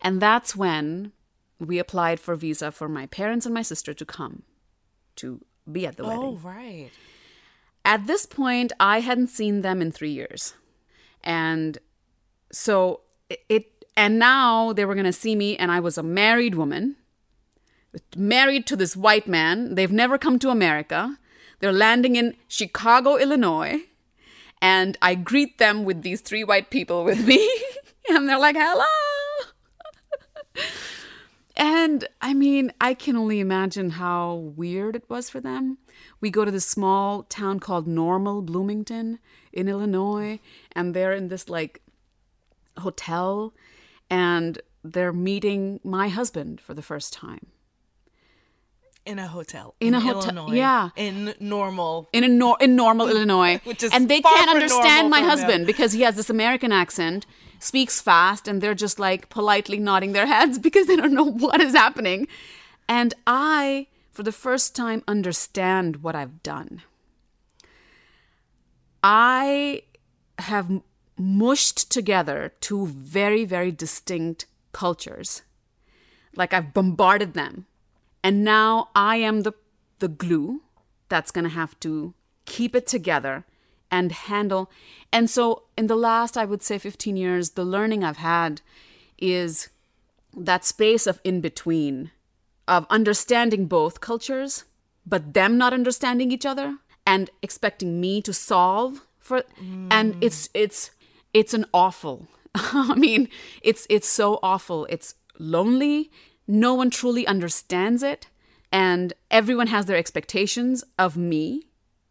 and 0.00 0.20
that's 0.20 0.56
when 0.56 1.12
we 1.58 1.78
applied 1.78 2.18
for 2.18 2.34
visa 2.34 2.72
for 2.72 2.88
my 2.88 3.06
parents 3.06 3.46
and 3.46 3.54
my 3.54 3.62
sister 3.62 3.94
to 3.94 4.04
come 4.04 4.42
to 5.16 5.40
be 5.70 5.86
at 5.86 5.96
the 5.96 6.02
oh, 6.02 6.08
wedding 6.08 6.24
Oh, 6.24 6.40
right. 6.42 6.90
at 7.84 8.06
this 8.06 8.26
point, 8.26 8.72
I 8.80 9.00
hadn't 9.00 9.28
seen 9.28 9.62
them 9.62 9.80
in 9.80 9.92
three 9.92 10.10
years. 10.10 10.54
And 11.22 11.78
so 12.50 13.00
it, 13.28 13.40
it 13.48 13.84
and 13.96 14.18
now 14.18 14.72
they 14.72 14.84
were 14.84 14.94
going 14.94 15.04
to 15.04 15.12
see 15.12 15.36
me, 15.36 15.56
and 15.56 15.70
I 15.70 15.78
was 15.78 15.98
a 15.98 16.02
married 16.02 16.54
woman, 16.54 16.96
married 18.16 18.66
to 18.68 18.76
this 18.76 18.96
white 18.96 19.28
man. 19.28 19.74
They've 19.74 19.92
never 19.92 20.18
come 20.18 20.38
to 20.40 20.50
America. 20.50 21.18
They're 21.60 21.72
landing 21.72 22.16
in 22.16 22.34
Chicago, 22.48 23.16
Illinois. 23.16 23.82
And 24.62 24.96
I 25.02 25.16
greet 25.16 25.58
them 25.58 25.84
with 25.84 26.02
these 26.02 26.20
three 26.22 26.44
white 26.44 26.70
people 26.70 27.04
with 27.04 27.26
me. 27.26 27.46
and 28.08 28.28
they're 28.28 28.38
like, 28.38 28.56
hello. 28.56 28.86
And 31.54 32.08
I 32.22 32.32
mean, 32.32 32.72
I 32.80 32.94
can 32.94 33.14
only 33.14 33.38
imagine 33.38 33.90
how 33.90 34.52
weird 34.56 34.96
it 34.96 35.08
was 35.10 35.28
for 35.28 35.38
them. 35.38 35.76
We 36.18 36.30
go 36.30 36.46
to 36.46 36.50
this 36.50 36.64
small 36.64 37.24
town 37.24 37.60
called 37.60 37.86
Normal, 37.86 38.40
Bloomington 38.40 39.18
in 39.52 39.68
Illinois, 39.68 40.40
and 40.72 40.94
they're 40.94 41.12
in 41.12 41.28
this 41.28 41.50
like 41.50 41.82
hotel 42.78 43.52
and 44.08 44.60
they're 44.82 45.12
meeting 45.12 45.78
my 45.84 46.08
husband 46.08 46.60
for 46.60 46.72
the 46.72 46.82
first 46.82 47.12
time 47.12 47.51
In 49.04 49.18
a 49.18 49.26
hotel. 49.26 49.74
In 49.80 49.94
a 49.94 50.00
hotel- 50.00 50.54
yeah. 50.54 50.90
In 50.96 51.34
normal. 51.40 52.08
in 52.12 52.22
a 52.24 52.28
nor- 52.28 52.56
in 52.60 52.76
normal 52.76 53.08
Illinois, 53.12 53.60
Which 53.64 53.82
is 53.82 53.92
and 53.92 54.08
they 54.08 54.20
can't 54.20 54.48
understand 54.50 55.10
my 55.10 55.20
them. 55.20 55.28
husband 55.30 55.66
because 55.66 55.92
he 55.92 56.02
has 56.02 56.14
this 56.14 56.30
American 56.30 56.70
accent, 56.70 57.26
speaks 57.58 58.00
fast, 58.00 58.46
and 58.46 58.60
they're 58.60 58.74
just 58.76 58.98
like 59.00 59.28
politely 59.28 59.78
nodding 59.78 60.12
their 60.12 60.26
heads 60.26 60.58
because 60.66 60.86
they 60.86 60.94
don't 60.96 61.12
know 61.14 61.24
what 61.30 61.60
is 61.60 61.74
happening. 61.74 62.28
And 62.88 63.14
I, 63.26 63.88
for 64.10 64.22
the 64.22 64.32
first 64.32 64.76
time, 64.76 65.02
understand 65.08 65.96
what 66.04 66.14
I've 66.14 66.42
done. 66.42 66.82
I 69.02 69.82
have 70.38 70.80
mushed 71.18 71.90
together 71.90 72.52
two 72.60 72.86
very, 72.86 73.44
very 73.44 73.72
distinct 73.72 74.46
cultures. 74.72 75.42
Like 76.36 76.52
I've 76.54 76.72
bombarded 76.72 77.34
them 77.34 77.66
And 78.22 78.44
now 78.44 78.90
I 78.94 79.16
am 79.16 79.40
the 79.40 79.52
the 79.98 80.08
glue 80.08 80.62
that's 81.08 81.30
going 81.30 81.44
to 81.44 81.50
have 81.50 81.78
to 81.80 82.14
keep 82.44 82.74
it 82.74 82.86
together 82.86 83.44
and 83.90 84.10
handle. 84.10 84.70
And 85.12 85.30
so 85.30 85.64
in 85.76 85.86
the 85.86 85.96
last 85.96 86.36
I 86.36 86.44
would 86.44 86.62
say 86.62 86.78
15 86.78 87.16
years 87.16 87.50
the 87.50 87.64
learning 87.64 88.02
I've 88.02 88.16
had 88.16 88.62
is 89.18 89.68
that 90.36 90.64
space 90.64 91.06
of 91.06 91.20
in 91.24 91.40
between 91.40 92.10
of 92.66 92.86
understanding 92.90 93.66
both 93.66 94.00
cultures 94.00 94.64
but 95.06 95.34
them 95.34 95.58
not 95.58 95.72
understanding 95.72 96.30
each 96.30 96.46
other 96.46 96.78
and 97.06 97.30
expecting 97.42 98.00
me 98.00 98.22
to 98.22 98.32
solve 98.32 99.06
for 99.18 99.42
and 99.90 100.14
mm. 100.14 100.18
it's 100.20 100.48
it's 100.54 100.90
it's 101.34 101.54
an 101.54 101.66
awful 101.74 102.28
i 102.54 102.94
mean 102.94 103.28
it's 103.62 103.86
it's 103.90 104.08
so 104.08 104.38
awful 104.42 104.86
it's 104.86 105.14
lonely 105.38 106.10
no 106.46 106.74
one 106.74 106.90
truly 106.90 107.26
understands 107.26 108.02
it 108.02 108.26
and 108.70 109.12
everyone 109.30 109.66
has 109.68 109.86
their 109.86 109.96
expectations 109.96 110.82
of 110.98 111.16
me 111.16 111.66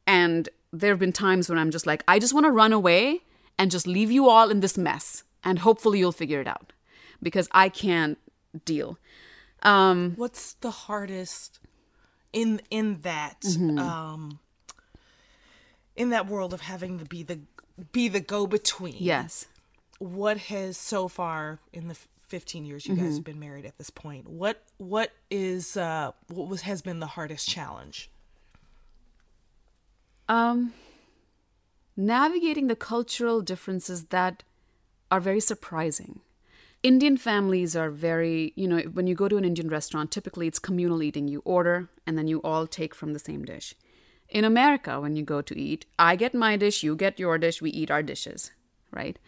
and 0.08 0.50
there 0.72 0.92
have 0.92 1.00
been 1.00 1.12
times 1.14 1.50
when 1.50 1.58
i'm 1.58 1.72
just 1.72 1.86
like 1.86 2.04
i 2.08 2.18
just 2.20 2.34
want 2.34 2.46
to 2.46 2.52
run 2.52 2.72
away 2.74 3.22
and 3.58 3.70
just 3.72 3.86
leave 3.88 4.12
you 4.12 4.30
all 4.30 4.50
in 4.50 4.60
this 4.62 4.78
mess 4.78 5.24
and 5.44 5.60
hopefully 5.60 6.00
you'll 6.00 6.12
figure 6.12 6.40
it 6.42 6.48
out 6.48 6.72
because 7.22 7.48
i 7.52 7.68
can't 7.70 8.18
deal 8.66 8.98
um 9.64 10.14
What's 10.16 10.54
the 10.54 10.72
hardest 10.72 11.60
in 12.34 12.62
in 12.70 13.02
that 13.02 13.42
Mm-hmm. 13.42 13.78
um 13.80 14.40
in 15.96 16.10
that 16.10 16.26
world 16.28 16.54
of 16.54 16.62
having 16.62 17.00
to 17.00 17.06
be 17.06 17.22
the 17.24 17.40
be 17.92 18.08
the 18.08 18.20
go 18.20 18.48
between? 18.48 18.96
yes 18.98 19.46
What 20.00 20.38
has 20.38 20.78
so 20.78 21.08
far 21.08 21.60
in 21.74 21.88
the 21.90 21.98
15 22.32 22.66
years 22.66 22.86
you 22.88 22.96
Mm-hmm. 22.96 23.04
guys 23.06 23.16
have 23.18 23.26
been 23.32 23.40
married 23.48 23.66
at 23.66 23.78
this 23.78 23.90
point? 23.90 24.24
What 24.28 24.58
what 24.78 25.10
is 25.30 25.76
uh 25.78 26.12
what 26.38 26.48
was 26.48 26.62
has 26.62 26.82
been 26.82 27.00
the 27.06 27.12
hardest 27.18 27.46
challenge? 27.56 28.10
Um, 30.30 30.74
navigating 31.98 32.68
the 32.68 32.76
cultural 32.76 33.42
differences 33.42 34.06
that 34.06 34.44
are 35.12 35.20
very 35.20 35.42
surprising. 35.42 36.22
Indian 36.84 37.18
families 37.18 37.76
are 37.76 37.92
very, 37.92 38.54
you 38.56 38.68
know, 38.68 38.80
when 38.98 39.08
you 39.08 39.14
go 39.14 39.28
to 39.28 39.38
an 39.38 39.46
Indian 39.46 39.68
restaurant, 39.70 40.10
typically 40.10 40.48
it's 40.48 40.58
communal 40.58 41.04
eating. 41.04 41.28
You 41.28 41.42
order 41.58 41.90
and 42.08 42.18
then 42.18 42.28
you 42.28 42.40
all 42.44 42.66
take 42.66 42.96
from 42.96 43.14
the 43.14 43.20
same 43.20 43.44
dish. 43.44 43.76
In 44.30 44.46
America, 44.46 45.00
when 45.02 45.16
you 45.18 45.24
go 45.24 45.42
to 45.42 45.60
eat, 45.60 45.86
I 46.00 46.16
get 46.16 46.34
my 46.34 46.56
dish, 46.56 46.82
you 46.82 46.96
get 46.96 47.20
your 47.20 47.38
dish, 47.38 47.62
we 47.62 47.70
eat 47.72 47.92
our 47.92 48.02
dishes, 48.02 48.52
right? 48.90 49.20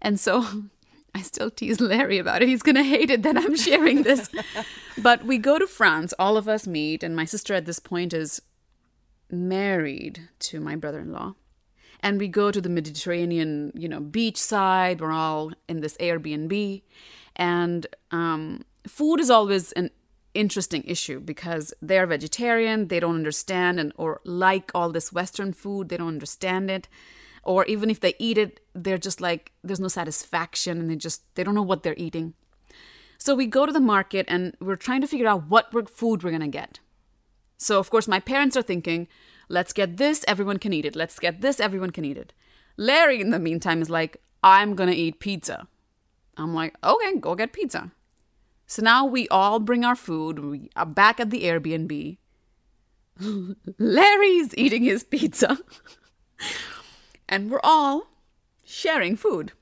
And 0.00 0.18
so 0.20 0.34
I 1.14 1.22
still 1.22 1.50
tease 1.50 1.80
Larry 1.80 2.18
about 2.18 2.42
it. 2.42 2.48
He's 2.48 2.62
going 2.62 2.76
to 2.76 2.82
hate 2.82 3.10
it 3.10 3.22
that 3.22 3.36
I'm 3.36 3.56
sharing 3.56 4.02
this. 4.02 4.30
but 4.98 5.24
we 5.24 5.38
go 5.38 5.58
to 5.58 5.66
France, 5.66 6.14
all 6.18 6.36
of 6.36 6.48
us 6.48 6.66
meet, 6.66 7.02
and 7.02 7.14
my 7.14 7.24
sister 7.24 7.54
at 7.54 7.66
this 7.66 7.78
point 7.78 8.12
is 8.12 8.40
married 9.30 10.28
to 10.38 10.60
my 10.60 10.76
brother-in-law. 10.76 11.34
And 12.00 12.18
we 12.18 12.28
go 12.28 12.50
to 12.50 12.60
the 12.60 12.68
mediterranean 12.68 13.72
you 13.74 13.88
know 13.88 14.00
beach 14.00 14.36
side 14.36 15.00
we're 15.00 15.12
all 15.12 15.52
in 15.68 15.80
this 15.80 15.96
airbnb. 15.98 16.82
And 17.36 17.86
um, 18.10 18.64
food 18.86 19.20
is 19.20 19.30
always 19.30 19.72
an 19.72 19.90
interesting 20.34 20.82
issue 20.84 21.20
because 21.20 21.72
they're 21.80 22.06
vegetarian. 22.06 22.88
They 22.88 23.00
don't 23.00 23.14
understand 23.14 23.78
and 23.78 23.92
or 23.96 24.20
like 24.24 24.70
all 24.74 24.90
this 24.90 25.12
western 25.12 25.52
food 25.52 25.88
they 25.88 25.96
don't 25.96 26.08
understand 26.08 26.70
it 26.70 26.88
or 27.42 27.64
even 27.66 27.90
if 27.90 28.00
they 28.00 28.14
eat 28.18 28.38
it 28.38 28.60
they're 28.74 28.98
just 28.98 29.20
like 29.20 29.52
there's 29.62 29.80
no 29.80 29.88
satisfaction 29.88 30.78
and 30.78 30.90
they 30.90 30.96
just 30.96 31.22
they 31.34 31.44
don't 31.44 31.54
know 31.54 31.62
what 31.62 31.82
they're 31.82 31.94
eating 31.96 32.34
so 33.18 33.34
we 33.34 33.46
go 33.46 33.66
to 33.66 33.72
the 33.72 33.80
market 33.80 34.26
and 34.28 34.56
we're 34.60 34.76
trying 34.76 35.00
to 35.00 35.06
figure 35.06 35.28
out 35.28 35.48
what 35.48 35.72
food 35.88 36.22
we're 36.22 36.30
going 36.30 36.40
to 36.40 36.48
get 36.48 36.80
so, 37.62 37.78
of 37.78 37.90
course, 37.90 38.08
my 38.08 38.18
parents 38.18 38.56
are 38.56 38.62
thinking, 38.62 39.06
let's 39.48 39.72
get 39.72 39.96
this, 39.96 40.24
everyone 40.26 40.58
can 40.58 40.72
eat 40.72 40.84
it. 40.84 40.96
Let's 40.96 41.20
get 41.20 41.42
this, 41.42 41.60
everyone 41.60 41.90
can 41.90 42.04
eat 42.04 42.18
it. 42.18 42.32
Larry, 42.76 43.20
in 43.20 43.30
the 43.30 43.38
meantime, 43.38 43.80
is 43.80 43.88
like, 43.88 44.16
I'm 44.42 44.74
going 44.74 44.90
to 44.90 44.96
eat 44.96 45.20
pizza. 45.20 45.68
I'm 46.36 46.54
like, 46.54 46.74
okay, 46.82 47.16
go 47.20 47.36
get 47.36 47.52
pizza. 47.52 47.92
So 48.66 48.82
now 48.82 49.04
we 49.04 49.28
all 49.28 49.60
bring 49.60 49.84
our 49.84 49.94
food. 49.94 50.40
We 50.40 50.70
are 50.74 50.86
back 50.86 51.20
at 51.20 51.30
the 51.30 51.44
Airbnb. 51.44 52.16
Larry's 53.78 54.54
eating 54.56 54.82
his 54.82 55.04
pizza. 55.04 55.56
and 57.32 57.50
we're 57.50 57.60
all 57.64 58.08
sharing 58.62 59.16
food. 59.16 59.52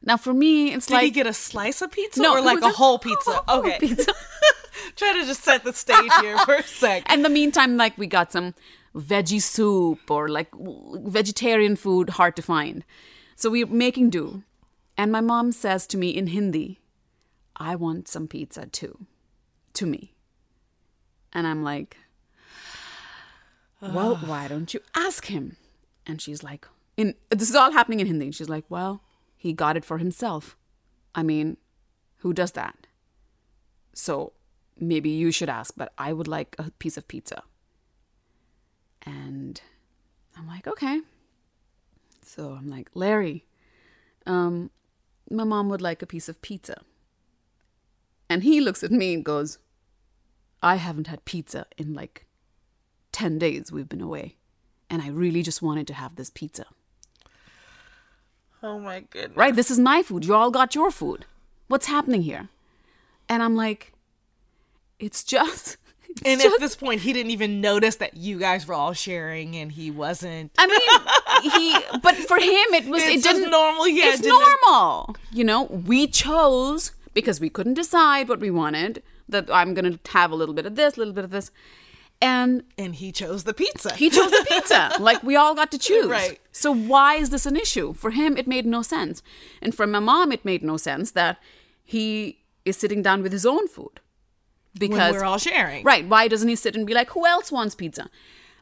Now, 0.00 0.16
for 0.16 0.32
me, 0.32 0.72
it's 0.72 0.86
Did 0.86 0.94
like. 0.94 1.04
he 1.06 1.10
get 1.10 1.26
a 1.26 1.32
slice 1.32 1.82
of 1.82 1.90
pizza 1.90 2.22
No, 2.22 2.34
or 2.36 2.40
like 2.40 2.62
a 2.62 2.66
a 2.66 2.70
whole 2.70 3.00
pizza? 3.00 3.32
whole 3.48 3.58
okay. 3.66 3.78
pizza. 3.80 4.12
Try 4.94 5.12
to 5.14 5.26
just 5.26 5.42
set 5.42 5.64
the 5.64 5.72
stage 5.72 6.12
here 6.20 6.38
for 6.38 6.54
a 6.54 6.62
sec. 6.62 7.02
And 7.10 7.24
the 7.24 7.28
meantime, 7.28 7.76
like 7.76 7.98
we 7.98 8.06
got 8.06 8.30
some 8.30 8.54
veggie 8.94 9.42
soup 9.42 10.08
or 10.08 10.28
like 10.28 10.48
vegetarian 10.54 11.74
food 11.74 12.10
hard 12.10 12.36
to 12.36 12.42
find. 12.42 12.84
So 13.34 13.50
we're 13.50 13.66
making 13.66 14.10
do. 14.10 14.44
And 14.96 15.10
my 15.10 15.20
mom 15.20 15.50
says 15.50 15.88
to 15.88 15.98
me 15.98 16.10
in 16.10 16.28
Hindi, 16.28 16.78
I 17.56 17.74
want 17.74 18.06
some 18.06 18.28
pizza 18.28 18.66
too. 18.66 19.06
To 19.74 19.84
me. 19.86 20.14
And 21.32 21.44
I'm 21.46 21.64
like, 21.64 21.96
well, 23.82 24.14
why 24.16 24.46
don't 24.46 24.72
you 24.72 24.80
ask 24.94 25.26
him? 25.26 25.56
And 26.06 26.22
she's 26.22 26.44
like, 26.44 26.66
in 26.96 27.14
this 27.30 27.50
is 27.50 27.54
all 27.54 27.72
happening 27.72 28.00
in 28.00 28.06
Hindi. 28.06 28.30
She's 28.32 28.48
like, 28.48 28.64
well, 28.68 29.02
he 29.36 29.52
got 29.52 29.76
it 29.76 29.84
for 29.84 29.98
himself. 29.98 30.56
I 31.14 31.22
mean, 31.22 31.56
who 32.18 32.32
does 32.32 32.52
that? 32.52 32.86
So 33.92 34.32
maybe 34.78 35.10
you 35.10 35.30
should 35.30 35.48
ask, 35.48 35.74
but 35.76 35.92
I 35.96 36.12
would 36.12 36.28
like 36.28 36.56
a 36.58 36.70
piece 36.72 36.96
of 36.96 37.08
pizza. 37.08 37.42
And 39.02 39.60
I'm 40.36 40.46
like, 40.46 40.66
okay. 40.66 41.00
So 42.22 42.50
I'm 42.58 42.68
like, 42.68 42.90
Larry, 42.94 43.46
um, 44.26 44.70
my 45.30 45.44
mom 45.44 45.68
would 45.68 45.80
like 45.80 46.02
a 46.02 46.06
piece 46.06 46.28
of 46.28 46.42
pizza. 46.42 46.82
And 48.28 48.42
he 48.42 48.60
looks 48.60 48.82
at 48.82 48.90
me 48.90 49.14
and 49.14 49.24
goes, 49.24 49.58
I 50.62 50.76
haven't 50.76 51.06
had 51.06 51.24
pizza 51.24 51.66
in 51.78 51.94
like 51.94 52.26
10 53.12 53.38
days 53.38 53.70
we've 53.70 53.88
been 53.88 54.00
away. 54.00 54.36
And 54.90 55.00
I 55.02 55.08
really 55.08 55.42
just 55.42 55.62
wanted 55.62 55.86
to 55.88 55.94
have 55.94 56.16
this 56.16 56.30
pizza. 56.30 56.66
Oh 58.62 58.78
my 58.78 59.00
goodness. 59.10 59.36
Right? 59.36 59.54
This 59.54 59.70
is 59.70 59.78
my 59.78 60.02
food. 60.02 60.24
You 60.24 60.34
all 60.34 60.50
got 60.50 60.74
your 60.74 60.90
food. 60.90 61.24
What's 61.68 61.86
happening 61.86 62.22
here? 62.22 62.48
And 63.28 63.42
I'm 63.42 63.56
like, 63.56 63.92
it's 64.98 65.22
just. 65.24 65.76
it's 66.08 66.22
And 66.24 66.40
just- 66.40 66.54
at 66.54 66.60
this 66.60 66.76
point, 66.76 67.00
he 67.02 67.12
didn't 67.12 67.30
even 67.32 67.60
notice 67.60 67.96
that 67.96 68.16
you 68.16 68.38
guys 68.38 68.66
were 68.66 68.74
all 68.74 68.92
sharing, 68.92 69.56
and 69.56 69.70
he 69.72 69.90
wasn't. 69.90 70.52
I 70.58 70.66
mean, 70.66 71.52
he. 71.52 71.98
But 72.00 72.14
for 72.16 72.36
him, 72.38 72.74
it 72.74 72.86
was. 72.86 73.02
It's 73.02 73.16
it 73.16 73.24
just 73.24 73.36
didn't. 73.36 73.50
normal, 73.50 73.88
yeah, 73.88 74.12
it's 74.14 74.24
it 74.24 74.28
normal. 74.28 75.16
You 75.32 75.44
know, 75.44 75.64
we 75.64 76.06
chose 76.06 76.92
because 77.14 77.40
we 77.40 77.50
couldn't 77.50 77.74
decide 77.74 78.28
what 78.28 78.40
we 78.40 78.50
wanted. 78.50 79.02
That 79.28 79.50
I'm 79.52 79.74
gonna 79.74 79.98
have 80.10 80.30
a 80.30 80.36
little 80.36 80.54
bit 80.54 80.66
of 80.66 80.76
this, 80.76 80.96
a 80.96 81.00
little 81.00 81.12
bit 81.14 81.24
of 81.24 81.30
this, 81.30 81.50
and 82.20 82.62
And 82.78 82.94
he 82.94 83.12
chose 83.12 83.44
the 83.44 83.54
pizza. 83.54 83.94
he 83.94 84.10
chose 84.10 84.30
the 84.30 84.46
pizza. 84.48 84.92
like 85.00 85.22
we 85.22 85.36
all 85.36 85.54
got 85.54 85.70
to 85.72 85.78
choose. 85.78 86.06
Right. 86.06 86.40
So 86.52 86.72
why 86.72 87.16
is 87.16 87.30
this 87.30 87.46
an 87.46 87.56
issue? 87.56 87.92
For 87.92 88.10
him, 88.10 88.36
it 88.36 88.46
made 88.46 88.66
no 88.66 88.82
sense, 88.82 89.22
and 89.60 89.74
for 89.74 89.86
my 89.86 89.98
mom, 89.98 90.32
it 90.32 90.44
made 90.44 90.62
no 90.62 90.76
sense 90.76 91.10
that 91.12 91.38
he 91.84 92.42
is 92.64 92.76
sitting 92.76 93.02
down 93.02 93.22
with 93.22 93.32
his 93.32 93.46
own 93.46 93.68
food 93.68 94.00
when 94.78 94.90
because 94.90 95.14
we're 95.14 95.24
all 95.24 95.38
sharing. 95.38 95.84
Right. 95.84 96.06
Why 96.06 96.28
doesn't 96.28 96.48
he 96.48 96.56
sit 96.56 96.76
and 96.76 96.86
be 96.86 96.94
like, 96.94 97.10
who 97.10 97.26
else 97.26 97.52
wants 97.52 97.74
pizza? 97.74 98.10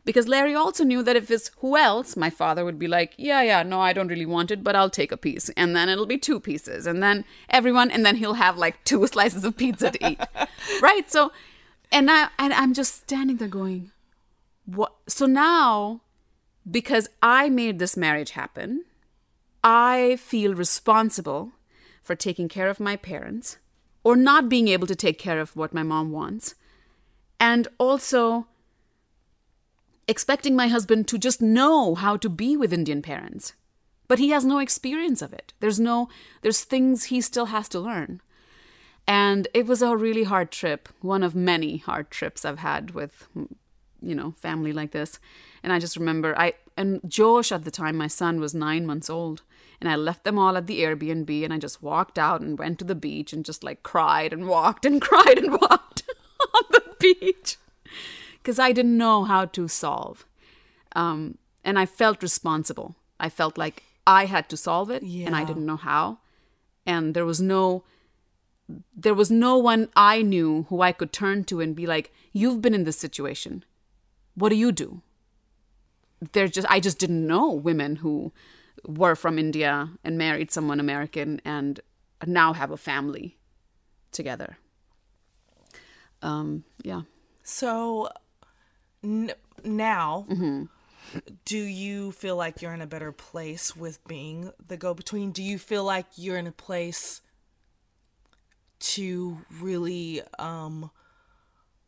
Because 0.05 0.29
Larry 0.29 0.55
also 0.55 0.85
knew 0.85 1.03
that 1.03 1.17
if 1.17 1.31
it's 1.31 1.51
who 1.59 1.79
else, 1.79 2.15
my 2.15 2.29
father 2.29 2.63
would 2.65 2.79
be 2.79 2.87
like, 2.87 3.15
yeah, 3.17 3.41
yeah, 3.41 3.63
no, 3.63 3.81
I 3.81 3.95
don't 3.95 4.09
really 4.09 4.27
want 4.27 4.51
it, 4.51 4.63
but 4.63 4.77
I'll 4.77 4.91
take 4.91 5.11
a 5.11 5.17
piece. 5.17 5.49
And 5.57 5.75
then 5.75 5.89
it'll 5.89 6.05
be 6.05 6.19
two 6.19 6.41
pieces. 6.41 6.87
And 6.87 7.03
then 7.03 7.25
everyone, 7.49 7.91
and 7.91 8.05
then 8.05 8.17
he'll 8.17 8.35
have 8.35 8.59
like 8.59 8.85
two 8.85 9.07
slices 9.13 9.45
of 9.45 9.57
pizza 9.57 9.91
to 9.91 10.11
eat. 10.11 10.21
right. 10.83 11.11
So, 11.11 11.33
and, 11.95 12.11
I, 12.11 12.29
and 12.39 12.53
I'm 12.53 12.75
just 12.75 13.03
standing 13.03 13.37
there 13.37 13.49
going, 13.49 13.93
what? 14.67 14.95
So 15.07 15.27
now, 15.27 16.01
because 16.69 17.09
I 17.23 17.49
made 17.49 17.79
this 17.79 17.97
marriage 17.97 18.31
happen, 18.31 18.85
I 19.63 20.17
feel 20.17 20.55
responsible 20.55 21.53
for 22.03 22.15
taking 22.15 22.49
care 22.49 22.69
of 22.69 22.81
my 22.81 22.97
parents 22.97 23.59
or 24.03 24.17
not 24.17 24.49
being 24.49 24.69
able 24.69 24.87
to 24.89 24.97
take 24.97 25.19
care 25.19 25.41
of 25.41 25.57
what 25.57 25.73
my 25.73 25.83
mom 25.83 26.11
wants. 26.11 26.57
And 27.39 27.69
also 27.79 28.47
expecting 30.09 30.57
my 30.57 30.69
husband 30.69 31.09
to 31.09 31.19
just 31.19 31.41
know 31.41 31.95
how 31.95 32.17
to 32.17 32.29
be 32.29 32.57
with 32.57 32.73
Indian 32.73 33.03
parents. 33.03 33.55
But 34.09 34.19
he 34.19 34.31
has 34.31 34.45
no 34.45 34.59
experience 34.59 35.23
of 35.23 35.33
it. 35.33 35.55
There's 35.61 35.81
no, 35.81 36.09
there's 36.43 36.65
things 36.65 37.05
he 37.05 37.21
still 37.21 37.47
has 37.47 37.69
to 37.71 37.81
learn. 37.81 38.21
And 39.07 39.49
it 39.53 39.67
was 39.67 39.83
a 39.83 39.97
really 39.97 40.25
hard 40.25 40.51
trip, 40.51 40.89
one 41.01 41.23
of 41.23 41.35
many 41.35 41.79
hard 41.79 42.11
trips 42.11 42.45
I've 42.45 42.61
had 42.61 42.93
with, 42.93 43.29
you 44.01 44.15
know, 44.15 44.33
family 44.33 44.73
like 44.73 44.93
this. 44.93 45.19
And 45.63 45.73
I 45.73 45.79
just 45.79 45.97
remember 45.97 46.39
I, 46.39 46.55
and 46.77 47.01
Josh 47.07 47.53
at 47.53 47.65
the 47.65 47.71
time, 47.71 47.97
my 47.97 48.07
son 48.07 48.41
was 48.41 48.55
nine 48.55 48.87
months 48.87 49.11
old. 49.11 49.43
And 49.81 49.91
I 49.91 49.97
left 49.97 50.25
them 50.25 50.39
all 50.39 50.57
at 50.57 50.67
the 50.67 50.81
Airbnb 50.81 51.45
and 51.45 51.53
I 51.53 51.59
just 51.59 51.83
walked 51.83 52.19
out 52.19 52.41
and 52.41 52.59
went 52.59 52.79
to 52.79 52.85
the 52.85 52.95
beach 52.95 53.35
and 53.35 53.45
just 53.45 53.63
like 53.63 53.83
cried 53.83 54.33
and 54.33 54.47
walked 54.47 54.87
and 54.87 55.01
cried 55.09 55.37
and 55.37 55.53
walked 55.53 56.05
on 56.55 56.63
the 56.71 56.83
beach. 56.99 57.59
because 58.39 58.59
I 58.59 58.73
didn't 58.73 58.97
know 58.97 59.25
how 59.25 59.45
to 59.47 59.69
solve. 59.69 60.25
Um, 60.97 61.39
and 61.65 61.79
I 61.79 61.87
felt 61.87 62.23
responsible. 62.23 62.95
I 63.19 63.29
felt 63.29 63.59
like 63.59 63.83
I 64.07 64.27
had 64.27 64.49
to 64.51 64.57
solve 64.57 64.91
it 64.91 65.03
and 65.03 65.35
I 65.35 65.45
didn't 65.45 65.67
know 65.67 65.77
how. 65.77 66.19
And 66.87 67.15
there 67.15 67.25
was 67.25 67.41
no 67.41 67.85
there 68.97 69.15
was 69.15 69.31
no 69.31 69.59
one 69.59 69.89
I 69.95 70.23
knew 70.23 70.67
who 70.69 70.81
I 70.81 70.93
could 70.93 71.13
turn 71.13 71.45
to 71.45 71.61
and 71.61 71.77
be 71.77 71.87
like, 71.87 72.13
"You've 72.33 72.61
been 72.63 72.75
in 72.75 72.85
this 72.85 72.99
situation. 72.99 73.65
What 74.35 74.49
do 74.49 74.57
you 74.57 74.73
do?" 74.73 75.03
There 76.33 76.49
just 76.49 76.67
I 76.71 76.81
just 76.81 76.99
didn't 76.99 77.27
know 77.27 77.51
women 77.53 77.97
who 77.97 78.33
were 78.87 79.15
from 79.15 79.39
India 79.39 79.91
and 80.03 80.17
married 80.19 80.51
someone 80.51 80.81
American 80.81 81.41
and 81.45 81.81
now 82.27 82.53
have 82.55 82.71
a 82.71 82.77
family 82.77 83.37
together. 84.13 84.57
Um, 86.23 86.65
yeah. 86.83 87.03
So 87.43 88.09
n- 89.03 89.33
now, 89.63 90.27
Mm-hmm. 90.31 90.65
do 91.45 91.59
you 91.59 92.13
feel 92.13 92.37
like 92.37 92.63
you're 92.63 92.73
in 92.73 92.81
a 92.81 92.87
better 92.87 93.13
place 93.13 93.77
with 93.77 94.03
being 94.07 94.53
the 94.69 94.77
go 94.77 94.95
between? 94.95 95.33
Do 95.33 95.43
you 95.43 95.59
feel 95.59 95.85
like 95.85 96.07
you're 96.17 96.39
in 96.39 96.47
a 96.47 96.53
place 96.53 97.21
to 98.85 99.39
really 99.61 100.23
um, 100.39 100.91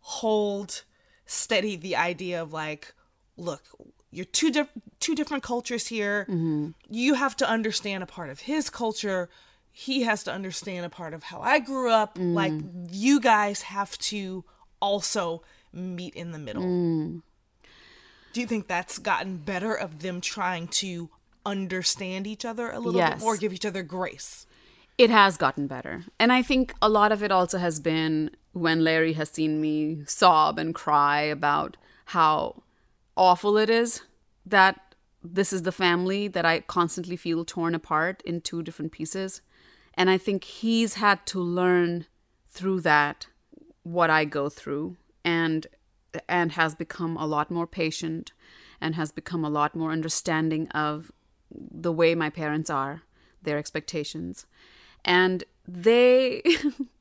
hold 0.00 0.84
steady 1.26 1.76
the 1.76 1.96
idea 1.96 2.40
of 2.42 2.52
like, 2.52 2.94
look, 3.36 3.64
you're 4.10 4.24
two 4.24 4.50
diff- 4.50 4.72
two 5.00 5.14
different 5.14 5.42
cultures 5.42 5.88
here. 5.88 6.24
Mm-hmm. 6.28 6.70
You 6.88 7.14
have 7.14 7.36
to 7.36 7.48
understand 7.48 8.02
a 8.02 8.06
part 8.06 8.30
of 8.30 8.40
his 8.40 8.70
culture. 8.70 9.28
He 9.72 10.02
has 10.02 10.22
to 10.24 10.32
understand 10.32 10.86
a 10.86 10.88
part 10.88 11.12
of 11.12 11.24
how 11.24 11.40
I 11.40 11.58
grew 11.58 11.90
up. 11.90 12.16
Mm. 12.16 12.32
Like 12.34 12.52
you 12.90 13.20
guys 13.20 13.62
have 13.62 13.98
to 13.98 14.44
also 14.80 15.42
meet 15.72 16.14
in 16.14 16.30
the 16.32 16.38
middle. 16.38 16.62
Mm. 16.62 17.22
Do 18.32 18.40
you 18.40 18.46
think 18.46 18.68
that's 18.68 18.98
gotten 18.98 19.38
better 19.38 19.74
of 19.74 20.00
them 20.00 20.20
trying 20.20 20.68
to 20.68 21.10
understand 21.44 22.26
each 22.26 22.44
other 22.44 22.70
a 22.70 22.78
little 22.78 23.00
Yes. 23.00 23.14
bit 23.14 23.20
more, 23.20 23.36
give 23.36 23.52
each 23.52 23.66
other 23.66 23.82
grace? 23.82 24.45
It 24.98 25.10
has 25.10 25.36
gotten 25.36 25.66
better. 25.66 26.04
And 26.18 26.32
I 26.32 26.42
think 26.42 26.74
a 26.80 26.88
lot 26.88 27.12
of 27.12 27.22
it 27.22 27.30
also 27.30 27.58
has 27.58 27.80
been 27.80 28.30
when 28.52 28.82
Larry 28.82 29.12
has 29.12 29.28
seen 29.30 29.60
me 29.60 30.02
sob 30.06 30.58
and 30.58 30.74
cry 30.74 31.20
about 31.20 31.76
how 32.06 32.62
awful 33.16 33.58
it 33.58 33.68
is 33.68 34.02
that 34.46 34.94
this 35.22 35.52
is 35.52 35.62
the 35.62 35.72
family 35.72 36.28
that 36.28 36.44
I 36.44 36.60
constantly 36.60 37.16
feel 37.16 37.44
torn 37.44 37.74
apart 37.74 38.22
in 38.24 38.40
two 38.40 38.62
different 38.62 38.92
pieces. 38.92 39.42
And 39.94 40.08
I 40.08 40.18
think 40.18 40.44
he's 40.44 40.94
had 40.94 41.26
to 41.26 41.40
learn 41.40 42.06
through 42.48 42.80
that 42.82 43.26
what 43.82 44.08
I 44.08 44.24
go 44.24 44.48
through 44.48 44.96
and 45.24 45.66
and 46.28 46.52
has 46.52 46.74
become 46.74 47.16
a 47.16 47.26
lot 47.26 47.50
more 47.50 47.66
patient 47.66 48.32
and 48.80 48.94
has 48.94 49.12
become 49.12 49.44
a 49.44 49.50
lot 49.50 49.76
more 49.76 49.92
understanding 49.92 50.68
of 50.68 51.12
the 51.50 51.92
way 51.92 52.14
my 52.14 52.30
parents 52.30 52.70
are, 52.70 53.02
their 53.42 53.58
expectations. 53.58 54.46
And 55.06 55.44
they 55.66 56.42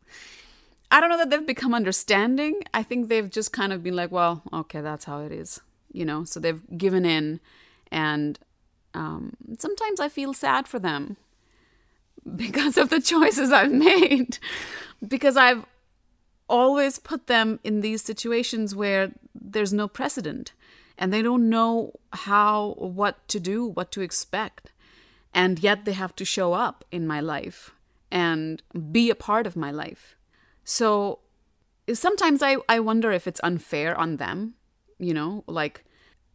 I 0.92 1.02
don't 1.02 1.10
know 1.10 1.18
that 1.18 1.30
they've 1.30 1.46
become 1.46 1.74
understanding. 1.74 2.62
I 2.74 2.84
think 2.84 3.10
they've 3.10 3.30
just 3.30 3.52
kind 3.52 3.74
of 3.74 3.84
been 3.84 3.98
like, 3.98 4.12
well, 4.12 4.44
okay, 4.54 4.82
that's 4.82 5.04
how 5.06 5.22
it 5.22 5.32
is, 5.34 5.60
you 5.92 6.06
know. 6.06 6.24
So 6.24 6.40
they've 6.40 6.62
given 6.78 7.06
in, 7.06 7.40
and 7.92 8.40
um, 8.94 9.34
sometimes 9.58 10.00
I 10.00 10.10
feel 10.10 10.34
sad 10.34 10.68
for 10.68 10.80
them 10.80 11.18
because 12.36 12.78
of 12.78 12.90
the 12.90 13.02
choices 13.02 13.52
I've 13.52 13.72
made, 13.92 14.38
because 15.06 15.36
I've 15.36 15.66
always 16.48 17.00
put 17.00 17.28
them 17.28 17.60
in 17.64 17.82
these 17.82 18.04
situations 18.04 18.74
where 18.74 19.12
there's 19.34 19.74
no 19.74 19.88
precedent, 19.88 20.54
and 20.98 21.12
they 21.12 21.22
don't 21.22 21.50
know 21.50 22.00
how, 22.14 22.76
what 22.78 23.28
to 23.28 23.40
do, 23.42 23.66
what 23.66 23.92
to 23.92 24.02
expect, 24.02 24.72
and 25.34 25.60
yet 25.60 25.84
they 25.84 25.92
have 25.92 26.16
to 26.16 26.24
show 26.24 26.54
up 26.54 26.86
in 26.90 27.06
my 27.06 27.20
life 27.20 27.75
and 28.16 28.64
be 28.92 29.10
a 29.12 29.16
part 29.16 29.46
of 29.46 29.58
my 29.58 29.72
life. 29.72 30.16
So 30.64 31.20
sometimes 31.94 32.42
I, 32.42 32.56
I 32.70 32.80
wonder 32.80 33.12
if 33.12 33.28
it's 33.28 33.42
unfair 33.44 33.96
on 33.96 34.16
them, 34.18 34.54
you 34.98 35.14
know, 35.14 35.44
like 35.48 35.84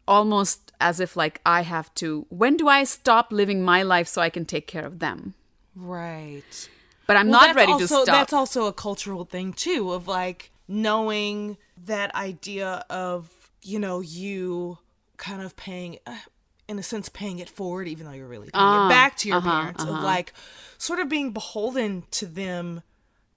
almost 0.06 0.72
as 0.78 1.00
if 1.00 1.16
like 1.16 1.40
I 1.46 1.62
have 1.62 1.92
to 1.94 2.26
when 2.28 2.56
do 2.56 2.68
I 2.68 2.84
stop 2.84 3.32
living 3.32 3.62
my 3.62 3.82
life 3.82 4.08
so 4.08 4.20
I 4.20 4.28
can 4.28 4.44
take 4.44 4.66
care 4.66 4.84
of 4.84 4.98
them? 4.98 5.34
Right. 5.74 6.68
But 7.06 7.16
I'm 7.16 7.30
Well, 7.30 7.46
not 7.46 7.56
ready 7.56 7.72
also, 7.72 7.86
to 7.86 8.02
stop. 8.04 8.06
That's 8.06 8.32
also 8.34 8.66
a 8.66 8.72
cultural 8.72 9.24
thing 9.24 9.52
too, 9.54 9.92
of 9.92 10.06
like 10.06 10.50
knowing 10.68 11.56
that 11.86 12.14
idea 12.14 12.84
of 12.90 13.50
you 13.62 13.78
know 13.78 14.00
you 14.00 14.78
kind 15.16 15.42
of 15.42 15.56
paying, 15.56 15.98
uh, 16.06 16.16
in 16.70 16.78
a 16.78 16.82
sense, 16.84 17.08
paying 17.08 17.40
it 17.40 17.50
forward, 17.50 17.88
even 17.88 18.06
though 18.06 18.12
you're 18.12 18.28
really 18.28 18.48
paying 18.50 18.64
Ah, 18.64 18.86
it 18.86 18.90
back 18.90 19.16
to 19.18 19.28
your 19.28 19.38
uh-huh, 19.38 19.60
parents. 19.60 19.82
Of 19.82 19.90
like 19.90 20.32
sort 20.78 21.00
of 21.00 21.08
being 21.08 21.32
beholden 21.32 22.04
to 22.12 22.26
them 22.26 22.82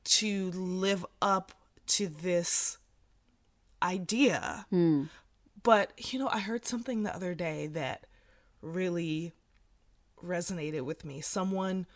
to 0.04 0.52
live 0.52 1.04
up 1.20 1.52
to 1.88 2.08
this 2.08 2.78
idea. 3.82 4.68
Hmm. 4.70 5.06
But 5.64 5.92
you 6.14 6.20
know, 6.20 6.30
I 6.32 6.40
heard 6.40 6.66
something 6.66 7.02
the 7.02 7.16
other 7.16 7.34
day 7.34 7.68
that 7.68 8.06
really 8.62 9.34
resonated 10.24 10.82
with 10.82 11.04
me. 11.04 11.20
Someone 11.20 11.88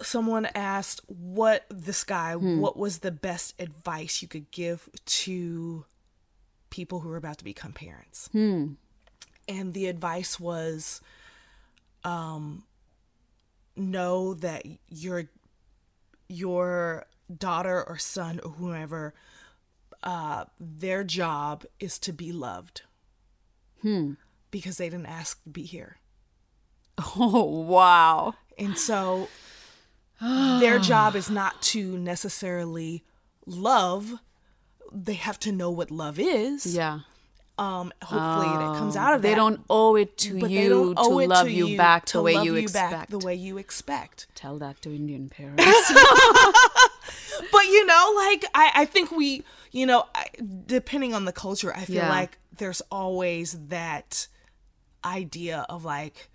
someone 0.00 0.46
asked 0.54 1.02
what 1.06 1.66
this 1.68 2.02
guy 2.02 2.34
what 2.34 2.76
was 2.76 2.98
the 2.98 3.12
best 3.12 3.54
advice 3.60 4.22
you 4.22 4.26
could 4.26 4.50
give 4.50 4.88
to 5.06 5.84
people 6.70 6.98
who 6.98 7.10
are 7.10 7.16
about 7.16 7.38
to 7.38 7.44
become 7.44 7.72
parents 7.72 8.28
and 9.48 9.74
the 9.74 9.86
advice 9.86 10.38
was 10.38 11.00
um 12.04 12.64
know 13.76 14.34
that 14.34 14.64
your 14.88 15.24
your 16.28 17.06
daughter 17.36 17.82
or 17.82 17.98
son 17.98 18.40
or 18.44 18.50
whoever 18.52 19.14
uh 20.02 20.44
their 20.60 21.02
job 21.04 21.64
is 21.80 21.98
to 21.98 22.12
be 22.12 22.32
loved 22.32 22.82
because 24.50 24.76
they 24.78 24.88
didn't 24.88 25.06
ask 25.06 25.42
to 25.42 25.50
be 25.50 25.62
here 25.62 25.98
oh 27.16 27.44
wow. 27.44 28.34
and 28.58 28.78
so 28.78 29.28
their 30.20 30.78
job 30.78 31.16
is 31.16 31.28
not 31.28 31.60
to 31.62 31.98
necessarily 31.98 33.04
love. 33.46 34.14
They 34.92 35.14
have 35.14 35.38
to 35.40 35.52
know 35.52 35.70
what 35.70 35.90
love 35.90 36.18
is. 36.18 36.74
Yeah. 36.74 37.00
Um, 37.56 37.92
hopefully 38.02 38.48
that 38.48 38.76
comes 38.78 38.96
out 38.96 39.14
of 39.14 39.22
They 39.22 39.28
that. 39.30 39.34
don't 39.36 39.60
owe 39.70 39.94
it 39.94 40.16
to 40.18 40.40
but 40.40 40.50
you 40.50 40.58
they 40.58 40.68
don't 40.68 40.94
to 40.96 41.00
owe 41.00 41.18
it 41.20 41.28
love 41.28 41.46
to 41.46 41.52
you, 41.52 41.76
back 41.76 42.04
to 42.06 42.16
the 42.18 42.22
way 42.24 42.34
love 42.34 42.46
you, 42.46 42.52
back 42.54 42.62
expect. 42.92 43.10
the 43.12 43.18
way 43.20 43.34
you 43.36 43.58
expect. 43.58 44.26
Tell 44.34 44.58
that 44.58 44.82
to 44.82 44.94
Indian 44.94 45.28
parents. 45.28 45.62
But 47.52 47.64
you 47.66 47.84
know, 47.86 48.12
like 48.16 48.44
I, 48.54 48.70
I 48.74 48.84
think 48.84 49.10
we, 49.10 49.42
you 49.72 49.86
know, 49.86 50.06
I, 50.14 50.26
depending 50.66 51.14
on 51.14 51.24
the 51.24 51.32
culture, 51.32 51.74
I 51.74 51.84
feel 51.84 51.96
Yeah. 51.96 52.08
like 52.08 52.38
there's 52.56 52.80
always 52.90 53.52
that 53.68 54.26
idea 55.04 55.66
of 55.68 55.84
like 55.84 56.28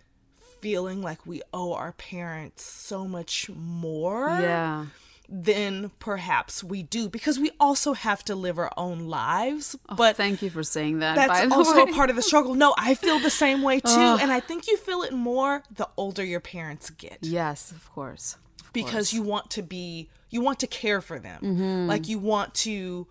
feeling 0.61 1.01
like 1.01 1.25
we 1.25 1.41
owe 1.53 1.73
our 1.73 1.93
parents 1.93 2.63
so 2.63 3.07
much 3.07 3.49
more. 3.49 4.27
yeah. 4.41 4.85
Than 5.31 5.91
perhaps 5.99 6.63
we 6.63 6.81
do 6.81 7.07
because 7.07 7.37
we 7.37 7.51
also 7.59 7.93
have 7.93 8.25
to 8.25 8.35
live 8.35 8.57
our 8.57 8.71
own 8.75 9.07
lives. 9.07 9.75
But 9.87 9.97
but 9.97 10.15
thank 10.17 10.41
you 10.41 10.49
for 10.49 10.63
saying 10.63 10.99
that. 10.99 11.15
that's 11.15 11.51
also 11.51 11.85
way. 11.85 11.91
a 11.91 11.93
part 11.93 12.09
of 12.09 12.15
the 12.15 12.23
struggle. 12.23 12.55
No, 12.55 12.73
I 12.77 12.95
feel 12.95 13.19
the 13.19 13.29
same 13.29 13.61
way 13.61 13.79
too. 13.79 14.17
and 14.21 14.31
I 14.31 14.39
think 14.39 14.67
you 14.67 14.75
feel 14.75 15.03
it 15.03 15.13
more 15.13 15.63
the 15.69 15.87
older 15.97 16.23
your 16.23 16.39
parents 16.39 16.89
get 16.89 17.19
Yes, 17.21 17.71
of 17.71 17.89
course. 17.91 18.37
Of 18.61 18.73
because 18.73 18.91
course. 18.91 19.13
you 19.13 19.21
want 19.21 19.51
to 19.51 19.61
be, 19.61 20.09
you 20.31 20.41
want 20.41 20.59
to 20.59 20.67
care 20.67 20.99
for 20.99 21.19
them. 21.19 21.41
Mm-hmm. 21.43 21.87
Like 21.87 22.07
you 22.07 22.17
want 22.17 22.55
to, 22.55 23.05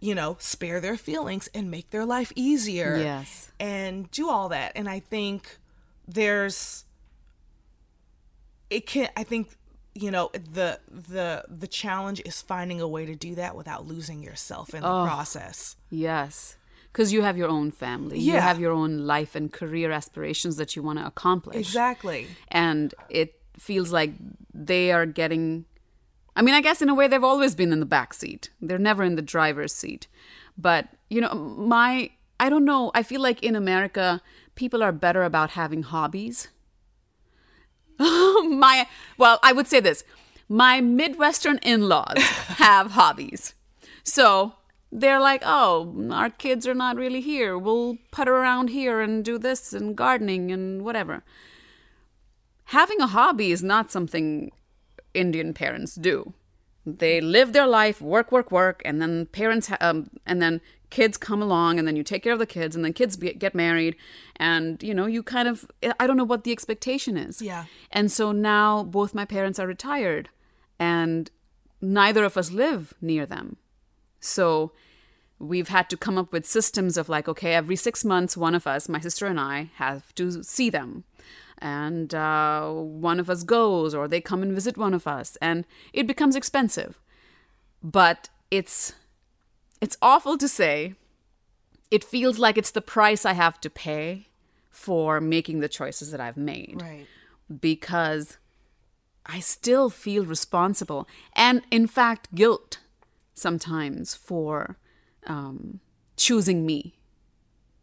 you 0.00 0.14
know, 0.14 0.36
spare 0.40 0.80
their 0.80 0.96
feelings 0.96 1.48
and 1.54 1.70
make 1.70 1.90
their 1.90 2.04
life 2.04 2.32
easier. 2.34 2.96
Yes. 2.96 3.52
And 3.60 4.10
do 4.10 4.28
all 4.28 4.48
that. 4.48 4.72
And 4.74 4.88
I 4.88 4.98
think 4.98 5.58
there's, 6.08 6.84
it 8.68 8.86
can, 8.86 9.08
I 9.16 9.22
think, 9.22 9.56
you 9.94 10.10
know 10.10 10.30
the 10.32 10.78
the 10.88 11.44
the 11.48 11.66
challenge 11.66 12.22
is 12.24 12.40
finding 12.40 12.80
a 12.80 12.86
way 12.86 13.04
to 13.06 13.14
do 13.16 13.34
that 13.34 13.56
without 13.56 13.86
losing 13.86 14.22
yourself 14.22 14.74
in 14.74 14.82
the 14.82 15.04
process 15.04 15.76
Yes. 15.90 16.56
Because 16.92 17.12
you 17.12 17.22
have 17.22 17.36
your 17.36 17.48
own 17.48 17.70
family. 17.70 18.18
yeah. 18.18 18.34
You 18.34 18.40
have 18.40 18.58
your 18.58 18.72
own 18.72 18.98
life 19.06 19.36
and 19.36 19.52
career 19.52 19.92
aspirations 19.92 20.56
that 20.56 20.74
you 20.74 20.82
want 20.82 20.98
to 20.98 21.06
accomplish. 21.06 21.56
exactly 21.56 22.26
And 22.48 22.92
it 23.08 23.34
feels 23.56 23.92
like 23.92 24.12
they 24.52 24.90
are 24.90 25.06
getting. 25.06 25.66
I 26.34 26.42
mean, 26.42 26.54
I 26.54 26.60
guess 26.60 26.82
in 26.82 26.88
a 26.88 26.94
way 26.94 27.06
they've 27.06 27.22
always 27.22 27.54
been 27.54 27.72
in 27.72 27.78
the 27.80 27.86
back 27.86 28.12
seat. 28.14 28.50
They're 28.60 28.78
never 28.78 29.02
in 29.04 29.14
the 29.16 29.22
driver's 29.22 29.72
seat. 29.72 30.08
But, 30.58 30.88
you 31.08 31.20
know, 31.20 31.32
my. 31.34 32.10
I 32.40 32.48
don't 32.48 32.64
know. 32.64 32.90
I 32.94 33.02
feel 33.02 33.20
like 33.20 33.42
in 33.42 33.54
America, 33.54 34.20
people 34.54 34.82
are 34.82 34.92
better 34.92 35.22
about 35.22 35.50
having 35.50 35.82
hobbies. 35.82 36.48
my. 38.48 38.86
Well, 39.18 39.38
I 39.42 39.52
would 39.52 39.66
say 39.66 39.80
this 39.80 40.04
my 40.48 40.80
Midwestern 40.80 41.58
in 41.58 41.88
laws 41.88 42.16
have 42.58 42.92
hobbies. 42.92 43.54
So 44.02 44.54
they're 44.90 45.20
like, 45.20 45.42
oh, 45.44 46.08
our 46.10 46.30
kids 46.30 46.66
are 46.66 46.74
not 46.74 46.96
really 46.96 47.20
here. 47.20 47.56
We'll 47.56 47.98
putter 48.10 48.34
around 48.34 48.68
here 48.68 49.00
and 49.00 49.24
do 49.24 49.38
this 49.38 49.72
and 49.72 49.96
gardening 49.96 50.50
and 50.50 50.84
whatever. 50.84 51.22
Having 52.64 53.00
a 53.00 53.06
hobby 53.06 53.52
is 53.52 53.62
not 53.62 53.92
something 53.92 54.50
Indian 55.14 55.54
parents 55.54 55.94
do. 55.94 56.34
They 56.86 57.20
live 57.20 57.52
their 57.52 57.66
life, 57.66 58.00
work, 58.00 58.32
work, 58.32 58.50
work, 58.50 58.82
and 58.84 59.00
then 59.00 59.26
parents, 59.26 59.68
ha- 59.68 59.76
um, 59.80 60.10
and 60.26 60.40
then 60.40 60.60
kids 60.90 61.16
come 61.16 61.40
along, 61.40 61.78
and 61.78 61.86
then 61.86 61.96
you 61.96 62.02
take 62.02 62.22
care 62.22 62.32
of 62.32 62.38
the 62.38 62.46
kids, 62.46 62.76
and 62.76 62.84
then 62.84 62.92
kids 62.92 63.16
be- 63.16 63.32
get 63.32 63.54
married, 63.54 63.96
and 64.36 64.82
you 64.82 64.94
know, 64.94 65.06
you 65.06 65.22
kind 65.22 65.48
of, 65.48 65.64
I 65.98 66.06
don't 66.06 66.16
know 66.16 66.24
what 66.24 66.44
the 66.44 66.52
expectation 66.52 67.16
is. 67.16 67.40
Yeah. 67.40 67.64
And 67.90 68.10
so 68.12 68.32
now 68.32 68.82
both 68.82 69.14
my 69.14 69.24
parents 69.24 69.58
are 69.58 69.66
retired, 69.66 70.28
and 70.78 71.30
neither 71.80 72.24
of 72.24 72.36
us 72.36 72.50
live 72.50 72.94
near 73.00 73.26
them. 73.26 73.56
So 74.20 74.72
we've 75.38 75.68
had 75.68 75.88
to 75.90 75.96
come 75.96 76.18
up 76.18 76.32
with 76.32 76.44
systems 76.44 76.96
of 76.96 77.08
like, 77.08 77.26
okay, 77.26 77.54
every 77.54 77.76
six 77.76 78.04
months, 78.04 78.36
one 78.36 78.54
of 78.54 78.66
us, 78.66 78.88
my 78.88 79.00
sister 79.00 79.26
and 79.26 79.40
I, 79.40 79.70
have 79.76 80.14
to 80.16 80.42
see 80.42 80.68
them. 80.68 81.04
And 81.58 82.14
uh, 82.14 82.70
one 82.70 83.20
of 83.20 83.28
us 83.30 83.42
goes, 83.42 83.94
or 83.94 84.06
they 84.06 84.20
come 84.20 84.42
and 84.42 84.52
visit 84.52 84.76
one 84.76 84.94
of 84.94 85.06
us, 85.06 85.36
and 85.40 85.64
it 85.92 86.06
becomes 86.06 86.36
expensive. 86.36 87.00
But 87.82 88.28
it's 88.50 88.94
it's 89.80 89.96
awful 90.02 90.36
to 90.38 90.48
say. 90.48 90.94
It 91.90 92.04
feels 92.04 92.38
like 92.38 92.56
it's 92.56 92.70
the 92.70 92.80
price 92.82 93.24
I 93.24 93.32
have 93.32 93.60
to 93.62 93.70
pay 93.70 94.28
for 94.70 95.20
making 95.20 95.60
the 95.60 95.68
choices 95.68 96.10
that 96.12 96.20
I've 96.20 96.36
made 96.36 96.80
Right. 96.80 97.06
because 97.60 98.38
I 99.26 99.40
still 99.40 99.90
feel 99.90 100.24
responsible 100.24 101.08
and, 101.34 101.62
in 101.70 101.86
fact, 101.88 102.32
guilt 102.34 102.78
sometimes 103.34 104.14
for 104.14 104.78
um, 105.26 105.80
choosing 106.16 106.64
me 106.64 106.94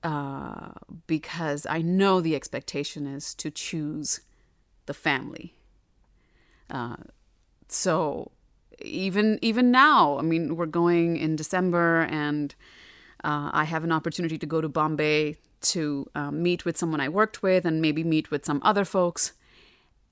uh, 0.03 0.71
because 1.07 1.65
I 1.69 1.81
know 1.81 2.21
the 2.21 2.35
expectation 2.35 3.05
is 3.05 3.33
to 3.35 3.51
choose 3.51 4.21
the 4.85 4.93
family. 4.93 5.55
Uh, 6.69 6.97
so 7.67 8.31
even 8.81 9.39
even 9.41 9.71
now, 9.71 10.17
I 10.17 10.21
mean, 10.21 10.55
we're 10.55 10.65
going 10.65 11.17
in 11.17 11.35
December, 11.35 12.07
and 12.09 12.53
uh, 13.23 13.49
I 13.53 13.63
have 13.65 13.83
an 13.83 13.91
opportunity 13.91 14.37
to 14.37 14.45
go 14.45 14.61
to 14.61 14.69
Bombay 14.69 15.37
to 15.59 16.07
um, 16.13 16.43
meet 16.43 16.65
with 16.65 16.77
someone 16.77 17.01
I 17.01 17.09
worked 17.09 17.41
with, 17.41 17.65
and 17.65 17.81
maybe 17.81 18.03
meet 18.03 18.31
with 18.31 18.45
some 18.45 18.61
other 18.63 18.85
folks. 18.85 19.33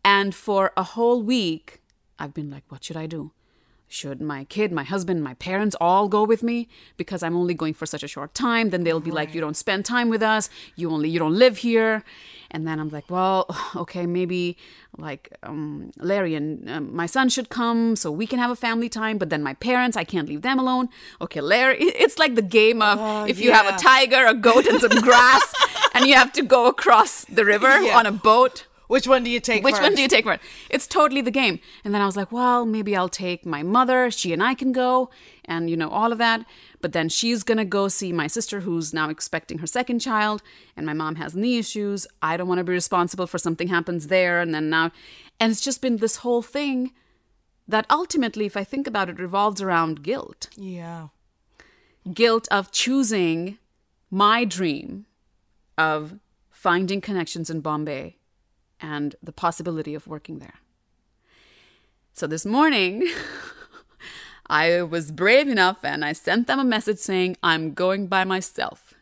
And 0.03 0.35
for 0.35 0.71
a 0.77 0.83
whole 0.83 1.23
week, 1.23 1.81
I've 2.19 2.33
been 2.33 2.49
like, 2.49 2.63
what 2.69 2.83
should 2.83 2.97
I 2.97 3.07
do? 3.07 3.31
Should 3.95 4.19
my 4.21 4.43
kid, 4.55 4.73
my 4.73 4.83
husband, 4.83 5.23
my 5.23 5.35
parents 5.35 5.73
all 5.79 6.09
go 6.09 6.21
with 6.25 6.43
me 6.43 6.67
because 6.97 7.23
I'm 7.23 7.37
only 7.41 7.53
going 7.53 7.73
for 7.73 7.85
such 7.85 8.03
a 8.03 8.09
short 8.09 8.33
time? 8.33 8.69
Then 8.71 8.83
they'll 8.83 8.99
be 8.99 9.15
like, 9.19 9.33
you 9.33 9.39
don't 9.39 9.55
spend 9.55 9.85
time 9.85 10.09
with 10.09 10.21
us. 10.21 10.49
You 10.75 10.91
only 10.91 11.07
you 11.07 11.17
don't 11.17 11.37
live 11.45 11.55
here. 11.59 12.03
And 12.51 12.67
then 12.67 12.77
I'm 12.81 12.89
like, 12.89 13.09
well, 13.09 13.45
okay, 13.83 14.05
maybe 14.05 14.57
like 14.97 15.23
um, 15.43 15.91
Larry 15.97 16.35
and 16.35 16.69
um, 16.69 16.93
my 16.93 17.05
son 17.05 17.29
should 17.29 17.47
come 17.47 17.95
so 17.95 18.11
we 18.11 18.27
can 18.27 18.37
have 18.37 18.51
a 18.51 18.55
family 18.67 18.89
time. 18.89 19.17
But 19.17 19.29
then 19.29 19.41
my 19.41 19.53
parents, 19.53 19.95
I 19.95 20.03
can't 20.03 20.27
leave 20.27 20.41
them 20.41 20.59
alone. 20.59 20.89
Okay, 21.21 21.39
Larry, 21.39 21.77
it's 21.79 22.19
like 22.19 22.35
the 22.35 22.47
game 22.59 22.81
of 22.81 22.99
if 23.29 23.39
you 23.39 23.53
have 23.53 23.65
a 23.73 23.77
tiger, 23.77 24.25
a 24.25 24.33
goat, 24.33 24.65
and 24.67 24.81
some 24.81 24.99
grass, 25.07 25.45
and 25.93 26.05
you 26.05 26.15
have 26.15 26.33
to 26.33 26.43
go 26.43 26.67
across 26.67 27.23
the 27.37 27.45
river 27.45 27.79
Yeah. 27.79 27.97
on 27.97 28.05
a 28.05 28.11
boat. 28.11 28.65
Which 28.87 29.07
one 29.07 29.23
do 29.23 29.29
you 29.29 29.39
take 29.39 29.63
Which 29.63 29.73
first? 29.73 29.81
one 29.83 29.95
do 29.95 30.01
you 30.01 30.07
take 30.07 30.25
first? 30.25 30.41
It's 30.69 30.85
totally 30.87 31.21
the 31.21 31.31
game. 31.31 31.59
And 31.83 31.93
then 31.93 32.01
I 32.01 32.05
was 32.05 32.15
like, 32.15 32.31
well, 32.31 32.65
maybe 32.65 32.95
I'll 32.95 33.09
take 33.09 33.45
my 33.45 33.63
mother. 33.63 34.11
She 34.11 34.31
and 34.33 34.43
I 34.43 34.53
can 34.53 34.71
go, 34.71 35.09
and 35.43 35.69
you 35.69 35.75
know 35.77 35.89
all 35.89 36.11
of 36.11 36.17
that. 36.19 36.45
But 36.81 36.93
then 36.93 37.09
she's 37.09 37.43
gonna 37.43 37.65
go 37.65 37.87
see 37.87 38.11
my 38.13 38.27
sister, 38.27 38.59
who's 38.61 38.93
now 38.93 39.09
expecting 39.09 39.57
her 39.59 39.67
second 39.67 39.99
child, 39.99 40.43
and 40.77 40.85
my 40.85 40.93
mom 40.93 41.15
has 41.15 41.35
knee 41.35 41.57
issues. 41.57 42.05
I 42.21 42.37
don't 42.37 42.47
want 42.47 42.59
to 42.59 42.63
be 42.63 42.73
responsible 42.73 43.25
for 43.27 43.37
something 43.39 43.69
happens 43.69 44.07
there, 44.07 44.39
and 44.39 44.53
then 44.53 44.69
now, 44.69 44.91
and 45.39 45.51
it's 45.51 45.61
just 45.61 45.81
been 45.81 45.97
this 45.97 46.17
whole 46.17 46.41
thing 46.43 46.91
that 47.67 47.87
ultimately, 47.89 48.45
if 48.45 48.55
I 48.55 48.63
think 48.63 48.85
about 48.85 49.09
it, 49.09 49.19
revolves 49.19 49.61
around 49.61 50.03
guilt 50.03 50.49
Yeah. 50.55 51.07
guilt 52.13 52.47
of 52.51 52.71
choosing 52.71 53.57
my 54.11 54.45
dream 54.45 55.07
of 55.77 56.19
finding 56.51 57.01
connections 57.01 57.49
in 57.49 57.61
Bombay 57.61 58.17
and 58.79 59.15
the 59.21 59.31
possibility 59.31 59.95
of 59.95 60.07
working 60.07 60.39
there. 60.39 60.55
So 62.13 62.27
this 62.27 62.45
morning, 62.45 63.07
I 64.47 64.81
was 64.83 65.11
brave 65.11 65.47
enough 65.47 65.79
and 65.83 66.05
I 66.05 66.13
sent 66.13 66.47
them 66.47 66.59
a 66.59 66.63
message 66.63 66.99
saying, 66.99 67.37
I'm 67.43 67.73
going 67.73 68.07
by 68.07 68.23
myself. 68.23 68.93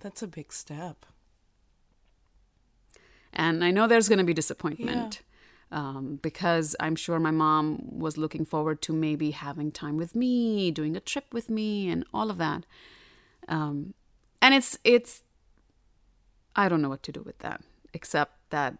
That's 0.00 0.22
a 0.22 0.26
big 0.26 0.52
step. 0.52 1.06
And 3.32 3.64
I 3.64 3.70
know 3.70 3.86
there's 3.86 4.08
going 4.08 4.18
to 4.18 4.24
be 4.24 4.34
disappointment 4.34 5.22
um, 5.72 6.20
because 6.22 6.76
I'm 6.78 6.94
sure 6.94 7.18
my 7.18 7.32
mom 7.32 7.98
was 7.98 8.16
looking 8.16 8.44
forward 8.44 8.80
to 8.82 8.92
maybe 8.92 9.32
having 9.32 9.72
time 9.72 9.96
with 9.96 10.14
me, 10.14 10.70
doing 10.70 10.96
a 10.96 11.00
trip 11.00 11.32
with 11.32 11.50
me, 11.50 11.88
and 11.88 12.04
all 12.14 12.30
of 12.30 12.38
that. 12.38 12.64
Um, 13.48 13.94
and 14.40 14.54
it's 14.54 14.78
it's 14.84 15.22
I 16.54 16.68
don't 16.68 16.80
know 16.80 16.88
what 16.88 17.02
to 17.04 17.12
do 17.12 17.22
with 17.22 17.38
that 17.40 17.62
except 17.92 18.32
that 18.54 18.78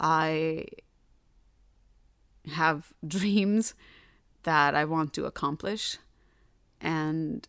I 0.00 0.64
have 2.50 2.94
dreams 3.06 3.74
that 4.44 4.74
I 4.74 4.86
want 4.86 5.12
to 5.14 5.26
accomplish 5.26 5.98
and 6.80 7.46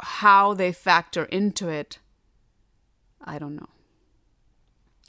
how 0.00 0.54
they 0.54 0.70
factor 0.70 1.24
into 1.24 1.68
it, 1.68 1.98
I 3.20 3.40
don't 3.40 3.56
know. 3.56 3.70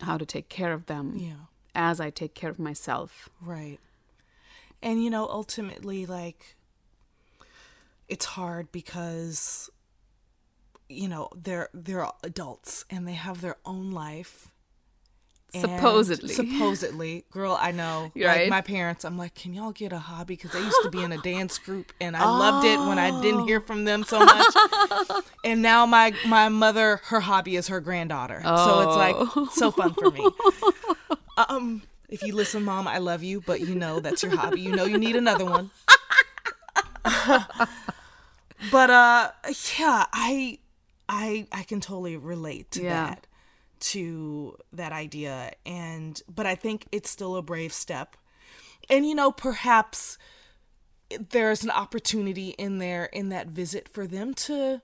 How 0.01 0.17
to 0.17 0.25
take 0.25 0.49
care 0.49 0.73
of 0.73 0.87
them 0.87 1.15
Yeah. 1.15 1.45
as 1.75 1.99
I 1.99 2.09
take 2.09 2.33
care 2.33 2.49
of 2.49 2.57
myself. 2.57 3.29
Right. 3.39 3.79
And 4.81 5.03
you 5.03 5.11
know, 5.11 5.27
ultimately 5.27 6.07
like 6.07 6.55
it's 8.07 8.25
hard 8.25 8.71
because 8.71 9.69
you 10.89 11.07
know, 11.07 11.29
they're 11.35 11.69
they're 11.73 12.07
adults 12.23 12.83
and 12.89 13.07
they 13.07 13.13
have 13.13 13.41
their 13.41 13.57
own 13.65 13.91
life. 13.91 14.49
And 15.51 15.63
Supposedly. 15.63 16.29
supposedly, 16.29 17.25
girl, 17.31 17.57
I 17.59 17.71
know. 17.71 18.11
You're 18.15 18.27
like 18.27 18.37
right. 18.37 18.49
my 18.49 18.61
parents, 18.61 19.03
I'm 19.03 19.17
like, 19.17 19.33
can 19.33 19.51
y'all 19.51 19.71
get 19.71 19.91
a 19.91 19.97
hobby? 19.97 20.35
Because 20.35 20.53
I 20.53 20.59
used 20.59 20.77
to 20.83 20.91
be 20.91 21.01
in 21.01 21.11
a 21.11 21.17
dance 21.23 21.57
group, 21.57 21.91
and 21.99 22.15
I 22.15 22.23
loved 22.23 22.67
it 22.67 22.77
when 22.77 22.99
I 22.99 23.19
didn't 23.21 23.47
hear 23.47 23.59
from 23.59 23.83
them 23.83 24.03
so 24.03 24.19
much. 24.19 24.45
and 25.43 25.63
now 25.63 25.87
my 25.87 26.13
my 26.27 26.49
mother, 26.49 27.01
her 27.05 27.19
hobby 27.19 27.55
is 27.55 27.67
her 27.67 27.79
granddaughter, 27.79 28.41
so 28.43 28.81
it's 28.81 28.95
like 28.95 29.49
so 29.51 29.71
fun 29.71 29.95
for 29.95 30.11
me. 30.11 30.27
Um, 31.37 31.81
if 32.09 32.21
you 32.21 32.35
listen, 32.35 32.63
mom, 32.63 32.87
I 32.87 32.99
love 32.99 33.23
you, 33.23 33.41
but 33.41 33.59
you 33.61 33.73
know 33.73 33.99
that's 33.99 34.21
your 34.21 34.35
hobby. 34.35 34.61
You 34.61 34.75
know 34.75 34.85
you 34.85 34.99
need 34.99 35.15
another 35.15 35.45
one. 35.45 35.71
but 38.71 38.89
uh, 38.89 39.31
yeah, 39.79 40.05
I 40.13 40.59
I 41.09 41.47
I 41.51 41.63
can 41.63 41.81
totally 41.81 42.15
relate 42.15 42.71
to 42.71 42.83
Yeah. 42.83 43.07
that 43.09 43.27
to 43.79 44.57
that 44.73 44.91
idea 44.91 45.53
and 45.65 46.21
but 46.33 46.45
I 46.45 46.55
think 46.55 46.85
it's 46.91 47.09
still 47.09 47.35
a 47.35 47.41
brave 47.41 47.73
step. 47.73 48.15
And 48.89 49.05
you 49.07 49.15
know, 49.15 49.31
perhaps 49.31 50.17
there's 51.31 51.63
an 51.63 51.71
opportunity 51.71 52.49
in 52.49 52.77
there 52.77 53.05
in 53.05 53.29
that 53.29 53.47
visit 53.47 53.89
for 53.89 54.05
them 54.05 54.33
to 54.35 54.81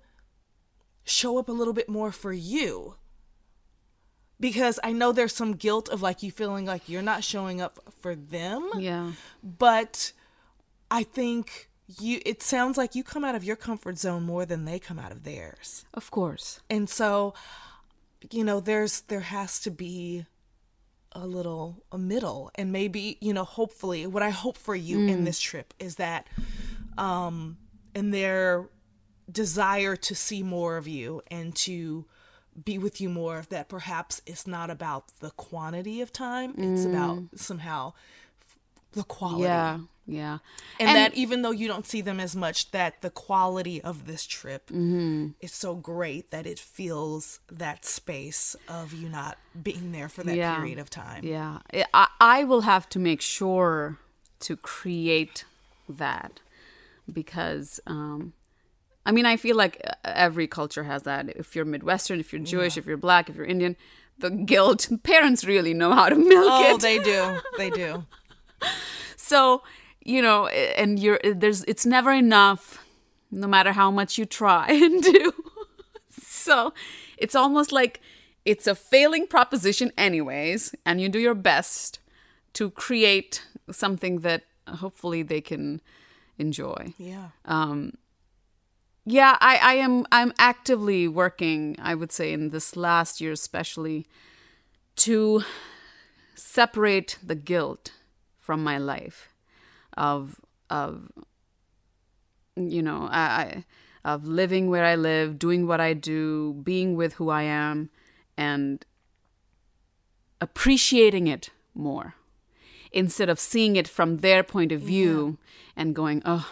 show 1.04 1.38
up 1.38 1.48
a 1.48 1.52
little 1.52 1.74
bit 1.74 1.88
more 1.88 2.12
for 2.12 2.34
you. 2.34 2.96
Because 4.40 4.80
I 4.84 4.92
know 4.92 5.12
there's 5.12 5.36
some 5.36 5.54
guilt 5.54 5.88
of 5.90 6.02
like 6.02 6.24
you 6.24 6.32
feeling 6.32 6.66
like 6.66 6.90
you're 6.90 7.02
not 7.02 7.24
showing 7.24 7.62
up 7.62 7.80
for 8.02 8.16
them 8.16 8.70
Yeah. 8.78 9.12
but 9.44 10.12
I 10.92 11.04
think 11.04 11.70
you 11.88 12.20
it 12.26 12.42
sounds 12.42 12.78
like 12.78 12.96
you 12.96 13.04
come 13.04 13.24
out 13.24 13.36
of 13.36 13.44
your 13.44 13.56
comfort 13.56 13.98
zone 13.98 14.24
more 14.24 14.46
than 14.46 14.66
they 14.66 14.80
come 14.80 15.00
out 15.00 15.12
of 15.12 15.24
theirs. 15.24 15.86
Of 15.94 16.12
course. 16.12 16.60
And 16.70 16.90
so 16.90 17.34
you 18.32 18.44
know 18.44 18.60
there's 18.60 19.02
there 19.02 19.20
has 19.20 19.60
to 19.62 19.72
be 19.72 20.26
a 21.12 21.26
little 21.26 21.84
a 21.92 21.98
middle 21.98 22.52
and 22.56 22.72
maybe 22.72 23.18
you 23.22 23.34
know 23.34 23.44
hopefully 23.44 24.06
what 24.08 24.24
I 24.24 24.32
hope 24.32 24.58
for 24.58 24.76
you 24.76 25.00
in 25.08 25.24
this 25.24 25.40
trip 25.40 25.74
is 25.80 25.96
that 25.96 26.28
um 26.98 27.58
in 27.94 28.12
their 28.12 28.68
desire 29.32 29.96
to 29.96 30.16
see 30.16 30.44
more 30.44 30.76
of 30.78 30.88
you 30.88 31.22
and 31.32 31.56
to 31.56 32.06
be 32.64 32.78
with 32.78 33.00
you 33.00 33.10
more 33.10 33.44
that 33.50 33.70
perhaps 33.70 34.22
it's 34.26 34.46
not 34.48 34.70
about 34.70 35.08
the 35.20 35.30
quantity 35.32 36.02
of 36.02 36.12
time 36.12 36.54
it's 36.58 36.84
about 36.86 37.20
somehow 37.36 37.94
the 38.94 39.04
quality 39.04 39.44
Yeah. 39.44 39.80
Yeah. 40.08 40.38
and, 40.80 40.90
that 40.96 41.14
even 41.16 41.42
though 41.42 41.52
you 41.52 41.68
don't 41.68 41.86
see 41.88 42.02
them 42.02 42.20
as 42.20 42.36
much 42.36 42.72
that 42.72 43.02
the 43.02 43.10
quality 43.10 43.82
of 43.82 44.06
this 44.06 44.26
trip 44.26 44.70
is 44.72 45.52
so 45.52 45.76
great 45.76 46.30
that 46.32 46.46
it 46.46 46.60
feels 46.60 47.40
that 47.52 47.86
space 47.86 48.56
of 48.70 48.94
you 48.94 49.10
not 49.10 49.38
being 49.64 49.92
there 49.92 50.08
for 50.10 50.24
that 50.24 50.36
Yeah. 50.36 50.56
period 50.58 50.78
of 50.80 50.90
time 50.90 51.24
Yeah. 51.26 51.60
I, 51.94 52.08
I 52.22 52.44
will 52.44 52.62
have 52.62 52.88
to 52.90 53.00
make 53.00 53.22
sure 53.22 53.98
to 54.42 54.56
create 54.58 55.44
that 55.90 56.40
because 57.12 57.80
um, 57.88 58.34
I 59.08 59.12
mean, 59.12 59.26
I 59.26 59.38
feel 59.38 59.56
like 59.56 59.82
every 60.04 60.48
culture 60.48 60.84
has 60.84 61.04
that. 61.04 61.30
If 61.36 61.56
you're 61.56 61.66
Midwestern, 61.66 62.20
if 62.20 62.34
you're 62.34 62.42
Jewish, 62.42 62.76
if 62.78 62.86
you're 62.88 62.98
black, 62.98 63.30
if 63.30 63.36
you're 63.36 63.46
Indian, 63.46 63.76
the 64.18 64.32
guilt, 64.32 64.88
parents 65.04 65.46
really 65.46 65.74
know 65.76 65.94
how 65.94 66.10
to 66.10 66.16
milk 66.16 66.46
Oh, 66.48 66.76
it. 66.76 66.82
they 66.82 66.98
do. 67.00 67.38
They 67.58 67.70
do. 67.70 68.06
so, 69.16 69.62
you 70.06 70.22
know, 70.22 70.48
and 70.48 71.00
you're 71.00 71.20
uh, 71.26 71.34
there's 71.36 71.64
it's 71.66 71.86
never 71.86 72.12
enough 72.12 72.84
no 73.32 73.48
matter 73.48 73.74
how 73.74 73.92
much 73.92 74.18
you 74.18 74.26
try 74.26 74.68
and 74.70 75.04
do. 75.04 75.34
so, 76.10 76.74
it's 77.18 77.36
almost 77.36 77.72
like 77.72 78.02
it's 78.46 78.68
a 78.68 78.76
failing 78.76 79.28
proposition 79.28 79.92
anyways, 79.98 80.74
and 80.86 81.02
you 81.02 81.10
do 81.10 81.20
your 81.20 81.36
best 81.36 82.00
to 82.54 82.70
create 82.70 83.46
something 83.72 84.20
that 84.20 84.44
hopefully 84.68 85.24
they 85.24 85.42
can 85.42 85.82
enjoy 86.38 86.94
Yeah. 86.98 87.30
Um, 87.46 87.94
yeah 89.06 89.38
i 89.40 89.58
i 89.58 89.74
am 89.76 90.06
i'm 90.12 90.34
actively 90.40 91.08
working 91.08 91.76
i 91.80 91.94
would 91.94 92.12
say 92.12 92.34
in 92.34 92.50
this 92.50 92.76
last 92.76 93.22
year 93.22 93.32
especially 93.32 94.08
to 94.96 95.44
separate 96.34 97.18
the 97.24 97.36
guilt 97.36 97.92
from 98.40 98.64
my 98.64 98.78
life 98.78 99.30
of 99.98 100.40
of 100.70 101.12
you 102.56 102.82
know 102.82 103.08
I, 103.12 103.22
I 103.22 103.66
of 104.04 104.26
living 104.26 104.70
where 104.70 104.86
i 104.86 104.96
live 104.96 105.40
doing 105.40 105.68
what 105.68 105.82
i 105.82 105.94
do 105.94 106.54
being 106.64 106.96
with 106.96 107.14
who 107.14 107.30
i 107.30 107.44
am 107.44 107.90
and 108.38 108.86
appreciating 110.42 111.28
it 111.28 111.50
more 111.74 112.16
instead 112.92 113.30
of 113.30 113.40
seeing 113.40 113.76
it 113.76 113.88
from 113.88 114.18
their 114.18 114.42
point 114.42 114.72
of 114.72 114.82
view 114.82 115.38
and 115.76 115.94
going, 115.94 116.22
oh, 116.26 116.50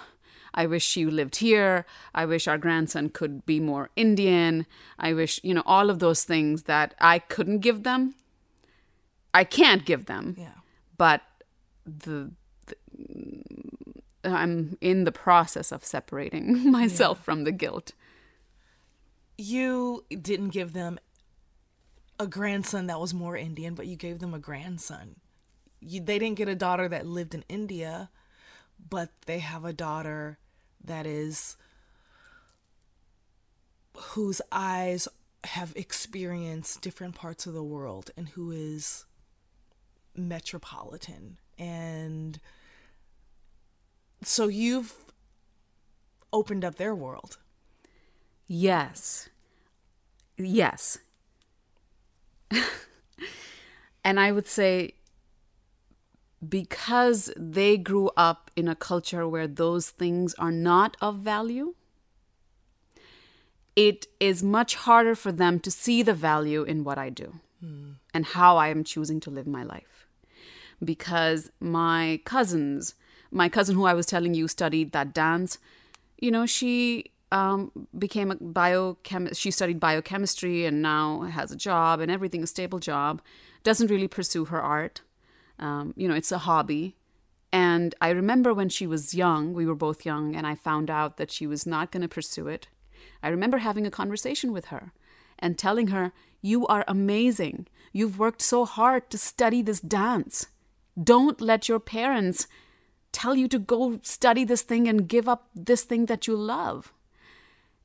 I 0.53 0.67
wish 0.67 0.97
you 0.97 1.09
lived 1.09 1.37
here. 1.37 1.85
I 2.13 2.25
wish 2.25 2.47
our 2.47 2.57
grandson 2.57 3.09
could 3.09 3.45
be 3.45 3.59
more 3.59 3.89
Indian. 3.95 4.67
I 4.99 5.13
wish, 5.13 5.39
you 5.41 5.53
know, 5.53 5.63
all 5.65 5.89
of 5.89 5.99
those 5.99 6.25
things 6.25 6.63
that 6.63 6.93
I 6.99 7.19
couldn't 7.19 7.59
give 7.59 7.83
them. 7.83 8.15
I 9.33 9.45
can't 9.45 9.85
give 9.85 10.05
them. 10.05 10.35
Yeah. 10.37 10.59
But 10.97 11.21
the 11.85 12.31
I'm 14.23 14.77
in 14.81 15.03
the 15.03 15.11
process 15.11 15.71
of 15.71 15.83
separating 15.83 16.71
myself 16.71 17.23
from 17.23 17.43
the 17.43 17.51
guilt. 17.51 17.91
You 19.37 20.05
didn't 20.09 20.49
give 20.49 20.73
them 20.73 20.99
a 22.19 22.27
grandson 22.27 22.87
that 22.87 22.99
was 22.99 23.13
more 23.13 23.35
Indian, 23.35 23.73
but 23.75 23.87
you 23.87 23.95
gave 23.95 24.19
them 24.19 24.33
a 24.33 24.39
grandson. 24.39 25.15
You, 25.81 26.01
they 26.01 26.19
didn't 26.19 26.37
get 26.37 26.47
a 26.47 26.55
daughter 26.55 26.87
that 26.87 27.05
lived 27.05 27.33
in 27.33 27.43
India, 27.49 28.09
but 28.89 29.09
they 29.25 29.39
have 29.39 29.65
a 29.65 29.73
daughter 29.73 30.37
that 30.83 31.05
is 31.05 31.57
whose 33.97 34.41
eyes 34.51 35.07
have 35.43 35.73
experienced 35.75 36.81
different 36.81 37.15
parts 37.15 37.45
of 37.45 37.53
the 37.53 37.63
world 37.63 38.11
and 38.15 38.29
who 38.29 38.51
is 38.51 39.05
metropolitan 40.15 41.37
and 41.57 42.39
so 44.25 44.47
you've 44.47 44.95
opened 46.31 46.65
up 46.65 46.75
their 46.75 46.95
world 46.95 47.37
Yes. 48.47 49.29
Yes. 50.37 50.99
and 54.03 54.19
I 54.19 54.31
would 54.31 54.47
say 54.47 54.93
because 56.47 57.31
they 57.37 57.77
grew 57.77 58.11
up 58.17 58.51
in 58.55 58.67
a 58.67 58.75
culture 58.75 59.27
where 59.27 59.47
those 59.47 59.89
things 59.89 60.33
are 60.35 60.51
not 60.51 60.97
of 61.01 61.17
value, 61.17 61.73
it 63.75 64.07
is 64.19 64.43
much 64.43 64.75
harder 64.75 65.15
for 65.15 65.31
them 65.31 65.59
to 65.61 65.71
see 65.71 66.03
the 66.03 66.13
value 66.13 66.63
in 66.63 66.83
what 66.83 66.97
I 66.97 67.09
do 67.09 67.39
hmm. 67.59 67.93
and 68.13 68.25
how 68.25 68.57
I 68.57 68.67
am 68.67 68.83
choosing 68.83 69.19
to 69.21 69.31
live 69.31 69.47
my 69.47 69.63
life. 69.63 70.05
Because 70.83 71.49
my 71.61 72.19
cousins, 72.25 72.93
my 73.33 73.49
cousin 73.49 73.75
who 73.75 73.85
I 73.85 73.93
was 73.93 74.05
telling 74.05 74.33
you 74.33 74.47
studied 74.47 74.91
that 74.91 75.13
dance, 75.13 75.57
you 76.17 76.31
know, 76.31 76.45
she 76.45 77.11
um, 77.31 77.71
became 77.97 78.31
a 78.31 78.35
biochem. 78.35 79.35
She 79.35 79.51
studied 79.51 79.79
biochemistry 79.79 80.65
and 80.65 80.81
now 80.81 81.21
has 81.21 81.51
a 81.51 81.55
job 81.55 81.99
and 81.99 82.11
everything, 82.11 82.43
a 82.43 82.47
stable 82.47 82.79
job. 82.79 83.21
Doesn't 83.63 83.89
really 83.89 84.07
pursue 84.07 84.45
her 84.45 84.61
art. 84.61 85.01
Um, 85.59 85.93
you 85.97 86.07
know, 86.07 86.15
it's 86.15 86.31
a 86.31 86.39
hobby. 86.39 86.95
And 87.51 87.93
I 88.01 88.09
remember 88.09 88.53
when 88.53 88.69
she 88.69 88.87
was 88.87 89.13
young, 89.13 89.53
we 89.53 89.65
were 89.65 89.75
both 89.75 90.05
young, 90.05 90.35
and 90.35 90.47
I 90.47 90.55
found 90.55 90.89
out 90.89 91.17
that 91.17 91.31
she 91.31 91.45
was 91.45 91.67
not 91.67 91.91
going 91.91 92.01
to 92.01 92.07
pursue 92.07 92.47
it. 92.47 92.67
I 93.21 93.29
remember 93.29 93.59
having 93.59 93.85
a 93.85 93.91
conversation 93.91 94.51
with 94.51 94.65
her 94.65 94.91
and 95.37 95.57
telling 95.57 95.87
her, 95.87 96.13
You 96.41 96.65
are 96.67 96.83
amazing. 96.87 97.67
You've 97.91 98.17
worked 98.17 98.41
so 98.41 98.65
hard 98.65 99.09
to 99.11 99.17
study 99.19 99.61
this 99.61 99.79
dance. 99.79 100.47
Don't 101.01 101.41
let 101.41 101.69
your 101.69 101.79
parents 101.79 102.47
tell 103.13 103.35
you 103.35 103.47
to 103.47 103.59
go 103.59 103.99
study 104.03 104.43
this 104.43 104.63
thing 104.63 104.87
and 104.89 105.07
give 105.07 105.29
up 105.29 105.47
this 105.55 105.83
thing 105.83 106.07
that 106.07 106.27
you 106.27 106.35
love. 106.35 106.91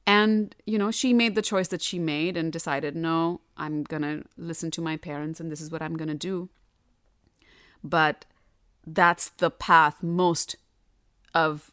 And, 0.07 0.57
you 0.65 0.79
know, 0.79 0.91
she 0.91 1.13
made 1.13 1.35
the 1.35 1.43
choice 1.43 1.69
that 1.69 1.83
she 1.83 1.99
made 1.99 2.37
and 2.37 2.51
decided, 2.51 2.97
no, 2.97 3.43
I'm 3.57 3.83
going 3.83 4.03
to 4.03 4.25
listen 4.37 4.71
to 4.73 4.81
my 4.81 4.97
parents 4.97 5.39
and 5.39 5.53
this 5.53 5.61
is 5.61 5.71
what 5.71 5.83
I'm 5.83 5.97
going 5.97 6.09
to 6.09 6.15
do. 6.15 6.49
But 7.85 8.25
that's 8.87 9.29
the 9.29 9.51
path 9.51 10.03
most 10.03 10.57
of 11.35 11.71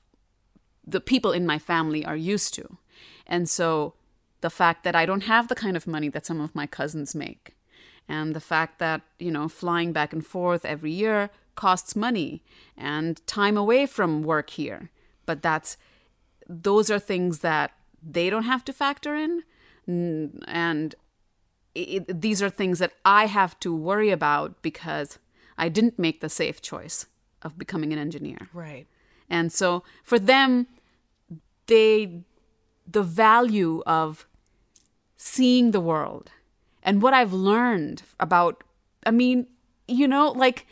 the 0.85 0.99
people 0.99 1.31
in 1.31 1.45
my 1.45 1.57
family 1.57 2.05
are 2.05 2.17
used 2.17 2.53
to. 2.55 2.77
And 3.25 3.49
so 3.49 3.93
the 4.41 4.49
fact 4.49 4.83
that 4.83 4.95
I 4.95 5.05
don't 5.05 5.23
have 5.23 5.47
the 5.47 5.55
kind 5.55 5.77
of 5.77 5.87
money 5.87 6.09
that 6.09 6.25
some 6.25 6.41
of 6.41 6.53
my 6.53 6.67
cousins 6.67 7.15
make, 7.15 7.55
and 8.07 8.35
the 8.35 8.41
fact 8.41 8.77
that, 8.79 9.01
you 9.17 9.31
know, 9.31 9.47
flying 9.47 9.91
back 9.91 10.13
and 10.13 10.23
forth 10.23 10.63
every 10.63 10.91
year 10.91 11.31
costs 11.55 11.95
money 11.95 12.43
and 12.77 13.25
time 13.27 13.57
away 13.57 13.85
from 13.85 14.23
work 14.23 14.51
here. 14.51 14.91
But 15.25 15.41
that's, 15.41 15.77
those 16.47 16.91
are 16.91 16.99
things 16.99 17.39
that 17.39 17.71
they 18.03 18.29
don't 18.29 18.43
have 18.43 18.63
to 18.65 18.73
factor 18.73 19.15
in. 19.15 19.43
And 19.87 20.95
it, 21.73 22.21
these 22.21 22.41
are 22.41 22.49
things 22.49 22.79
that 22.79 22.93
I 23.03 23.25
have 23.25 23.59
to 23.61 23.75
worry 23.75 24.11
about 24.11 24.61
because 24.61 25.19
I 25.57 25.69
didn't 25.69 25.99
make 25.99 26.21
the 26.21 26.29
safe 26.29 26.61
choice 26.61 27.05
of 27.41 27.57
becoming 27.57 27.93
an 27.93 27.99
engineer. 27.99 28.49
right 28.53 28.87
And 29.29 29.51
so 29.51 29.83
for 30.03 30.19
them, 30.19 30.67
they 31.67 32.21
the 32.87 33.03
value 33.03 33.81
of 33.87 34.27
seeing 35.17 35.71
the 35.71 35.79
world 35.79 36.31
and 36.83 37.01
what 37.01 37.13
I've 37.13 37.33
learned 37.33 38.03
about 38.19 38.63
I 39.05 39.11
mean, 39.11 39.47
you 39.87 40.07
know, 40.07 40.31
like 40.31 40.65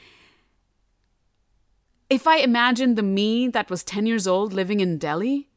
if 2.14 2.28
I 2.28 2.38
imagine 2.38 2.94
the 2.94 3.04
me 3.04 3.48
that 3.48 3.70
was 3.70 3.84
10 3.84 4.06
years 4.06 4.28
old 4.28 4.54
living 4.54 4.80
in 4.80 4.98
Delhi, 5.00 5.50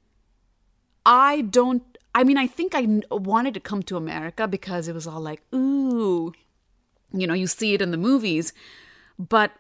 I 1.05 1.43
don't 1.43 1.83
I 2.15 2.25
mean, 2.25 2.39
I 2.39 2.47
think 2.47 2.75
I 2.75 3.03
wanted 3.11 3.53
to 3.55 3.61
come 3.61 3.83
to 3.83 3.99
America 3.99 4.49
because 4.49 4.89
it 4.89 4.95
was 4.95 5.07
all 5.07 5.21
like, 5.21 5.43
ooh, 5.55 6.33
you 7.13 7.27
know, 7.27 7.35
you 7.35 7.47
see 7.47 7.75
it 7.75 7.83
in 7.83 7.91
the 7.91 7.99
movies, 7.99 8.55
but 9.19 9.53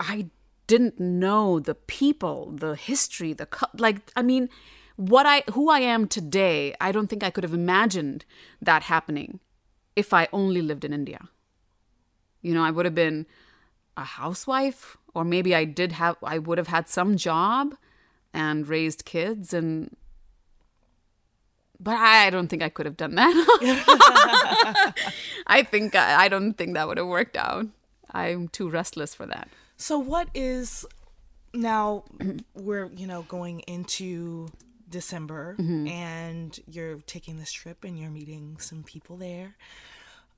I 0.00 0.30
didn't 0.66 0.98
know 0.98 1.60
the 1.60 1.74
people, 1.74 2.52
the 2.52 2.76
history, 2.76 3.34
the 3.34 3.46
like 3.76 4.10
I 4.16 4.22
mean, 4.22 4.48
what 4.96 5.26
I 5.26 5.42
who 5.52 5.68
I 5.68 5.80
am 5.80 6.08
today, 6.08 6.74
I 6.80 6.92
don't 6.92 7.08
think 7.08 7.22
I 7.22 7.30
could 7.30 7.44
have 7.44 7.52
imagined 7.52 8.24
that 8.62 8.84
happening 8.84 9.40
if 9.94 10.14
I 10.14 10.28
only 10.32 10.62
lived 10.62 10.84
in 10.84 10.94
India. 10.94 11.28
You 12.40 12.54
know, 12.54 12.64
I 12.64 12.70
would 12.70 12.86
have 12.86 12.94
been 12.94 13.26
a 13.96 14.04
housewife 14.04 14.96
or 15.14 15.24
maybe 15.24 15.54
I 15.54 15.64
did 15.64 15.92
have 15.92 16.16
I 16.22 16.38
would 16.38 16.58
have 16.58 16.68
had 16.68 16.88
some 16.88 17.16
job 17.16 17.74
and 18.32 18.68
raised 18.68 19.04
kids 19.04 19.54
and 19.54 19.96
but 21.78 21.94
I 21.94 22.30
don't 22.30 22.48
think 22.48 22.62
I 22.62 22.68
could 22.70 22.86
have 22.86 22.96
done 22.96 23.16
that. 23.16 24.94
I 25.46 25.62
think 25.62 25.94
I, 25.94 26.24
I 26.24 26.28
don't 26.28 26.54
think 26.54 26.74
that 26.74 26.88
would 26.88 26.96
have 26.98 27.06
worked 27.06 27.36
out. 27.36 27.66
I'm 28.12 28.48
too 28.48 28.70
restless 28.70 29.14
for 29.14 29.26
that. 29.26 29.48
So 29.76 29.98
what 29.98 30.28
is 30.34 30.86
now 31.52 32.04
we're, 32.54 32.86
you 32.86 33.06
know, 33.06 33.22
going 33.22 33.60
into 33.60 34.48
December 34.88 35.56
and 35.88 36.58
you're 36.66 36.98
taking 37.06 37.38
this 37.38 37.52
trip 37.52 37.84
and 37.84 37.98
you're 37.98 38.10
meeting 38.10 38.56
some 38.58 38.82
people 38.82 39.16
there. 39.16 39.56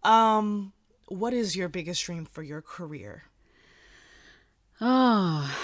Um 0.02 0.72
what 1.06 1.32
is 1.32 1.56
your 1.56 1.68
biggest 1.68 2.04
dream 2.04 2.26
for 2.26 2.42
your 2.42 2.60
career? 2.60 3.24
Oh. 4.80 5.56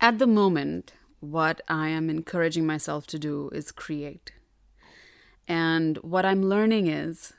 At 0.00 0.18
the 0.18 0.26
moment, 0.26 0.92
what 1.20 1.60
I 1.68 1.88
am 1.88 2.08
encouraging 2.10 2.66
myself 2.66 3.06
to 3.08 3.18
do 3.18 3.50
is 3.52 3.72
create. 3.72 4.32
And 5.46 5.98
what 5.98 6.24
I'm 6.24 6.42
learning 6.42 6.88
is 6.88 7.32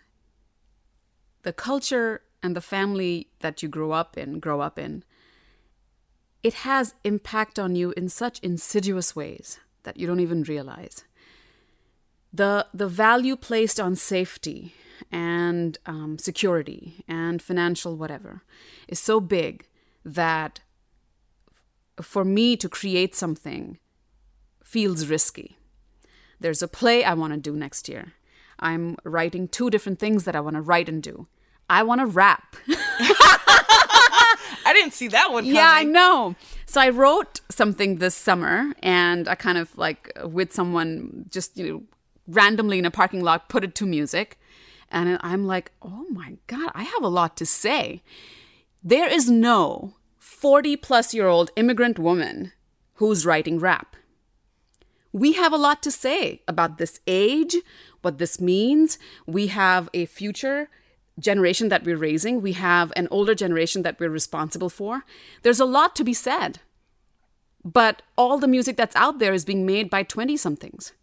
the 1.44 1.54
culture 1.54 2.22
and 2.44 2.56
the 2.56 2.62
family 2.62 3.30
that 3.40 3.64
you 3.64 3.70
grow 3.70 3.92
up 3.92 4.18
in, 4.18 4.40
grow 4.40 4.62
up 4.62 4.78
in, 4.78 5.04
it 6.44 6.54
has 6.66 6.94
impact 7.04 7.58
on 7.58 7.76
you 7.76 7.94
in 7.98 8.10
such 8.10 8.40
insidious 8.40 9.16
ways 9.16 9.60
that 9.84 9.98
you 9.98 10.06
don't 10.06 10.20
even 10.20 10.44
realize. 10.44 11.04
The, 12.32 12.68
the 12.74 12.88
value 12.88 13.36
placed 13.36 13.80
on 13.80 13.96
safety 13.96 14.76
and 15.12 15.78
um, 15.86 16.18
security 16.18 17.04
and 17.08 17.42
financial 17.42 17.96
whatever 17.96 18.44
is 18.88 19.00
so 19.00 19.20
big 19.20 19.68
that 20.04 20.62
for 22.02 22.26
me 22.26 22.58
to 22.58 22.70
create 22.70 23.16
something 23.16 23.80
feels 24.64 25.08
risky. 25.08 25.58
There's 26.40 26.62
a 26.62 26.68
play 26.68 27.04
I 27.04 27.14
want 27.14 27.34
to 27.34 27.40
do 27.40 27.56
next 27.56 27.88
year. 27.88 28.14
I'm 28.60 28.98
writing 29.04 29.48
two 29.48 29.70
different 29.70 30.00
things 30.00 30.26
that 30.26 30.36
I 30.36 30.40
want 30.40 30.56
to 30.56 30.62
write 30.62 30.90
and 30.90 31.02
do. 31.02 31.28
I 31.70 31.84
want 31.84 32.02
to 32.02 32.06
rap. 32.06 32.56
I 34.68 34.74
didn't 34.74 34.94
see 34.94 35.08
that 35.10 35.32
one. 35.32 35.44
Coming. 35.44 35.56
Yeah, 35.56 35.72
I 35.72 35.84
know. 35.84 36.36
So 36.66 36.82
I 36.82 36.90
wrote 36.90 37.42
something 37.50 37.98
this 37.98 38.16
summer, 38.16 38.74
and 38.82 39.28
I 39.28 39.36
kind 39.36 39.58
of 39.58 39.78
like 39.78 40.12
with 40.24 40.54
someone 40.54 41.26
just 41.30 41.58
you 41.58 41.72
know 41.72 41.84
randomly 42.28 42.80
in 42.80 42.86
a 42.86 42.92
parking 42.92 43.22
lot 43.22 43.50
put 43.50 43.64
it 43.64 43.76
to 43.76 43.86
music, 43.86 44.40
and 44.92 45.18
I'm 45.22 45.46
like, 45.46 45.72
oh 45.82 46.06
my 46.10 46.38
god, 46.48 46.72
I 46.74 46.84
have 46.84 47.04
a 47.04 47.10
lot 47.10 47.36
to 47.38 47.46
say. 47.46 48.02
There 48.84 49.12
is 49.12 49.30
no 49.30 49.96
40 50.18 50.78
plus 50.78 51.14
year 51.14 51.28
old 51.28 51.52
immigrant 51.56 52.00
woman 52.00 52.52
who's 52.96 53.26
writing 53.26 53.60
rap. 53.60 53.96
We 55.12 55.34
have 55.34 55.54
a 55.54 55.58
lot 55.58 55.82
to 55.84 55.92
say 55.92 56.42
about 56.48 56.78
this 56.78 57.00
age, 57.08 57.56
what 58.02 58.18
this 58.18 58.40
means. 58.40 59.00
We 59.26 59.48
have 59.48 59.90
a 59.94 60.06
future 60.06 60.70
generation 61.18 61.70
that 61.70 61.86
we're 61.86 61.98
raising, 61.98 62.42
we 62.42 62.52
have 62.54 62.92
an 62.96 63.08
older 63.10 63.34
generation 63.34 63.84
that 63.84 64.00
we're 64.00 64.10
responsible 64.10 64.70
for. 64.70 65.06
There's 65.44 65.62
a 65.62 65.66
lot 65.66 65.96
to 65.96 66.04
be 66.04 66.14
said. 66.14 66.60
But 67.64 68.02
all 68.18 68.38
the 68.38 68.48
music 68.48 68.78
that's 68.78 68.96
out 68.96 69.20
there 69.20 69.34
is 69.34 69.46
being 69.46 69.66
made 69.66 69.90
by 69.90 70.04
20 70.04 70.38
somethings. 70.38 70.94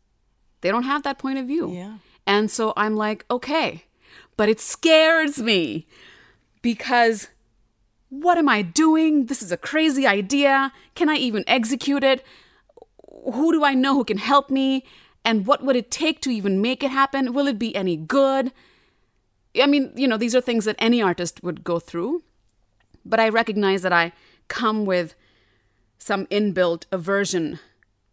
They 0.60 0.70
don't 0.70 0.84
have 0.84 1.02
that 1.02 1.18
point 1.18 1.38
of 1.38 1.46
view. 1.46 1.72
Yeah. 1.72 1.96
And 2.27 2.51
so 2.51 2.73
I'm 2.77 2.97
like, 2.97 3.24
okay. 3.31 3.85
But 4.36 4.49
it 4.49 4.61
scares 4.61 5.39
me 5.39 5.86
because 6.62 7.28
what 8.09 8.39
am 8.39 8.49
I 8.49 8.62
doing? 8.62 9.27
This 9.27 9.43
is 9.43 9.53
a 9.53 9.57
crazy 9.57 10.07
idea. 10.07 10.73
Can 10.94 11.09
I 11.09 11.15
even 11.15 11.44
execute 11.47 12.05
it? 12.05 12.24
Who 13.32 13.53
do 13.53 13.65
I 13.65 13.74
know 13.74 13.94
who 13.94 14.05
can 14.05 14.19
help 14.19 14.51
me? 14.51 14.85
And 15.24 15.47
what 15.47 15.65
would 15.65 15.77
it 15.77 15.90
take 15.90 16.20
to 16.23 16.31
even 16.31 16.61
make 16.61 16.82
it 16.82 16.90
happen? 16.90 17.32
Will 17.32 17.47
it 17.47 17.59
be 17.59 17.74
any 17.74 17.97
good? 17.97 18.53
I 19.61 19.66
mean, 19.66 19.93
you 19.94 20.09
know, 20.09 20.16
these 20.16 20.35
are 20.35 20.40
things 20.40 20.65
that 20.65 20.77
any 20.78 21.01
artist 21.01 21.43
would 21.43 21.62
go 21.65 21.78
through. 21.78 22.23
But 23.05 23.20
I 23.20 23.28
recognize 23.28 23.82
that 23.82 23.93
I 23.93 24.12
come 24.49 24.85
with 24.85 25.15
some 25.99 26.27
inbuilt 26.27 26.85
aversion 26.90 27.61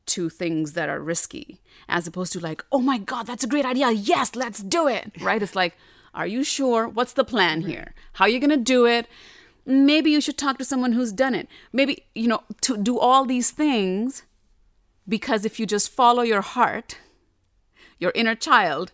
to 0.10 0.30
things 0.30 0.74
that 0.74 0.90
are 0.90 1.00
risky, 1.00 1.62
as 1.88 2.08
opposed 2.08 2.34
to 2.34 2.40
like, 2.40 2.64
oh 2.72 2.80
my 2.80 2.98
God, 2.98 3.28
that's 3.28 3.44
a 3.44 3.48
great 3.48 3.66
idea. 3.66 3.92
Yes, 3.92 4.36
let's 4.36 4.60
do 4.60 4.88
it. 4.88 5.12
Right? 5.22 5.42
It's 5.42 5.56
like, 5.56 5.76
are 6.14 6.28
you 6.28 6.44
sure? 6.44 6.88
What's 6.88 7.14
the 7.14 7.24
plan 7.24 7.62
here? 7.62 7.94
How 8.14 8.26
are 8.26 8.30
you 8.30 8.40
going 8.40 8.50
to 8.50 8.58
do 8.58 8.86
it? 8.86 9.08
Maybe 9.66 10.12
you 10.12 10.22
should 10.22 10.38
talk 10.38 10.58
to 10.58 10.66
someone 10.66 10.94
who's 10.94 11.12
done 11.12 11.36
it. 11.36 11.48
Maybe, 11.72 12.06
you 12.16 12.28
know, 12.28 12.44
to 12.62 12.78
do 12.78 12.98
all 13.00 13.26
these 13.26 13.52
things 13.52 14.24
because 15.08 15.46
if 15.46 15.60
you 15.60 15.66
just 15.66 15.92
follow 15.92 16.24
your 16.24 16.42
heart, 16.42 16.98
your 18.00 18.12
inner 18.16 18.36
child, 18.36 18.92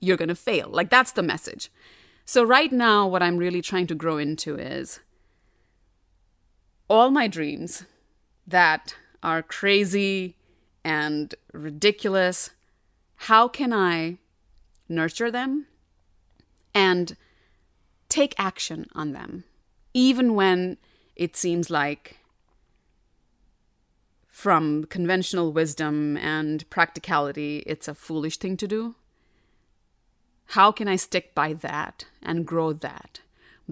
you're 0.00 0.16
going 0.16 0.28
to 0.28 0.34
fail. 0.34 0.68
Like 0.70 0.90
that's 0.90 1.12
the 1.12 1.22
message. 1.22 1.70
So, 2.24 2.42
right 2.42 2.72
now, 2.72 3.06
what 3.06 3.22
I'm 3.22 3.36
really 3.36 3.62
trying 3.62 3.86
to 3.86 3.94
grow 3.94 4.18
into 4.18 4.56
is 4.56 4.98
all 6.88 7.10
my 7.10 7.28
dreams 7.28 7.84
that 8.46 8.96
are 9.22 9.42
crazy 9.42 10.36
and 10.86 11.34
ridiculous. 11.52 12.50
How 13.16 13.48
can 13.48 13.72
I 13.72 14.18
nurture 14.88 15.30
them 15.30 15.66
and 16.74 17.16
take 18.08 18.34
action 18.38 18.86
on 18.94 19.12
them, 19.12 19.44
even 19.92 20.34
when 20.34 20.76
it 21.16 21.36
seems 21.36 21.70
like 21.70 22.18
from 24.28 24.84
conventional 24.84 25.52
wisdom 25.52 26.16
and 26.18 26.68
practicality, 26.70 27.64
it's 27.66 27.88
a 27.88 27.94
foolish 27.94 28.36
thing 28.36 28.56
to 28.58 28.68
do? 28.68 28.94
how 30.50 30.70
can 30.72 30.88
I 30.88 30.96
stick 30.96 31.34
by 31.34 31.52
that 31.54 32.06
and 32.22 32.46
grow 32.46 32.72
that? 32.72 33.20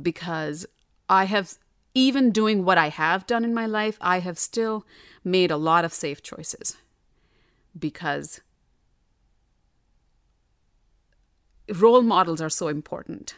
Because 0.00 0.66
I 1.08 1.24
have, 1.24 1.54
even 1.94 2.32
doing 2.32 2.64
what 2.64 2.78
I 2.78 2.88
have 2.88 3.26
done 3.26 3.44
in 3.44 3.54
my 3.54 3.66
life, 3.66 3.96
I 4.00 4.20
have 4.20 4.38
still 4.38 4.84
made 5.22 5.50
a 5.50 5.56
lot 5.56 5.84
of 5.84 5.92
safe 5.92 6.22
choices. 6.22 6.76
Because 7.78 8.40
role 11.74 12.02
models 12.02 12.40
are 12.40 12.50
so 12.50 12.68
important. 12.68 13.34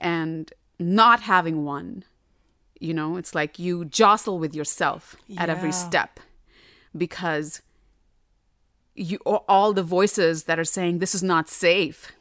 And 0.00 0.52
not 0.78 1.20
having 1.20 1.64
one, 1.64 2.04
you 2.80 2.94
know, 2.94 3.16
it's 3.16 3.34
like 3.34 3.58
you 3.58 3.84
jostle 3.84 4.38
with 4.38 4.54
yourself 4.54 5.16
at 5.36 5.48
every 5.50 5.72
step 5.72 6.20
because 6.96 7.60
you 8.94 9.18
all 9.18 9.72
the 9.72 9.82
voices 9.82 10.44
that 10.44 10.58
are 10.58 10.64
saying 10.64 10.98
this 10.98 11.14
is 11.14 11.22
not 11.22 11.48
safe 11.48 12.12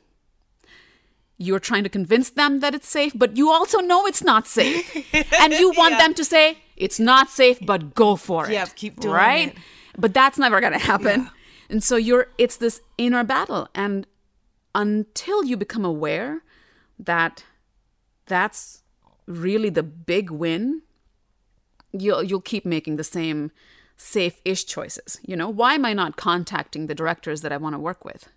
you're 1.39 1.60
trying 1.60 1.84
to 1.84 1.89
convince 1.89 2.31
them 2.31 2.61
that 2.61 2.73
it's 2.73 2.88
safe, 2.88 3.14
but 3.15 3.38
you 3.38 3.52
also 3.52 3.80
know 3.80 4.07
it's 4.07 4.23
not 4.23 4.48
safe. 4.48 4.91
and 5.39 5.53
you 5.53 5.72
want 5.77 5.91
Yeah. 5.91 5.98
them 5.99 6.14
to 6.15 6.26
say, 6.26 6.57
it's 6.76 6.99
not 6.99 7.30
safe, 7.30 7.60
but 7.61 7.94
go 7.94 8.15
for 8.15 8.48
it. 8.49 8.53
Yeah, 8.53 8.65
keep 8.65 8.99
doing 8.99 9.14
right? 9.14 9.48
it. 9.49 9.57
But 9.98 10.14
that's 10.14 10.38
never 10.38 10.60
going 10.60 10.74
to 10.74 10.80
happen. 10.80 11.22
Yeah. 11.22 11.30
And 11.69 11.84
so 11.84 11.95
you're, 11.95 12.28
it's 12.38 12.57
this 12.57 12.82
inner 12.98 13.24
battle. 13.24 13.68
And 13.74 14.07
until 14.76 15.44
you 15.44 15.57
become 15.57 15.84
aware 15.84 16.44
that 16.99 17.44
that's 18.26 18.84
really 19.26 19.69
the 19.69 19.84
big 19.84 20.30
win, 20.30 20.84
you'll, 21.91 22.24
you'll 22.24 22.41
keep 22.41 22.65
making 22.65 22.98
the 22.98 23.03
same 23.03 23.52
safe-ish 23.98 24.65
choices. 24.65 25.19
You 25.24 25.36
know, 25.36 25.49
why 25.49 25.74
am 25.74 25.86
I 25.86 25.94
not 25.94 26.15
contacting 26.15 26.88
the 26.88 26.95
directors 26.95 27.41
that 27.41 27.52
I 27.52 27.57
want 27.57 27.74
to 27.76 27.80
work 27.80 28.06
with? 28.06 28.30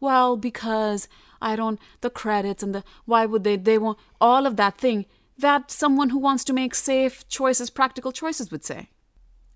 well 0.00 0.36
because 0.36 1.06
i 1.40 1.54
don't 1.54 1.78
the 2.00 2.10
credits 2.10 2.62
and 2.62 2.74
the 2.74 2.82
why 3.04 3.26
would 3.26 3.44
they 3.44 3.56
they 3.56 3.78
won't 3.78 3.98
all 4.20 4.46
of 4.46 4.56
that 4.56 4.76
thing 4.76 5.06
that 5.38 5.70
someone 5.70 6.10
who 6.10 6.18
wants 6.18 6.44
to 6.44 6.52
make 6.52 6.74
safe 6.74 7.26
choices 7.28 7.70
practical 7.70 8.10
choices 8.10 8.50
would 8.50 8.64
say 8.64 8.88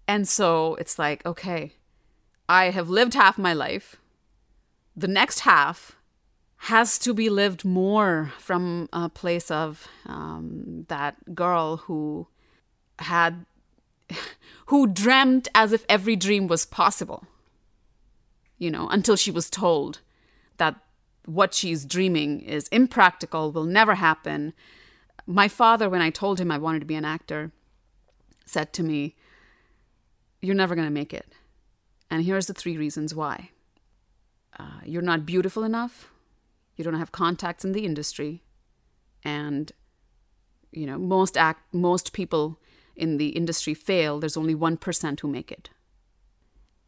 and 0.06 0.28
so 0.28 0.74
it's 0.76 0.98
like 0.98 1.24
okay 1.26 1.72
i 2.48 2.70
have 2.70 2.88
lived 2.88 3.14
half 3.14 3.38
my 3.38 3.52
life 3.52 3.96
the 4.96 5.08
next 5.08 5.40
half 5.40 5.96
has 6.56 6.98
to 6.98 7.12
be 7.12 7.28
lived 7.28 7.64
more 7.64 8.32
from 8.38 8.88
a 8.92 9.08
place 9.08 9.50
of 9.50 9.86
um, 10.06 10.86
that 10.88 11.34
girl 11.34 11.76
who 11.76 12.26
had 13.00 13.44
who 14.66 14.86
dreamt 14.86 15.48
as 15.54 15.72
if 15.72 15.84
every 15.88 16.16
dream 16.16 16.46
was 16.46 16.64
possible 16.64 17.26
you 18.58 18.70
know 18.70 18.88
until 18.88 19.16
she 19.16 19.30
was 19.30 19.50
told 19.50 20.00
that 20.56 20.76
what 21.26 21.54
she's 21.54 21.84
dreaming 21.84 22.40
is 22.40 22.68
impractical, 22.68 23.52
will 23.52 23.64
never 23.64 23.94
happen. 23.96 24.52
My 25.26 25.48
father, 25.48 25.88
when 25.88 26.02
I 26.02 26.10
told 26.10 26.40
him 26.40 26.50
I 26.50 26.58
wanted 26.58 26.80
to 26.80 26.86
be 26.86 26.94
an 26.94 27.04
actor, 27.04 27.52
said 28.44 28.72
to 28.74 28.82
me, 28.82 29.16
You're 30.44 30.54
never 30.54 30.74
going 30.74 30.86
to 30.86 30.92
make 30.92 31.14
it. 31.14 31.32
And 32.10 32.24
here's 32.24 32.46
the 32.46 32.54
three 32.54 32.76
reasons 32.76 33.14
why 33.14 33.50
uh, 34.58 34.80
you're 34.84 35.02
not 35.02 35.26
beautiful 35.26 35.64
enough, 35.64 36.10
you 36.76 36.84
don't 36.84 36.94
have 36.94 37.12
contacts 37.12 37.64
in 37.64 37.72
the 37.72 37.84
industry, 37.84 38.42
and 39.24 39.72
you 40.70 40.86
know 40.86 40.98
most 40.98 41.36
act 41.36 41.72
most 41.72 42.12
people 42.12 42.60
in 42.96 43.16
the 43.16 43.28
industry 43.28 43.74
fail 43.74 44.20
there's 44.20 44.36
only 44.36 44.54
1% 44.54 45.20
who 45.20 45.28
make 45.28 45.50
it 45.50 45.70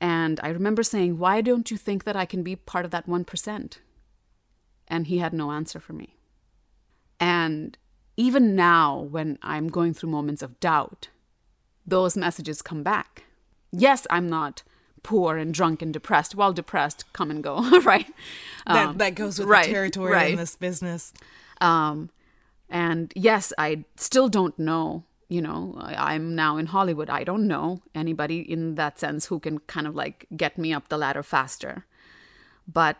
and 0.00 0.38
I 0.42 0.48
remember 0.48 0.82
saying, 0.82 1.18
Why 1.18 1.40
don't 1.40 1.70
you 1.70 1.76
think 1.76 2.04
that 2.04 2.16
I 2.16 2.26
can 2.26 2.42
be 2.42 2.56
part 2.56 2.84
of 2.84 2.90
that 2.90 3.08
1%? 3.08 3.78
And 4.88 5.06
he 5.06 5.18
had 5.18 5.32
no 5.32 5.50
answer 5.50 5.80
for 5.80 5.92
me. 5.94 6.16
And 7.18 7.76
even 8.16 8.54
now, 8.54 8.98
when 8.98 9.38
I'm 9.42 9.68
going 9.68 9.94
through 9.94 10.10
moments 10.10 10.42
of 10.42 10.60
doubt, 10.60 11.08
those 11.86 12.16
messages 12.16 12.62
come 12.62 12.82
back. 12.82 13.24
Yes, 13.72 14.06
I'm 14.10 14.28
not 14.28 14.62
poor 15.02 15.36
and 15.36 15.54
drunk 15.54 15.82
and 15.82 15.92
depressed. 15.92 16.34
Well, 16.34 16.52
depressed, 16.52 17.04
come 17.12 17.30
and 17.30 17.42
go, 17.42 17.80
right? 17.84 18.06
That 18.66 18.86
Um, 18.88 18.98
that 18.98 19.14
goes 19.14 19.38
with 19.38 19.48
right, 19.48 19.66
the 19.66 19.72
territory 19.72 20.12
right. 20.12 20.30
in 20.32 20.36
this 20.36 20.56
business. 20.56 21.12
Um, 21.60 22.10
and 22.68 23.12
yes, 23.14 23.52
I 23.58 23.84
still 23.96 24.28
don't 24.28 24.58
know. 24.58 25.04
You 25.28 25.42
know, 25.42 25.76
I, 25.78 26.14
I'm 26.14 26.34
now 26.34 26.56
in 26.56 26.66
Hollywood. 26.66 27.10
I 27.10 27.24
don't 27.24 27.46
know 27.46 27.82
anybody 27.94 28.40
in 28.40 28.74
that 28.76 28.98
sense 28.98 29.26
who 29.26 29.38
can 29.40 29.58
kind 29.60 29.86
of 29.86 29.94
like 29.94 30.26
get 30.36 30.56
me 30.58 30.72
up 30.72 30.88
the 30.88 30.98
ladder 30.98 31.22
faster. 31.22 31.84
But 32.66 32.96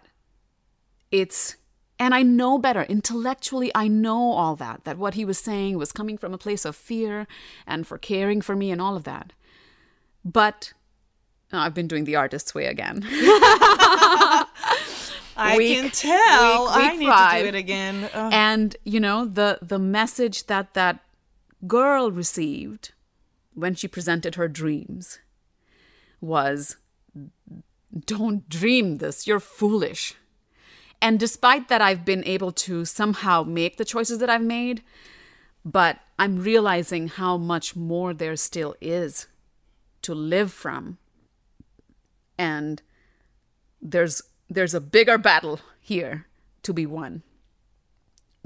it's 1.11 1.57
And 1.99 2.15
I 2.15 2.23
know 2.23 2.59
better. 2.59 2.83
Intellectually, 2.83 3.71
I 3.75 3.89
know 3.89 4.33
all 4.33 4.55
that, 4.57 4.85
that 4.85 4.99
what 4.99 5.15
he 5.15 5.25
was 5.25 5.39
saying 5.39 5.79
was 5.79 5.93
coming 5.93 6.19
from 6.19 6.35
a 6.35 6.39
place 6.39 6.65
of 6.65 6.77
fear 6.77 7.27
and 7.67 7.87
for 7.87 7.97
caring 7.99 8.41
for 8.43 8.55
me 8.55 8.71
and 8.71 8.81
all 8.81 8.97
of 8.97 9.05
that. 9.05 9.33
But 10.27 10.73
oh, 11.53 11.59
I've 11.59 11.73
been 11.75 11.87
doing 11.89 12.05
the 12.05 12.17
artist's 12.17 12.53
way 12.55 12.67
again. 12.67 13.07
I 15.39 15.55
Week- 15.57 15.81
can 15.81 15.91
tell. 15.91 16.65
week- 16.67 16.75
I 16.77 16.97
need 16.97 17.07
five. 17.09 17.39
to 17.39 17.43
do 17.43 17.49
it 17.49 17.55
again. 17.59 18.11
Ugh. 18.13 18.33
and 18.33 18.77
you 18.85 19.01
know 19.01 19.25
the 19.25 19.59
the 19.63 19.79
message 19.79 20.47
that 20.47 20.75
that 20.75 21.01
girl 21.67 22.11
received 22.11 22.93
when 23.55 23.75
she 23.75 23.87
presented 23.89 24.35
her 24.37 24.49
dreams 24.49 25.19
was 26.21 26.77
don't 28.07 28.49
dream 28.49 28.99
this 28.99 29.27
you're 29.27 29.41
foolish 29.41 30.15
and 31.01 31.19
despite 31.19 31.69
that 31.69 31.81
i've 31.81 32.05
been 32.05 32.23
able 32.25 32.53
to 32.53 32.85
somehow 32.85 33.43
make 33.43 33.79
the 33.79 33.85
choices 33.87 34.19
that 34.19 34.29
i've 34.29 34.43
made 34.43 34.83
but 35.65 35.99
i'm 36.19 36.37
realizing 36.37 37.09
how 37.09 37.39
much 37.39 37.75
more 37.75 38.13
there 38.13 38.37
still 38.37 38.75
is 38.83 39.27
to 40.07 40.15
live 40.15 40.53
from 40.53 40.99
and 42.39 42.83
there's 43.81 44.23
there's 44.49 44.75
a 44.75 44.81
bigger 44.81 45.19
battle 45.19 45.61
here 45.81 46.27
to 46.63 46.73
be 46.73 46.87
won 46.87 47.23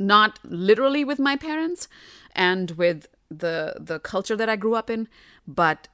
not 0.00 0.38
literally 0.42 1.04
with 1.04 1.18
my 1.18 1.36
parents 1.36 1.86
and 2.34 2.72
with 2.72 3.06
the 3.30 3.74
the 3.78 4.00
culture 4.00 4.34
that 4.34 4.48
I 4.48 4.56
grew 4.56 4.74
up 4.74 4.90
in, 4.90 5.06
but 5.46 5.88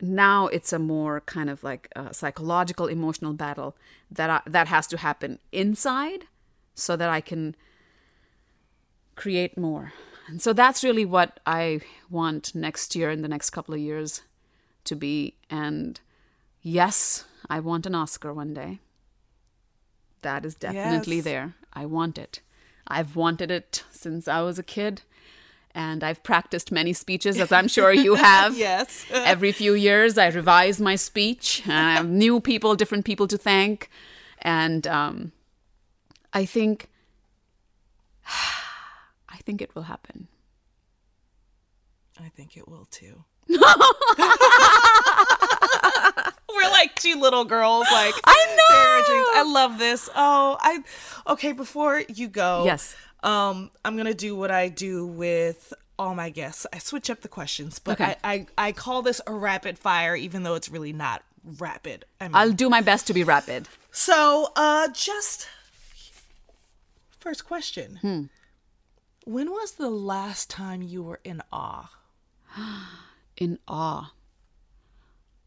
now 0.00 0.48
it's 0.48 0.72
a 0.72 0.78
more 0.78 1.20
kind 1.20 1.48
of 1.48 1.62
like 1.62 1.88
a 1.94 2.12
psychological 2.12 2.88
emotional 2.88 3.32
battle 3.32 3.76
that 4.10 4.28
I, 4.30 4.40
that 4.46 4.66
has 4.68 4.86
to 4.88 4.96
happen 4.96 5.38
inside 5.52 6.24
so 6.74 6.96
that 6.96 7.10
I 7.10 7.20
can 7.20 7.54
create 9.14 9.56
more. 9.56 9.92
And 10.26 10.42
so 10.42 10.52
that's 10.52 10.82
really 10.82 11.04
what 11.04 11.38
I 11.46 11.80
want 12.10 12.54
next 12.54 12.96
year 12.96 13.10
in 13.10 13.22
the 13.22 13.28
next 13.28 13.50
couple 13.50 13.74
of 13.74 13.80
years 13.80 14.22
to 14.84 14.94
be 14.96 15.34
and 15.50 16.00
yes, 16.62 17.24
I 17.50 17.60
want 17.60 17.86
an 17.86 17.94
Oscar 17.94 18.32
one 18.32 18.54
day. 18.54 18.78
That 20.22 20.44
is 20.44 20.54
definitely 20.54 21.16
Yes. 21.16 21.24
there. 21.24 21.54
I 21.72 21.84
want 21.86 22.16
it. 22.18 22.40
I've 22.86 23.16
wanted 23.16 23.50
it 23.50 23.84
since 23.90 24.26
I 24.28 24.40
was 24.42 24.58
a 24.58 24.62
kid, 24.62 25.02
and 25.74 26.02
I've 26.04 26.22
practiced 26.22 26.70
many 26.72 26.92
speeches, 26.92 27.38
as 27.40 27.50
I'm 27.52 27.68
sure 27.68 27.92
you 27.92 28.14
have. 28.30 28.56
yes. 28.56 29.04
Every 29.12 29.52
few 29.52 29.74
years, 29.74 30.16
I 30.18 30.28
revise 30.28 30.80
my 30.80 30.96
speech, 30.96 31.62
and 31.64 31.72
I 31.72 31.92
have 31.94 32.08
new 32.24 32.40
people, 32.40 32.74
different 32.74 33.04
people 33.04 33.26
to 33.28 33.36
thank, 33.38 33.90
and 34.40 34.86
um, 34.86 35.32
I 36.32 36.44
think, 36.46 36.88
I 38.26 39.38
think 39.44 39.60
it 39.60 39.74
will 39.74 39.82
happen. 39.84 40.28
I 42.18 42.28
think 42.28 42.56
it 42.56 42.68
will 42.68 42.86
too. 42.90 43.24
We're 46.54 46.70
like 46.70 46.94
two 46.96 47.18
little 47.20 47.44
girls, 47.44 47.86
like 47.92 48.14
I 48.24 48.56
know! 48.56 48.76
sharing 48.76 48.88
our 48.90 49.02
dreams. 49.06 49.28
I 49.34 49.42
love 49.52 49.78
this. 49.78 50.08
Oh, 50.14 50.56
I 50.60 50.82
okay. 51.32 51.52
Before 51.52 52.02
you 52.08 52.28
go, 52.28 52.64
Yes. 52.64 52.94
um, 53.22 53.70
I'm 53.84 53.96
gonna 53.96 54.14
do 54.14 54.36
what 54.36 54.50
I 54.52 54.68
do 54.68 55.04
with 55.06 55.72
all 55.98 56.14
my 56.14 56.30
guests. 56.30 56.66
I 56.72 56.78
switch 56.78 57.10
up 57.10 57.20
the 57.22 57.28
questions, 57.28 57.78
but 57.80 58.00
Okay. 58.00 58.14
I, 58.22 58.34
I 58.34 58.68
I 58.68 58.72
call 58.72 59.02
this 59.02 59.20
a 59.26 59.32
rapid 59.32 59.78
fire, 59.78 60.14
even 60.14 60.44
though 60.44 60.54
it's 60.54 60.68
really 60.68 60.92
not 60.92 61.22
rapid. 61.58 62.04
I 62.20 62.28
mean, 62.28 62.36
I'll 62.36 62.52
do 62.52 62.70
my 62.70 62.80
best 62.80 63.06
to 63.08 63.14
be 63.14 63.24
rapid. 63.24 63.68
so, 63.90 64.52
uh, 64.54 64.88
just 64.92 65.48
first 67.18 67.44
question. 67.46 67.96
Hmm. 68.00 68.22
When 69.26 69.50
was 69.50 69.72
the 69.72 69.90
last 69.90 70.50
time 70.50 70.82
you 70.82 71.02
were 71.02 71.20
in 71.24 71.42
awe? 71.52 71.90
in 73.36 73.58
awe. 73.68 74.12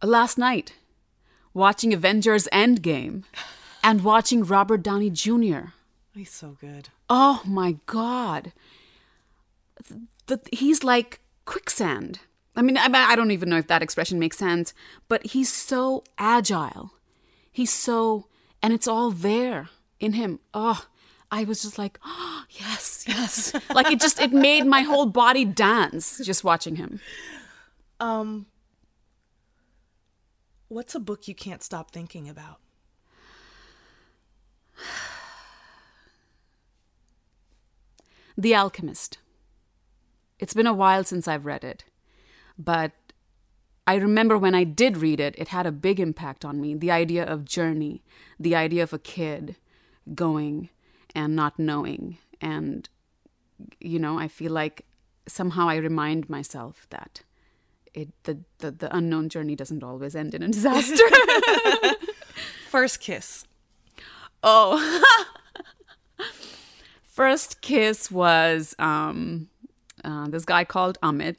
Uh, 0.02 0.08
last 0.08 0.38
night, 0.38 0.74
watching 1.54 1.94
Avengers 1.94 2.48
Endgame 2.54 3.24
and 3.84 4.04
watching 4.04 4.44
Robert 4.44 4.84
Downey 4.84 5.10
Jr. 5.10 5.72
He's 6.14 6.32
so 6.32 6.58
good. 6.60 6.90
Oh 7.10 7.42
my 7.46 7.78
God. 7.86 8.52
The, 10.28 10.40
he's 10.52 10.84
like 10.84 11.20
quicksand. 11.46 12.20
I 12.56 12.62
mean, 12.64 12.78
I, 12.78 12.88
I 12.92 13.16
don't 13.16 13.32
even 13.32 13.50
know 13.50 13.58
if 13.58 13.68
that 13.68 13.84
expression 13.84 14.18
makes 14.18 14.38
sense, 14.38 14.74
but 15.08 15.28
he's 15.28 15.52
so 15.52 16.04
agile. 16.18 16.92
He's 17.52 17.72
so, 17.72 18.28
and 18.62 18.74
it's 18.74 18.88
all 18.88 19.12
there 19.12 19.70
in 20.00 20.14
him. 20.14 20.40
Oh, 20.54 20.86
I 21.32 21.44
was 21.44 21.62
just 21.62 21.78
like, 21.78 22.00
oh, 22.04 22.44
yes, 22.50 23.06
yes. 23.08 23.54
like 23.74 23.92
it 23.92 24.00
just, 24.00 24.20
it 24.20 24.34
made 24.34 24.66
my 24.66 24.82
whole 24.82 25.06
body 25.06 25.46
dance 25.46 26.20
just 26.24 26.44
watching 26.44 26.76
him. 26.76 27.00
Um, 28.00 28.46
what's 30.68 30.96
a 30.96 31.00
book 31.00 31.28
you 31.28 31.36
can't 31.36 31.64
stop 31.64 31.92
thinking 31.92 32.30
about? 32.30 32.60
The 38.40 38.54
Alchemist. 38.54 39.18
It's 40.38 40.54
been 40.54 40.68
a 40.68 40.74
while 40.74 41.04
since 41.04 41.28
I've 41.28 41.48
read 41.48 41.64
it, 41.64 41.86
but 42.56 42.92
I 43.88 43.96
remember 43.96 44.38
when 44.38 44.54
I 44.54 44.64
did 44.64 44.98
read 44.98 45.20
it, 45.20 45.34
it 45.40 45.48
had 45.48 45.66
a 45.66 45.72
big 45.72 46.00
impact 46.00 46.46
on 46.46 46.62
me. 46.62 46.76
The 46.76 46.92
idea 46.92 47.24
of 47.24 47.46
journey, 47.46 48.04
the 48.40 48.54
idea 48.54 48.84
of 48.84 48.94
a 48.94 49.00
kid 49.00 49.56
going 50.14 50.70
and 51.16 51.36
not 51.36 51.58
knowing. 51.58 52.20
And, 52.40 52.88
you 53.80 53.98
know, 53.98 54.20
I 54.20 54.28
feel 54.28 54.52
like 54.52 54.86
somehow 55.28 55.68
I 55.70 55.78
remind 55.78 56.30
myself 56.30 56.86
that 56.92 57.24
it 57.98 58.10
the, 58.24 58.38
the, 58.60 58.72
the 58.72 58.96
unknown 58.96 59.30
journey 59.30 59.56
doesn't 59.56 59.84
always 59.84 60.16
end 60.16 60.34
in 60.34 60.44
a 60.44 60.48
disaster. 60.48 61.04
First 62.70 63.00
kiss. 63.00 63.46
Oh. 64.44 65.04
First 67.04 67.62
kiss 67.62 68.12
was 68.12 68.76
um, 68.78 69.50
uh, 70.04 70.28
this 70.28 70.46
guy 70.46 70.64
called 70.64 71.00
Amit, 71.02 71.38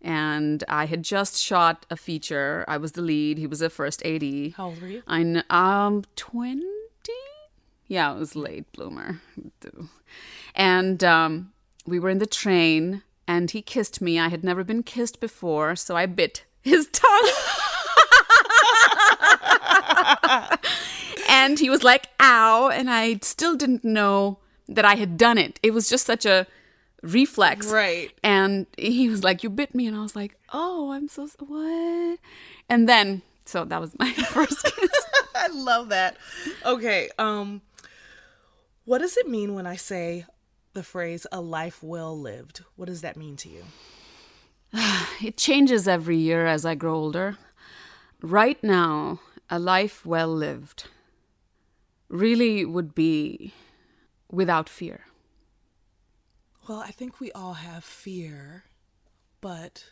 and 0.00 0.64
I 0.68 0.86
had 0.86 1.04
just 1.04 1.40
shot 1.40 1.86
a 1.90 1.96
feature. 1.96 2.64
I 2.66 2.76
was 2.78 2.92
the 2.92 3.02
lead. 3.02 3.38
He 3.38 3.46
was 3.46 3.62
a 3.62 3.70
first 3.70 4.04
AD. 4.04 4.52
How 4.56 4.66
old 4.66 4.82
were 4.82 4.88
you? 4.88 5.02
I'm 5.06 5.42
um 5.48 6.02
twenty. 6.16 6.66
Yeah, 7.86 8.12
it 8.12 8.18
was 8.18 8.34
late 8.34 8.70
bloomer, 8.72 9.20
and 10.56 11.04
um, 11.04 11.52
we 11.86 12.00
were 12.00 12.08
in 12.08 12.18
the 12.18 12.26
train, 12.26 13.02
and 13.26 13.50
he 13.50 13.62
kissed 13.62 14.00
me. 14.00 14.18
I 14.18 14.28
had 14.28 14.44
never 14.44 14.64
been 14.64 14.82
kissed 14.82 15.20
before, 15.20 15.76
so 15.76 15.96
I 15.96 16.06
bit 16.06 16.44
his 16.62 16.88
tongue. 16.92 17.30
and 21.28 21.58
he 21.58 21.70
was 21.70 21.82
like, 21.82 22.08
ow. 22.20 22.68
And 22.68 22.90
I 22.90 23.18
still 23.22 23.56
didn't 23.56 23.84
know 23.84 24.38
that 24.68 24.84
I 24.84 24.94
had 24.94 25.16
done 25.16 25.38
it. 25.38 25.58
It 25.62 25.72
was 25.72 25.88
just 25.88 26.06
such 26.06 26.26
a 26.26 26.46
reflex. 27.02 27.66
Right. 27.66 28.12
And 28.22 28.66
he 28.78 29.08
was 29.08 29.24
like, 29.24 29.42
you 29.42 29.50
bit 29.50 29.74
me. 29.74 29.86
And 29.86 29.96
I 29.96 30.02
was 30.02 30.16
like, 30.16 30.36
oh, 30.52 30.92
I'm 30.92 31.08
so, 31.08 31.28
what? 31.38 32.18
And 32.68 32.88
then, 32.88 33.22
so 33.44 33.64
that 33.64 33.80
was 33.80 33.98
my 33.98 34.12
first 34.12 34.62
kiss. 34.62 34.90
I 35.34 35.48
love 35.48 35.88
that. 35.88 36.16
Okay. 36.64 37.10
Um, 37.18 37.62
what 38.84 38.98
does 38.98 39.16
it 39.16 39.28
mean 39.28 39.54
when 39.54 39.66
I 39.66 39.76
say 39.76 40.26
the 40.72 40.82
phrase 40.82 41.26
"a 41.30 41.40
life 41.40 41.82
well 41.82 42.18
lived"? 42.18 42.62
What 42.76 42.86
does 42.86 43.00
that 43.02 43.16
mean 43.16 43.36
to 43.36 43.48
you? 43.48 43.64
it 45.22 45.36
changes 45.36 45.86
every 45.86 46.16
year 46.16 46.46
as 46.46 46.64
I 46.64 46.74
grow 46.74 46.94
older. 46.94 47.38
Right 48.20 48.62
now, 48.62 49.20
a 49.50 49.58
life 49.58 50.06
well 50.06 50.34
lived 50.34 50.84
really 52.08 52.64
would 52.64 52.94
be 52.94 53.52
without 54.30 54.68
fear. 54.68 55.06
Well, 56.68 56.80
I 56.80 56.90
think 56.90 57.18
we 57.18 57.32
all 57.32 57.54
have 57.54 57.82
fear, 57.82 58.64
but 59.40 59.84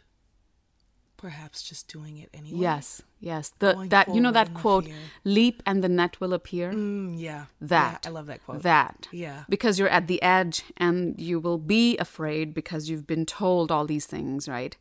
perhaps 1.20 1.62
just 1.62 1.86
doing 1.92 2.16
it 2.16 2.30
anyway. 2.32 2.60
Yes, 2.60 3.02
yes. 3.20 3.52
The 3.58 3.74
Going 3.74 3.88
that 3.90 4.06
you 4.14 4.20
know 4.20 4.32
that 4.32 4.54
quote, 4.54 4.88
"Leap 5.24 5.62
and 5.66 5.84
the 5.84 5.88
net 5.88 6.18
will 6.20 6.32
appear." 6.32 6.72
Mm, 6.72 7.20
yeah. 7.20 7.44
That 7.60 8.00
Yeah, 8.04 8.10
I 8.10 8.12
love 8.12 8.26
that 8.26 8.42
quote. 8.44 8.62
That 8.62 9.08
Yeah. 9.12 9.44
because 9.48 9.78
you're 9.78 9.96
at 9.98 10.06
the 10.06 10.20
edge 10.22 10.64
and 10.76 11.20
you 11.20 11.38
will 11.38 11.58
be 11.58 11.98
afraid 11.98 12.54
because 12.54 12.88
you've 12.88 13.06
been 13.06 13.26
told 13.26 13.70
all 13.70 13.86
these 13.86 14.06
things, 14.06 14.48
right? 14.48 14.76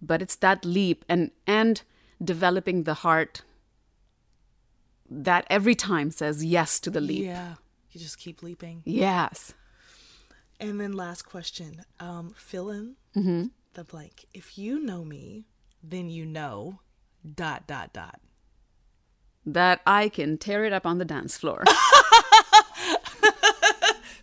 But 0.00 0.22
it's 0.22 0.36
that 0.36 0.64
leap 0.64 1.04
and 1.08 1.30
and 1.46 1.82
developing 2.22 2.84
the 2.84 2.94
heart 2.94 3.42
that 5.10 5.46
every 5.50 5.74
time 5.74 6.10
says 6.10 6.44
yes 6.44 6.80
to 6.80 6.90
the 6.90 7.00
leap. 7.00 7.24
Yeah. 7.24 7.54
You 7.90 8.00
just 8.00 8.18
keep 8.18 8.42
leaping. 8.42 8.82
Yes. 8.84 9.54
And 10.60 10.80
then 10.80 10.92
last 10.92 11.22
question. 11.22 11.82
Um, 12.00 12.34
fill 12.36 12.70
in 12.70 12.96
the 13.74 13.84
blank. 13.84 14.26
If 14.34 14.58
you 14.58 14.80
know 14.80 15.04
me, 15.04 15.44
then 15.88 16.08
you 16.10 16.26
know 16.26 16.80
dot 17.34 17.66
dot 17.66 17.92
dot. 17.92 18.20
That 19.44 19.80
I 19.86 20.08
can 20.08 20.38
tear 20.38 20.64
it 20.64 20.72
up 20.72 20.84
on 20.86 20.98
the 20.98 21.04
dance 21.04 21.36
floor. 21.38 21.62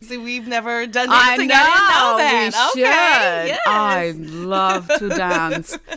See, 0.01 0.17
we've 0.17 0.47
never 0.47 0.85
done 0.85 1.07
I 1.09 1.37
dancing. 1.37 1.47
know. 1.47 1.55
I, 1.55 2.15
We 2.15 2.49
that. 2.49 2.71
should. 2.73 2.81
Okay. 2.81 3.47
Yes. 3.47 3.59
I 3.65 4.11
love 4.17 4.89
to 4.99 5.09
dance. 5.09 5.77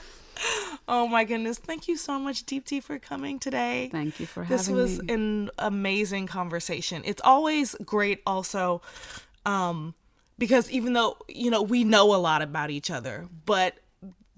Oh 0.89 1.09
my 1.09 1.25
goodness. 1.25 1.59
Thank 1.59 1.89
you 1.89 1.97
so 1.97 2.17
much, 2.17 2.47
Deepti, 2.47 2.81
for 2.81 3.01
coming 3.01 3.41
today. 3.41 3.89
Thank 3.91 4.21
you 4.21 4.27
for 4.27 4.45
This 4.45 4.67
having 4.69 4.81
was 4.81 4.99
an 5.09 5.51
amazing 5.59 6.29
conversation. 6.29 7.03
It's 7.05 7.21
always 7.25 7.75
great 7.85 8.21
also 8.25 8.83
um 9.45 9.95
because 10.39 10.71
even 10.71 10.93
though, 10.93 11.17
you 11.29 11.51
know, 11.51 11.63
we 11.63 11.83
know 11.83 12.15
a 12.15 12.19
lot 12.19 12.41
about 12.41 12.71
each 12.71 12.89
other, 12.93 13.27
but 13.47 13.75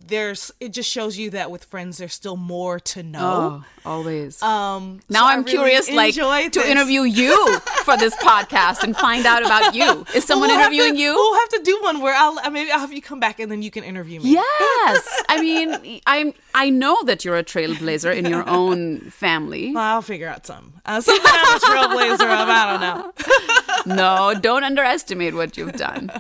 there's 0.07 0.51
it 0.61 0.73
just 0.73 0.89
shows 0.91 1.19
you 1.19 1.31
that 1.31 1.51
with 1.51 1.65
friends 1.65 1.99
there's 1.99 2.15
still 2.15 2.37
more 2.37 2.79
to 2.81 3.03
know. 3.03 3.62
Oh, 3.85 3.91
always. 3.91 4.41
Um 4.43 5.01
now 5.09 5.20
so 5.20 5.27
I'm 5.27 5.39
really 5.43 5.51
curious, 5.53 5.91
like, 5.91 6.16
enjoyed 6.16 6.53
to 6.55 6.70
interview 6.70 7.03
you 7.03 7.59
for 7.85 7.97
this 7.97 8.15
podcast 8.16 8.83
and 8.85 8.97
find 8.97 9.27
out 9.27 9.45
about 9.45 9.75
you. 9.75 10.07
Is 10.15 10.25
someone 10.25 10.49
We'll 10.49 10.61
interviewing 10.61 10.95
to- 10.95 11.01
you? 11.01 11.15
We'll 11.15 11.35
have 11.39 11.49
to 11.51 11.61
do 11.62 11.79
one 11.83 12.01
where 12.01 12.15
I'll 12.15 12.51
maybe 12.51 12.70
I'll 12.70 12.79
have 12.81 12.93
you 12.93 13.03
come 13.03 13.20
back 13.20 13.41
and 13.41 13.51
then 13.51 13.61
you 13.62 13.70
can 13.70 13.85
interview 13.85 14.20
me. 14.20 14.31
Yes, 14.33 15.23
I 15.29 15.41
mean, 15.41 16.01
I'm. 16.07 16.33
I 16.55 16.70
know 16.70 16.97
that 17.05 17.25
you're 17.25 17.37
a 17.37 17.45
trailblazer 17.45 18.15
in 18.16 18.25
your 18.27 18.49
own 18.49 19.01
family. 19.11 19.73
Well, 19.75 19.83
I'll 19.85 20.03
figure 20.03 20.29
out 20.29 20.47
some. 20.47 20.73
Uh, 20.87 21.01
something 21.01 21.25
I'm 21.27 21.57
a 21.57 21.61
trailblazer 21.61 22.43
of. 22.43 22.49
I 22.49 22.70
don't 22.70 22.81
know. 22.81 23.12
No, 23.95 24.35
don't 24.39 24.65
underestimate 24.65 25.35
what 25.35 25.57
you've 25.57 25.73
done. 25.73 26.11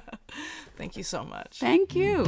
Thank 0.76 0.96
you 0.96 1.02
so 1.02 1.24
much. 1.24 1.58
Thank 1.58 1.94
you. 1.94 2.24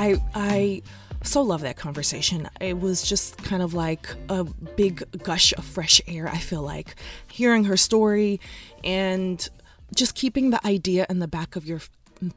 I 0.00 0.16
I 0.34 0.82
so 1.22 1.42
love 1.42 1.60
that 1.60 1.76
conversation. 1.76 2.48
It 2.58 2.80
was 2.80 3.02
just 3.02 3.36
kind 3.44 3.62
of 3.62 3.74
like 3.74 4.08
a 4.30 4.44
big 4.44 5.04
gush 5.22 5.52
of 5.52 5.64
fresh 5.64 6.00
air, 6.06 6.26
I 6.26 6.38
feel 6.38 6.62
like. 6.62 6.94
Hearing 7.30 7.64
her 7.64 7.76
story 7.76 8.40
and 8.82 9.46
just 9.94 10.14
keeping 10.14 10.48
the 10.50 10.66
idea 10.66 11.04
in 11.10 11.18
the 11.18 11.28
back 11.28 11.54
of 11.54 11.66
your 11.66 11.82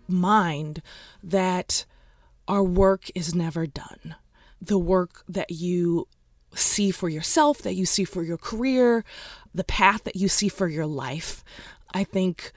mind 0.10 0.82
that 1.24 1.86
our 2.50 2.64
work 2.64 3.10
is 3.16 3.34
never 3.34 3.66
done. 3.66 4.16
The 4.62 4.78
work 4.78 5.24
that 5.30 5.52
you 5.52 6.10
see 6.54 6.92
for 6.92 7.08
yourself, 7.08 7.60
that 7.60 7.76
you 7.76 7.86
see 7.86 8.04
for 8.04 8.24
your 8.24 8.38
career, 8.38 9.06
the 9.56 9.64
path 9.64 10.04
that 10.04 10.18
you 10.18 10.28
see 10.28 10.50
for 10.50 10.68
your 10.68 10.86
life. 10.86 11.46
I 11.94 12.04
think 12.04 12.52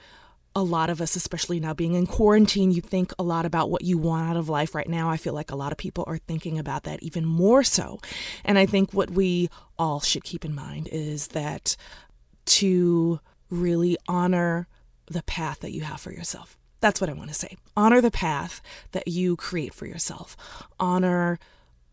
a 0.56 0.62
lot 0.62 0.88
of 0.88 1.02
us, 1.02 1.16
especially 1.16 1.60
now 1.60 1.74
being 1.74 1.92
in 1.92 2.06
quarantine, 2.06 2.70
you 2.70 2.80
think 2.80 3.12
a 3.18 3.22
lot 3.22 3.44
about 3.44 3.70
what 3.70 3.82
you 3.82 3.98
want 3.98 4.30
out 4.30 4.38
of 4.38 4.48
life 4.48 4.74
right 4.74 4.88
now. 4.88 5.10
I 5.10 5.18
feel 5.18 5.34
like 5.34 5.52
a 5.52 5.56
lot 5.56 5.70
of 5.70 5.76
people 5.76 6.02
are 6.06 6.16
thinking 6.16 6.58
about 6.58 6.84
that 6.84 7.02
even 7.02 7.26
more 7.26 7.62
so. 7.62 8.00
And 8.42 8.58
I 8.58 8.64
think 8.64 8.94
what 8.94 9.10
we 9.10 9.50
all 9.78 10.00
should 10.00 10.24
keep 10.24 10.46
in 10.46 10.54
mind 10.54 10.88
is 10.90 11.28
that 11.28 11.76
to 12.46 13.20
really 13.50 13.98
honor 14.08 14.66
the 15.08 15.22
path 15.24 15.60
that 15.60 15.72
you 15.72 15.82
have 15.82 16.00
for 16.00 16.10
yourself. 16.10 16.56
That's 16.80 17.02
what 17.02 17.10
I 17.10 17.12
want 17.12 17.28
to 17.28 17.34
say. 17.34 17.58
Honor 17.76 18.00
the 18.00 18.10
path 18.10 18.62
that 18.92 19.08
you 19.08 19.36
create 19.36 19.74
for 19.74 19.84
yourself. 19.84 20.38
Honor 20.80 21.38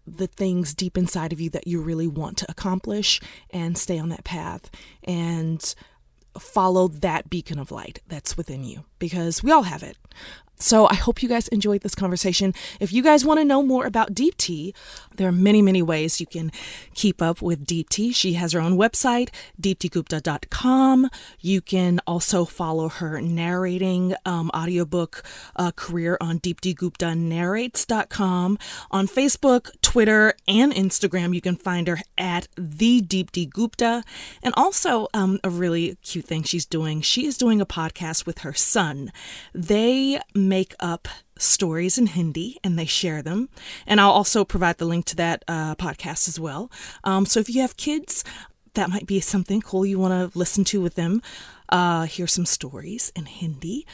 the 0.08 0.28
things 0.28 0.74
deep 0.74 0.98
inside 0.98 1.34
of 1.34 1.42
you 1.42 1.50
that 1.50 1.68
you 1.68 1.82
really 1.82 2.08
want 2.08 2.38
to 2.38 2.46
accomplish 2.50 3.20
and 3.50 3.78
stay 3.78 4.00
on 4.00 4.08
that 4.08 4.24
path 4.24 4.70
and 5.04 5.76
follow 6.40 6.88
that 6.88 7.30
beacon 7.30 7.60
of 7.60 7.72
light 7.72 8.00
that's 8.08 8.38
within 8.38 8.64
you 8.64 8.86
because 9.00 9.44
we 9.44 9.52
all 9.52 9.64
have 9.64 9.84
it. 9.84 9.98
So 10.64 10.88
I 10.88 10.96
hope 10.96 11.22
you 11.22 11.28
guys 11.28 11.50
enjoyed 11.50 11.82
this 11.82 11.96
conversation. 11.96 12.54
If 12.80 12.94
you 12.94 13.04
guys 13.04 13.26
want 13.26 13.42
to 13.42 13.46
know 13.46 13.62
more 13.62 13.86
about 13.86 14.14
Deepti, 14.14 14.74
there 15.18 15.28
are 15.28 15.34
many, 15.34 15.62
many 15.62 15.82
ways 15.82 16.22
you 16.22 16.26
can 16.26 16.54
keep 16.94 17.22
up 17.22 17.42
with 17.42 17.66
Deepti. 17.66 18.16
She 18.16 18.32
has 18.34 18.54
her 18.54 18.62
own 18.62 18.78
website, 18.78 19.28
deeptigupta.com. 19.62 21.10
You 21.42 21.60
can 21.60 22.00
also 22.08 22.46
follow 22.46 22.88
her 22.88 23.20
narrating 23.20 24.16
um, 24.26 24.50
audiobook 24.56 25.22
uh, 25.58 25.72
career 25.76 26.18
on 26.22 26.40
deeptiguptanarrates.com. 26.40 28.58
On 28.92 29.08
Facebook, 29.08 29.72
Twitter, 29.94 30.34
and 30.48 30.74
Instagram, 30.74 31.36
you 31.36 31.42
can 31.42 31.56
find 31.56 31.88
her 31.88 32.00
at 32.18 32.48
the 32.58 33.00
Deepti 33.00 33.48
Gupta. 33.48 34.04
And 34.42 34.52
also, 34.58 35.08
um, 35.14 35.40
a 35.44 35.52
really 35.52 36.00
cute 36.02 36.26
thing 36.26 36.42
she's 36.42 36.66
doing, 36.66 37.02
she 37.02 37.28
is 37.28 37.38
doing 37.38 37.62
a 37.62 37.66
podcast 37.68 38.26
with 38.26 38.40
her 38.40 38.54
son. 38.54 39.12
They 39.54 40.20
make 40.34 40.74
up 40.80 41.08
stories 41.38 42.00
in 42.00 42.08
Hindi 42.08 42.58
and 42.64 42.80
they 42.80 42.88
share 42.88 43.22
them. 43.22 43.50
And 43.86 44.02
I'll 44.02 44.10
also 44.10 44.44
provide 44.44 44.80
the 44.80 44.86
link 44.86 45.06
to 45.06 45.16
that 45.18 45.46
uh, 45.48 45.76
podcast 45.76 46.28
as 46.28 46.40
well. 46.40 46.72
Um, 47.04 47.28
so 47.28 47.40
if 47.40 47.48
you 47.48 47.62
have 47.62 47.78
kids, 47.78 48.24
that 48.74 48.90
might 48.90 49.06
be 49.06 49.20
something 49.20 49.62
cool 49.62 49.86
you 49.86 50.00
want 50.00 50.34
to 50.34 50.36
listen 50.36 50.64
to 50.64 50.82
with 50.82 50.96
them. 50.96 51.22
Uh, 51.70 52.06
hear 52.06 52.26
some 52.26 52.48
stories 52.48 53.12
in 53.16 53.26
Hindi. 53.26 53.86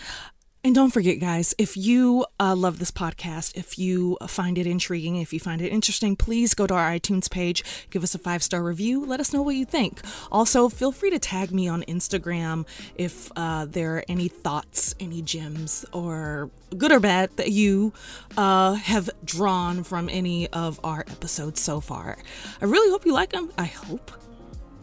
And 0.70 0.76
don't 0.76 0.92
forget, 0.92 1.20
guys, 1.20 1.56
if 1.58 1.76
you 1.76 2.28
uh, 2.40 2.56
love 2.56 2.78
this 2.78 2.92
podcast, 2.92 3.58
if 3.58 3.80
you 3.80 4.20
find 4.28 4.56
it 4.56 4.68
intriguing, 4.68 5.16
if 5.16 5.34
you 5.34 5.40
find 5.40 5.64
it 5.64 5.70
interesting, 5.70 6.16
please 6.16 6.54
go 6.54 6.68
to 6.68 6.76
our 6.76 6.92
iTunes 6.92 7.28
page, 7.28 7.64
give 7.90 8.04
us 8.04 8.14
a 8.14 8.20
five 8.20 8.44
star 8.44 8.62
review, 8.62 9.04
let 9.04 9.20
us 9.20 9.34
know 9.34 9.42
what 9.42 9.56
you 9.56 9.66
think. 9.66 10.00
Also, 10.32 10.70
feel 10.70 10.92
free 10.92 11.10
to 11.10 11.18
tag 11.18 11.52
me 11.52 11.68
on 11.68 11.82
Instagram 11.86 12.68
if 12.94 13.32
uh, 13.36 13.66
there 13.66 13.98
are 13.98 14.04
any 14.08 14.28
thoughts, 14.28 14.94
any 15.00 15.24
gems, 15.24 15.86
or 15.92 16.52
good 16.78 16.92
or 16.92 17.00
bad 17.00 17.36
that 17.38 17.52
you 17.52 17.92
uh, 18.38 18.74
have 18.74 19.10
drawn 19.26 19.84
from 19.84 20.08
any 20.08 20.48
of 20.50 20.80
our 20.84 21.00
episodes 21.00 21.60
so 21.60 21.80
far. 21.80 22.20
I 22.62 22.66
really 22.66 22.92
hope 22.92 23.08
you 23.08 23.14
like 23.14 23.32
them. 23.32 23.52
I 23.58 23.66
hope. 23.66 24.12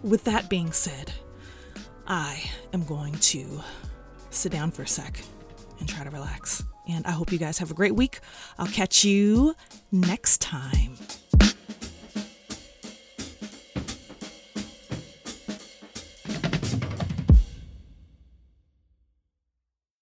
With 0.03 0.25
that 0.25 0.51
being 0.51 0.73
said, 0.73 1.13
I 2.09 2.43
am 2.73 2.83
going 2.83 3.15
to 3.15 3.61
sit 4.31 4.51
down 4.51 4.73
for 4.73 4.83
a 4.83 4.89
sec 4.89 5.23
and 5.79 5.89
try 5.89 6.05
to 6.05 6.11
relax. 6.11 6.63
And 6.89 7.07
I 7.07 7.11
hope 7.11 7.33
you 7.33 7.39
guys 7.39 7.59
have 7.59 7.71
a 7.71 7.75
great 7.75 7.95
week. 7.95 8.21
I'll 8.59 8.67
catch 8.67 9.05
you 9.05 9.55
next 9.91 10.41
time. 10.41 10.97